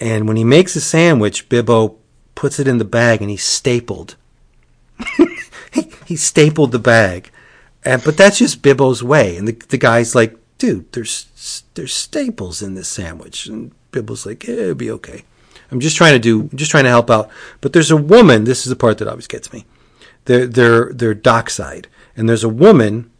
And 0.00 0.26
when 0.26 0.38
he 0.38 0.44
makes 0.44 0.74
a 0.76 0.80
sandwich, 0.80 1.48
Bibbo 1.48 1.96
puts 2.34 2.58
it 2.58 2.66
in 2.66 2.78
the 2.78 2.84
bag, 2.84 3.20
and 3.20 3.30
he's 3.30 3.44
stapled. 3.44 4.16
he, 5.72 5.92
he 6.06 6.16
stapled 6.16 6.72
the 6.72 6.78
bag, 6.78 7.30
and 7.84 8.02
but 8.02 8.16
that's 8.16 8.38
just 8.38 8.62
Bibbo's 8.62 9.02
way. 9.02 9.36
And 9.36 9.46
the 9.46 9.52
the 9.52 9.78
guy's 9.78 10.14
like, 10.14 10.38
"Dude, 10.56 10.90
there's 10.92 11.62
there's 11.74 11.92
staples 11.92 12.62
in 12.62 12.74
this 12.74 12.88
sandwich," 12.88 13.44
and 13.44 13.72
Bibbo's 13.92 14.24
like, 14.24 14.48
eh, 14.48 14.52
"It'll 14.52 14.74
be 14.74 14.90
okay." 14.90 15.24
I'm 15.70 15.80
just 15.80 15.96
trying 15.96 16.12
to 16.12 16.18
do, 16.18 16.48
just 16.54 16.70
trying 16.70 16.84
to 16.84 16.90
help 16.90 17.10
out. 17.10 17.30
But 17.60 17.72
there's 17.72 17.90
a 17.90 17.96
woman. 17.96 18.44
This 18.44 18.64
is 18.64 18.70
the 18.70 18.76
part 18.76 18.98
that 18.98 19.08
always 19.08 19.26
gets 19.26 19.52
me. 19.52 19.66
They're 20.24 20.46
they're 20.46 20.92
they're 20.92 21.14
dockside, 21.14 21.88
and 22.16 22.28
there's 22.28 22.44
a 22.44 22.48
woman 22.48 23.10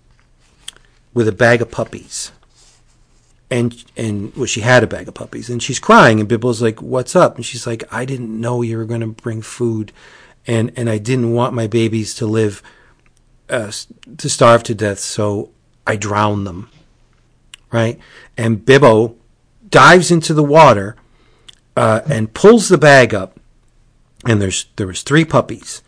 with 1.12 1.28
a 1.28 1.32
bag 1.32 1.60
of 1.62 1.70
puppies. 1.70 2.32
And 3.50 3.84
and 3.96 4.34
well, 4.34 4.46
she 4.46 4.62
had 4.62 4.82
a 4.82 4.86
bag 4.86 5.06
of 5.06 5.14
puppies, 5.14 5.50
and 5.50 5.62
she's 5.62 5.78
crying. 5.78 6.18
And 6.18 6.28
Bibbo's 6.28 6.62
like, 6.62 6.80
"What's 6.80 7.14
up?" 7.14 7.36
And 7.36 7.44
she's 7.44 7.66
like, 7.66 7.84
"I 7.92 8.04
didn't 8.04 8.40
know 8.40 8.62
you 8.62 8.76
were 8.76 8.86
going 8.86 9.02
to 9.02 9.06
bring 9.08 9.42
food, 9.42 9.92
and 10.46 10.72
and 10.76 10.88
I 10.88 10.98
didn't 10.98 11.32
want 11.32 11.54
my 11.54 11.66
babies 11.66 12.14
to 12.16 12.26
live 12.26 12.62
uh, 13.50 13.70
to 14.16 14.28
starve 14.28 14.62
to 14.64 14.74
death, 14.74 14.98
so 14.98 15.50
I 15.86 15.96
drowned 15.96 16.46
them." 16.46 16.70
Right? 17.70 17.98
And 18.36 18.64
Bibbo 18.64 19.16
dives 19.68 20.10
into 20.10 20.32
the 20.32 20.44
water 20.44 20.96
uh, 21.76 22.00
and 22.06 22.32
pulls 22.32 22.68
the 22.68 22.78
bag 22.78 23.12
up, 23.12 23.38
and 24.24 24.40
there's 24.40 24.66
there 24.76 24.86
was 24.86 25.02
three 25.02 25.24
puppies 25.24 25.82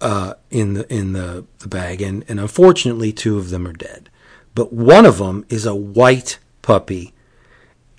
uh, 0.00 0.34
in 0.50 0.74
the 0.74 0.92
in 0.92 1.12
the, 1.12 1.44
the 1.60 1.68
bag, 1.68 2.02
and, 2.02 2.24
and 2.28 2.40
unfortunately 2.40 3.12
two 3.12 3.38
of 3.38 3.50
them 3.50 3.66
are 3.66 3.72
dead, 3.72 4.10
but 4.54 4.72
one 4.72 5.06
of 5.06 5.18
them 5.18 5.44
is 5.48 5.66
a 5.66 5.74
white 5.74 6.38
puppy, 6.62 7.12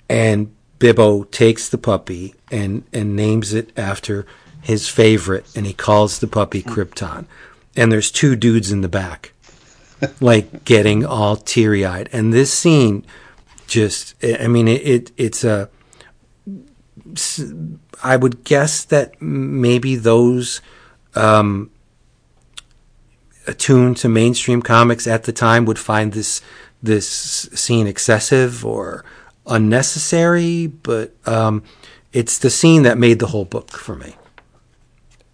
and 0.08 0.54
Bibbo 0.78 1.30
takes 1.30 1.68
the 1.68 1.78
puppy 1.78 2.34
and 2.50 2.84
and 2.92 3.16
names 3.16 3.52
it 3.52 3.70
after 3.76 4.26
his 4.62 4.88
favorite, 4.88 5.46
and 5.56 5.66
he 5.66 5.72
calls 5.72 6.18
the 6.18 6.26
puppy 6.26 6.62
Krypton, 6.62 7.26
and 7.74 7.90
there's 7.90 8.10
two 8.10 8.36
dudes 8.36 8.70
in 8.70 8.80
the 8.80 8.88
back, 8.88 9.32
like 10.20 10.64
getting 10.64 11.04
all 11.04 11.36
teary 11.36 11.84
eyed, 11.84 12.08
and 12.12 12.32
this 12.32 12.52
scene 12.52 13.04
just 13.66 14.14
I 14.22 14.46
mean 14.46 14.68
it, 14.68 14.86
it 14.86 15.12
it's 15.16 15.44
a 15.44 15.68
I 18.02 18.16
would 18.16 18.44
guess 18.44 18.84
that 18.84 19.20
maybe 19.20 19.96
those 19.96 20.60
um, 21.14 21.70
attuned 23.46 23.96
to 23.98 24.08
mainstream 24.08 24.62
comics 24.62 25.06
at 25.06 25.24
the 25.24 25.32
time 25.32 25.64
would 25.64 25.78
find 25.78 26.12
this 26.12 26.40
this 26.82 27.08
scene 27.08 27.86
excessive 27.86 28.64
or 28.64 29.04
unnecessary, 29.46 30.66
but 30.66 31.14
um, 31.26 31.62
it's 32.12 32.38
the 32.38 32.50
scene 32.50 32.82
that 32.82 32.98
made 32.98 33.18
the 33.18 33.28
whole 33.28 33.44
book 33.44 33.70
for 33.72 33.96
me. 33.96 34.14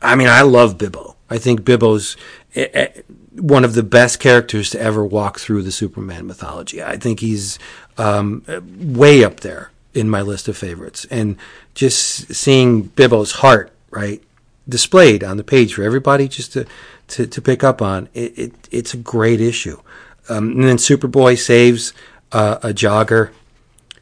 I 0.00 0.14
mean, 0.16 0.28
I 0.28 0.42
love 0.42 0.78
Bibbo. 0.78 1.16
I 1.30 1.38
think 1.38 1.62
Bibbo's 1.62 2.16
eh, 2.54 2.68
eh, 2.72 2.88
one 3.32 3.64
of 3.64 3.74
the 3.74 3.82
best 3.82 4.20
characters 4.20 4.70
to 4.70 4.80
ever 4.80 5.04
walk 5.04 5.38
through 5.38 5.62
the 5.62 5.72
Superman 5.72 6.26
mythology. 6.26 6.82
I 6.82 6.96
think 6.96 7.20
he's 7.20 7.58
um, 7.98 8.44
way 8.78 9.24
up 9.24 9.40
there 9.40 9.70
in 9.94 10.10
my 10.10 10.22
list 10.22 10.48
of 10.48 10.56
favorites. 10.56 11.06
And 11.10 11.36
just 11.74 12.34
seeing 12.34 12.84
Bibbo's 12.90 13.32
heart, 13.32 13.72
right, 13.90 14.22
displayed 14.68 15.24
on 15.24 15.36
the 15.36 15.44
page 15.44 15.74
for 15.74 15.82
everybody 15.82 16.28
just 16.28 16.52
to, 16.52 16.66
to, 17.12 17.26
to 17.26 17.42
pick 17.42 17.62
up 17.62 17.80
on, 17.80 18.08
it, 18.14 18.38
it, 18.38 18.68
it's 18.70 18.94
a 18.94 18.98
great 18.98 19.40
issue. 19.40 19.80
Um, 20.28 20.52
and 20.52 20.64
then 20.64 20.76
Superboy 20.76 21.38
saves 21.38 21.92
uh, 22.32 22.58
a 22.62 22.68
jogger 22.68 23.30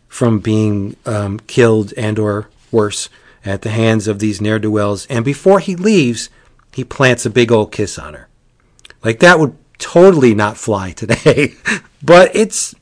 from 0.09 0.39
being 0.39 0.97
um, 1.07 1.39
killed 1.41 1.93
and 1.97 2.19
or 2.19 2.49
worse 2.71 3.09
at 3.45 3.63
the 3.63 3.71
hands 3.71 4.07
of 4.07 4.19
these 4.19 4.41
ne'er-do-wells. 4.41 5.07
And 5.07 5.25
before 5.25 5.61
he 5.61 5.77
leaves, 5.77 6.31
he 6.73 6.85
plants 6.85 7.27
a 7.27 7.31
big 7.31 7.51
old 7.51 7.73
kiss 7.73 7.99
on 7.99 8.15
her. 8.15 8.29
Like 9.03 9.21
that 9.21 9.39
would 9.39 9.57
totally 9.79 10.35
not 10.35 10.57
fly 10.57 10.91
today, 10.97 11.55
but 12.03 12.35
it's 12.35 12.75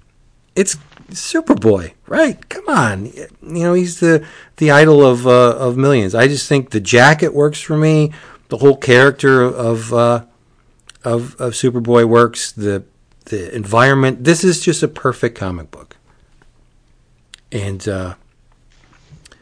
it's 0.54 0.76
Superboy, 1.10 1.92
right? 2.06 2.46
Come 2.50 2.68
on, 2.68 3.06
you 3.06 3.28
know 3.40 3.72
he's 3.72 4.00
the 4.00 4.26
the 4.56 4.70
idol 4.70 5.04
of 5.06 5.26
uh, 5.26 5.56
of 5.56 5.76
millions. 5.76 6.14
I 6.14 6.28
just 6.28 6.48
think 6.48 6.70
the 6.70 6.80
jacket 6.80 7.32
works 7.32 7.60
for 7.60 7.78
me. 7.78 8.12
The 8.48 8.58
whole 8.58 8.76
character 8.76 9.42
of 9.42 9.92
uh, 9.92 10.24
of 11.04 11.38
of 11.40 11.52
Superboy 11.52 12.08
works. 12.08 12.52
The 12.52 12.84
the 13.26 13.54
environment. 13.54 14.24
This 14.24 14.42
is 14.44 14.60
just 14.60 14.82
a 14.82 14.88
perfect 14.88 15.36
comic 15.38 15.70
book. 15.70 15.96
And 17.52 17.86
uh, 17.88 18.14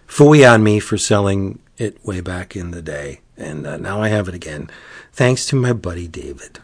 fooey 0.07 0.49
on 0.49 0.63
me 0.63 0.81
for 0.81 0.97
selling 0.97 1.59
it 1.79 2.05
way 2.05 2.21
back 2.21 2.57
in 2.57 2.71
the 2.71 2.83
day, 2.83 3.21
and 3.37 3.67
uh, 3.67 3.77
now 3.77 4.01
I 4.01 4.09
have 4.09 4.29
it 4.29 4.35
again, 4.35 4.71
thanks 5.13 5.47
to 5.47 5.57
my 5.57 5.73
buddy 5.73 6.09
David. 6.09 6.61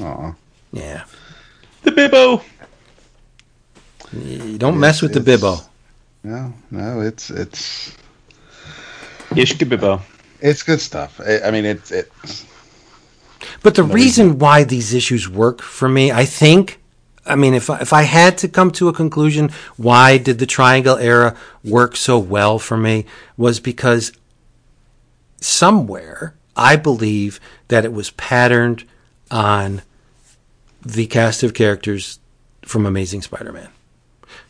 Aw. 0.00 0.34
Yeah. 0.72 1.04
The 1.82 1.90
Bibbo. 1.90 2.42
You 4.12 4.58
don't 4.58 4.78
mess 4.78 5.02
with 5.02 5.12
the 5.12 5.20
Bibbo. 5.20 5.64
No, 6.22 6.54
no, 6.70 7.00
it's 7.00 7.30
it's 7.30 7.92
Ishka 9.30 9.68
Bibbo. 9.68 10.00
It's 10.44 10.62
good 10.62 10.80
stuff. 10.80 11.20
I, 11.20 11.40
I 11.40 11.50
mean, 11.50 11.64
it's 11.64 11.90
it. 11.90 12.12
But 13.62 13.74
the 13.74 13.82
reason 13.82 14.38
why 14.38 14.62
these 14.64 14.94
issues 14.94 15.28
work 15.28 15.62
for 15.62 15.88
me, 15.88 16.12
I 16.12 16.26
think, 16.26 16.80
I 17.26 17.34
mean, 17.34 17.54
if 17.54 17.70
I, 17.70 17.80
if 17.80 17.92
I 17.92 18.02
had 18.02 18.38
to 18.38 18.48
come 18.48 18.70
to 18.72 18.88
a 18.88 18.92
conclusion, 18.92 19.50
why 19.76 20.18
did 20.18 20.38
the 20.38 20.46
Triangle 20.46 20.96
era 20.96 21.34
work 21.64 21.96
so 21.96 22.18
well 22.18 22.58
for 22.58 22.76
me, 22.76 23.06
was 23.36 23.58
because 23.58 24.12
somewhere 25.40 26.34
I 26.56 26.76
believe 26.76 27.40
that 27.68 27.84
it 27.84 27.92
was 27.92 28.10
patterned 28.10 28.84
on 29.30 29.82
the 30.82 31.06
cast 31.06 31.42
of 31.42 31.54
characters 31.54 32.18
from 32.62 32.84
Amazing 32.84 33.22
Spider-Man. 33.22 33.68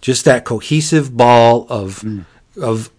Just 0.00 0.24
that 0.24 0.44
cohesive 0.44 1.16
ball 1.16 1.66
of 1.68 2.04
of 2.60 2.90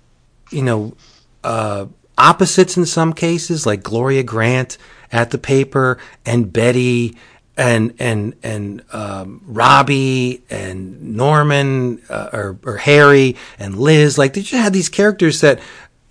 you 0.51 0.61
know 0.61 0.95
uh, 1.43 1.85
opposites 2.17 2.77
in 2.77 2.85
some 2.85 3.13
cases, 3.13 3.65
like 3.65 3.83
Gloria 3.83 4.23
Grant 4.23 4.77
at 5.11 5.31
the 5.31 5.37
paper 5.37 5.97
and 6.25 6.51
Betty 6.51 7.15
and 7.57 7.93
and 7.99 8.35
and 8.43 8.83
um, 8.91 9.41
Robbie 9.45 10.43
and 10.49 11.15
Norman 11.15 12.01
uh, 12.09 12.29
or, 12.33 12.59
or 12.65 12.77
Harry 12.77 13.35
and 13.57 13.77
Liz. 13.77 14.17
Like 14.17 14.33
they 14.33 14.41
just 14.41 14.61
had 14.61 14.73
these 14.73 14.89
characters 14.89 15.41
that 15.41 15.59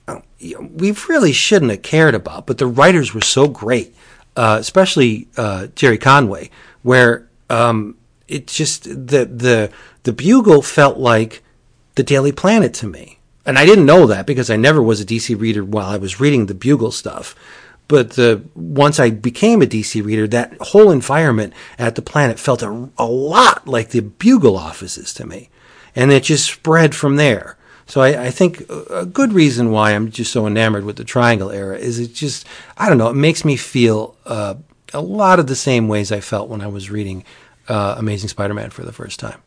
uh, 0.09 0.21
we 0.41 0.93
really 1.09 1.33
shouldn't 1.33 1.71
have 1.71 1.83
cared 1.83 2.15
about, 2.15 2.47
but 2.47 2.59
the 2.59 2.67
writers 2.67 3.15
were 3.15 3.21
so 3.21 3.49
great, 3.49 3.95
uh, 4.37 4.57
especially 4.61 5.29
uh, 5.37 5.69
Gerry 5.75 5.99
Conway, 5.99 6.51
where 6.83 7.29
um, 7.51 7.97
it 8.29 8.47
just 8.47 8.85
the 8.85 9.25
the 9.27 9.71
the 10.05 10.13
Bugle 10.13 10.63
felt 10.63 10.99
like 10.99 11.43
the 11.95 12.03
Daily 12.03 12.33
Planet 12.33 12.75
to 12.75 12.87
me. 12.87 13.19
And 13.47 13.59
I 13.59 13.67
didn't 13.67 13.87
know 13.87 14.07
that 14.07 14.27
because 14.27 14.51
I 14.51 14.57
never 14.57 14.83
was 14.83 15.01
a 15.01 15.05
DC 15.05 15.39
reader 15.39 15.65
while 15.65 15.87
I 15.87 15.97
was 15.97 16.21
reading 16.21 16.47
the 16.47 16.55
Bugle 16.55 16.93
stuff. 16.93 17.35
But 17.87 18.13
the, 18.13 18.43
once 18.55 18.99
I 18.99 19.11
became 19.11 19.61
a 19.61 19.67
DC 19.67 20.03
reader, 20.03 20.27
that 20.29 20.57
whole 20.61 20.91
environment 20.91 21.53
at 21.79 21.97
the 21.97 22.03
planet 22.03 22.39
felt 22.39 22.63
a, 22.63 22.89
a 22.97 23.05
lot 23.05 23.69
like 23.69 23.91
the 23.91 24.01
Bugle 24.01 24.57
offices 24.57 25.13
to 25.15 25.27
me. 25.27 25.51
And 25.95 26.11
it 26.11 26.23
just 26.23 26.51
spread 26.51 26.95
from 26.95 27.17
there. 27.17 27.59
So 27.87 28.01
I, 28.01 28.27
I 28.27 28.31
think 28.31 28.65
a 28.91 29.05
good 29.05 29.35
reason 29.35 29.71
why 29.71 29.93
I'm 29.93 30.11
just 30.11 30.33
so 30.33 30.47
enamored 30.47 30.85
with 30.85 30.97
the 30.97 31.05
Triangle 31.05 31.51
era 31.51 31.77
is 31.77 31.99
it 31.99 32.15
just, 32.15 32.47
I 32.79 32.89
don't 32.89 32.97
know, 32.97 33.11
it 33.11 33.15
makes 33.15 33.45
me 33.45 33.57
feel 33.57 34.17
uh, 34.25 34.55
a 34.95 35.03
lot 35.03 35.39
of 35.39 35.49
the 35.49 35.55
same 35.55 35.87
ways 35.87 36.11
I 36.11 36.21
felt 36.21 36.49
when 36.49 36.63
I 36.63 36.67
was 36.67 36.91
reading 36.91 37.25
uh, 37.69 37.97
Amazing 37.99 38.31
Spider 38.31 38.55
Man 38.55 38.71
for 38.71 38.85
the 38.85 38.93
first 38.93 39.21
time. 39.21 39.43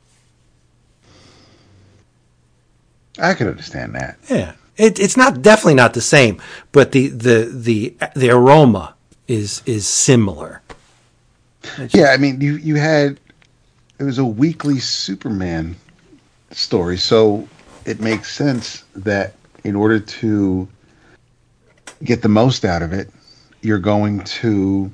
I 3.20 3.34
can 3.34 3.48
understand 3.48 3.96
that. 3.96 4.18
Yeah, 4.30 4.54
it, 4.78 5.00
it's 5.00 5.18
not 5.18 5.42
definitely 5.42 5.76
not 5.76 5.94
the 5.94 6.02
same, 6.02 6.42
but 6.72 6.92
the 6.92 7.08
the 7.08 7.52
the 7.52 7.96
the 8.16 8.30
aroma 8.30 8.96
is 9.28 9.62
is 9.66 9.88
similar. 9.88 10.62
Yeah, 11.90 12.08
I 12.08 12.18
mean, 12.18 12.40
you 12.42 12.56
you 12.58 12.76
had 12.76 13.20
it 14.00 14.04
was 14.04 14.18
a 14.18 14.26
weekly 14.26 14.80
Superman 14.80 15.76
story, 16.52 16.98
so 16.98 17.48
it 17.86 18.00
makes 18.00 18.32
sense 18.34 18.84
that 18.96 19.34
in 19.64 19.76
order 19.76 20.00
to 20.00 20.68
get 22.04 22.22
the 22.22 22.30
most 22.30 22.64
out 22.64 22.82
of 22.82 22.94
it, 22.94 23.10
you're 23.62 23.80
going 23.80 24.24
to, 24.24 24.92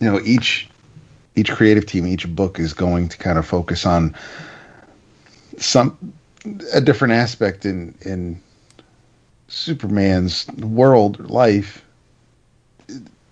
you 0.00 0.10
know, 0.10 0.20
each 0.24 0.68
each 1.36 1.50
creative 1.50 1.86
team, 1.86 2.06
each 2.06 2.28
book 2.34 2.58
is 2.58 2.72
going 2.74 3.08
to 3.08 3.18
kind 3.18 3.38
of 3.38 3.46
focus 3.46 3.86
on 3.86 4.14
some 5.58 5.96
a 6.72 6.80
different 6.80 7.14
aspect 7.14 7.64
in 7.64 7.94
in 8.02 8.40
Superman's 9.48 10.46
world 10.48 11.30
life 11.30 11.84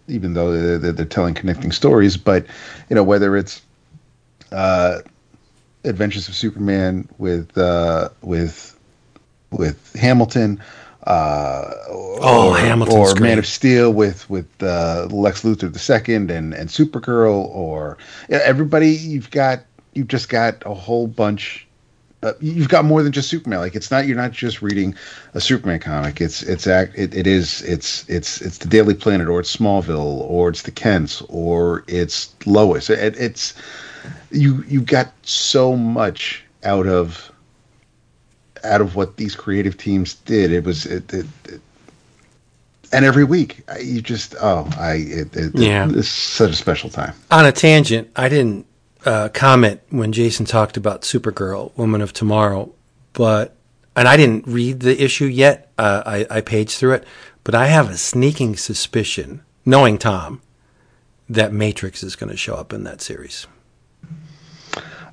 even 0.08 0.34
though 0.34 0.78
they're, 0.78 0.92
they're, 0.92 1.06
telling 1.06 1.32
connecting 1.32 1.72
stories. 1.72 2.16
But 2.16 2.46
you 2.88 2.96
know, 2.96 3.04
whether 3.04 3.36
it's 3.36 3.62
uh, 4.50 4.98
Adventures 5.84 6.28
of 6.28 6.34
Superman 6.34 7.08
with 7.18 7.56
uh, 7.56 8.10
with 8.20 8.78
with 9.50 9.94
Hamilton. 9.94 10.62
Uh, 11.04 11.68
oh, 11.88 12.50
or, 12.50 12.58
Hamilton's 12.58 12.96
or 12.96 13.14
great. 13.14 13.30
Man 13.30 13.38
of 13.38 13.46
Steel 13.46 13.92
with 13.92 14.28
with 14.30 14.46
uh, 14.62 15.08
Lex 15.10 15.42
Luthor 15.42 15.72
the 15.72 15.78
second 15.78 16.30
and 16.30 16.54
and 16.54 16.68
Supergirl 16.68 17.46
or 17.48 17.98
yeah, 18.28 18.40
everybody 18.44 18.90
you've 18.90 19.30
got 19.32 19.64
you've 19.94 20.06
just 20.06 20.28
got 20.28 20.64
a 20.64 20.74
whole 20.74 21.08
bunch 21.08 21.66
uh, 22.22 22.32
you've 22.40 22.68
got 22.68 22.84
more 22.84 23.02
than 23.02 23.12
just 23.12 23.28
Superman. 23.28 23.58
Like 23.58 23.74
it's 23.74 23.90
not 23.90 24.06
you're 24.06 24.16
not 24.16 24.32
just 24.32 24.62
reading 24.62 24.94
a 25.34 25.40
Superman 25.40 25.80
comic. 25.80 26.20
It's 26.20 26.42
it's 26.42 26.66
act 26.66 26.96
it, 26.96 27.14
it 27.14 27.26
is 27.26 27.62
it's 27.62 28.08
it's 28.08 28.40
it's 28.40 28.58
the 28.58 28.68
Daily 28.68 28.94
Planet 28.94 29.28
or 29.28 29.40
it's 29.40 29.54
Smallville 29.54 30.20
or 30.22 30.48
it's 30.48 30.62
the 30.62 30.70
Kents 30.70 31.22
or 31.28 31.84
it's 31.88 32.34
Lois. 32.46 32.90
It, 32.90 33.16
it's 33.16 33.54
you 34.30 34.64
you 34.68 34.80
got 34.80 35.12
so 35.22 35.76
much 35.76 36.44
out 36.62 36.86
of 36.86 37.30
out 38.62 38.80
of 38.80 38.94
what 38.94 39.16
these 39.16 39.34
creative 39.34 39.76
teams 39.76 40.14
did. 40.14 40.52
It 40.52 40.64
was 40.64 40.86
it, 40.86 41.12
it, 41.12 41.26
it 41.46 41.60
and 42.92 43.04
every 43.04 43.24
week 43.24 43.64
you 43.80 44.00
just 44.00 44.36
oh 44.40 44.68
I 44.78 44.94
it, 44.94 45.36
it, 45.36 45.52
yeah 45.56 45.88
it's 45.90 46.08
such 46.08 46.50
a 46.50 46.56
special 46.56 46.88
time. 46.88 47.14
On 47.32 47.44
a 47.44 47.52
tangent, 47.52 48.10
I 48.14 48.28
didn't 48.28 48.66
uh, 49.04 49.28
comment 49.30 49.80
when 49.90 50.12
Jason 50.12 50.46
talked 50.46 50.76
about 50.76 51.02
Supergirl, 51.02 51.76
Woman 51.76 52.00
of 52.00 52.12
Tomorrow, 52.12 52.72
but 53.12 53.56
and 53.94 54.08
I 54.08 54.16
didn't 54.16 54.46
read 54.46 54.80
the 54.80 55.02
issue 55.02 55.26
yet. 55.26 55.70
Uh, 55.76 56.02
I, 56.06 56.38
I 56.38 56.40
paged 56.40 56.78
through 56.78 56.94
it, 56.94 57.06
but 57.44 57.54
I 57.54 57.66
have 57.66 57.90
a 57.90 57.96
sneaking 57.98 58.56
suspicion, 58.56 59.42
knowing 59.66 59.98
Tom, 59.98 60.40
that 61.28 61.52
Matrix 61.52 62.02
is 62.02 62.16
going 62.16 62.30
to 62.30 62.36
show 62.36 62.54
up 62.54 62.72
in 62.72 62.84
that 62.84 63.00
series. 63.00 63.46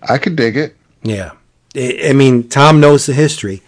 I 0.01 0.17
could 0.17 0.35
dig 0.35 0.55
it. 0.55 0.77
Yeah, 1.03 1.31
I, 1.75 2.09
I 2.09 2.13
mean 2.13 2.47
Tom 2.47 2.79
knows 2.79 3.05
the 3.05 3.13
history, 3.13 3.61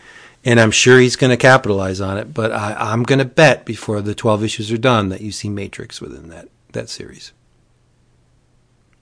and 0.46 0.60
I'm 0.60 0.72
sure 0.72 1.00
he's 1.00 1.16
going 1.16 1.32
to 1.32 1.38
capitalize 1.38 2.00
on 2.00 2.18
it. 2.18 2.34
But 2.34 2.52
I, 2.52 2.76
I'm 2.80 3.04
going 3.04 3.20
to 3.20 3.26
bet 3.26 3.66
before 3.66 4.02
the 4.02 4.16
12 4.16 4.44
issues 4.44 4.72
are 4.72 4.78
done 4.78 5.10
that 5.10 5.22
you 5.22 5.32
see 5.32 5.50
Matrix 5.50 6.00
within 6.00 6.30
that 6.30 6.48
that 6.72 6.90
series. 6.90 7.34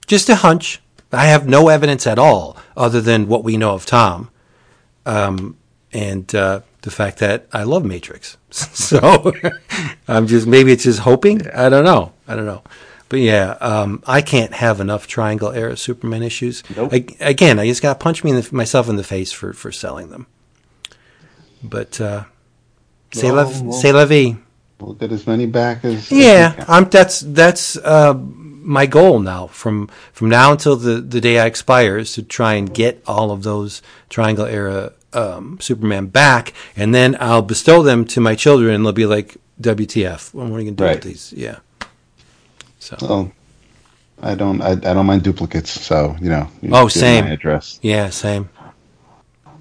Just 0.06 0.28
a 0.28 0.36
hunch. 0.36 0.80
I 1.12 1.26
have 1.26 1.48
no 1.48 1.68
evidence 1.68 2.06
at 2.06 2.18
all 2.18 2.56
other 2.76 3.00
than 3.00 3.26
what 3.26 3.44
we 3.44 3.56
know 3.56 3.74
of 3.74 3.84
Tom, 3.86 4.30
um, 5.06 5.56
and 5.92 6.32
uh, 6.34 6.60
the 6.82 6.90
fact 6.90 7.18
that 7.18 7.46
I 7.52 7.64
love 7.64 7.84
Matrix. 7.84 8.36
so 8.50 9.32
I'm 10.08 10.26
just 10.26 10.46
maybe 10.46 10.72
it's 10.72 10.84
just 10.84 11.00
hoping. 11.00 11.48
I 11.50 11.68
don't 11.68 11.84
know. 11.84 12.12
I 12.28 12.36
don't 12.36 12.46
know. 12.46 12.62
But 13.08 13.18
yeah, 13.20 13.56
um, 13.60 14.04
I 14.06 14.22
can't 14.22 14.52
have 14.52 14.78
enough 14.80 15.08
Triangle 15.08 15.50
era 15.50 15.76
Superman 15.76 16.22
issues. 16.22 16.62
Nope. 16.76 16.90
I, 16.92 17.04
again, 17.18 17.58
I 17.58 17.66
just 17.66 17.82
got 17.82 17.94
to 17.98 17.98
punch 18.02 18.22
me 18.22 18.30
in 18.30 18.36
the, 18.36 18.48
myself 18.54 18.88
in 18.88 18.94
the 18.94 19.02
face 19.02 19.32
for, 19.32 19.52
for 19.52 19.72
selling 19.72 20.10
them. 20.10 20.28
But 21.60 22.00
uh, 22.00 22.24
c'est 23.12 23.32
la 23.32 23.44
Well, 23.44 23.62
well- 23.64 23.72
c'est 23.72 23.92
la 23.92 24.04
vie. 24.04 24.36
We'll 24.78 24.94
get 24.94 25.12
as 25.12 25.26
many 25.26 25.44
back 25.46 25.84
as 25.84 25.94
as 25.94 26.12
Yeah, 26.12 26.52
can. 26.52 26.64
I'm. 26.68 26.84
That's 26.88 27.20
that's 27.20 27.76
uh, 27.76 28.14
my 28.62 28.86
goal 28.86 29.18
now. 29.20 29.46
From 29.48 29.88
from 30.12 30.28
now 30.28 30.52
until 30.52 30.76
the 30.76 31.00
the 31.00 31.20
day 31.20 31.38
I 31.38 31.46
expire 31.46 31.98
is 31.98 32.12
to 32.14 32.22
try 32.22 32.54
and 32.54 32.72
get 32.72 33.02
all 33.06 33.30
of 33.30 33.42
those 33.42 33.82
Triangle 34.08 34.46
era 34.46 34.92
um, 35.12 35.58
Superman 35.60 36.06
back, 36.06 36.52
and 36.76 36.94
then 36.94 37.16
I'll 37.20 37.42
bestow 37.42 37.82
them 37.82 38.04
to 38.06 38.20
my 38.20 38.34
children, 38.34 38.74
and 38.74 38.84
they'll 38.84 38.92
be 38.92 39.06
like, 39.06 39.36
"WTF? 39.60 40.32
What 40.34 40.44
are 40.52 40.60
you 40.60 40.64
gonna 40.66 40.72
do 40.72 40.84
Right. 40.84 40.96
with 40.96 41.04
these?" 41.04 41.32
Yeah. 41.36 41.56
So 42.78 42.96
Well, 43.02 43.32
I 44.22 44.34
don't. 44.34 44.60
I, 44.62 44.70
I 44.72 44.74
don't 44.94 45.06
mind 45.06 45.22
duplicates. 45.22 45.70
So 45.80 46.16
you 46.20 46.28
know. 46.30 46.48
you 46.62 46.70
Oh, 46.72 46.88
same. 46.88 47.26
Address. 47.26 47.78
yeah, 47.82 48.10
same. 48.10 48.48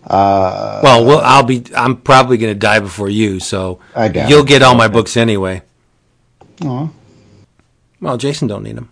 Uh, 0.06 0.80
Well, 0.84 1.06
well, 1.06 1.22
I'll 1.24 1.44
be. 1.44 1.64
I'm 1.76 1.98
probably 1.98 2.38
gonna 2.38 2.56
die 2.56 2.80
before 2.80 3.10
you, 3.10 3.40
so 3.40 3.80
I 3.95 4.08
doubt 4.08 4.30
you'll 4.30 4.44
get 4.45 4.61
all 4.64 4.76
my 4.76 4.88
books 4.88 5.18
anyway. 5.18 5.61
aw. 6.66 6.88
Well, 8.02 8.18
Jason 8.18 8.48
don't 8.48 8.64
need 8.64 8.76
them. 8.78 8.90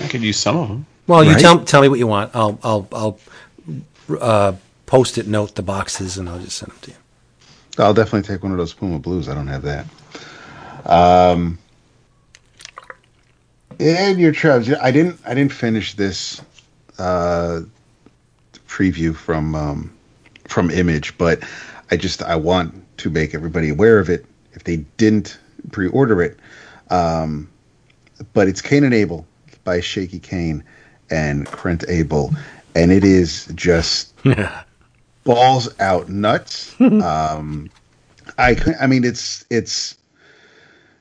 I 0.00 0.08
could 0.08 0.22
use 0.22 0.38
some 0.38 0.56
of 0.56 0.68
them. 0.68 0.86
Well, 1.06 1.24
you 1.24 1.32
Right. 1.32 1.40
tell 1.40 1.64
tell 1.64 1.82
me 1.82 1.88
what 1.88 1.98
you 1.98 2.06
want. 2.06 2.30
I'll 2.34 2.58
I'll 2.62 2.88
I'll 2.92 3.18
uh, 4.20 4.52
post 4.86 5.18
it 5.18 5.26
note 5.26 5.54
the 5.54 5.62
boxes 5.62 6.16
and 6.18 6.28
I'll 6.28 6.38
just 6.38 6.56
send 6.56 6.72
them 6.72 6.78
to 6.82 6.90
you. 6.92 6.96
I'll 7.78 7.94
definitely 7.94 8.22
take 8.22 8.42
one 8.42 8.52
of 8.52 8.58
those 8.58 8.72
Puma 8.72 8.98
Blues. 8.98 9.28
I 9.28 9.34
don't 9.34 9.46
have 9.48 9.62
that. 9.62 9.86
Um, 10.86 11.58
and 13.78 14.18
your 14.18 14.32
Trevs. 14.32 14.66
yeah, 14.66 14.78
I 14.82 14.90
didn't. 14.90 15.18
I 15.26 15.34
didn't 15.34 15.52
finish 15.52 15.94
this 15.94 16.40
uh, 16.98 17.60
preview 18.68 19.14
from 19.14 19.54
um, 19.54 19.92
from 20.48 20.70
Image, 20.70 21.16
but 21.18 21.42
I 21.90 21.96
just 21.96 22.22
I 22.22 22.36
want 22.36 22.74
to 22.98 23.10
make 23.10 23.34
everybody 23.34 23.70
aware 23.70 23.98
of 23.98 24.08
it 24.10 24.26
if 24.52 24.64
they 24.64 24.78
didn't 24.96 25.38
pre-order 25.70 26.22
it. 26.22 26.38
Um, 26.90 27.48
but 28.32 28.48
it's 28.48 28.60
Cain 28.60 28.84
and 28.84 28.92
Abel 28.94 29.26
by 29.64 29.80
Shaky 29.80 30.18
Kane 30.18 30.62
and 31.10 31.46
Krent 31.46 31.84
Able, 31.88 32.32
and 32.74 32.92
it 32.92 33.04
is 33.04 33.46
just 33.54 34.14
balls 35.24 35.80
out 35.80 36.08
nuts. 36.08 36.78
um, 36.80 37.70
I 38.38 38.56
I 38.80 38.86
mean 38.86 39.04
it's 39.04 39.44
it's 39.50 39.96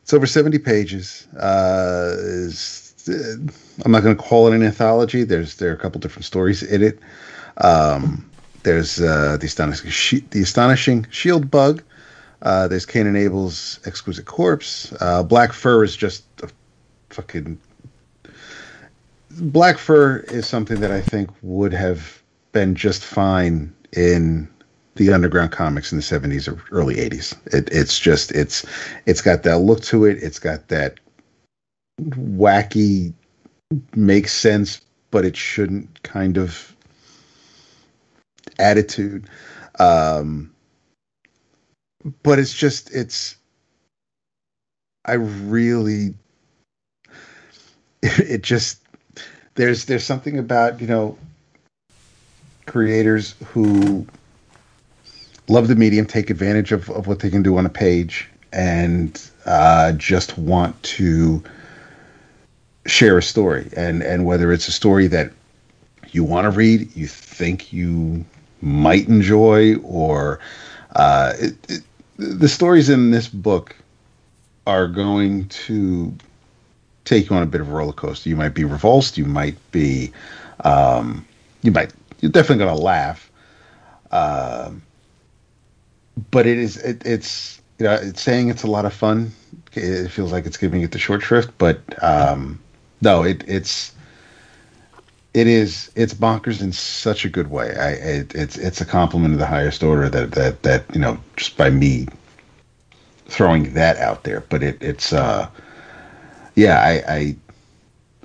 it's 0.01 0.13
over 0.13 0.25
seventy 0.25 0.57
pages. 0.59 1.27
Uh, 1.37 2.15
uh, 3.07 3.13
I'm 3.85 3.91
not 3.91 4.03
going 4.03 4.15
to 4.15 4.21
call 4.21 4.47
it 4.47 4.55
an 4.55 4.63
anthology. 4.63 5.23
There's 5.23 5.55
there 5.57 5.69
are 5.71 5.73
a 5.73 5.77
couple 5.77 5.99
different 5.99 6.25
stories 6.25 6.63
in 6.63 6.83
it. 6.83 6.99
Um, 7.57 8.29
there's 8.63 8.99
uh, 8.99 9.37
the 9.39 9.45
astonishing 9.45 9.89
she- 9.89 10.25
the 10.31 10.41
astonishing 10.41 11.07
shield 11.09 11.49
bug. 11.51 11.83
Uh, 12.41 12.67
there's 12.67 12.85
Cain 12.85 13.07
and 13.07 13.17
Abel's 13.17 13.79
exquisite 13.85 14.25
corpse. 14.25 14.93
Uh, 15.01 15.23
Black 15.23 15.53
fur 15.53 15.83
is 15.83 15.95
just 15.95 16.23
a 16.41 16.49
fucking 17.09 17.59
black 19.39 19.77
fur 19.77 20.17
is 20.17 20.47
something 20.47 20.79
that 20.81 20.91
I 20.91 21.01
think 21.01 21.29
would 21.41 21.73
have 21.73 22.21
been 22.51 22.75
just 22.75 23.03
fine 23.03 23.73
in 23.93 24.47
the 24.95 25.13
underground 25.13 25.51
comics 25.51 25.91
in 25.91 25.97
the 25.97 26.03
70s 26.03 26.47
or 26.47 26.61
early 26.71 26.95
80s. 26.95 27.37
It, 27.53 27.69
it's 27.71 27.99
just 27.99 28.31
it's 28.31 28.65
it's 29.05 29.21
got 29.21 29.43
that 29.43 29.59
look 29.59 29.81
to 29.83 30.05
it. 30.05 30.21
It's 30.21 30.39
got 30.39 30.67
that 30.69 30.99
wacky 32.01 33.13
makes 33.95 34.33
sense, 34.33 34.81
but 35.11 35.25
it 35.25 35.37
shouldn't 35.37 36.03
kind 36.03 36.37
of 36.37 36.75
attitude. 38.57 39.29
Um, 39.79 40.51
but 42.23 42.39
it's 42.39 42.53
just 42.53 42.93
it's 42.93 43.35
I 45.05 45.13
really 45.13 46.13
it 48.01 48.41
just 48.41 48.81
there's 49.55 49.85
there's 49.85 50.03
something 50.03 50.37
about 50.37 50.81
you 50.81 50.87
know 50.87 51.17
creators 52.65 53.35
who 53.47 54.05
love 55.47 55.67
the 55.67 55.75
medium 55.75 56.05
take 56.05 56.29
advantage 56.29 56.71
of, 56.71 56.89
of 56.91 57.07
what 57.07 57.19
they 57.19 57.29
can 57.29 57.41
do 57.41 57.57
on 57.57 57.65
a 57.65 57.69
page 57.69 58.29
and 58.53 59.29
uh, 59.45 59.91
just 59.93 60.37
want 60.37 60.81
to 60.83 61.43
share 62.85 63.17
a 63.17 63.23
story. 63.23 63.69
And 63.75 64.01
and 64.01 64.25
whether 64.25 64.51
it's 64.51 64.67
a 64.67 64.71
story 64.71 65.07
that 65.07 65.31
you 66.11 66.23
want 66.23 66.45
to 66.45 66.51
read 66.51 66.95
you 66.95 67.07
think 67.07 67.71
you 67.71 68.25
might 68.61 69.07
enjoy 69.07 69.75
or 69.77 70.39
uh, 70.95 71.33
it, 71.39 71.55
it, 71.69 71.83
the 72.19 72.49
stories 72.49 72.89
in 72.89 73.11
this 73.11 73.29
book 73.29 73.75
are 74.67 74.87
going 74.87 75.47
to 75.47 76.13
take 77.05 77.29
you 77.29 77.35
on 77.35 77.41
a 77.41 77.45
bit 77.45 77.61
of 77.61 77.69
a 77.69 77.71
roller 77.71 77.93
coaster. 77.93 78.29
You 78.29 78.35
might 78.35 78.53
be 78.53 78.65
revulsed. 78.65 79.17
You 79.17 79.23
might 79.23 79.57
be, 79.71 80.11
um, 80.65 81.25
you 81.63 81.71
might, 81.71 81.93
you're 82.19 82.31
definitely 82.31 82.65
going 82.65 82.75
to 82.75 82.83
laugh. 82.83 83.31
Um, 84.11 84.81
but 86.29 86.45
it 86.45 86.57
is, 86.57 86.75
it, 86.77 87.05
it's, 87.05 87.61
you 87.79 87.85
know, 87.85 87.93
it's 87.93 88.21
saying 88.21 88.49
it's 88.49 88.63
a 88.63 88.69
lot 88.69 88.83
of 88.85 88.93
fun. 88.93 89.31
It 89.73 90.09
feels 90.09 90.33
like 90.33 90.45
it's 90.45 90.57
giving 90.57 90.81
it 90.81 90.91
the 90.91 90.99
short 90.99 91.21
shrift, 91.21 91.51
but 91.57 91.81
um, 92.03 92.59
no, 93.01 93.23
it, 93.23 93.45
it's 93.47 93.93
it 95.33 95.47
is 95.47 95.91
it's 95.95 96.13
bonkers 96.13 96.61
in 96.61 96.71
such 96.71 97.23
a 97.25 97.29
good 97.29 97.49
way. 97.51 97.75
I 97.75 97.89
it, 97.91 98.35
it's 98.35 98.57
it's 98.57 98.81
a 98.81 98.85
compliment 98.85 99.33
of 99.33 99.39
the 99.39 99.45
highest 99.45 99.83
order 99.83 100.09
that 100.09 100.31
that 100.31 100.63
that 100.63 100.85
you 100.93 100.99
know 100.99 101.19
just 101.35 101.55
by 101.57 101.69
me 101.69 102.07
throwing 103.27 103.73
that 103.73 103.97
out 103.97 104.23
there. 104.23 104.41
But 104.41 104.63
it 104.63 104.81
it's 104.81 105.13
uh 105.13 105.47
yeah 106.55 106.79
I 106.81 107.13
I 107.13 107.35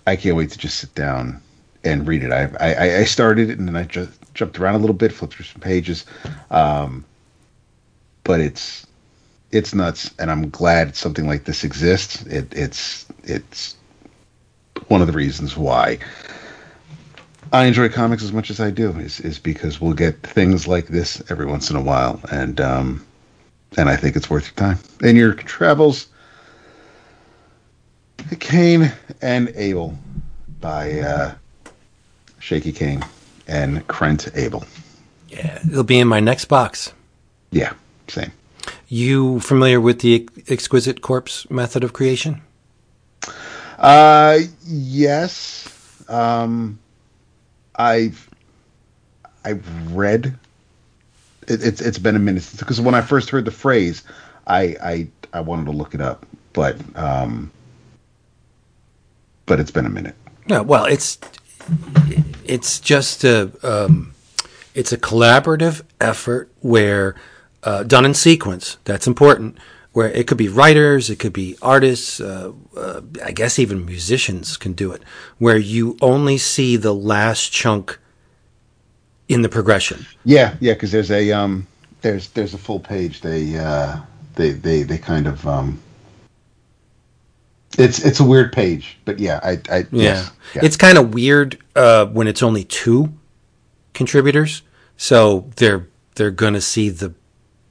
I 0.07 0.17
can't 0.17 0.37
wait 0.37 0.51
to 0.51 0.59
just 0.59 0.79
sit 0.79 0.95
down 0.95 1.41
and 1.85 2.07
read 2.09 2.23
it. 2.23 2.33
I 2.33 2.51
I, 2.59 2.99
I 3.01 3.05
started 3.05 3.51
it 3.51 3.59
and 3.59 3.69
then 3.69 3.77
I 3.77 3.85
just 3.85 4.11
jumped 4.33 4.59
around 4.59 4.75
a 4.77 4.79
little 4.79 4.97
bit, 4.97 5.13
flipped 5.13 5.35
through 5.35 5.45
some 5.45 5.61
pages, 5.61 6.07
um, 6.51 7.05
but 8.25 8.41
it's 8.41 8.87
it's 9.53 9.75
nuts, 9.75 10.11
and 10.19 10.31
I'm 10.31 10.51
glad 10.51 10.97
something 10.97 11.27
like 11.27 11.45
this 11.45 11.65
exists. 11.65 12.23
It, 12.27 12.53
it's 12.53 13.07
it's 13.25 13.77
one 14.89 15.01
of 15.03 15.07
the 15.07 15.13
reasons 15.13 15.57
why 15.57 15.99
I 17.53 17.65
enjoy 17.65 17.89
comics 17.89 18.23
as 18.23 18.33
much 18.33 18.51
as 18.51 18.61
I 18.61 18.71
do 18.71 18.91
is 18.99 19.21
is 19.21 19.39
because 19.39 19.81
we'll 19.81 19.93
get 19.93 20.21
things 20.23 20.67
like 20.67 20.87
this 20.89 21.23
every 21.31 21.47
once 21.47 21.71
in 21.71 21.77
a 21.77 21.83
while, 21.83 22.21
and 22.31 22.61
um, 22.61 23.07
and 23.77 23.89
I 23.89 23.97
think 23.97 24.17
it's 24.17 24.31
worth 24.31 24.47
your 24.47 24.55
time 24.55 24.79
and 25.03 25.17
your 25.17 25.35
travels. 25.35 26.09
Cain 28.41 28.93
and 29.21 29.53
Abel 29.55 29.99
by 30.61 31.01
uh, 31.01 31.35
Shaky 32.39 32.73
Kane 32.73 33.05
and 33.47 33.87
Krent 33.87 34.35
Able. 34.37 34.65
Yeah, 35.29 35.59
it'll 35.69 35.85
be 35.85 35.99
in 35.99 36.09
my 36.09 36.21
next 36.21 36.47
box. 36.47 36.93
Yeah, 37.51 37.75
same. 38.09 38.33
You 38.89 39.41
familiar 39.41 39.81
with 39.81 40.01
the 40.01 40.29
exquisite 40.49 41.03
corpse 41.03 41.49
method 41.51 41.85
of 41.85 41.93
creation? 41.93 42.41
Uh, 43.79 44.39
yes. 44.65 45.69
Um, 46.09 46.79
I've 47.77 48.29
I've 49.45 49.93
read. 49.95 50.39
It, 51.47 51.63
it's 51.63 51.81
it's 51.81 51.99
been 51.99 52.17
a 52.17 52.21
minute 52.21 52.49
because 52.59 52.81
when 52.81 52.95
I 52.95 53.01
first 53.01 53.31
heard 53.31 53.45
the 53.45 53.51
phrase, 53.51 54.03
I 54.47 54.77
I 54.83 55.09
I 55.33 55.41
wanted 55.41 55.67
to 55.67 55.73
look 55.73 55.95
it 55.95 56.01
up, 56.01 56.27
but 56.53 56.77
um, 56.97 57.51
but 59.47 59.61
it's 59.61 59.71
been 59.71 59.87
a 59.87 59.91
minute. 59.91 60.15
Yeah, 60.47 60.61
well, 60.61 60.85
it's 60.85 61.19
it's 62.45 62.81
just 62.81 63.25
a 63.25 63.51
um, 63.63 64.15
it's 64.75 64.93
a 64.93 64.99
collaborative 64.99 65.83
effort 66.01 66.51
where 66.61 67.15
uh, 67.63 67.83
done 67.83 68.05
in 68.05 68.15
sequence. 68.15 68.79
That's 68.85 69.07
important. 69.07 69.59
Where 69.95 70.09
it 70.11 70.27
could 70.27 70.39
be 70.39 70.49
writers, 70.49 71.09
it 71.09 71.21
could 71.21 71.33
be 71.33 71.57
artists, 71.63 72.21
uh, 72.21 72.53
uh, 72.77 73.01
I 73.25 73.31
guess 73.31 73.59
even 73.59 73.87
musicians 73.87 74.57
can 74.57 74.73
do 74.73 74.93
it. 74.93 75.03
Where 75.39 75.57
you 75.57 75.97
only 76.03 76.37
see 76.37 76.77
the 76.77 76.93
last 76.93 77.53
chunk 77.53 77.99
in 79.29 79.43
the 79.43 79.49
progression. 79.49 80.05
Yeah, 80.25 80.57
yeah, 80.61 80.75
because 80.75 80.91
there's 80.93 81.11
a 81.11 81.33
um, 81.33 81.67
there's 82.03 82.29
there's 82.31 82.55
a 82.55 82.59
full 82.59 82.81
page. 82.81 83.21
They 83.21 83.57
uh, 83.57 84.01
they 84.35 84.51
they 84.51 84.83
they 84.83 84.99
kind 84.99 85.27
of 85.27 85.47
um, 85.47 85.81
it's 87.79 88.05
it's 88.05 88.21
a 88.21 88.25
weird 88.25 88.53
page, 88.53 88.99
but 89.05 89.19
yeah, 89.19 89.41
I, 89.43 89.53
I 89.71 89.79
Yeah, 89.79 89.87
yes, 89.93 90.31
yeah. 90.55 90.65
it's 90.65 90.77
kind 90.77 90.99
of 90.99 91.15
weird 91.15 91.59
uh, 91.75 92.07
when 92.07 92.27
it's 92.29 92.43
only 92.43 92.65
two 92.65 93.13
contributors, 93.93 94.63
so 94.97 95.51
they're 95.57 95.87
they're 96.17 96.31
gonna 96.31 96.61
see 96.61 96.89
the 96.91 97.15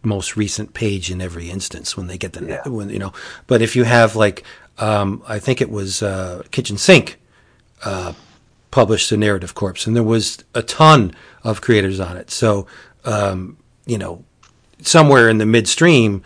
most 0.04 0.36
recent 0.36 0.74
page 0.74 1.10
in 1.10 1.22
every 1.22 1.50
instance 1.50 1.96
when 1.98 2.08
they 2.08 2.18
get 2.18 2.34
the 2.34 2.46
Yeah. 2.46 2.68
when 2.68 2.90
you 2.90 3.00
know. 3.00 3.14
But 3.48 3.62
if 3.62 3.76
you 3.76 3.84
have 3.86 4.16
like, 4.16 4.44
um, 4.78 5.24
I 5.28 5.40
think 5.40 5.62
it 5.62 5.70
was 5.70 6.02
uh, 6.04 6.44
Kitchen 6.52 6.78
Sink 6.78 7.20
uh, 7.84 8.14
published 8.72 9.12
a 9.12 9.18
narrative 9.18 9.56
corpse, 9.56 9.88
and 9.88 9.96
there 9.96 10.04
was 10.04 10.44
a 10.54 10.62
ton 10.62 11.14
of 11.44 11.62
creators 11.62 12.00
on 12.00 12.18
it. 12.18 12.30
So 12.32 12.68
um, 13.06 13.58
you 13.86 13.98
know, 13.98 14.24
somewhere 14.82 15.30
in 15.30 15.38
the 15.38 15.46
midstream, 15.46 16.24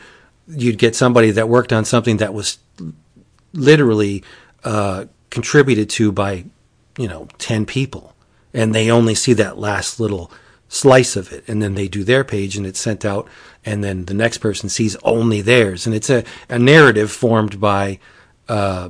you'd 0.48 0.78
get 0.78 0.96
somebody 0.96 1.32
that 1.32 1.50
worked 1.50 1.74
on 1.74 1.86
something 1.86 2.18
that 2.18 2.34
was 2.34 2.58
literally 3.54 4.24
uh, 4.64 5.06
contributed 5.30 5.90
to 5.90 6.12
by 6.12 6.46
you 6.98 7.08
know 7.08 7.28
10 7.38 7.66
people 7.66 8.16
and 8.54 8.74
they 8.74 8.90
only 8.90 9.14
see 9.16 9.34
that 9.34 9.58
last 9.58 10.00
little 10.00 10.32
slice 10.70 11.16
of 11.16 11.32
it. 11.32 11.44
And 11.48 11.62
then 11.62 11.76
they 11.76 11.88
do 11.88 12.04
their 12.04 12.24
page 12.24 12.58
and 12.58 12.66
it's 12.66 12.80
sent 12.80 13.06
out. 13.06 13.28
And 13.66 13.84
then 13.84 14.06
the 14.06 14.14
next 14.14 14.40
person 14.40 14.70
sees 14.70 14.96
only 15.04 15.42
theirs. 15.42 15.86
And 15.86 15.96
it's 15.96 16.10
a, 16.10 16.24
a 16.50 16.60
narrative 16.60 17.12
formed 17.12 17.60
by 17.60 18.00
uh, 18.48 18.90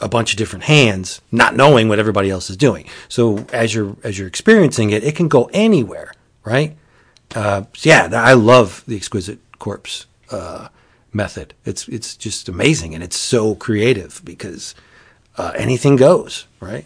a 0.00 0.08
bunch 0.08 0.32
of 0.32 0.38
different 0.38 0.64
hands 0.64 1.20
not 1.32 1.56
knowing 1.56 1.88
what 1.88 1.98
everybody 1.98 2.30
else 2.30 2.50
is 2.50 2.56
doing. 2.56 2.86
So 3.08 3.46
as 3.52 3.74
you're 3.74 3.96
as 4.04 4.18
you're 4.18 4.28
experiencing 4.28 4.90
it 4.90 5.02
it 5.04 5.16
can 5.16 5.28
go 5.28 5.50
anywhere 5.52 6.12
right? 6.44 6.76
Uh, 7.34 7.64
so 7.74 7.88
yeah 7.90 8.08
i 8.14 8.32
love 8.32 8.82
the 8.86 8.96
exquisite 8.96 9.38
corpse 9.58 10.06
uh, 10.30 10.68
method. 11.12 11.54
It's 11.64 11.88
it's 11.88 12.16
just 12.16 12.48
amazing 12.48 12.94
and 12.94 13.02
it's 13.02 13.16
so 13.16 13.54
creative 13.54 14.22
because 14.24 14.74
uh, 15.36 15.52
anything 15.56 15.96
goes 15.96 16.46
right? 16.60 16.84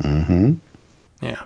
Mm-hmm. 0.00 0.54
yeah. 1.20 1.44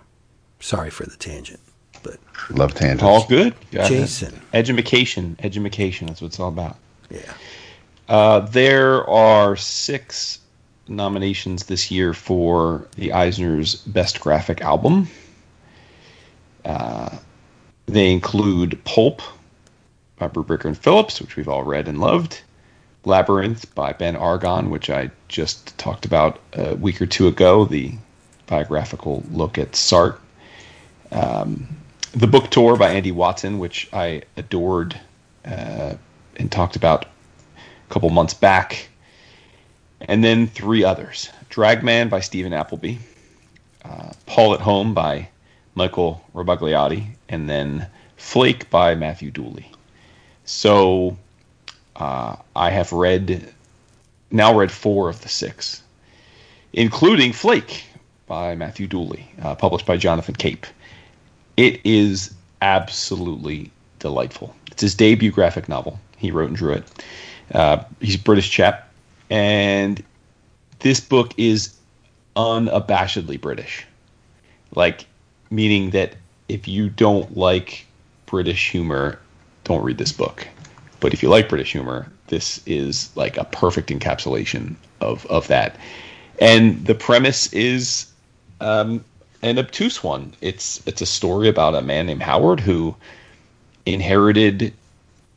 Sorry 0.60 0.90
for 0.90 1.04
the 1.04 1.16
tangent, 1.16 1.60
but 2.06 2.56
love 2.56 2.74
tangents. 2.74 3.02
All 3.02 3.26
good. 3.26 3.54
Got 3.70 3.90
it. 3.90 3.94
Jason. 3.94 4.40
Edumacation. 4.52 5.36
Edumacation. 5.42 6.06
That's 6.06 6.20
what 6.20 6.28
it's 6.28 6.40
all 6.40 6.48
about. 6.48 6.76
yeah. 7.10 7.20
Uh, 8.08 8.40
there 8.40 9.08
are 9.10 9.56
six 9.56 10.38
nominations 10.86 11.64
this 11.64 11.90
year 11.90 12.12
for 12.14 12.86
the 12.94 13.12
Eisner's 13.12 13.74
Best 13.76 14.20
Graphic 14.20 14.60
Album. 14.60 15.08
Uh, 16.64 17.10
they 17.86 18.12
include 18.12 18.82
Pulp 18.84 19.22
by 20.18 20.28
Brubaker 20.28 20.66
and 20.66 20.78
Phillips, 20.78 21.20
which 21.20 21.36
we've 21.36 21.48
all 21.48 21.64
read 21.64 21.88
and 21.88 22.00
loved. 22.00 22.40
Labyrinth 23.04 23.72
by 23.74 23.92
Ben 23.92 24.16
Argon, 24.16 24.70
which 24.70 24.90
I 24.90 25.10
just 25.28 25.76
talked 25.78 26.04
about 26.04 26.40
a 26.54 26.74
week 26.74 27.00
or 27.00 27.06
two 27.06 27.28
ago, 27.28 27.64
the 27.64 27.92
biographical 28.46 29.22
look 29.30 29.58
at 29.58 29.72
Sartre. 29.72 30.18
Um, 31.12 31.55
the 32.16 32.26
Book 32.26 32.48
Tour 32.48 32.76
by 32.76 32.94
Andi 32.94 33.12
Watson, 33.12 33.58
which 33.58 33.90
I 33.92 34.22
adored 34.38 34.98
uh, 35.44 35.94
and 36.36 36.50
talked 36.50 36.74
about 36.74 37.04
a 37.04 37.92
couple 37.92 38.08
months 38.08 38.32
back. 38.32 38.88
And 40.00 40.24
then 40.24 40.46
three 40.46 40.82
others 40.82 41.30
Dragman 41.50 42.08
by 42.08 42.20
Steven 42.20 42.54
Appleby, 42.54 42.96
uh, 43.84 44.12
Paul 44.24 44.54
at 44.54 44.60
Home 44.60 44.94
by 44.94 45.28
Michael 45.74 46.24
Rabagliati, 46.34 47.06
and 47.28 47.50
then 47.50 47.86
Flake 48.16 48.70
by 48.70 48.94
Matthew 48.94 49.30
Dooley. 49.30 49.70
So 50.46 51.18
uh, 51.96 52.36
I 52.54 52.70
have 52.70 52.92
read, 52.92 53.52
now 54.30 54.58
read 54.58 54.72
four 54.72 55.10
of 55.10 55.20
the 55.20 55.28
six, 55.28 55.82
including 56.72 57.34
Flake 57.34 57.84
by 58.26 58.54
Matthew 58.54 58.86
Dooley, 58.86 59.30
uh, 59.42 59.54
published 59.54 59.84
by 59.84 59.98
Jonathan 59.98 60.34
Cape. 60.34 60.66
It 61.56 61.80
is 61.84 62.34
absolutely 62.62 63.70
delightful. 63.98 64.54
It's 64.70 64.82
his 64.82 64.94
debut 64.94 65.30
graphic 65.30 65.68
novel. 65.68 65.98
He 66.16 66.30
wrote 66.30 66.48
and 66.48 66.56
drew 66.56 66.72
it. 66.72 66.84
Uh, 67.52 67.84
he's 68.00 68.16
a 68.16 68.18
British 68.18 68.50
chap, 68.50 68.90
and 69.30 70.02
this 70.80 71.00
book 71.00 71.32
is 71.36 71.74
unabashedly 72.36 73.40
British. 73.40 73.86
Like, 74.74 75.06
meaning 75.50 75.90
that 75.90 76.16
if 76.48 76.68
you 76.68 76.88
don't 76.88 77.36
like 77.36 77.86
British 78.26 78.70
humor, 78.70 79.18
don't 79.64 79.82
read 79.82 79.98
this 79.98 80.12
book. 80.12 80.46
But 81.00 81.12
if 81.12 81.22
you 81.22 81.28
like 81.28 81.48
British 81.48 81.72
humor, 81.72 82.10
this 82.28 82.60
is 82.66 83.14
like 83.16 83.36
a 83.36 83.44
perfect 83.44 83.90
encapsulation 83.90 84.74
of, 85.00 85.24
of 85.26 85.46
that. 85.48 85.76
And 86.40 86.84
the 86.86 86.94
premise 86.94 87.52
is 87.52 88.06
um, 88.60 89.04
an 89.46 89.58
obtuse 89.58 90.02
one. 90.02 90.34
It's 90.40 90.82
it's 90.86 91.00
a 91.00 91.06
story 91.06 91.48
about 91.48 91.74
a 91.74 91.82
man 91.82 92.06
named 92.06 92.22
Howard 92.22 92.60
who 92.60 92.96
inherited 93.84 94.74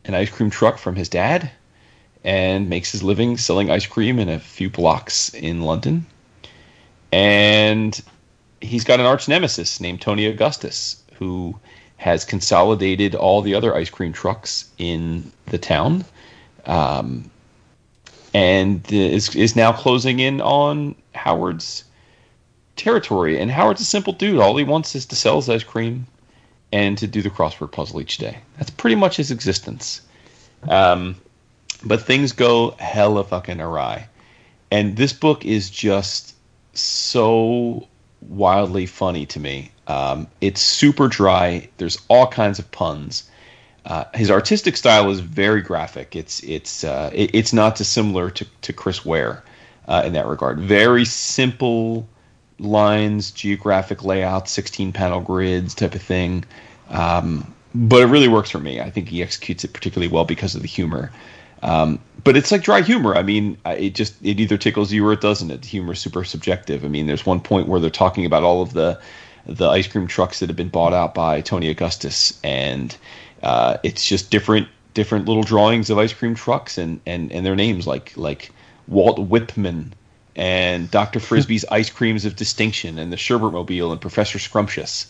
an 0.05 0.15
ice 0.15 0.29
cream 0.29 0.49
truck 0.49 0.79
from 0.79 0.95
his 0.95 1.09
dad 1.09 1.51
and 2.23 2.69
makes 2.69 2.91
his 2.91 3.03
living 3.03 3.37
selling 3.37 3.69
ice 3.69 3.85
cream 3.85 4.19
in 4.19 4.27
a 4.27 4.39
few 4.39 4.69
blocks 4.69 5.29
in 5.33 5.61
London. 5.61 6.05
And 7.11 7.99
he's 8.61 8.83
got 8.83 8.99
an 8.99 9.05
arch 9.05 9.27
nemesis 9.27 9.79
named 9.79 10.01
Tony 10.01 10.25
Augustus 10.25 11.01
who 11.13 11.55
has 11.97 12.25
consolidated 12.25 13.13
all 13.13 13.41
the 13.41 13.53
other 13.53 13.75
ice 13.75 13.89
cream 13.89 14.13
trucks 14.13 14.69
in 14.77 15.31
the 15.47 15.57
town. 15.57 16.03
Um, 16.65 17.29
and 18.33 18.91
is 18.91 19.35
is 19.35 19.55
now 19.55 19.71
closing 19.71 20.19
in 20.19 20.41
on 20.41 20.95
Howard's 21.13 21.83
territory. 22.79 23.39
And 23.39 23.51
Howard's 23.51 23.81
a 23.81 23.85
simple 23.85 24.13
dude. 24.13 24.39
All 24.39 24.57
he 24.57 24.63
wants 24.63 24.95
is 24.95 25.05
to 25.07 25.15
sell 25.15 25.35
his 25.35 25.49
ice 25.49 25.63
cream 25.63 26.07
and 26.71 26.97
to 26.97 27.07
do 27.07 27.21
the 27.21 27.29
crossword 27.29 27.71
puzzle 27.71 28.01
each 28.01 28.17
day. 28.17 28.39
That's 28.57 28.69
pretty 28.69 28.95
much 28.95 29.17
his 29.17 29.31
existence. 29.31 30.01
Um, 30.67 31.15
but 31.83 32.01
things 32.01 32.31
go 32.31 32.71
hella 32.79 33.23
fucking 33.23 33.61
awry. 33.61 34.07
And 34.71 34.95
this 34.95 35.13
book 35.13 35.45
is 35.45 35.69
just 35.69 36.35
so 36.73 37.87
wildly 38.21 38.85
funny 38.85 39.25
to 39.27 39.39
me. 39.39 39.71
Um, 39.87 40.27
it's 40.41 40.61
super 40.61 41.07
dry. 41.07 41.69
There's 41.77 41.97
all 42.07 42.27
kinds 42.27 42.59
of 42.59 42.69
puns. 42.71 43.29
Uh, 43.85 44.03
his 44.13 44.29
artistic 44.29 44.77
style 44.77 45.09
is 45.09 45.19
very 45.19 45.61
graphic. 45.61 46.15
It's 46.15 46.43
it's 46.43 46.83
uh, 46.83 47.09
it, 47.13 47.33
it's 47.33 47.53
not 47.53 47.75
dissimilar 47.75 48.29
to, 48.31 48.45
to 48.61 48.73
Chris 48.73 49.03
Ware 49.03 49.43
uh, 49.87 50.03
in 50.05 50.13
that 50.13 50.27
regard. 50.27 50.59
Very 50.59 51.05
simple 51.05 52.07
lines, 52.59 53.31
geographic 53.31 54.03
layout, 54.03 54.49
16 54.49 54.91
panel 54.91 55.21
grids 55.21 55.73
type 55.73 55.95
of 55.95 56.01
thing. 56.01 56.45
Um, 56.89 57.53
but 57.73 58.01
it 58.01 58.05
really 58.05 58.27
works 58.27 58.49
for 58.49 58.59
me. 58.59 58.81
I 58.81 58.89
think 58.89 59.09
he 59.09 59.21
executes 59.21 59.63
it 59.63 59.73
particularly 59.73 60.11
well 60.11 60.25
because 60.25 60.55
of 60.55 60.61
the 60.61 60.67
humor. 60.67 61.11
Um, 61.61 61.99
but 62.23 62.35
it's 62.35 62.51
like 62.51 62.63
dry 62.63 62.81
humor. 62.81 63.15
I 63.15 63.21
mean, 63.21 63.57
it 63.65 63.95
just 63.95 64.15
it 64.23 64.39
either 64.39 64.57
tickles 64.57 64.91
you 64.91 65.05
or 65.07 65.13
it 65.13 65.21
doesn't. 65.21 65.51
It 65.51 65.65
humor 65.65 65.93
is 65.93 65.99
super 65.99 66.23
subjective. 66.23 66.83
I 66.83 66.87
mean, 66.87 67.07
there's 67.07 67.25
one 67.25 67.39
point 67.39 67.67
where 67.67 67.79
they're 67.79 67.89
talking 67.89 68.25
about 68.25 68.43
all 68.43 68.61
of 68.61 68.73
the 68.73 68.99
the 69.45 69.67
ice 69.67 69.87
cream 69.87 70.07
trucks 70.07 70.39
that 70.39 70.49
have 70.49 70.55
been 70.55 70.69
bought 70.69 70.93
out 70.93 71.13
by 71.13 71.41
Tony 71.41 71.69
Augustus, 71.69 72.39
and 72.43 72.95
uh, 73.43 73.77
it's 73.83 74.07
just 74.07 74.31
different 74.31 74.67
different 74.93 75.25
little 75.27 75.43
drawings 75.43 75.89
of 75.89 75.97
ice 75.97 76.13
cream 76.13 76.35
trucks 76.35 76.77
and 76.77 76.99
and 77.05 77.31
and 77.31 77.45
their 77.45 77.55
names 77.55 77.87
like 77.87 78.15
like 78.17 78.51
Walt 78.87 79.19
Whitman 79.19 79.93
and 80.39 80.89
Dr. 80.89 81.19
Frisbee's 81.19 81.65
Ice 81.71 81.89
Creams 81.89 82.23
of 82.23 82.37
Distinction 82.37 82.97
and 82.97 83.11
the 83.11 83.17
Sherbet 83.17 83.51
Mobile 83.51 83.91
and 83.91 83.99
Professor 83.99 84.39
Scrumptious. 84.39 85.07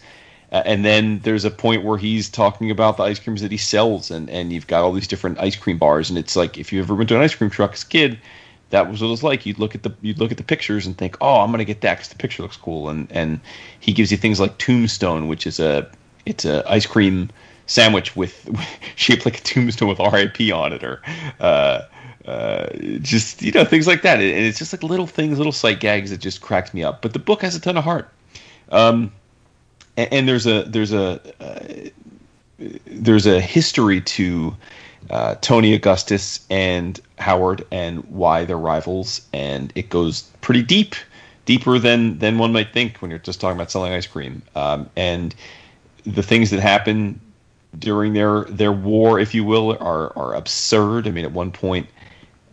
Uh, 0.51 0.63
and 0.65 0.83
then 0.83 1.19
there's 1.19 1.45
a 1.45 1.51
point 1.51 1.83
where 1.83 1.99
he's 1.99 2.27
talking 2.27 2.71
about 2.71 2.97
the 2.97 3.03
ice 3.03 3.19
creams 3.19 3.43
that 3.43 3.51
he 3.51 3.57
sells, 3.57 4.09
and, 4.09 4.27
and 4.31 4.51
you've 4.51 4.65
got 4.65 4.83
all 4.83 4.91
these 4.91 5.07
different 5.07 5.39
ice 5.39 5.55
cream 5.55 5.77
bars, 5.77 6.09
and 6.09 6.17
it's 6.17 6.35
like 6.35 6.57
if 6.57 6.73
you 6.73 6.79
ever 6.79 6.95
went 6.95 7.07
to 7.09 7.15
an 7.15 7.21
ice 7.21 7.35
cream 7.35 7.51
truck 7.51 7.73
as 7.73 7.83
a 7.83 7.85
kid, 7.85 8.17
that 8.71 8.89
was 8.89 9.01
what 9.01 9.07
it 9.07 9.11
was 9.11 9.21
like. 9.21 9.45
You'd 9.45 9.59
look 9.59 9.75
at 9.75 9.83
the 9.83 9.93
you'd 10.01 10.17
look 10.17 10.31
at 10.31 10.37
the 10.37 10.43
pictures 10.43 10.87
and 10.87 10.97
think, 10.97 11.15
oh, 11.21 11.41
I'm 11.41 11.51
gonna 11.51 11.65
get 11.65 11.81
that 11.81 11.97
because 11.97 12.09
the 12.09 12.15
picture 12.15 12.41
looks 12.41 12.57
cool, 12.57 12.89
and 12.89 13.07
and 13.11 13.39
he 13.79 13.93
gives 13.93 14.09
you 14.09 14.17
things 14.17 14.39
like 14.39 14.57
Tombstone, 14.57 15.27
which 15.27 15.45
is 15.45 15.59
a 15.59 15.87
it's 16.25 16.45
a 16.45 16.67
ice 16.67 16.87
cream 16.87 17.29
sandwich 17.67 18.15
with 18.15 18.49
shaped 18.95 19.25
like 19.25 19.37
a 19.37 19.41
tombstone 19.41 19.89
with 19.89 19.99
RIP 19.99 20.51
on 20.51 20.73
it, 20.73 20.83
or 20.83 21.03
uh, 21.39 21.81
uh, 22.25 22.67
just 23.01 23.41
you 23.41 23.51
know 23.51 23.65
things 23.65 23.87
like 23.87 24.01
that. 24.01 24.19
And 24.19 24.45
it's 24.45 24.59
just 24.59 24.73
like 24.73 24.83
little 24.83 25.07
things, 25.07 25.37
little 25.37 25.53
sight 25.53 25.79
gags 25.79 26.11
that 26.11 26.19
just 26.19 26.41
cracked 26.41 26.73
me 26.73 26.83
up. 26.83 27.01
But 27.01 27.13
the 27.13 27.19
book 27.19 27.41
has 27.41 27.55
a 27.55 27.59
ton 27.59 27.77
of 27.77 27.83
heart. 27.83 28.09
Um, 28.71 29.11
and, 29.97 30.13
and 30.13 30.27
there's 30.27 30.45
a 30.45 30.63
there's 30.63 30.93
a 30.93 31.21
uh, 31.39 31.89
there's 32.85 33.25
a 33.25 33.39
history 33.39 34.01
to 34.01 34.55
uh, 35.09 35.35
Tony 35.41 35.73
Augustus 35.73 36.45
and 36.49 36.99
Howard 37.17 37.65
and 37.71 38.03
why 38.05 38.45
they're 38.45 38.57
rivals, 38.57 39.21
and 39.33 39.71
it 39.75 39.89
goes 39.89 40.23
pretty 40.41 40.61
deep, 40.61 40.95
deeper 41.45 41.79
than 41.79 42.19
than 42.19 42.37
one 42.37 42.51
might 42.51 42.73
think 42.73 42.97
when 42.97 43.09
you're 43.09 43.19
just 43.19 43.41
talking 43.41 43.57
about 43.57 43.71
selling 43.71 43.93
ice 43.93 44.07
cream. 44.07 44.41
Um, 44.55 44.89
and 44.95 45.33
the 46.05 46.23
things 46.23 46.49
that 46.51 46.59
happen 46.59 47.19
during 47.77 48.13
their 48.13 48.45
their 48.45 48.71
war, 48.71 49.19
if 49.19 49.33
you 49.33 49.43
will, 49.43 49.77
are 49.79 50.15
are 50.17 50.35
absurd. 50.35 51.07
I 51.07 51.11
mean, 51.11 51.25
at 51.25 51.31
one 51.31 51.51
point, 51.51 51.87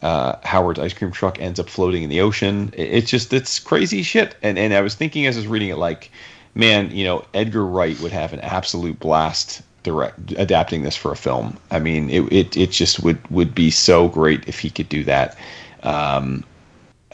uh, 0.03 0.37
Howard's 0.45 0.79
ice 0.79 0.93
cream 0.93 1.11
truck 1.11 1.41
ends 1.41 1.59
up 1.59 1.69
floating 1.69 2.03
in 2.03 2.11
the 2.11 2.21
ocean. 2.21 2.73
It, 2.75 2.89
it's 2.89 3.11
just 3.11 3.33
it's 3.33 3.59
crazy 3.59 4.03
shit. 4.03 4.37
And 4.43 4.59
and 4.59 4.75
I 4.75 4.81
was 4.81 4.95
thinking 4.95 5.27
as 5.27 5.37
I 5.37 5.41
was 5.41 5.49
reading 5.49 5.71
it, 5.71 5.77
like 5.77 6.11
man, 6.55 6.91
you 6.91 7.05
know, 7.05 7.25
Edgar 7.35 7.65
Wright 7.65 7.99
would 8.01 8.13
have 8.13 8.33
an 8.33 8.41
absolute 8.41 8.99
blast 8.99 9.63
direct 9.83 10.33
adapting 10.33 10.83
this 10.83 10.97
for 10.97 11.13
a 11.13 11.17
film. 11.17 11.57
I 11.71 11.79
mean, 11.79 12.11
it 12.11 12.33
it, 12.33 12.57
it 12.57 12.71
just 12.71 13.01
would 13.01 13.25
would 13.31 13.55
be 13.55 13.71
so 13.71 14.09
great 14.09 14.49
if 14.49 14.59
he 14.59 14.71
could 14.71 14.89
do 14.89 15.05
that. 15.05 15.37
Um, 15.83 16.43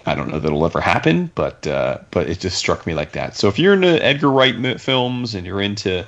I 0.07 0.15
don't 0.15 0.29
know 0.31 0.39
that 0.39 0.47
it'll 0.47 0.65
ever 0.65 0.81
happen, 0.81 1.31
but 1.35 1.67
uh, 1.67 1.99
but 2.11 2.29
it 2.29 2.41
just 2.41 2.57
struck 2.57 2.87
me 2.87 2.95
like 2.95 3.13
that. 3.13 3.37
So 3.37 3.49
if 3.49 3.59
you're 3.59 3.75
into 3.75 4.03
Edgar 4.03 4.31
Wright 4.31 4.81
films 4.81 5.35
and 5.35 5.47
you're 5.47 5.61
into 5.61 6.07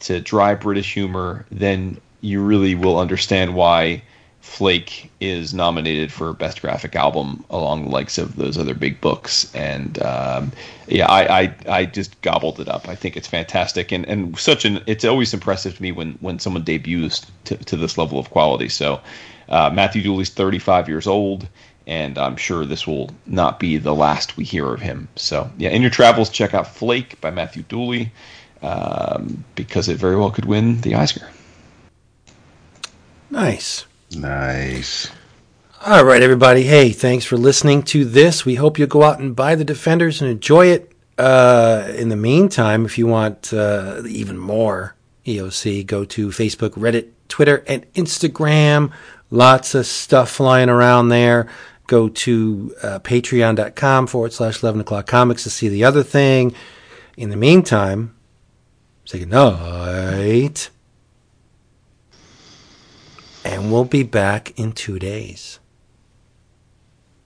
to 0.00 0.20
dry 0.20 0.54
British 0.54 0.92
humor, 0.92 1.46
then 1.50 2.00
you 2.20 2.42
really 2.42 2.74
will 2.74 2.98
understand 2.98 3.54
why 3.54 4.02
Flake 4.46 5.10
is 5.20 5.52
nominated 5.52 6.10
for 6.10 6.32
Best 6.32 6.62
Graphic 6.62 6.96
Album 6.96 7.44
along 7.50 7.84
the 7.84 7.90
likes 7.90 8.16
of 8.16 8.36
those 8.36 8.56
other 8.56 8.72
big 8.72 9.00
books. 9.02 9.52
And 9.54 10.00
um, 10.02 10.52
yeah, 10.86 11.06
I, 11.10 11.40
I, 11.40 11.54
I 11.68 11.84
just 11.84 12.18
gobbled 12.22 12.58
it 12.60 12.68
up. 12.68 12.88
I 12.88 12.94
think 12.94 13.18
it's 13.18 13.26
fantastic 13.26 13.92
and, 13.92 14.06
and 14.06 14.38
such 14.38 14.64
an 14.64 14.80
it's 14.86 15.04
always 15.04 15.34
impressive 15.34 15.76
to 15.76 15.82
me 15.82 15.92
when 15.92 16.12
when 16.20 16.38
someone 16.38 16.62
debuts 16.62 17.26
to, 17.44 17.56
to 17.56 17.76
this 17.76 17.98
level 17.98 18.18
of 18.18 18.30
quality. 18.30 18.70
So 18.70 19.00
uh, 19.50 19.70
Matthew 19.74 20.02
Dooley's 20.02 20.30
35 20.30 20.88
years 20.88 21.06
old. 21.06 21.48
And 21.86 22.16
I'm 22.16 22.36
sure 22.36 22.64
this 22.64 22.86
will 22.86 23.10
not 23.26 23.60
be 23.60 23.76
the 23.76 23.94
last 23.94 24.36
we 24.36 24.44
hear 24.44 24.72
of 24.72 24.80
him. 24.80 25.08
So, 25.16 25.50
yeah, 25.58 25.70
in 25.70 25.82
your 25.82 25.90
travels, 25.90 26.30
check 26.30 26.54
out 26.54 26.66
Flake 26.66 27.20
by 27.20 27.30
Matthew 27.30 27.62
Dooley 27.62 28.10
um, 28.62 29.44
because 29.54 29.88
it 29.88 29.96
very 29.96 30.16
well 30.16 30.30
could 30.30 30.46
win 30.46 30.80
the 30.80 30.94
Eisner. 30.96 31.28
Nice. 33.30 33.84
Nice. 34.14 35.10
All 35.84 36.04
right, 36.04 36.22
everybody. 36.22 36.62
Hey, 36.62 36.90
thanks 36.90 37.24
for 37.24 37.36
listening 37.36 37.82
to 37.84 38.04
this. 38.04 38.44
We 38.44 38.54
hope 38.56 38.78
you 38.78 38.86
go 38.86 39.02
out 39.02 39.20
and 39.20 39.36
buy 39.36 39.54
the 39.54 39.64
Defenders 39.64 40.20
and 40.20 40.30
enjoy 40.30 40.66
it. 40.66 40.92
Uh, 41.18 41.92
in 41.96 42.08
the 42.08 42.16
meantime, 42.16 42.84
if 42.84 42.98
you 42.98 43.06
want 43.06 43.52
uh, 43.52 44.02
even 44.06 44.36
more 44.36 44.94
EOC, 45.24 45.86
go 45.86 46.04
to 46.04 46.28
Facebook, 46.28 46.70
Reddit, 46.70 47.10
Twitter, 47.28 47.64
and 47.66 47.90
Instagram. 47.94 48.92
Lots 49.30 49.74
of 49.74 49.86
stuff 49.86 50.30
flying 50.30 50.68
around 50.68 51.08
there. 51.08 51.48
Go 51.86 52.08
to 52.08 52.74
uh, 52.82 52.98
patreon.com 53.00 54.06
forward 54.08 54.32
slash 54.32 54.62
11 54.62 54.80
o'clock 54.80 55.06
comics 55.06 55.44
to 55.44 55.50
see 55.50 55.68
the 55.68 55.84
other 55.84 56.02
thing. 56.02 56.54
In 57.16 57.30
the 57.30 57.36
meantime, 57.36 58.14
say 59.04 59.20
goodnight 59.20 60.70
and 63.46 63.72
we'll 63.72 63.84
be 63.84 64.02
back 64.02 64.58
in 64.58 64.72
two 64.72 64.98
days. 64.98 65.58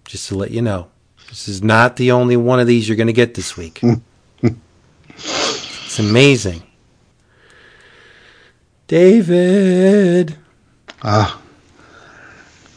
Just 0.05 0.28
to 0.28 0.34
let 0.34 0.50
you 0.50 0.62
know, 0.62 0.89
this 1.28 1.49
is 1.49 1.62
not 1.62 1.97
the 1.97 2.12
only 2.12 2.36
one 2.36 2.60
of 2.60 2.66
these 2.66 2.89
you're 2.89 2.97
going 2.97 3.07
to 3.07 3.12
get 3.12 3.34
this 3.34 3.57
week. 3.57 3.81
it's 4.42 5.99
amazing. 5.99 6.62
David. 8.86 10.36
Ah. 11.02 11.40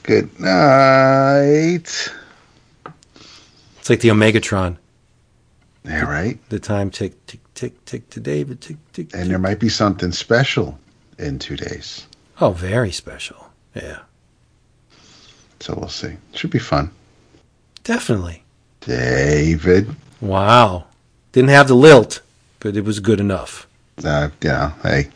Good 0.04 0.40
night. 0.40 2.12
It's 3.80 3.90
like 3.90 4.02
the 4.02 4.10
Omegatron. 4.10 4.78
Yeah, 5.86 6.04
right. 6.04 6.40
The 6.50 6.60
time 6.60 6.90
tick, 6.90 7.26
tick, 7.26 7.42
tick, 7.54 7.84
tick 7.86 8.10
to 8.12 8.20
David, 8.20 8.62
tick, 8.62 8.78
tick. 8.94 9.14
And 9.14 9.24
tick. 9.24 9.30
there 9.30 9.40
might 9.40 9.60
be 9.60 9.70
something 9.70 10.12
special 10.12 10.78
in 11.18 11.40
two 11.40 11.58
days. 11.58 12.06
Oh, 12.42 12.52
very 12.52 12.92
special. 12.92 13.50
Yeah. 13.76 14.00
So 15.60 15.76
we'll 15.78 15.90
see. 15.90 16.14
Should 16.34 16.52
be 16.52 16.60
fun. 16.60 16.92
Definitely. 17.84 18.44
David. 18.82 19.96
Wow. 20.22 20.86
Didn't 21.32 21.50
have 21.52 21.68
the 21.68 21.76
lilt, 21.76 22.22
but 22.60 22.76
it 22.76 22.84
was 22.84 23.00
good 23.00 23.20
enough. 23.20 23.68
Uh, 24.04 24.30
yeah, 24.42 24.74
hey. 24.84 25.08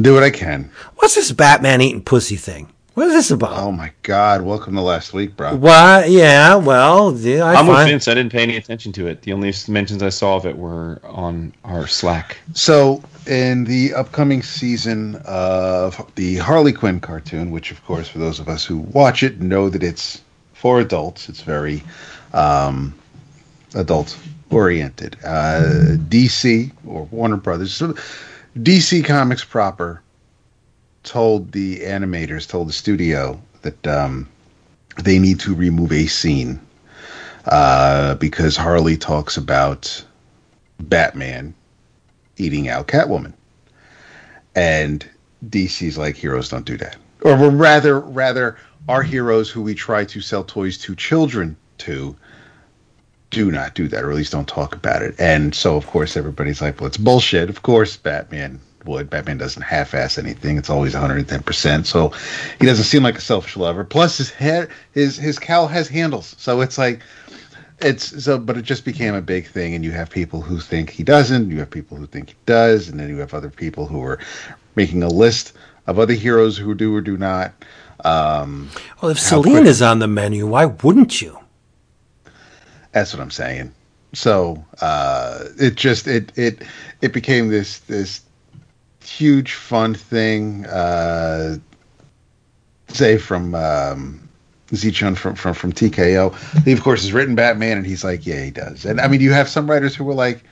Do 0.00 0.14
what 0.14 0.22
I 0.22 0.30
can. 0.30 0.70
What's 0.96 1.14
this 1.14 1.32
Batman 1.32 1.80
eating 1.80 2.02
pussy 2.02 2.36
thing? 2.36 2.68
What 2.94 3.08
is 3.08 3.12
this 3.14 3.30
about? 3.30 3.58
Oh 3.58 3.72
my 3.72 3.92
God! 4.02 4.40
Welcome 4.42 4.74
to 4.76 4.80
last 4.80 5.12
week, 5.12 5.36
bro. 5.36 5.54
Why? 5.56 6.06
Yeah, 6.06 6.54
well, 6.56 7.14
yeah, 7.16 7.44
I 7.44 7.54
I'm 7.54 7.66
with 7.66 7.76
find- 7.76 7.90
Vince. 7.90 8.08
I 8.08 8.14
didn't 8.14 8.32
pay 8.32 8.42
any 8.42 8.56
attention 8.56 8.92
to 8.92 9.06
it. 9.06 9.20
The 9.22 9.32
only 9.34 9.52
mentions 9.68 10.02
I 10.02 10.08
saw 10.08 10.36
of 10.36 10.46
it 10.46 10.56
were 10.56 11.00
on 11.04 11.52
our 11.64 11.86
Slack. 11.86 12.38
So, 12.54 13.02
in 13.26 13.64
the 13.64 13.94
upcoming 13.94 14.42
season 14.42 15.16
of 15.24 16.10
the 16.14 16.36
Harley 16.36 16.72
Quinn 16.72 17.00
cartoon, 17.00 17.50
which, 17.50 17.70
of 17.70 17.84
course, 17.84 18.08
for 18.08 18.18
those 18.18 18.38
of 18.40 18.48
us 18.48 18.64
who 18.64 18.78
watch 18.78 19.22
it, 19.22 19.40
know 19.40 19.68
that 19.68 19.82
it's 19.82 20.22
for 20.54 20.80
adults, 20.80 21.28
it's 21.28 21.42
very 21.42 21.82
um, 22.32 22.94
adult 23.74 24.16
oriented. 24.50 25.16
Uh, 25.24 25.96
DC 26.08 26.70
or 26.86 27.04
Warner 27.06 27.36
Brothers, 27.36 27.74
so 27.74 27.94
DC 28.58 29.04
Comics 29.04 29.44
proper, 29.44 30.00
told 31.02 31.52
the 31.52 31.80
animators, 31.80 32.48
told 32.48 32.68
the 32.68 32.72
studio 32.72 33.40
that 33.62 33.86
um, 33.86 34.28
they 35.02 35.18
need 35.18 35.40
to 35.40 35.54
remove 35.54 35.92
a 35.92 36.06
scene 36.06 36.60
uh, 37.46 38.14
because 38.16 38.56
Harley 38.56 38.96
talks 38.96 39.36
about 39.36 40.04
Batman 40.80 41.54
eating 42.36 42.68
out 42.68 42.88
Catwoman. 42.88 43.32
And 44.54 45.08
DC's 45.48 45.98
like 45.98 46.16
heroes 46.16 46.48
don't 46.48 46.64
do 46.64 46.76
that. 46.78 46.96
Or 47.22 47.36
rather 47.50 48.00
rather 48.00 48.56
our 48.88 49.02
heroes 49.02 49.50
who 49.50 49.62
we 49.62 49.74
try 49.74 50.04
to 50.04 50.20
sell 50.20 50.44
toys 50.44 50.78
to 50.78 50.94
children 50.94 51.56
to 51.78 52.16
do 53.30 53.50
not 53.50 53.74
do 53.74 53.88
that 53.88 54.04
or 54.04 54.10
at 54.10 54.16
least 54.16 54.32
don't 54.32 54.48
talk 54.48 54.74
about 54.74 55.02
it. 55.02 55.14
And 55.18 55.54
so 55.54 55.76
of 55.76 55.86
course 55.86 56.16
everybody's 56.16 56.60
like, 56.60 56.80
Well 56.80 56.86
it's 56.86 56.96
bullshit. 56.96 57.50
Of 57.50 57.62
course 57.62 57.96
Batman 57.96 58.60
would. 58.86 59.10
Batman 59.10 59.38
doesn't 59.38 59.62
half-ass 59.62 60.18
anything; 60.18 60.56
it's 60.56 60.70
always 60.70 60.94
110. 60.94 61.42
percent 61.42 61.86
So 61.86 62.12
he 62.60 62.66
doesn't 62.66 62.84
seem 62.84 63.02
like 63.02 63.18
a 63.18 63.20
selfish 63.20 63.56
lover. 63.56 63.84
Plus, 63.84 64.18
his 64.18 64.30
head, 64.30 64.68
his 64.92 65.16
his 65.16 65.38
cowl 65.38 65.66
has 65.68 65.88
handles, 65.88 66.34
so 66.38 66.60
it's 66.60 66.78
like 66.78 67.00
it's 67.80 68.24
so. 68.24 68.38
But 68.38 68.56
it 68.56 68.62
just 68.62 68.84
became 68.84 69.14
a 69.14 69.22
big 69.22 69.46
thing, 69.46 69.74
and 69.74 69.84
you 69.84 69.92
have 69.92 70.10
people 70.10 70.40
who 70.40 70.60
think 70.60 70.90
he 70.90 71.02
doesn't. 71.02 71.50
You 71.50 71.58
have 71.58 71.70
people 71.70 71.96
who 71.96 72.06
think 72.06 72.30
he 72.30 72.36
does, 72.46 72.88
and 72.88 72.98
then 72.98 73.08
you 73.08 73.18
have 73.18 73.34
other 73.34 73.50
people 73.50 73.86
who 73.86 74.02
are 74.02 74.18
making 74.74 75.02
a 75.02 75.08
list 75.08 75.52
of 75.86 75.98
other 75.98 76.14
heroes 76.14 76.56
who 76.56 76.74
do 76.74 76.94
or 76.94 77.00
do 77.00 77.16
not. 77.16 77.52
Um, 78.04 78.70
Well, 79.00 79.10
if 79.10 79.18
Celine 79.18 79.66
is 79.66 79.82
on 79.82 79.98
the 79.98 80.06
menu, 80.08 80.46
why 80.46 80.66
wouldn't 80.66 81.20
you? 81.20 81.38
That's 82.92 83.12
what 83.12 83.20
I'm 83.20 83.30
saying. 83.30 83.72
So 84.14 84.64
uh, 84.80 85.44
it 85.58 85.74
just 85.74 86.06
it 86.06 86.32
it 86.36 86.62
it 87.02 87.12
became 87.12 87.48
this 87.48 87.80
this 87.80 88.22
huge 89.04 89.52
fun 89.52 89.94
thing. 89.94 90.64
Uh, 90.66 91.58
say 92.88 93.18
from 93.18 93.54
um, 93.54 94.25
Zichun 94.68 95.16
from 95.16 95.34
from 95.34 95.54
from 95.54 95.72
TKO. 95.72 96.64
He 96.64 96.72
of 96.72 96.82
course 96.82 97.02
has 97.02 97.12
written 97.12 97.34
Batman, 97.34 97.78
and 97.78 97.86
he's 97.86 98.04
like, 98.04 98.26
yeah, 98.26 98.42
he 98.44 98.50
does. 98.50 98.84
And 98.84 99.00
I 99.00 99.08
mean, 99.08 99.20
you 99.20 99.32
have 99.32 99.48
some 99.48 99.68
writers 99.70 99.94
who 99.94 100.04
were 100.04 100.14
like. 100.14 100.42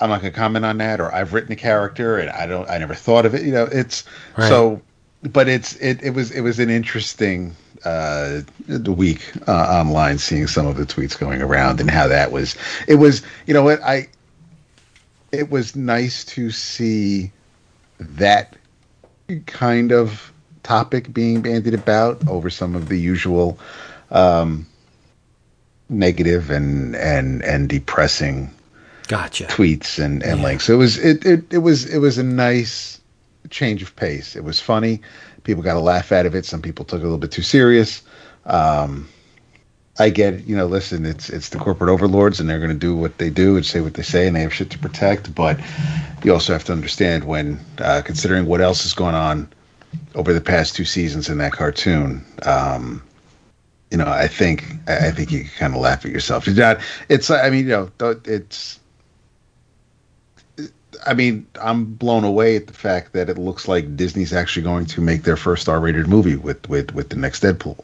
I'm 0.00 0.10
not 0.10 0.22
to 0.22 0.30
comment 0.30 0.64
on 0.64 0.78
that, 0.78 1.00
or 1.00 1.12
I've 1.12 1.32
written 1.32 1.50
a 1.50 1.56
character 1.56 2.18
and 2.18 2.30
I 2.30 2.46
don't, 2.46 2.70
I 2.70 2.78
never 2.78 2.94
thought 2.94 3.26
of 3.26 3.34
it. 3.34 3.42
You 3.42 3.50
know, 3.50 3.64
it's 3.64 4.04
Right. 4.36 4.48
so, 4.48 4.80
but 5.24 5.48
it's 5.48 5.74
it, 5.76 6.00
it 6.04 6.10
was 6.10 6.30
it 6.30 6.42
was 6.42 6.60
an 6.60 6.70
interesting 6.70 7.56
uh, 7.84 8.42
week 8.86 9.32
uh, 9.48 9.52
online, 9.52 10.18
seeing 10.18 10.46
some 10.46 10.66
of 10.66 10.76
the 10.76 10.84
tweets 10.84 11.18
going 11.18 11.42
around 11.42 11.80
and 11.80 11.90
how 11.90 12.06
that 12.08 12.32
was. 12.32 12.56
It 12.86 12.96
was, 12.96 13.22
you 13.46 13.54
know 13.54 13.62
what 13.62 13.82
I. 13.82 14.08
It 15.32 15.50
was 15.50 15.76
nice 15.76 16.24
to 16.26 16.50
see 16.50 17.32
that 17.98 18.56
kind 19.46 19.92
of 19.92 20.32
topic 20.68 21.10
being 21.14 21.40
bandied 21.40 21.72
about 21.72 22.20
over 22.28 22.50
some 22.50 22.74
of 22.74 22.90
the 22.90 22.98
usual 22.98 23.58
um, 24.10 24.66
negative 25.88 26.50
and 26.50 26.94
and 26.96 27.42
and 27.42 27.68
depressing 27.70 28.50
Gotcha. 29.06 29.44
tweets 29.44 29.98
and, 29.98 30.22
and 30.22 30.38
Yeah. 30.40 30.44
links. 30.44 30.64
So 30.64 30.74
it 30.74 30.76
was 30.76 30.98
it, 30.98 31.24
it 31.24 31.44
it 31.50 31.58
was 31.58 31.86
it 31.86 31.98
was 31.98 32.18
a 32.18 32.22
nice 32.22 33.00
change 33.48 33.82
of 33.82 33.96
pace. 33.96 34.36
It 34.36 34.44
was 34.44 34.60
funny. 34.60 35.00
People 35.44 35.62
got 35.62 35.76
a 35.76 35.80
laugh 35.80 36.12
out 36.12 36.26
of 36.26 36.34
it. 36.34 36.44
Some 36.44 36.60
people 36.60 36.84
took 36.84 36.98
it 37.00 37.04
a 37.04 37.08
little 37.08 37.16
bit 37.26 37.32
too 37.32 37.42
serious. 37.42 38.02
Um, 38.44 39.08
I 39.98 40.10
get 40.10 40.34
it. 40.34 40.44
You 40.44 40.54
know, 40.54 40.66
listen, 40.66 41.06
it's 41.06 41.30
it's 41.30 41.48
the 41.48 41.58
corporate 41.58 41.88
overlords, 41.88 42.40
and 42.40 42.48
they're 42.50 42.58
going 42.60 42.78
to 42.78 42.86
do 42.88 42.94
what 42.94 43.16
they 43.16 43.30
do 43.30 43.56
and 43.56 43.64
say 43.64 43.80
what 43.80 43.94
they 43.94 44.02
say, 44.02 44.26
and 44.26 44.36
they 44.36 44.42
have 44.42 44.52
shit 44.52 44.68
to 44.72 44.78
protect. 44.78 45.34
But 45.34 45.58
you 46.24 46.34
also 46.34 46.52
have 46.52 46.64
to 46.64 46.72
understand 46.72 47.24
when 47.24 47.58
uh, 47.78 48.02
considering 48.04 48.44
what 48.44 48.60
else 48.60 48.84
is 48.84 48.92
going 48.92 49.14
on 49.14 49.48
over 50.14 50.32
the 50.32 50.40
past 50.40 50.74
two 50.74 50.84
seasons 50.84 51.28
in 51.28 51.38
that 51.38 51.52
cartoon. 51.52 52.24
Um, 52.42 53.02
you 53.90 53.96
know, 53.96 54.08
I 54.08 54.28
think 54.28 54.66
I 54.86 55.10
think 55.10 55.30
you 55.30 55.44
kind 55.58 55.74
of 55.74 55.80
laugh 55.80 56.04
at 56.04 56.10
yourself. 56.10 56.46
It's 56.46 56.58
not. 56.58 56.80
It's. 57.08 57.30
I 57.30 57.48
mean, 57.50 57.66
you 57.66 57.70
know, 57.70 57.90
it's. 58.24 58.80
I 61.06 61.14
mean, 61.14 61.46
I'm 61.62 61.84
blown 61.84 62.24
away 62.24 62.56
at 62.56 62.66
the 62.66 62.72
fact 62.72 63.12
that 63.12 63.30
it 63.30 63.38
looks 63.38 63.68
like 63.68 63.96
Disney's 63.96 64.32
actually 64.32 64.64
going 64.64 64.84
to 64.86 65.00
make 65.00 65.22
their 65.22 65.36
first 65.36 65.68
R-rated 65.68 66.06
movie 66.08 66.36
with 66.36 66.68
with 66.68 66.92
with 66.92 67.08
the 67.08 67.16
next 67.16 67.42
Deadpool. 67.42 67.82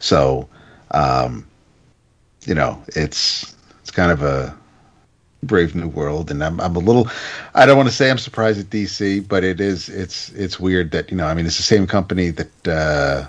So, 0.00 0.48
um, 0.92 1.46
you 2.46 2.54
know, 2.54 2.82
it's 2.88 3.54
it's 3.80 3.90
kind 3.90 4.10
of 4.10 4.22
a 4.22 4.56
brave 5.42 5.74
new 5.74 5.88
world, 5.88 6.30
and 6.30 6.42
I'm 6.42 6.60
I'm 6.60 6.76
a 6.76 6.80
little. 6.80 7.08
I 7.54 7.66
don't 7.66 7.76
want 7.76 7.88
to 7.88 7.94
say 7.94 8.10
I'm 8.10 8.18
surprised 8.18 8.60
at 8.60 8.66
DC, 8.66 9.26
but 9.26 9.44
it 9.44 9.60
is 9.60 9.88
it's 9.88 10.30
it's 10.30 10.58
weird 10.58 10.90
that 10.92 11.10
you 11.10 11.16
know. 11.16 11.26
I 11.26 11.34
mean, 11.34 11.46
it's 11.46 11.56
the 11.56 11.62
same 11.62 11.86
company 11.86 12.30
that. 12.30 12.68
Uh, 12.68 13.26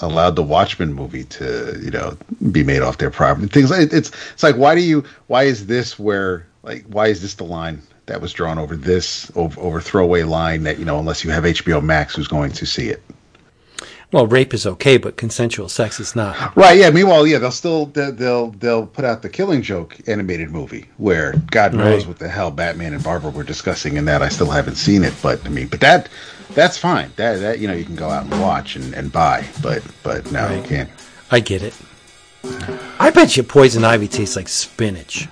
allowed 0.00 0.34
the 0.36 0.42
Watchmen 0.42 0.92
movie 0.92 1.24
to 1.24 1.78
you 1.82 1.90
know 1.90 2.16
be 2.50 2.64
made 2.64 2.82
off 2.82 2.98
their 2.98 3.10
property. 3.10 3.46
Things 3.46 3.70
like 3.70 3.92
it's 3.92 4.10
it's 4.32 4.42
like 4.42 4.56
why 4.56 4.74
do 4.74 4.80
you 4.80 5.04
why 5.28 5.44
is 5.44 5.66
this 5.66 5.98
where 5.98 6.46
like 6.62 6.84
why 6.86 7.06
is 7.06 7.22
this 7.22 7.34
the 7.34 7.44
line 7.44 7.80
that 8.06 8.20
was 8.20 8.32
drawn 8.32 8.58
over 8.58 8.76
this 8.76 9.30
over, 9.36 9.58
over 9.60 9.80
throwaway 9.80 10.24
line 10.24 10.64
that 10.64 10.78
you 10.78 10.84
know 10.84 10.98
unless 10.98 11.24
you 11.24 11.30
have 11.30 11.44
HBO 11.44 11.82
Max 11.82 12.16
who's 12.16 12.28
going 12.28 12.52
to 12.52 12.66
see 12.66 12.88
it. 12.88 13.02
Well, 14.14 14.28
rape 14.28 14.54
is 14.54 14.64
okay, 14.64 14.96
but 14.96 15.16
consensual 15.16 15.68
sex 15.68 15.98
is 15.98 16.14
not. 16.14 16.54
Right. 16.56 16.78
Yeah. 16.78 16.90
Meanwhile, 16.90 17.26
yeah, 17.26 17.38
they'll 17.38 17.50
still 17.50 17.86
they'll 17.86 18.12
they'll, 18.12 18.50
they'll 18.52 18.86
put 18.86 19.04
out 19.04 19.22
the 19.22 19.28
Killing 19.28 19.60
Joke 19.60 19.96
animated 20.06 20.52
movie 20.52 20.86
where 20.98 21.32
God 21.50 21.74
knows 21.74 22.02
Right. 22.02 22.06
what 22.08 22.18
the 22.20 22.28
hell 22.28 22.52
Batman 22.52 22.94
and 22.94 23.02
Barbara 23.02 23.32
were 23.32 23.42
discussing 23.42 23.96
in 23.96 24.04
that. 24.04 24.22
I 24.22 24.28
still 24.28 24.50
haven't 24.50 24.76
seen 24.76 25.02
it, 25.02 25.14
but 25.20 25.44
I 25.44 25.48
mean, 25.48 25.66
but 25.66 25.80
that 25.80 26.08
that's 26.54 26.78
fine. 26.78 27.10
That 27.16 27.40
that 27.40 27.58
you 27.58 27.66
know 27.66 27.74
you 27.74 27.84
can 27.84 27.96
go 27.96 28.08
out 28.08 28.22
and 28.30 28.40
watch 28.40 28.76
and, 28.76 28.94
and 28.94 29.10
buy, 29.10 29.44
but 29.60 29.82
but 30.04 30.30
no, 30.30 30.48
you 30.54 30.62
can't. 30.62 30.88
I 31.32 31.40
get 31.40 31.62
it. 31.62 31.74
I 33.00 33.10
bet 33.10 33.36
you 33.36 33.42
poison 33.42 33.82
ivy 33.84 34.06
tastes 34.06 34.36
like 34.36 34.46
spinach. 34.48 35.26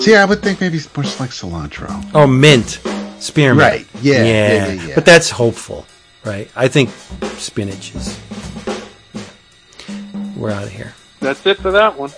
See, 0.00 0.14
I 0.14 0.24
would 0.24 0.42
think 0.42 0.60
maybe 0.60 0.78
it's 0.78 0.96
more 0.96 1.04
like 1.04 1.30
cilantro. 1.30 1.88
Oh, 2.14 2.26
mint, 2.26 2.80
spearmint. 3.18 3.58
Right. 3.60 3.86
Yeah, 4.02 4.24
yeah, 4.24 4.52
yeah, 4.72 4.86
yeah. 4.88 4.94
But 4.94 5.04
that's 5.04 5.30
hopeful, 5.30 5.86
right? 6.24 6.50
I 6.56 6.68
think 6.68 6.90
spinach 7.38 7.94
is. 7.94 8.20
We're 10.36 10.50
out 10.50 10.64
of 10.64 10.70
here. 10.72 10.94
That's 11.20 11.44
it 11.46 11.58
for 11.58 11.70
that 11.72 11.98
one. 11.98 12.10